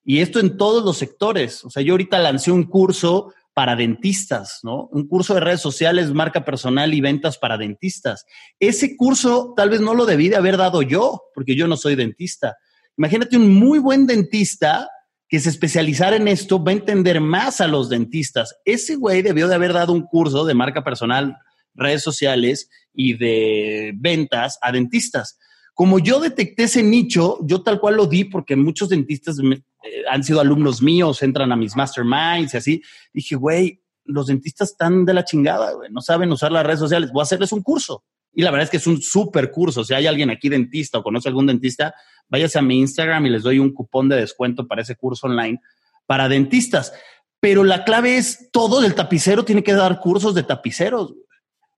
Y 0.06 0.22
esto 0.22 0.40
en 0.40 0.56
todos 0.56 0.86
los 0.86 0.96
sectores. 1.00 1.66
O 1.66 1.70
sea, 1.70 1.84
yo 1.84 1.96
ahorita 1.96 2.18
lancé 2.20 2.50
un 2.50 2.64
curso 2.64 3.34
para 3.54 3.76
dentistas, 3.76 4.60
¿no? 4.64 4.86
Un 4.94 5.06
curso 5.06 5.34
de 5.34 5.42
redes 5.42 5.60
sociales, 5.60 6.14
marca 6.14 6.46
personal 6.46 6.94
y 6.94 7.02
ventas 7.02 7.38
para 7.38 7.58
dentistas. 7.58 8.26
Ese 8.58 8.96
curso 8.96 9.54
tal 9.58 9.70
vez 9.70 9.82
no 9.82 9.96
lo 9.96 10.06
debí 10.06 10.30
de 10.30 10.38
haber 10.38 10.56
dado 10.56 10.82
yo, 10.82 11.24
porque 11.36 11.58
yo 11.58 11.68
no 11.68 11.76
soy 11.76 11.96
dentista. 11.96 12.56
Imagínate 12.98 13.36
un 13.36 13.54
muy 13.54 13.80
buen 13.80 14.08
dentista 14.08 14.88
que 15.30 15.40
se 15.40 15.50
especializara 15.50 16.16
en 16.16 16.28
esto 16.28 16.62
va 16.62 16.72
a 16.72 16.76
entender 16.76 17.22
más 17.22 17.62
a 17.62 17.68
los 17.68 17.88
dentistas. 17.88 18.56
Ese 18.66 18.96
güey 18.96 19.22
debió 19.22 19.48
de 19.48 19.56
haber 19.56 19.74
dado 19.74 19.94
un 19.94 20.02
curso 20.02 20.44
de 20.44 20.56
marca 20.56 20.84
personal, 20.84 21.38
redes 21.76 22.02
sociales 22.02 22.70
y 22.94 23.14
de 23.14 23.94
ventas 23.96 24.58
a 24.62 24.72
dentistas. 24.72 25.38
Como 25.76 26.00
yo 26.00 26.20
detecté 26.20 26.64
ese 26.64 26.82
nicho, 26.82 27.38
yo 27.44 27.62
tal 27.62 27.80
cual 27.80 27.96
lo 27.96 28.08
di 28.08 28.26
porque 28.26 28.56
muchos 28.56 28.90
dentistas 28.90 29.38
eh, 29.40 29.64
han 30.10 30.24
sido 30.24 30.42
alumnos 30.42 30.82
míos, 30.82 31.22
entran 31.22 31.52
a 31.52 31.56
mis 31.56 31.76
masterminds 31.76 32.56
y 32.56 32.58
así. 32.58 32.82
Dije, 33.14 33.36
güey, 33.36 33.84
los 34.06 34.28
dentistas 34.28 34.72
están 34.72 35.06
de 35.06 35.14
la 35.14 35.24
chingada, 35.24 35.74
güey, 35.74 35.92
no 35.92 36.02
saben 36.02 36.32
usar 36.32 36.52
las 36.52 36.66
redes 36.66 36.80
sociales, 36.80 37.12
voy 37.14 37.22
a 37.22 37.24
hacerles 37.24 37.52
un 37.52 37.62
curso. 37.62 38.04
Y 38.34 38.42
la 38.42 38.52
verdad 38.52 38.66
es 38.66 38.70
que 38.70 38.78
es 38.78 38.88
un 38.88 39.02
súper 39.02 39.52
curso. 39.52 39.84
Si 39.84 39.94
hay 39.94 40.08
alguien 40.08 40.30
aquí 40.30 40.50
dentista 40.50 41.00
o 41.00 41.04
conoce 41.04 41.30
algún 41.30 41.48
dentista, 41.48 41.94
váyase 42.30 42.60
a 42.60 42.62
mi 42.62 42.80
Instagram 42.80 43.26
y 43.26 43.30
les 43.30 43.44
doy 43.44 43.60
un 43.60 43.74
cupón 43.74 44.10
de 44.10 44.16
descuento 44.16 44.68
para 44.68 44.82
ese 44.82 44.96
curso 44.96 45.28
online 45.28 45.60
para 46.06 46.30
dentistas. 46.30 46.94
Pero 47.40 47.64
la 47.64 47.84
clave 47.84 48.18
es 48.18 48.50
todo 48.52 48.84
el 48.84 48.96
tapicero 48.96 49.46
tiene 49.46 49.64
que 49.64 49.74
dar 49.74 50.00
cursos 50.00 50.36
de 50.36 50.44
tapiceros, 50.44 51.14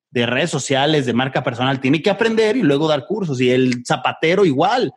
de 0.10 0.26
redes 0.26 0.50
sociales, 0.50 1.06
de 1.06 1.14
marca 1.14 1.44
personal. 1.44 1.80
Tiene 1.80 2.02
que 2.02 2.10
aprender 2.10 2.58
y 2.58 2.64
luego 2.64 2.88
dar 2.88 3.06
cursos. 3.06 3.40
Y 3.42 3.50
el 3.50 3.84
zapatero 3.86 4.46
igual, 4.46 4.92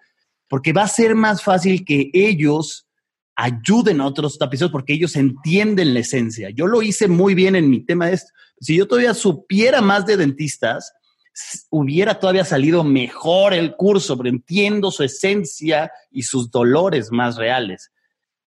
porque 0.48 0.72
va 0.72 0.82
a 0.82 0.88
ser 0.88 1.14
más 1.14 1.42
fácil 1.42 1.84
que 1.84 2.10
ellos 2.12 2.86
ayuden 3.36 4.00
a 4.00 4.06
otros 4.06 4.38
tapiceros 4.38 4.70
porque 4.70 4.94
ellos 4.94 5.16
entienden 5.16 5.92
la 5.92 6.00
esencia. 6.00 6.50
Yo 6.50 6.66
lo 6.66 6.82
hice 6.82 7.08
muy 7.08 7.34
bien 7.34 7.56
en 7.56 7.68
mi 7.68 7.84
tema 7.84 8.06
de 8.06 8.14
esto. 8.14 8.32
Si 8.60 8.76
yo 8.76 8.86
todavía 8.86 9.14
supiera 9.14 9.80
más 9.80 10.06
de 10.06 10.16
dentistas, 10.16 10.92
hubiera 11.70 12.18
todavía 12.18 12.44
salido 12.44 12.84
mejor 12.84 13.54
el 13.54 13.74
curso, 13.76 14.16
pero 14.16 14.28
entiendo 14.28 14.90
su 14.90 15.02
esencia 15.02 15.90
y 16.10 16.22
sus 16.22 16.50
dolores 16.50 17.10
más 17.10 17.36
reales. 17.36 17.90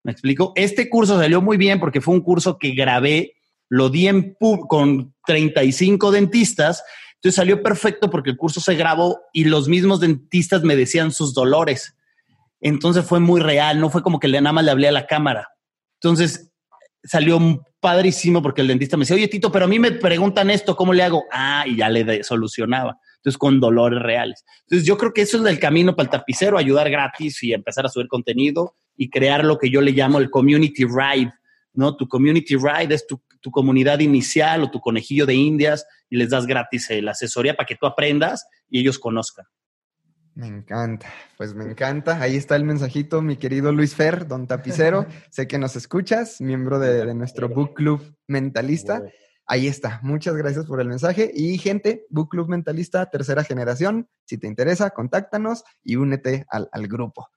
¿Me 0.03 0.12
explico? 0.12 0.53
Este 0.55 0.89
curso 0.89 1.18
salió 1.18 1.43
muy 1.43 1.57
bien 1.57 1.80
porque 1.80 2.01
fue 2.01 2.14
un 2.14 2.20
curso 2.20 2.59
que 2.59 2.70
grabé, 2.70 3.34
lo 3.68 3.89
di 3.89 4.07
en 4.07 4.37
con 4.68 5.14
35 5.26 6.12
dentistas, 6.12 6.84
entonces 7.16 7.37
salió 7.37 7.62
perfecto 7.62 8.09
porque 8.09 8.30
el 8.30 8.37
curso 8.37 8.61
se 8.61 8.76
grabó 8.76 9.20
y 9.32 9.45
los 9.45 9.68
mismos 9.68 10.01
dentistas 10.01 10.62
me 10.62 10.76
decían 10.76 11.11
sus 11.11 11.34
dolores. 11.34 11.97
Entonces 12.61 13.05
fue 13.05 13.18
muy 13.18 13.41
real, 13.41 13.80
no 13.80 13.91
fue 13.91 14.03
como 14.03 14.20
que 14.20 14.28
nada 14.28 14.53
más 14.53 14.64
le 14.64 14.70
hablé 14.70 14.89
a 14.89 14.93
la 14.93 15.07
cámara. 15.07 15.49
Entonces 16.01 16.53
salió 17.03 17.41
padrísimo 17.87 18.43
porque 18.43 18.62
el 18.62 18.66
dentista 18.66 18.97
me 18.97 19.03
decía, 19.03 19.14
oye 19.14 19.28
Tito, 19.28 19.53
pero 19.53 19.66
a 19.66 19.68
mí 19.68 19.78
me 19.78 19.93
preguntan 19.93 20.51
esto, 20.51 20.74
¿cómo 20.74 20.93
le 20.93 21.05
hago? 21.05 21.22
Ah, 21.30 21.62
y 21.68 21.76
ya 21.76 21.89
le 21.89 22.24
solucionaba. 22.24 22.99
Entonces, 23.18 23.39
con 23.39 23.61
dolores 23.61 24.03
reales. 24.03 24.45
Entonces, 24.62 24.84
yo 24.84 24.99
creo 24.99 25.12
que 25.12 25.22
eso 25.22 25.39
es 25.39 25.47
el 25.47 25.61
camino 25.61 25.95
para 25.95 26.07
el 26.07 26.11
tapicero, 26.11 26.59
ayudar 26.59 26.91
gratis 26.91 27.41
y 27.45 27.53
empezar 27.53 27.87
a 27.87 27.89
subir 27.89 28.09
contenido 28.09 28.74
y 28.97 29.09
crear 29.09 29.45
lo 29.45 29.57
que 29.57 29.70
yo 29.70 29.80
le 29.80 29.93
llamo 29.93 30.18
el 30.18 30.30
community 30.30 30.84
ride, 30.84 31.32
¿no? 31.74 31.95
Tu 31.95 32.09
community 32.09 32.57
ride 32.57 32.93
es 32.93 33.07
tu, 33.07 33.22
tu 33.41 33.53
comunidad 33.53 34.01
inicial 34.01 34.64
o 34.64 34.70
tu 34.72 34.80
conejillo 34.80 35.24
de 35.24 35.37
indias 35.37 35.87
y 36.11 36.16
les 36.16 36.30
das 36.30 36.45
gratis 36.45 36.89
la 37.01 37.12
asesoría 37.12 37.55
para 37.55 37.68
que 37.68 37.76
tú 37.76 37.87
aprendas 37.87 38.49
y 38.68 38.80
ellos 38.80 38.99
conozcan. 38.99 39.47
Me 40.37 40.49
encanta, 40.49 41.07
pues 41.39 41.55
me 41.55 41.64
encanta. 41.64 42.20
Ahí 42.20 42.37
está 42.37 42.57
el 42.57 42.64
mensajito, 42.64 43.22
mi 43.22 43.39
querido 43.39 43.72
Luis 43.72 43.95
Fer, 43.95 44.28
don 44.28 44.47
tapicero. 44.47 45.07
sé 45.30 45.49
que 45.49 45.57
nos 45.57 45.76
escuchas, 45.76 46.43
miembro 46.43 46.78
de, 46.78 47.14
nuestro 47.14 47.49
Book 47.49 47.72
Club 47.72 48.14
Mentalista. 48.28 49.03
Ahí 49.47 49.66
está, 49.66 49.99
muchas 50.03 50.37
gracias 50.37 50.66
por 50.66 50.82
el 50.82 50.89
mensaje. 50.89 51.30
Y 51.34 51.57
gente, 51.57 52.05
Book 52.11 52.28
Club 52.28 52.51
Mentalista, 52.51 53.09
tercera 53.09 53.45
generación, 53.45 54.11
si 54.26 54.37
te 54.37 54.47
interesa, 54.47 54.91
contáctanos 54.91 55.64
y 55.83 55.96
únete 55.96 56.45
al, 56.50 56.87
grupo. 56.87 57.29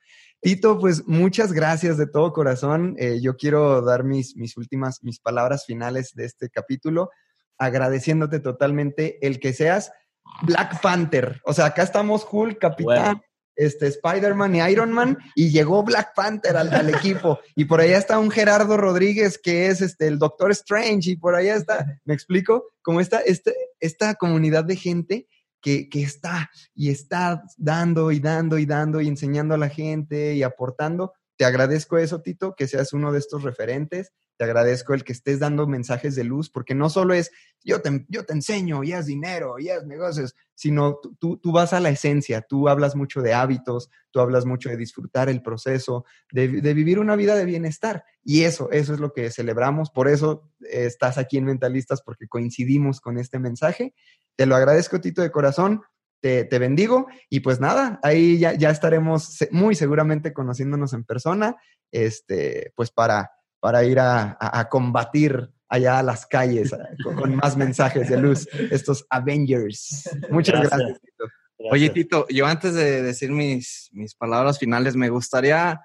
Tito, 0.41 0.77
pues 0.77 1.07
muchas 1.07 1.53
gracias 1.53 1.97
de 1.97 2.05
todo 2.05 2.33
corazón. 2.33 2.95
Eh, 2.97 3.21
yo 3.21 3.37
quiero 3.37 3.81
dar 3.81 4.03
mis, 4.03 4.35
mis 4.35 4.57
últimas, 4.57 5.05
mis 5.05 5.21
palabras 5.21 5.65
finales 5.65 6.15
de 6.15 6.25
este 6.25 6.49
capítulo, 6.49 7.11
agradeciéndote 7.57 8.41
totalmente 8.41 9.25
el 9.25 9.39
que 9.39 9.53
seas 9.53 9.93
Black 10.41 10.81
Panther. 10.81 11.41
O 11.43 11.53
sea, 11.53 11.65
acá 11.65 11.83
estamos 11.83 12.25
Hulk, 12.29 12.59
Capitán, 12.59 13.21
este, 13.55 13.87
Spider-Man 13.87 14.55
y 14.55 14.59
Iron 14.61 14.91
Man, 14.91 15.17
y 15.35 15.49
llegó 15.49 15.83
Black 15.83 16.13
Panther 16.15 16.55
al, 16.57 16.89
equipo. 16.89 17.39
Y 17.55 17.65
por 17.65 17.81
allá 17.81 17.97
está 17.97 18.17
un 18.19 18.31
Gerardo 18.31 18.77
Rodríguez, 18.77 19.37
que 19.37 19.67
es 19.67 19.81
este, 19.81 20.07
el 20.07 20.17
Doctor 20.17 20.51
Strange, 20.51 21.11
y 21.11 21.17
por 21.17 21.35
allá 21.35 21.55
está, 21.55 21.99
¿me 22.05 22.13
explico? 22.13 22.71
Como 22.81 23.01
esta, 23.01 23.19
este, 23.19 23.55
esta 23.79 24.15
comunidad 24.15 24.63
de 24.63 24.77
gente 24.77 25.27
que, 25.61 25.89
que, 25.89 26.01
está 26.01 26.49
y 26.73 26.89
está 26.89 27.43
dando 27.57 28.11
y 28.11 28.19
dando 28.19 28.57
y 28.57 28.65
dando 28.65 29.01
y 29.01 29.09
enseñando 29.09 29.55
a 29.55 29.57
la 29.57 29.69
gente 29.69 30.35
y 30.35 30.43
aportando. 30.43 31.13
Te 31.37 31.43
agradezco 31.43 31.97
eso, 31.97 32.21
Tito, 32.21 32.55
que 32.55 32.67
seas 32.67 32.93
uno 32.93 33.11
de 33.11 33.19
estos 33.19 33.43
referentes 33.43 34.13
te 34.39 34.45
agradezco 34.45 34.93
el 34.93 35.03
que 35.03 35.11
estés 35.11 35.39
dando 35.39 35.67
mensajes 35.67 36.15
de 36.15 36.23
luz, 36.23 36.49
porque 36.49 36.73
no 36.73 36.89
solo 36.89 37.13
es 37.13 37.29
yo 37.61 37.81
te, 37.81 38.05
yo 38.07 38.25
te 38.25 38.31
enseño 38.31 38.85
y 38.85 38.93
haz 38.93 39.05
dinero 39.05 39.59
y 39.59 39.67
haz 39.67 39.85
negocios, 39.85 40.33
sino 40.55 40.97
tú, 41.19 41.35
tú 41.35 41.51
vas 41.51 41.73
a 41.73 41.81
la 41.81 41.89
esencia, 41.89 42.41
tú 42.41 42.69
hablas 42.69 42.95
mucho 42.95 43.21
de 43.21 43.33
hábitos, 43.33 43.89
tú 44.11 44.21
hablas 44.21 44.45
mucho 44.45 44.69
de 44.69 44.77
disfrutar 44.77 45.27
el 45.27 45.41
proceso, 45.41 46.05
de, 46.31 46.47
de 46.61 46.73
vivir 46.73 46.99
una 46.99 47.17
vida 47.17 47.35
de 47.35 47.43
bienestar. 47.43 48.05
Y 48.23 48.43
eso, 48.43 48.71
eso 48.71 48.93
es 48.93 49.01
lo 49.01 49.11
que 49.11 49.29
celebramos, 49.29 49.89
por 49.89 50.07
eso 50.07 50.49
estás 50.61 51.17
aquí 51.17 51.35
en 51.37 51.43
Mentalistas, 51.43 52.01
porque 52.01 52.29
coincidimos 52.29 53.01
con 53.01 53.17
este 53.17 53.39
mensaje. 53.39 53.93
Te 54.37 54.45
lo 54.45 54.55
agradezco, 54.55 55.01
Tito, 55.01 55.21
de 55.21 55.31
corazón. 55.31 55.81
Te, 56.21 56.45
te, 56.45 56.59
bendigo 56.59 57.07
y 57.29 57.39
pues 57.39 57.61
nada, 57.61 57.97
ahí 58.03 58.39
ya, 58.39 58.53
ya 58.53 58.69
estaremos 58.71 59.37
muy 59.51 59.73
seguramente 59.73 60.33
conociéndonos 60.33 60.91
en 60.91 61.05
persona, 61.05 61.55
este, 61.93 62.73
pues 62.75 62.91
para, 62.91 63.31
para 63.59 63.83
ir 63.83 63.99
a, 63.99 64.67
combatir 64.69 65.49
allá 65.67 65.99
a 65.99 66.03
las 66.03 66.25
calles 66.25 66.71
con, 67.03 67.35
más 67.35 67.55
mensajes 67.57 68.09
de 68.09 68.17
luz, 68.17 68.47
estos 68.71 69.05
Avengers. 69.09 70.09
Muchas 70.29 70.61
gracias. 70.61 70.99
Tito. 71.01 71.25
Oye, 71.71 71.89
Tito, 71.89 72.25
yo 72.29 72.45
antes 72.45 72.73
de 72.73 73.01
decir 73.01 73.31
mis, 73.31 73.89
mis 73.91 74.15
palabras 74.15 74.57
finales, 74.57 74.95
me 74.95 75.09
gustaría 75.09 75.81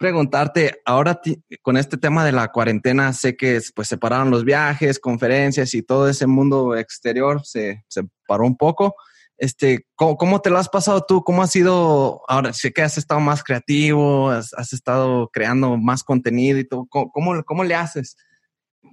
preguntarte, 0.00 0.80
ahora 0.86 1.20
con 1.60 1.76
este 1.76 1.98
tema 1.98 2.24
de 2.24 2.32
la 2.32 2.48
cuarentena, 2.48 3.12
sé 3.12 3.36
que 3.36 3.60
pues 3.74 3.86
separaron 3.86 4.30
los 4.30 4.46
viajes, 4.46 4.98
conferencias 4.98 5.74
y 5.74 5.82
todo 5.82 6.08
ese 6.08 6.26
mundo 6.26 6.74
exterior 6.74 7.44
se, 7.44 7.84
se 7.86 8.04
paró 8.26 8.46
un 8.46 8.56
poco. 8.56 8.94
Este, 9.40 9.86
¿cómo, 9.94 10.42
te 10.42 10.50
lo 10.50 10.58
has 10.58 10.68
pasado 10.68 11.02
tú? 11.08 11.24
¿Cómo 11.24 11.42
ha 11.42 11.46
sido? 11.46 12.20
Ahora 12.28 12.52
sé 12.52 12.74
que 12.74 12.82
has 12.82 12.98
estado 12.98 13.20
más 13.20 13.42
creativo, 13.42 14.28
has, 14.28 14.52
estado 14.74 15.30
creando 15.32 15.78
más 15.78 16.04
contenido 16.04 16.58
y 16.58 16.68
todo. 16.68 16.86
¿Cómo, 16.90 17.42
¿Cómo, 17.42 17.64
le 17.64 17.74
haces? 17.74 18.18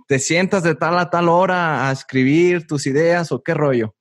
¿Te 0.08 0.20
sientas 0.20 0.64
de 0.64 0.74
tal 0.74 0.98
a 1.00 1.10
tal 1.10 1.28
hora 1.28 1.90
a 1.90 1.92
escribir 1.92 2.66
tus 2.66 2.88
ideas 2.88 3.34
o 3.34 3.44
qué 3.44 3.54
rollo? 3.54 3.94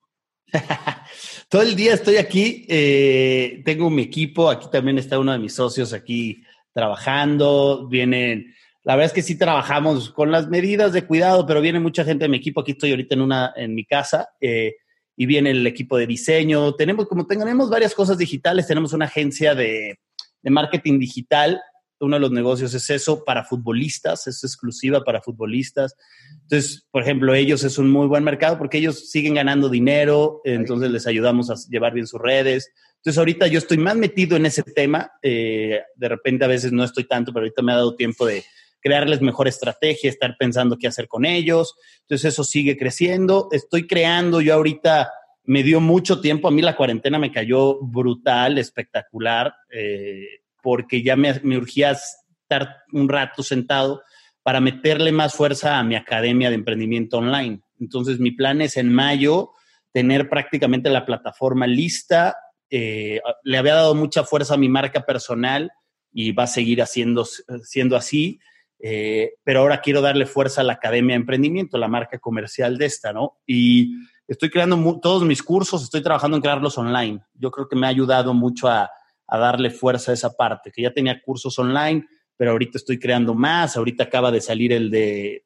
Todo 1.48 1.62
el 1.62 1.74
día 1.74 1.94
estoy 1.94 2.16
aquí, 2.16 2.64
eh, 2.68 3.60
tengo 3.64 3.90
mi 3.90 4.02
equipo, 4.02 4.48
aquí 4.48 4.68
también 4.70 4.98
está 4.98 5.18
uno 5.18 5.32
de 5.32 5.40
mis 5.40 5.54
socios 5.54 5.92
aquí 5.92 6.44
trabajando, 6.72 7.88
vienen, 7.88 8.54
la 8.84 8.94
verdad 8.94 9.06
es 9.06 9.12
que 9.12 9.22
sí 9.22 9.36
trabajamos 9.36 10.10
con 10.10 10.30
las 10.30 10.48
medidas 10.48 10.92
de 10.92 11.06
cuidado, 11.06 11.44
pero 11.44 11.60
viene 11.60 11.80
mucha 11.80 12.04
gente 12.04 12.26
de 12.26 12.28
mi 12.28 12.36
equipo, 12.36 12.60
aquí 12.60 12.70
estoy 12.70 12.92
ahorita 12.92 13.16
en 13.16 13.20
una, 13.22 13.52
en 13.56 13.74
mi 13.74 13.84
casa, 13.84 14.28
eh, 14.40 14.76
y 15.16 15.26
viene 15.26 15.50
el 15.50 15.66
equipo 15.66 15.96
de 15.96 16.06
diseño. 16.06 16.74
Tenemos, 16.74 17.06
como 17.06 17.26
tenemos 17.26 17.70
varias 17.70 17.94
cosas 17.94 18.18
digitales, 18.18 18.66
tenemos 18.66 18.92
una 18.92 19.06
agencia 19.06 19.54
de, 19.54 19.98
de 20.42 20.50
marketing 20.50 20.98
digital. 20.98 21.60
Uno 21.98 22.16
de 22.16 22.20
los 22.20 22.30
negocios 22.30 22.74
es 22.74 22.90
eso 22.90 23.24
para 23.24 23.44
futbolistas, 23.44 24.26
es 24.26 24.44
exclusiva 24.44 25.02
para 25.02 25.22
futbolistas. 25.22 25.96
Entonces, 26.42 26.86
por 26.90 27.02
ejemplo, 27.02 27.34
ellos 27.34 27.64
es 27.64 27.78
un 27.78 27.90
muy 27.90 28.06
buen 28.06 28.22
mercado 28.22 28.58
porque 28.58 28.78
ellos 28.78 29.10
siguen 29.10 29.34
ganando 29.34 29.70
dinero, 29.70 30.42
entonces 30.44 30.90
les 30.90 31.06
ayudamos 31.06 31.50
a 31.50 31.54
llevar 31.70 31.94
bien 31.94 32.06
sus 32.06 32.20
redes. 32.20 32.70
Entonces, 32.96 33.18
ahorita 33.18 33.46
yo 33.46 33.58
estoy 33.58 33.78
más 33.78 33.96
metido 33.96 34.36
en 34.36 34.44
ese 34.44 34.62
tema. 34.62 35.10
Eh, 35.22 35.80
de 35.94 36.08
repente, 36.08 36.44
a 36.44 36.48
veces 36.48 36.72
no 36.72 36.84
estoy 36.84 37.04
tanto, 37.04 37.32
pero 37.32 37.44
ahorita 37.44 37.62
me 37.62 37.72
ha 37.72 37.76
dado 37.76 37.96
tiempo 37.96 38.26
de, 38.26 38.44
crearles 38.86 39.20
mejor 39.20 39.48
estrategia, 39.48 40.08
estar 40.08 40.36
pensando 40.38 40.78
qué 40.78 40.86
hacer 40.86 41.08
con 41.08 41.24
ellos. 41.24 41.74
Entonces 42.02 42.32
eso 42.32 42.44
sigue 42.44 42.76
creciendo. 42.76 43.48
Estoy 43.50 43.88
creando, 43.88 44.40
yo 44.40 44.54
ahorita 44.54 45.10
me 45.42 45.64
dio 45.64 45.80
mucho 45.80 46.20
tiempo, 46.20 46.46
a 46.46 46.52
mí 46.52 46.62
la 46.62 46.76
cuarentena 46.76 47.18
me 47.18 47.32
cayó 47.32 47.80
brutal, 47.80 48.58
espectacular, 48.58 49.52
eh, 49.70 50.24
porque 50.62 51.02
ya 51.02 51.16
me, 51.16 51.40
me 51.42 51.56
urgía 51.56 51.96
estar 52.42 52.76
un 52.92 53.08
rato 53.08 53.42
sentado 53.42 54.02
para 54.44 54.60
meterle 54.60 55.10
más 55.10 55.34
fuerza 55.34 55.80
a 55.80 55.82
mi 55.82 55.96
academia 55.96 56.48
de 56.48 56.54
emprendimiento 56.54 57.18
online. 57.18 57.62
Entonces 57.80 58.20
mi 58.20 58.30
plan 58.30 58.62
es 58.62 58.76
en 58.76 58.92
mayo 58.92 59.50
tener 59.90 60.28
prácticamente 60.28 60.90
la 60.90 61.04
plataforma 61.04 61.66
lista. 61.66 62.36
Eh, 62.70 63.20
le 63.42 63.58
había 63.58 63.74
dado 63.74 63.96
mucha 63.96 64.22
fuerza 64.22 64.54
a 64.54 64.58
mi 64.58 64.68
marca 64.68 65.04
personal 65.04 65.72
y 66.12 66.30
va 66.30 66.44
a 66.44 66.46
seguir 66.48 66.80
siendo 66.86 67.96
así. 67.96 68.38
Eh, 68.78 69.34
pero 69.42 69.60
ahora 69.60 69.80
quiero 69.80 70.00
darle 70.00 70.26
fuerza 70.26 70.60
a 70.60 70.64
la 70.64 70.74
Academia 70.74 71.14
de 71.14 71.20
Emprendimiento, 71.20 71.78
la 71.78 71.88
marca 71.88 72.18
comercial 72.18 72.76
de 72.76 72.86
esta, 72.86 73.12
¿no? 73.12 73.38
Y 73.46 73.94
estoy 74.28 74.50
creando 74.50 75.00
todos 75.00 75.24
mis 75.24 75.42
cursos, 75.42 75.82
estoy 75.82 76.02
trabajando 76.02 76.36
en 76.36 76.42
crearlos 76.42 76.76
online. 76.78 77.20
Yo 77.34 77.50
creo 77.50 77.68
que 77.68 77.76
me 77.76 77.86
ha 77.86 77.90
ayudado 77.90 78.34
mucho 78.34 78.68
a, 78.68 78.90
darle 79.28 79.70
fuerza 79.70 80.12
a 80.12 80.14
esa 80.14 80.36
parte, 80.36 80.70
que 80.70 80.82
ya 80.82 80.92
tenía 80.92 81.20
cursos 81.20 81.58
online, 81.58 82.06
pero 82.36 82.52
ahorita 82.52 82.78
estoy 82.78 82.98
creando 82.98 83.34
más. 83.34 83.76
Ahorita 83.76 84.04
acaba 84.04 84.30
de 84.30 84.40
salir 84.40 84.72
el 84.72 84.88
de 84.88 85.44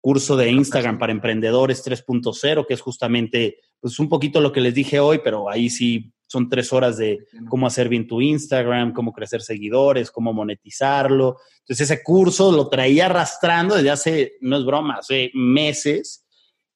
curso 0.00 0.36
de 0.36 0.50
Instagram 0.50 0.98
para 0.98 1.12
emprendedores 1.12 1.84
3.0, 1.84 2.66
que 2.66 2.72
es 2.72 2.80
justamente, 2.80 3.58
pues 3.80 3.98
un 3.98 4.08
poquito 4.08 4.40
lo 4.40 4.50
que 4.50 4.62
les 4.62 4.72
dije 4.72 4.98
hoy, 4.98 5.20
pero 5.22 5.50
ahí 5.50 5.68
sí 5.68 6.10
son 6.28 6.48
tres 6.48 6.72
horas 6.72 6.98
de 6.98 7.26
cómo 7.48 7.66
hacer 7.66 7.88
bien 7.88 8.06
tu 8.06 8.20
Instagram, 8.20 8.92
cómo 8.92 9.12
crecer 9.12 9.40
seguidores, 9.40 10.10
cómo 10.10 10.32
monetizarlo. 10.32 11.38
Entonces 11.60 11.90
ese 11.90 12.02
curso 12.02 12.52
lo 12.52 12.68
traía 12.68 13.06
arrastrando 13.06 13.74
desde 13.74 13.90
hace, 13.90 14.32
no 14.42 14.58
es 14.58 14.64
broma, 14.64 14.98
hace 14.98 15.30
meses 15.34 16.26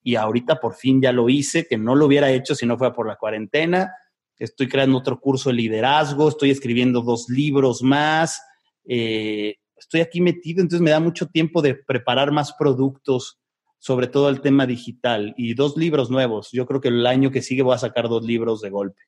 y 0.03 0.17
ahorita 0.17 0.59
por 0.59 0.75
fin 0.75 1.03
ya 1.03 1.13
lo 1.13 1.29
hice, 1.29 1.67
que 1.67 1.77
no 1.77 1.95
lo 1.95 2.07
hubiera 2.07 2.31
hecho 2.33 2.55
si 2.55 2.67
no 2.67 2.79
fuera 2.79 2.95
por 2.95 3.07
la 3.07 3.17
cuarentena. 3.17 3.93
Estoy 4.39 4.69
creando 4.69 4.99
otro 4.99 5.21
curso 5.21 5.51
de 5.51 5.57
liderazgo, 5.57 6.31
estoy 6.31 6.51
escribiendo 6.51 7.03
dos 7.03 7.29
libros 7.29 7.83
más. 7.83 8.41
Eh, 8.87 9.57
estoy 9.77 10.01
aquí 10.01 10.23
metido, 10.23 10.63
entonces 10.63 10.83
me 10.83 10.91
da 10.91 10.99
mucho 10.99 11.27
tiempo 11.27 11.61
de 11.61 11.75
preparar 11.75 12.33
más 12.33 12.55
productos, 12.55 13.39
sobre 13.79 14.07
todo 14.07 14.31
el 14.31 14.41
tema 14.41 14.67
digital 14.67 15.35
y 15.37 15.53
dos 15.53 15.77
libros 15.77 16.11
nuevos. 16.11 16.49
Yo 16.53 16.65
creo 16.65 16.81
que 16.81 16.89
el 16.89 17.07
año 17.07 17.31
que 17.31 17.43
sigue 17.43 17.63
voy 17.63 17.75
a 17.75 17.79
sacar 17.79 18.09
dos 18.09 18.25
libros 18.25 18.63
de 18.63 18.71
golpe. 18.71 19.03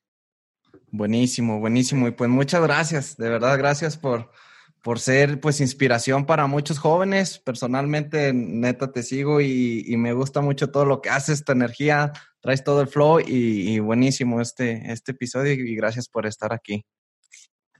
Buenísimo, 0.97 1.59
buenísimo. 1.59 2.07
Y 2.07 2.11
pues 2.11 2.29
muchas 2.29 2.61
gracias, 2.61 3.17
de 3.17 3.27
verdad, 3.27 3.57
gracias 3.57 3.97
por, 3.97 4.31
por 4.81 4.97
ser 4.99 5.41
pues 5.41 5.59
inspiración 5.59 6.25
para 6.25 6.47
muchos 6.47 6.79
jóvenes. 6.79 7.37
Personalmente, 7.37 8.31
neta, 8.33 8.93
te 8.93 9.03
sigo 9.03 9.41
y, 9.41 9.93
me 9.97 10.13
gusta 10.13 10.39
mucho 10.39 10.71
todo 10.71 10.85
lo 10.85 11.01
que 11.01 11.09
haces, 11.09 11.43
tu 11.43 11.51
energía, 11.51 12.13
traes 12.39 12.63
todo 12.63 12.79
el 12.79 12.87
flow 12.87 13.19
y, 13.19 13.77
buenísimo 13.79 14.39
este, 14.39 14.89
este 14.89 15.11
episodio 15.11 15.51
y 15.51 15.75
gracias 15.75 16.07
por 16.07 16.25
estar 16.25 16.53
aquí. 16.53 16.85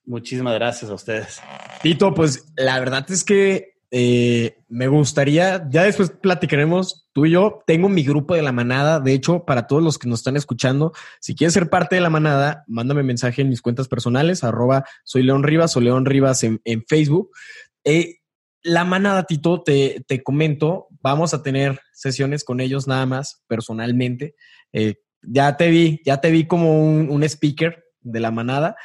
Muchísimas 0.03 0.53
gracias 0.55 0.91
a 0.91 0.95
ustedes. 0.95 1.41
Tito, 1.81 2.13
pues 2.13 2.51
la 2.57 2.79
verdad 2.79 3.09
es 3.09 3.23
que 3.23 3.74
eh, 3.97 4.57
me 4.67 4.89
gustaría, 4.89 5.69
ya 5.69 5.83
después 5.83 6.09
platicaremos 6.09 7.07
tú 7.13 7.25
y 7.25 7.31
yo, 7.31 7.63
tengo 7.65 7.87
mi 7.87 8.03
grupo 8.03 8.35
de 8.35 8.41
la 8.41 8.51
manada, 8.51 8.99
de 8.99 9.13
hecho, 9.13 9.45
para 9.45 9.67
todos 9.67 9.81
los 9.81 9.97
que 9.97 10.09
nos 10.09 10.19
están 10.19 10.35
escuchando, 10.35 10.91
si 11.21 11.33
quieres 11.33 11.53
ser 11.53 11.69
parte 11.69 11.95
de 11.95 12.01
la 12.01 12.09
manada, 12.09 12.65
mándame 12.67 13.03
mensaje 13.03 13.41
en 13.41 13.47
mis 13.47 13.61
cuentas 13.61 13.87
personales, 13.87 14.43
arroba 14.43 14.83
soy 15.05 15.23
León 15.23 15.43
Rivas 15.43 15.77
o 15.77 15.79
León 15.79 16.05
Rivas 16.05 16.43
en, 16.43 16.59
Facebook. 16.89 17.31
Eh, 17.85 18.17
la 18.63 18.83
manada, 18.83 19.23
Tito, 19.23 19.63
te, 19.63 20.03
te, 20.05 20.21
comento, 20.23 20.87
vamos 20.99 21.33
a 21.33 21.41
tener 21.41 21.79
sesiones 21.93 22.43
con 22.43 22.59
ellos 22.59 22.89
nada 22.89 23.05
más, 23.05 23.45
personalmente. 23.47 24.35
Eh, 24.73 24.95
ya 25.21 25.55
te 25.55 25.69
vi, 25.69 26.01
ya 26.03 26.19
te 26.19 26.31
vi 26.31 26.47
como 26.47 26.83
un, 26.85 27.09
un 27.09 27.23
speaker 27.23 27.85
de 28.01 28.19
la 28.19 28.31
manada. 28.31 28.75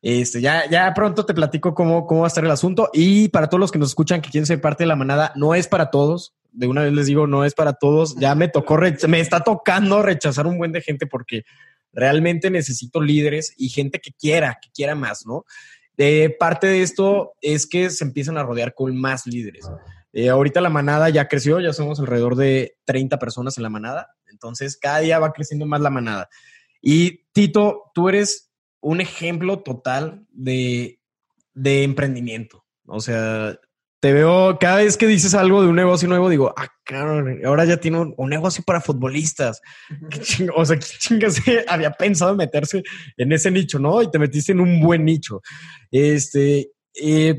Este, 0.00 0.40
ya, 0.40 0.68
ya 0.70 0.92
pronto 0.94 1.26
te 1.26 1.34
platico 1.34 1.74
cómo, 1.74 2.06
cómo 2.06 2.20
va 2.20 2.26
a 2.26 2.28
estar 2.28 2.44
el 2.44 2.50
asunto. 2.50 2.90
Y 2.92 3.28
para 3.28 3.48
todos 3.48 3.60
los 3.60 3.72
que 3.72 3.78
nos 3.78 3.88
escuchan 3.88 4.20
que 4.20 4.30
quieren 4.30 4.46
ser 4.46 4.60
parte 4.60 4.84
de 4.84 4.88
la 4.88 4.96
manada, 4.96 5.32
no 5.34 5.54
es 5.54 5.66
para 5.68 5.90
todos. 5.90 6.34
De 6.52 6.66
una 6.66 6.82
vez 6.82 6.92
les 6.92 7.06
digo, 7.06 7.26
no 7.26 7.44
es 7.44 7.54
para 7.54 7.74
todos. 7.74 8.16
Ya 8.16 8.34
me 8.34 8.48
tocó, 8.48 8.78
me 9.08 9.20
está 9.20 9.40
tocando 9.40 10.02
rechazar 10.02 10.46
un 10.46 10.58
buen 10.58 10.72
de 10.72 10.80
gente 10.80 11.06
porque 11.06 11.44
realmente 11.92 12.50
necesito 12.50 13.00
líderes 13.00 13.54
y 13.56 13.68
gente 13.68 13.98
que 13.98 14.12
quiera, 14.12 14.58
que 14.62 14.70
quiera 14.72 14.94
más, 14.94 15.26
¿no? 15.26 15.44
Eh, 15.96 16.36
parte 16.38 16.68
de 16.68 16.82
esto 16.82 17.32
es 17.40 17.66
que 17.66 17.90
se 17.90 18.04
empiezan 18.04 18.38
a 18.38 18.44
rodear 18.44 18.72
con 18.72 18.96
más 18.96 19.26
líderes. 19.26 19.68
Eh, 20.12 20.28
ahorita 20.28 20.60
la 20.60 20.70
manada 20.70 21.08
ya 21.10 21.26
creció, 21.26 21.60
ya 21.60 21.72
somos 21.72 21.98
alrededor 21.98 22.36
de 22.36 22.76
30 22.84 23.18
personas 23.18 23.56
en 23.56 23.64
la 23.64 23.68
manada. 23.68 24.14
Entonces, 24.30 24.76
cada 24.76 25.00
día 25.00 25.18
va 25.18 25.32
creciendo 25.32 25.66
más 25.66 25.80
la 25.80 25.90
manada. 25.90 26.28
Y 26.80 27.24
Tito, 27.32 27.90
tú 27.94 28.08
eres 28.08 28.47
un 28.80 29.00
ejemplo 29.00 29.60
total 29.60 30.26
de, 30.30 31.00
de 31.54 31.82
emprendimiento. 31.82 32.64
O 32.86 33.00
sea, 33.00 33.58
te 34.00 34.12
veo 34.12 34.58
cada 34.60 34.76
vez 34.76 34.96
que 34.96 35.06
dices 35.06 35.34
algo 35.34 35.60
de 35.60 35.68
un 35.68 35.76
negocio 35.76 36.08
nuevo, 36.08 36.28
digo, 36.28 36.54
ah, 36.56 36.68
claro, 36.84 37.24
ahora 37.44 37.64
ya 37.64 37.78
tiene 37.78 38.14
un, 38.16 38.30
negocio 38.30 38.62
para 38.64 38.80
futbolistas. 38.80 39.60
o 40.54 40.64
sea, 40.64 40.76
¿qué 40.76 40.86
chingas 40.98 41.40
había 41.68 41.90
pensado 41.90 42.34
meterse 42.36 42.82
en 43.16 43.32
ese 43.32 43.50
nicho, 43.50 43.78
no? 43.78 44.00
Y 44.02 44.10
te 44.10 44.18
metiste 44.18 44.52
en 44.52 44.60
un 44.60 44.80
buen 44.80 45.04
nicho. 45.04 45.40
Este, 45.90 46.70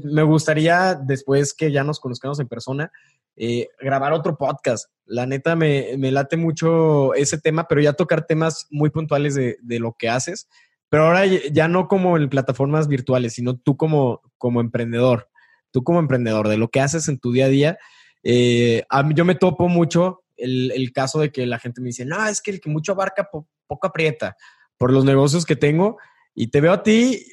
me 0.04 0.24
gustaría, 0.24 0.96
después 0.96 1.54
que 1.54 1.72
ya 1.72 1.84
nos 1.84 2.00
conozcamos 2.00 2.40
en 2.40 2.48
persona, 2.48 2.92
eh, 3.38 3.70
grabar 3.80 4.12
otro 4.12 4.38
podcast. 4.38 4.90
La 5.06 5.26
neta 5.26 5.56
me, 5.56 5.96
me, 5.98 6.12
late 6.12 6.36
mucho 6.36 7.14
ese 7.14 7.38
tema, 7.38 7.68
pero 7.70 7.80
ya 7.80 7.94
tocar 7.94 8.26
temas 8.26 8.68
muy 8.70 8.90
puntuales 8.90 9.34
de, 9.34 9.58
de 9.62 9.80
lo 9.80 9.96
que 9.98 10.10
haces 10.10 10.50
pero 10.90 11.06
ahora 11.06 11.26
ya 11.26 11.68
no 11.68 11.88
como 11.88 12.18
en 12.18 12.30
plataformas 12.30 12.88
virtuales, 12.88 13.34
sino 13.34 13.58
tú 13.58 13.78
como, 13.78 14.22
como 14.38 14.62
emprendedor, 14.62 15.30
tú 15.72 15.84
como 15.84 16.00
emprendedor, 16.00 16.48
de 16.48 16.58
lo 16.58 16.70
que 16.70 16.82
haces 16.82 17.08
en 17.08 17.20
tu 17.20 17.32
día 17.32 17.46
a 17.46 17.50
día. 17.50 17.78
eh, 18.24 18.84
a 18.90 19.04
mí, 19.04 19.14
yo 19.16 19.24
me 19.26 19.36
topo 19.36 19.68
mucho 19.70 20.24
el, 20.36 20.72
el, 20.72 20.92
caso 20.92 21.20
de 21.20 21.32
que 21.32 21.46
la 21.46 21.60
gente 21.60 21.82
me 21.82 21.88
dice, 21.88 22.06
no, 22.06 22.28
es 22.28 22.42
que 22.42 22.52
el 22.52 22.60
que 22.60 22.70
mucho 22.70 22.94
abarca, 22.94 23.30
poco 23.68 23.88
aprieta 23.88 24.36
por 24.78 24.92
los 24.92 25.06
negocios 25.06 25.46
que 25.46 25.56
tengo. 25.56 25.98
Y 26.34 26.48
te 26.48 26.62
veo 26.62 26.74
a 26.74 26.84
ti 26.84 27.24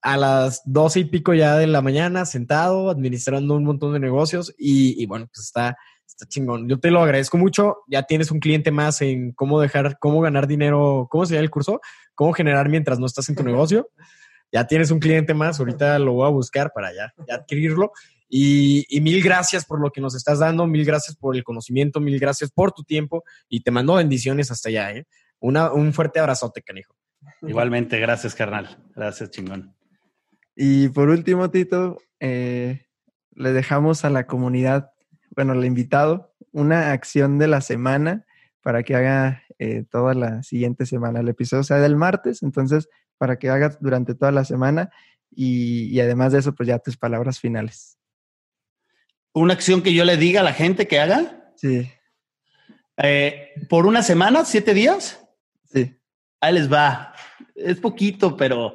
a 0.00 0.16
las 0.16 0.62
doce 0.64 1.00
y 1.00 1.04
pico 1.04 1.34
ya 1.34 1.56
de 1.56 1.66
la 1.66 1.82
mañana 1.82 2.26
sentado, 2.26 2.90
administrando 2.90 3.54
un 3.54 3.64
montón 3.64 3.92
de 3.92 4.00
negocios 4.00 4.54
y, 4.58 5.00
y 5.00 5.06
bueno, 5.06 5.26
pues 5.26 5.46
está, 5.46 5.76
está 6.06 6.26
chingón. 6.26 6.68
Yo 6.68 6.78
te 6.78 6.90
lo 6.90 7.02
agradezco 7.02 7.38
mucho. 7.38 7.78
Ya 7.88 8.02
tienes 8.02 8.30
un 8.30 8.40
cliente 8.40 8.70
más 8.70 9.00
en 9.02 9.32
cómo 9.32 9.60
dejar, 9.60 9.98
cómo 9.98 10.20
ganar 10.20 10.46
dinero, 10.46 11.06
¿cómo 11.10 11.26
se 11.26 11.34
llama 11.34 11.44
el 11.44 11.50
curso? 11.50 11.80
Cómo 12.14 12.32
generar 12.32 12.68
mientras 12.68 12.98
no 12.98 13.06
estás 13.06 13.28
en 13.28 13.36
tu 13.36 13.42
negocio. 13.42 13.88
Ya 14.52 14.66
tienes 14.66 14.90
un 14.90 15.00
cliente 15.00 15.34
más. 15.34 15.58
Ahorita 15.58 15.98
lo 15.98 16.12
voy 16.14 16.26
a 16.26 16.30
buscar 16.30 16.72
para 16.74 16.92
ya, 16.92 17.12
ya 17.26 17.36
adquirirlo. 17.36 17.92
Y, 18.28 18.86
y, 18.88 19.02
mil 19.02 19.22
gracias 19.22 19.66
por 19.66 19.78
lo 19.78 19.90
que 19.90 20.00
nos 20.00 20.14
estás 20.14 20.38
dando, 20.38 20.66
mil 20.66 20.86
gracias 20.86 21.14
por 21.16 21.36
el 21.36 21.44
conocimiento, 21.44 22.00
mil 22.00 22.18
gracias 22.18 22.50
por 22.50 22.72
tu 22.72 22.82
tiempo 22.82 23.24
y 23.46 23.60
te 23.60 23.70
mando 23.70 23.96
bendiciones 23.96 24.50
hasta 24.50 24.70
allá. 24.70 24.92
¿eh? 24.92 25.06
Una, 25.38 25.70
un 25.70 25.92
fuerte 25.92 26.18
abrazote, 26.18 26.62
canijo. 26.62 26.94
Igualmente, 27.42 27.98
gracias, 28.00 28.34
carnal. 28.34 28.78
Gracias, 28.94 29.30
chingón. 29.30 29.74
Y 30.56 30.88
por 30.88 31.10
último, 31.10 31.50
Tito, 31.50 31.98
eh, 32.20 32.86
le 33.32 33.52
dejamos 33.52 34.04
a 34.04 34.10
la 34.10 34.26
comunidad 34.26 34.91
bueno, 35.34 35.54
el 35.54 35.64
invitado, 35.64 36.34
una 36.52 36.92
acción 36.92 37.38
de 37.38 37.48
la 37.48 37.60
semana 37.60 38.26
para 38.62 38.82
que 38.82 38.94
haga 38.94 39.42
eh, 39.58 39.84
toda 39.90 40.14
la 40.14 40.42
siguiente 40.42 40.86
semana. 40.86 41.20
El 41.20 41.28
episodio 41.28 41.62
sea 41.62 41.78
del 41.78 41.96
martes, 41.96 42.42
entonces 42.42 42.88
para 43.18 43.38
que 43.38 43.48
hagas 43.48 43.80
durante 43.80 44.14
toda 44.14 44.32
la 44.32 44.44
semana 44.44 44.90
y, 45.34 45.98
además 46.00 46.32
de 46.32 46.40
eso, 46.40 46.54
pues 46.54 46.68
ya 46.68 46.78
tus 46.78 46.96
palabras 46.96 47.40
finales. 47.40 47.98
¿Una 49.32 49.54
acción 49.54 49.82
que 49.82 49.94
yo 49.94 50.04
le 50.04 50.16
diga 50.16 50.40
a 50.40 50.44
la 50.44 50.52
gente 50.52 50.86
que 50.86 51.00
haga? 51.00 51.52
Sí. 51.56 51.90
Eh, 52.98 53.52
¿Por 53.70 53.86
una 53.86 54.02
semana? 54.02 54.44
¿Siete 54.44 54.74
días? 54.74 55.24
Sí. 55.64 55.96
Ahí 56.40 56.52
les 56.52 56.70
va. 56.70 57.14
Es 57.54 57.80
poquito, 57.80 58.36
pero 58.36 58.74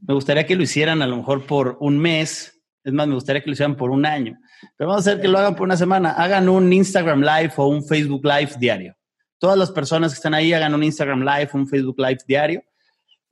me 0.00 0.14
gustaría 0.14 0.46
que 0.46 0.56
lo 0.56 0.64
hicieran 0.64 1.00
a 1.00 1.06
lo 1.06 1.16
mejor 1.16 1.46
por 1.46 1.76
un 1.80 1.98
mes. 1.98 2.60
Es 2.82 2.92
más, 2.92 3.06
me 3.06 3.14
gustaría 3.14 3.42
que 3.42 3.50
lo 3.50 3.52
hicieran 3.52 3.76
por 3.76 3.90
un 3.90 4.04
año. 4.04 4.36
Pero 4.76 4.88
vamos 4.88 5.06
a 5.06 5.10
hacer 5.10 5.22
que 5.22 5.28
lo 5.28 5.38
hagan 5.38 5.54
por 5.54 5.64
una 5.64 5.76
semana. 5.76 6.12
Hagan 6.12 6.48
un 6.48 6.72
Instagram 6.72 7.20
Live 7.20 7.52
o 7.56 7.68
un 7.68 7.84
Facebook 7.84 8.24
Live 8.24 8.52
diario. 8.58 8.94
Todas 9.38 9.58
las 9.58 9.70
personas 9.70 10.12
que 10.12 10.16
están 10.16 10.34
ahí 10.34 10.52
hagan 10.52 10.74
un 10.74 10.82
Instagram 10.82 11.20
Live, 11.20 11.50
un 11.54 11.68
Facebook 11.68 11.96
Live 11.98 12.18
diario. 12.26 12.62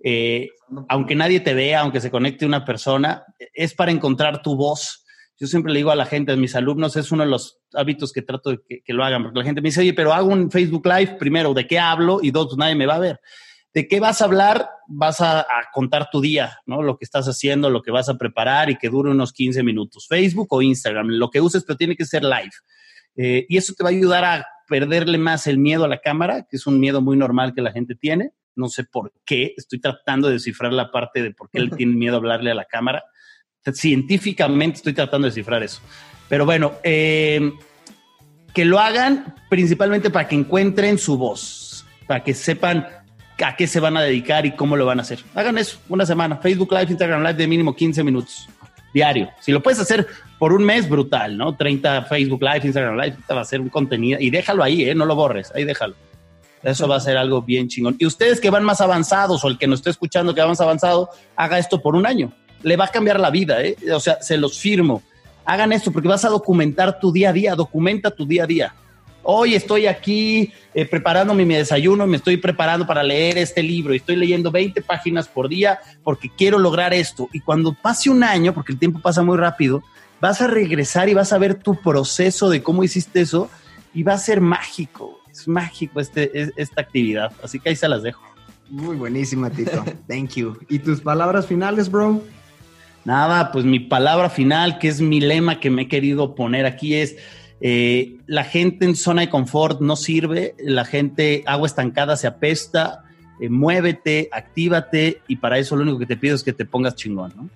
Eh, 0.04 0.48
aunque 0.88 1.14
nadie 1.14 1.40
te 1.40 1.54
vea, 1.54 1.80
aunque 1.80 2.00
se 2.00 2.10
conecte 2.10 2.44
una 2.44 2.64
persona, 2.64 3.24
es 3.54 3.74
para 3.74 3.92
encontrar 3.92 4.42
tu 4.42 4.56
voz. 4.56 5.04
Yo 5.38 5.46
siempre 5.46 5.72
le 5.72 5.78
digo 5.78 5.90
a 5.90 5.96
la 5.96 6.06
gente, 6.06 6.32
a 6.32 6.36
mis 6.36 6.54
alumnos, 6.54 6.96
es 6.96 7.10
uno 7.12 7.24
de 7.24 7.30
los 7.30 7.60
hábitos 7.72 8.12
que 8.12 8.22
trato 8.22 8.50
de 8.50 8.60
que, 8.68 8.82
que 8.82 8.92
lo 8.92 9.04
hagan, 9.04 9.22
porque 9.22 9.38
la 9.38 9.44
gente 9.44 9.60
me 9.60 9.68
dice, 9.68 9.80
oye, 9.80 9.94
pero 9.94 10.12
hago 10.12 10.28
un 10.28 10.50
Facebook 10.50 10.86
Live, 10.86 11.16
primero, 11.18 11.54
¿de 11.54 11.66
qué 11.66 11.78
hablo? 11.78 12.20
Y 12.22 12.30
dos, 12.30 12.46
pues 12.46 12.58
nadie 12.58 12.74
me 12.74 12.86
va 12.86 12.94
a 12.96 13.00
ver. 13.00 13.20
¿De 13.74 13.88
qué 13.88 14.00
vas 14.00 14.20
a 14.20 14.26
hablar? 14.26 14.68
Vas 14.86 15.20
a, 15.20 15.46
contar 15.72 16.10
tu 16.10 16.20
día, 16.20 16.58
¿no? 16.66 16.82
Lo 16.82 16.98
que 16.98 17.04
estás 17.04 17.26
haciendo, 17.26 17.70
lo 17.70 17.82
que 17.82 17.90
vas 17.90 18.08
a 18.08 18.18
preparar 18.18 18.68
y 18.68 18.76
que 18.76 18.90
dure 18.90 19.10
unos 19.10 19.32
15 19.32 19.62
minutos. 19.62 20.06
Facebook 20.08 20.48
o 20.50 20.60
Instagram, 20.60 21.08
lo 21.08 21.30
que 21.30 21.40
uses, 21.40 21.64
pero 21.64 21.78
tiene 21.78 21.96
que 21.96 22.04
ser 22.04 22.22
live. 22.22 22.52
Eh, 23.16 23.46
y 23.48 23.56
eso 23.56 23.72
te 23.74 23.82
va 23.82 23.90
a 23.90 23.92
ayudar 23.92 24.24
a 24.24 24.46
perderle 24.68 25.16
más 25.16 25.46
el 25.46 25.58
miedo 25.58 25.84
a 25.84 25.88
la 25.88 25.98
cámara, 25.98 26.46
que 26.48 26.56
es 26.56 26.66
un 26.66 26.80
miedo 26.80 27.00
muy 27.00 27.16
normal 27.16 27.54
que 27.54 27.62
la 27.62 27.72
gente 27.72 27.94
tiene. 27.94 28.32
No 28.54 28.68
sé 28.68 28.84
por 28.84 29.12
qué, 29.24 29.54
estoy 29.56 29.80
tratando 29.80 30.28
de 30.28 30.34
descifrar 30.34 30.72
la 30.72 30.90
parte 30.90 31.22
de 31.22 31.32
por 31.32 31.48
qué 31.48 31.60
le 31.60 31.70
tienen 31.76 31.98
miedo 31.98 32.14
a 32.14 32.18
hablarle 32.18 32.50
a 32.50 32.54
la 32.54 32.66
cámara. 32.66 33.04
Científicamente 33.72 34.78
estoy 34.78 34.92
tratando 34.92 35.26
de 35.26 35.30
descifrar 35.30 35.62
eso. 35.62 35.80
Pero 36.28 36.44
bueno, 36.44 36.72
eh, 36.82 37.52
que 38.52 38.64
lo 38.64 38.78
hagan 38.78 39.34
principalmente 39.48 40.10
para 40.10 40.28
que 40.28 40.34
encuentren 40.34 40.98
su 40.98 41.16
voz, 41.16 41.86
para 42.06 42.22
que 42.22 42.34
sepan 42.34 42.86
a 43.42 43.56
qué 43.56 43.66
se 43.66 43.80
van 43.80 43.96
a 43.96 44.02
dedicar 44.02 44.46
y 44.46 44.52
cómo 44.52 44.76
lo 44.76 44.86
van 44.86 44.98
a 44.98 45.02
hacer. 45.02 45.20
Hagan 45.34 45.58
eso 45.58 45.78
una 45.88 46.06
semana. 46.06 46.36
Facebook 46.36 46.72
Live, 46.72 46.86
Instagram 46.90 47.22
Live 47.22 47.34
de 47.34 47.46
mínimo 47.46 47.74
15 47.74 48.04
minutos 48.04 48.48
diario. 48.92 49.30
Si 49.40 49.52
lo 49.52 49.62
puedes 49.62 49.80
hacer 49.80 50.06
por 50.38 50.52
un 50.52 50.64
mes, 50.64 50.88
brutal, 50.88 51.36
¿no? 51.36 51.56
30 51.56 52.02
Facebook 52.04 52.42
Live, 52.42 52.60
Instagram 52.64 52.96
Live, 52.96 53.16
va 53.30 53.40
a 53.40 53.44
ser 53.44 53.60
un 53.60 53.68
contenido. 53.68 54.18
Y 54.20 54.30
déjalo 54.30 54.62
ahí, 54.62 54.84
¿eh? 54.88 54.94
No 54.94 55.06
lo 55.06 55.14
borres, 55.14 55.52
ahí 55.54 55.64
déjalo. 55.64 55.94
Eso 56.62 56.86
va 56.86 56.96
a 56.96 57.00
ser 57.00 57.16
algo 57.16 57.42
bien 57.42 57.68
chingón. 57.68 57.96
Y 57.98 58.06
ustedes 58.06 58.40
que 58.40 58.50
van 58.50 58.64
más 58.64 58.80
avanzados 58.80 59.44
o 59.44 59.48
el 59.48 59.58
que 59.58 59.66
nos 59.66 59.80
esté 59.80 59.90
escuchando 59.90 60.34
que 60.34 60.40
va 60.40 60.48
más 60.48 60.60
avanzado, 60.60 61.10
haga 61.36 61.58
esto 61.58 61.80
por 61.82 61.96
un 61.96 62.06
año. 62.06 62.32
Le 62.62 62.76
va 62.76 62.84
a 62.84 62.88
cambiar 62.88 63.18
la 63.18 63.30
vida, 63.30 63.62
¿eh? 63.62 63.76
O 63.92 63.98
sea, 63.98 64.22
se 64.22 64.36
los 64.36 64.58
firmo. 64.58 65.02
Hagan 65.44 65.72
esto 65.72 65.90
porque 65.90 66.08
vas 66.08 66.24
a 66.24 66.28
documentar 66.28 67.00
tu 67.00 67.10
día 67.10 67.30
a 67.30 67.32
día, 67.32 67.54
documenta 67.56 68.12
tu 68.12 68.26
día 68.26 68.44
a 68.44 68.46
día 68.46 68.74
hoy 69.22 69.54
estoy 69.54 69.86
aquí 69.86 70.52
eh, 70.74 70.86
preparando 70.86 71.34
mi 71.34 71.44
desayuno, 71.44 72.06
me 72.06 72.16
estoy 72.16 72.36
preparando 72.36 72.86
para 72.86 73.02
leer 73.02 73.38
este 73.38 73.62
libro 73.62 73.94
y 73.94 73.98
estoy 73.98 74.16
leyendo 74.16 74.50
20 74.50 74.82
páginas 74.82 75.28
por 75.28 75.48
día 75.48 75.78
porque 76.02 76.30
quiero 76.30 76.58
lograr 76.58 76.94
esto. 76.94 77.28
Y 77.32 77.40
cuando 77.40 77.74
pase 77.74 78.10
un 78.10 78.24
año, 78.24 78.54
porque 78.54 78.72
el 78.72 78.78
tiempo 78.78 79.00
pasa 79.00 79.22
muy 79.22 79.36
rápido, 79.36 79.82
vas 80.20 80.40
a 80.40 80.46
regresar 80.46 81.08
y 81.08 81.14
vas 81.14 81.32
a 81.32 81.38
ver 81.38 81.54
tu 81.54 81.80
proceso 81.80 82.48
de 82.50 82.62
cómo 82.62 82.84
hiciste 82.84 83.20
eso 83.20 83.50
y 83.94 84.02
va 84.02 84.14
a 84.14 84.18
ser 84.18 84.40
mágico. 84.40 85.20
Es 85.30 85.48
mágico 85.48 86.00
este, 86.00 86.52
esta 86.56 86.80
actividad. 86.80 87.32
Así 87.42 87.58
que 87.58 87.70
ahí 87.70 87.76
se 87.76 87.88
las 87.88 88.02
dejo. 88.02 88.22
Muy 88.68 88.96
buenísima, 88.96 89.50
Tito. 89.50 89.84
Thank 90.08 90.34
you. 90.36 90.56
¿Y 90.68 90.78
tus 90.78 91.00
palabras 91.00 91.46
finales, 91.46 91.90
bro? 91.90 92.22
Nada, 93.04 93.50
pues 93.50 93.64
mi 93.64 93.80
palabra 93.80 94.30
final, 94.30 94.78
que 94.78 94.88
es 94.88 95.00
mi 95.00 95.20
lema 95.20 95.58
que 95.58 95.70
me 95.70 95.82
he 95.82 95.88
querido 95.88 96.34
poner 96.34 96.66
aquí, 96.66 96.94
es 96.94 97.16
eh, 97.64 98.16
la 98.26 98.42
gente 98.42 98.84
en 98.84 98.96
zona 98.96 99.22
de 99.22 99.30
confort 99.30 99.80
no 99.80 99.94
sirve, 99.94 100.56
la 100.58 100.84
gente 100.84 101.44
agua 101.46 101.68
estancada 101.68 102.16
se 102.16 102.26
apesta, 102.26 103.04
eh, 103.40 103.48
muévete, 103.48 104.28
actívate 104.32 105.22
y 105.28 105.36
para 105.36 105.58
eso 105.58 105.76
lo 105.76 105.82
único 105.82 106.00
que 106.00 106.06
te 106.06 106.16
pido 106.16 106.34
es 106.34 106.42
que 106.42 106.52
te 106.52 106.64
pongas 106.64 106.96
chingón, 106.96 107.32
¿no? 107.36 107.48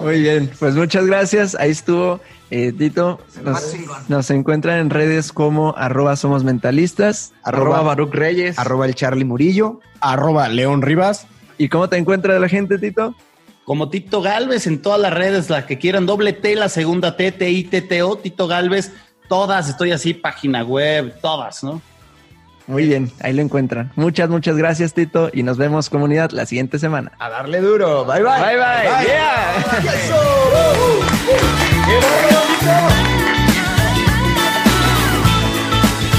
Muy 0.00 0.20
bien, 0.20 0.50
pues 0.58 0.74
muchas 0.74 1.06
gracias. 1.06 1.54
Ahí 1.54 1.70
estuvo 1.70 2.20
eh, 2.50 2.72
Tito. 2.76 3.20
Nos, 4.08 4.30
encuentran 4.30 4.78
en 4.78 4.90
redes 4.90 5.32
como 5.32 5.74
arroba 5.76 6.16
somos 6.16 6.44
mentalistas, 6.44 7.32
arroba, 7.42 7.82
Baruch 7.82 8.12
Reyes, 8.12 8.58
arroba 8.58 8.86
el 8.86 8.94
Charlie 8.94 9.24
Murillo, 9.24 9.80
arroba 10.00 10.48
León 10.48 10.82
Rivas. 10.82 11.26
¿Y 11.58 11.68
cómo 11.68 11.88
te 11.88 11.96
encuentra 11.96 12.38
la 12.38 12.48
gente, 12.48 12.78
Tito? 12.78 13.14
Como 13.70 13.88
Tito 13.88 14.20
Galvez 14.20 14.66
en 14.66 14.82
todas 14.82 15.00
las 15.00 15.14
redes, 15.14 15.48
la 15.48 15.64
que 15.64 15.78
quieran, 15.78 16.04
doble 16.04 16.32
T, 16.32 16.56
la 16.56 16.68
segunda 16.68 17.16
T, 17.16 17.30
T, 17.30 17.48
I, 17.48 17.62
T, 17.62 17.82
T, 17.82 18.02
O, 18.02 18.18
Tito 18.18 18.48
Galvez, 18.48 18.90
todas, 19.28 19.68
estoy 19.68 19.92
así, 19.92 20.12
página 20.12 20.64
web, 20.64 21.14
todas, 21.22 21.62
¿no? 21.62 21.80
Muy 22.66 22.86
bien, 22.86 23.12
ahí 23.20 23.32
lo 23.32 23.42
encuentran. 23.42 23.92
Muchas, 23.94 24.28
muchas 24.28 24.56
gracias, 24.56 24.92
Tito, 24.92 25.30
y 25.32 25.44
nos 25.44 25.56
vemos, 25.56 25.88
comunidad, 25.88 26.32
la 26.32 26.46
siguiente 26.46 26.80
semana. 26.80 27.12
A 27.20 27.30
darle 27.30 27.60
duro. 27.60 28.04
Bye, 28.04 28.24
bye. 28.24 28.40
Bye, 28.40 28.56
bye. 28.56 28.58
bye. 28.58 29.20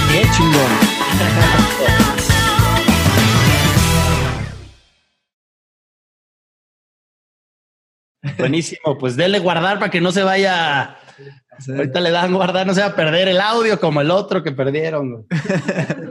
Qué 0.09 0.21
chingón. 0.31 0.90
Buenísimo, 8.37 8.97
pues 8.99 9.15
déle 9.15 9.39
guardar 9.39 9.79
para 9.79 9.91
que 9.91 10.01
no 10.01 10.11
se 10.11 10.23
vaya. 10.23 10.97
Ahorita 11.67 11.99
le 11.99 12.11
dan 12.11 12.33
guardar, 12.33 12.65
no 12.65 12.73
se 12.73 12.81
va 12.81 12.87
a 12.87 12.95
perder 12.95 13.27
el 13.27 13.41
audio 13.41 13.79
como 13.79 14.01
el 14.01 14.11
otro 14.11 14.43
que 14.43 14.51
perdieron. 14.51 15.25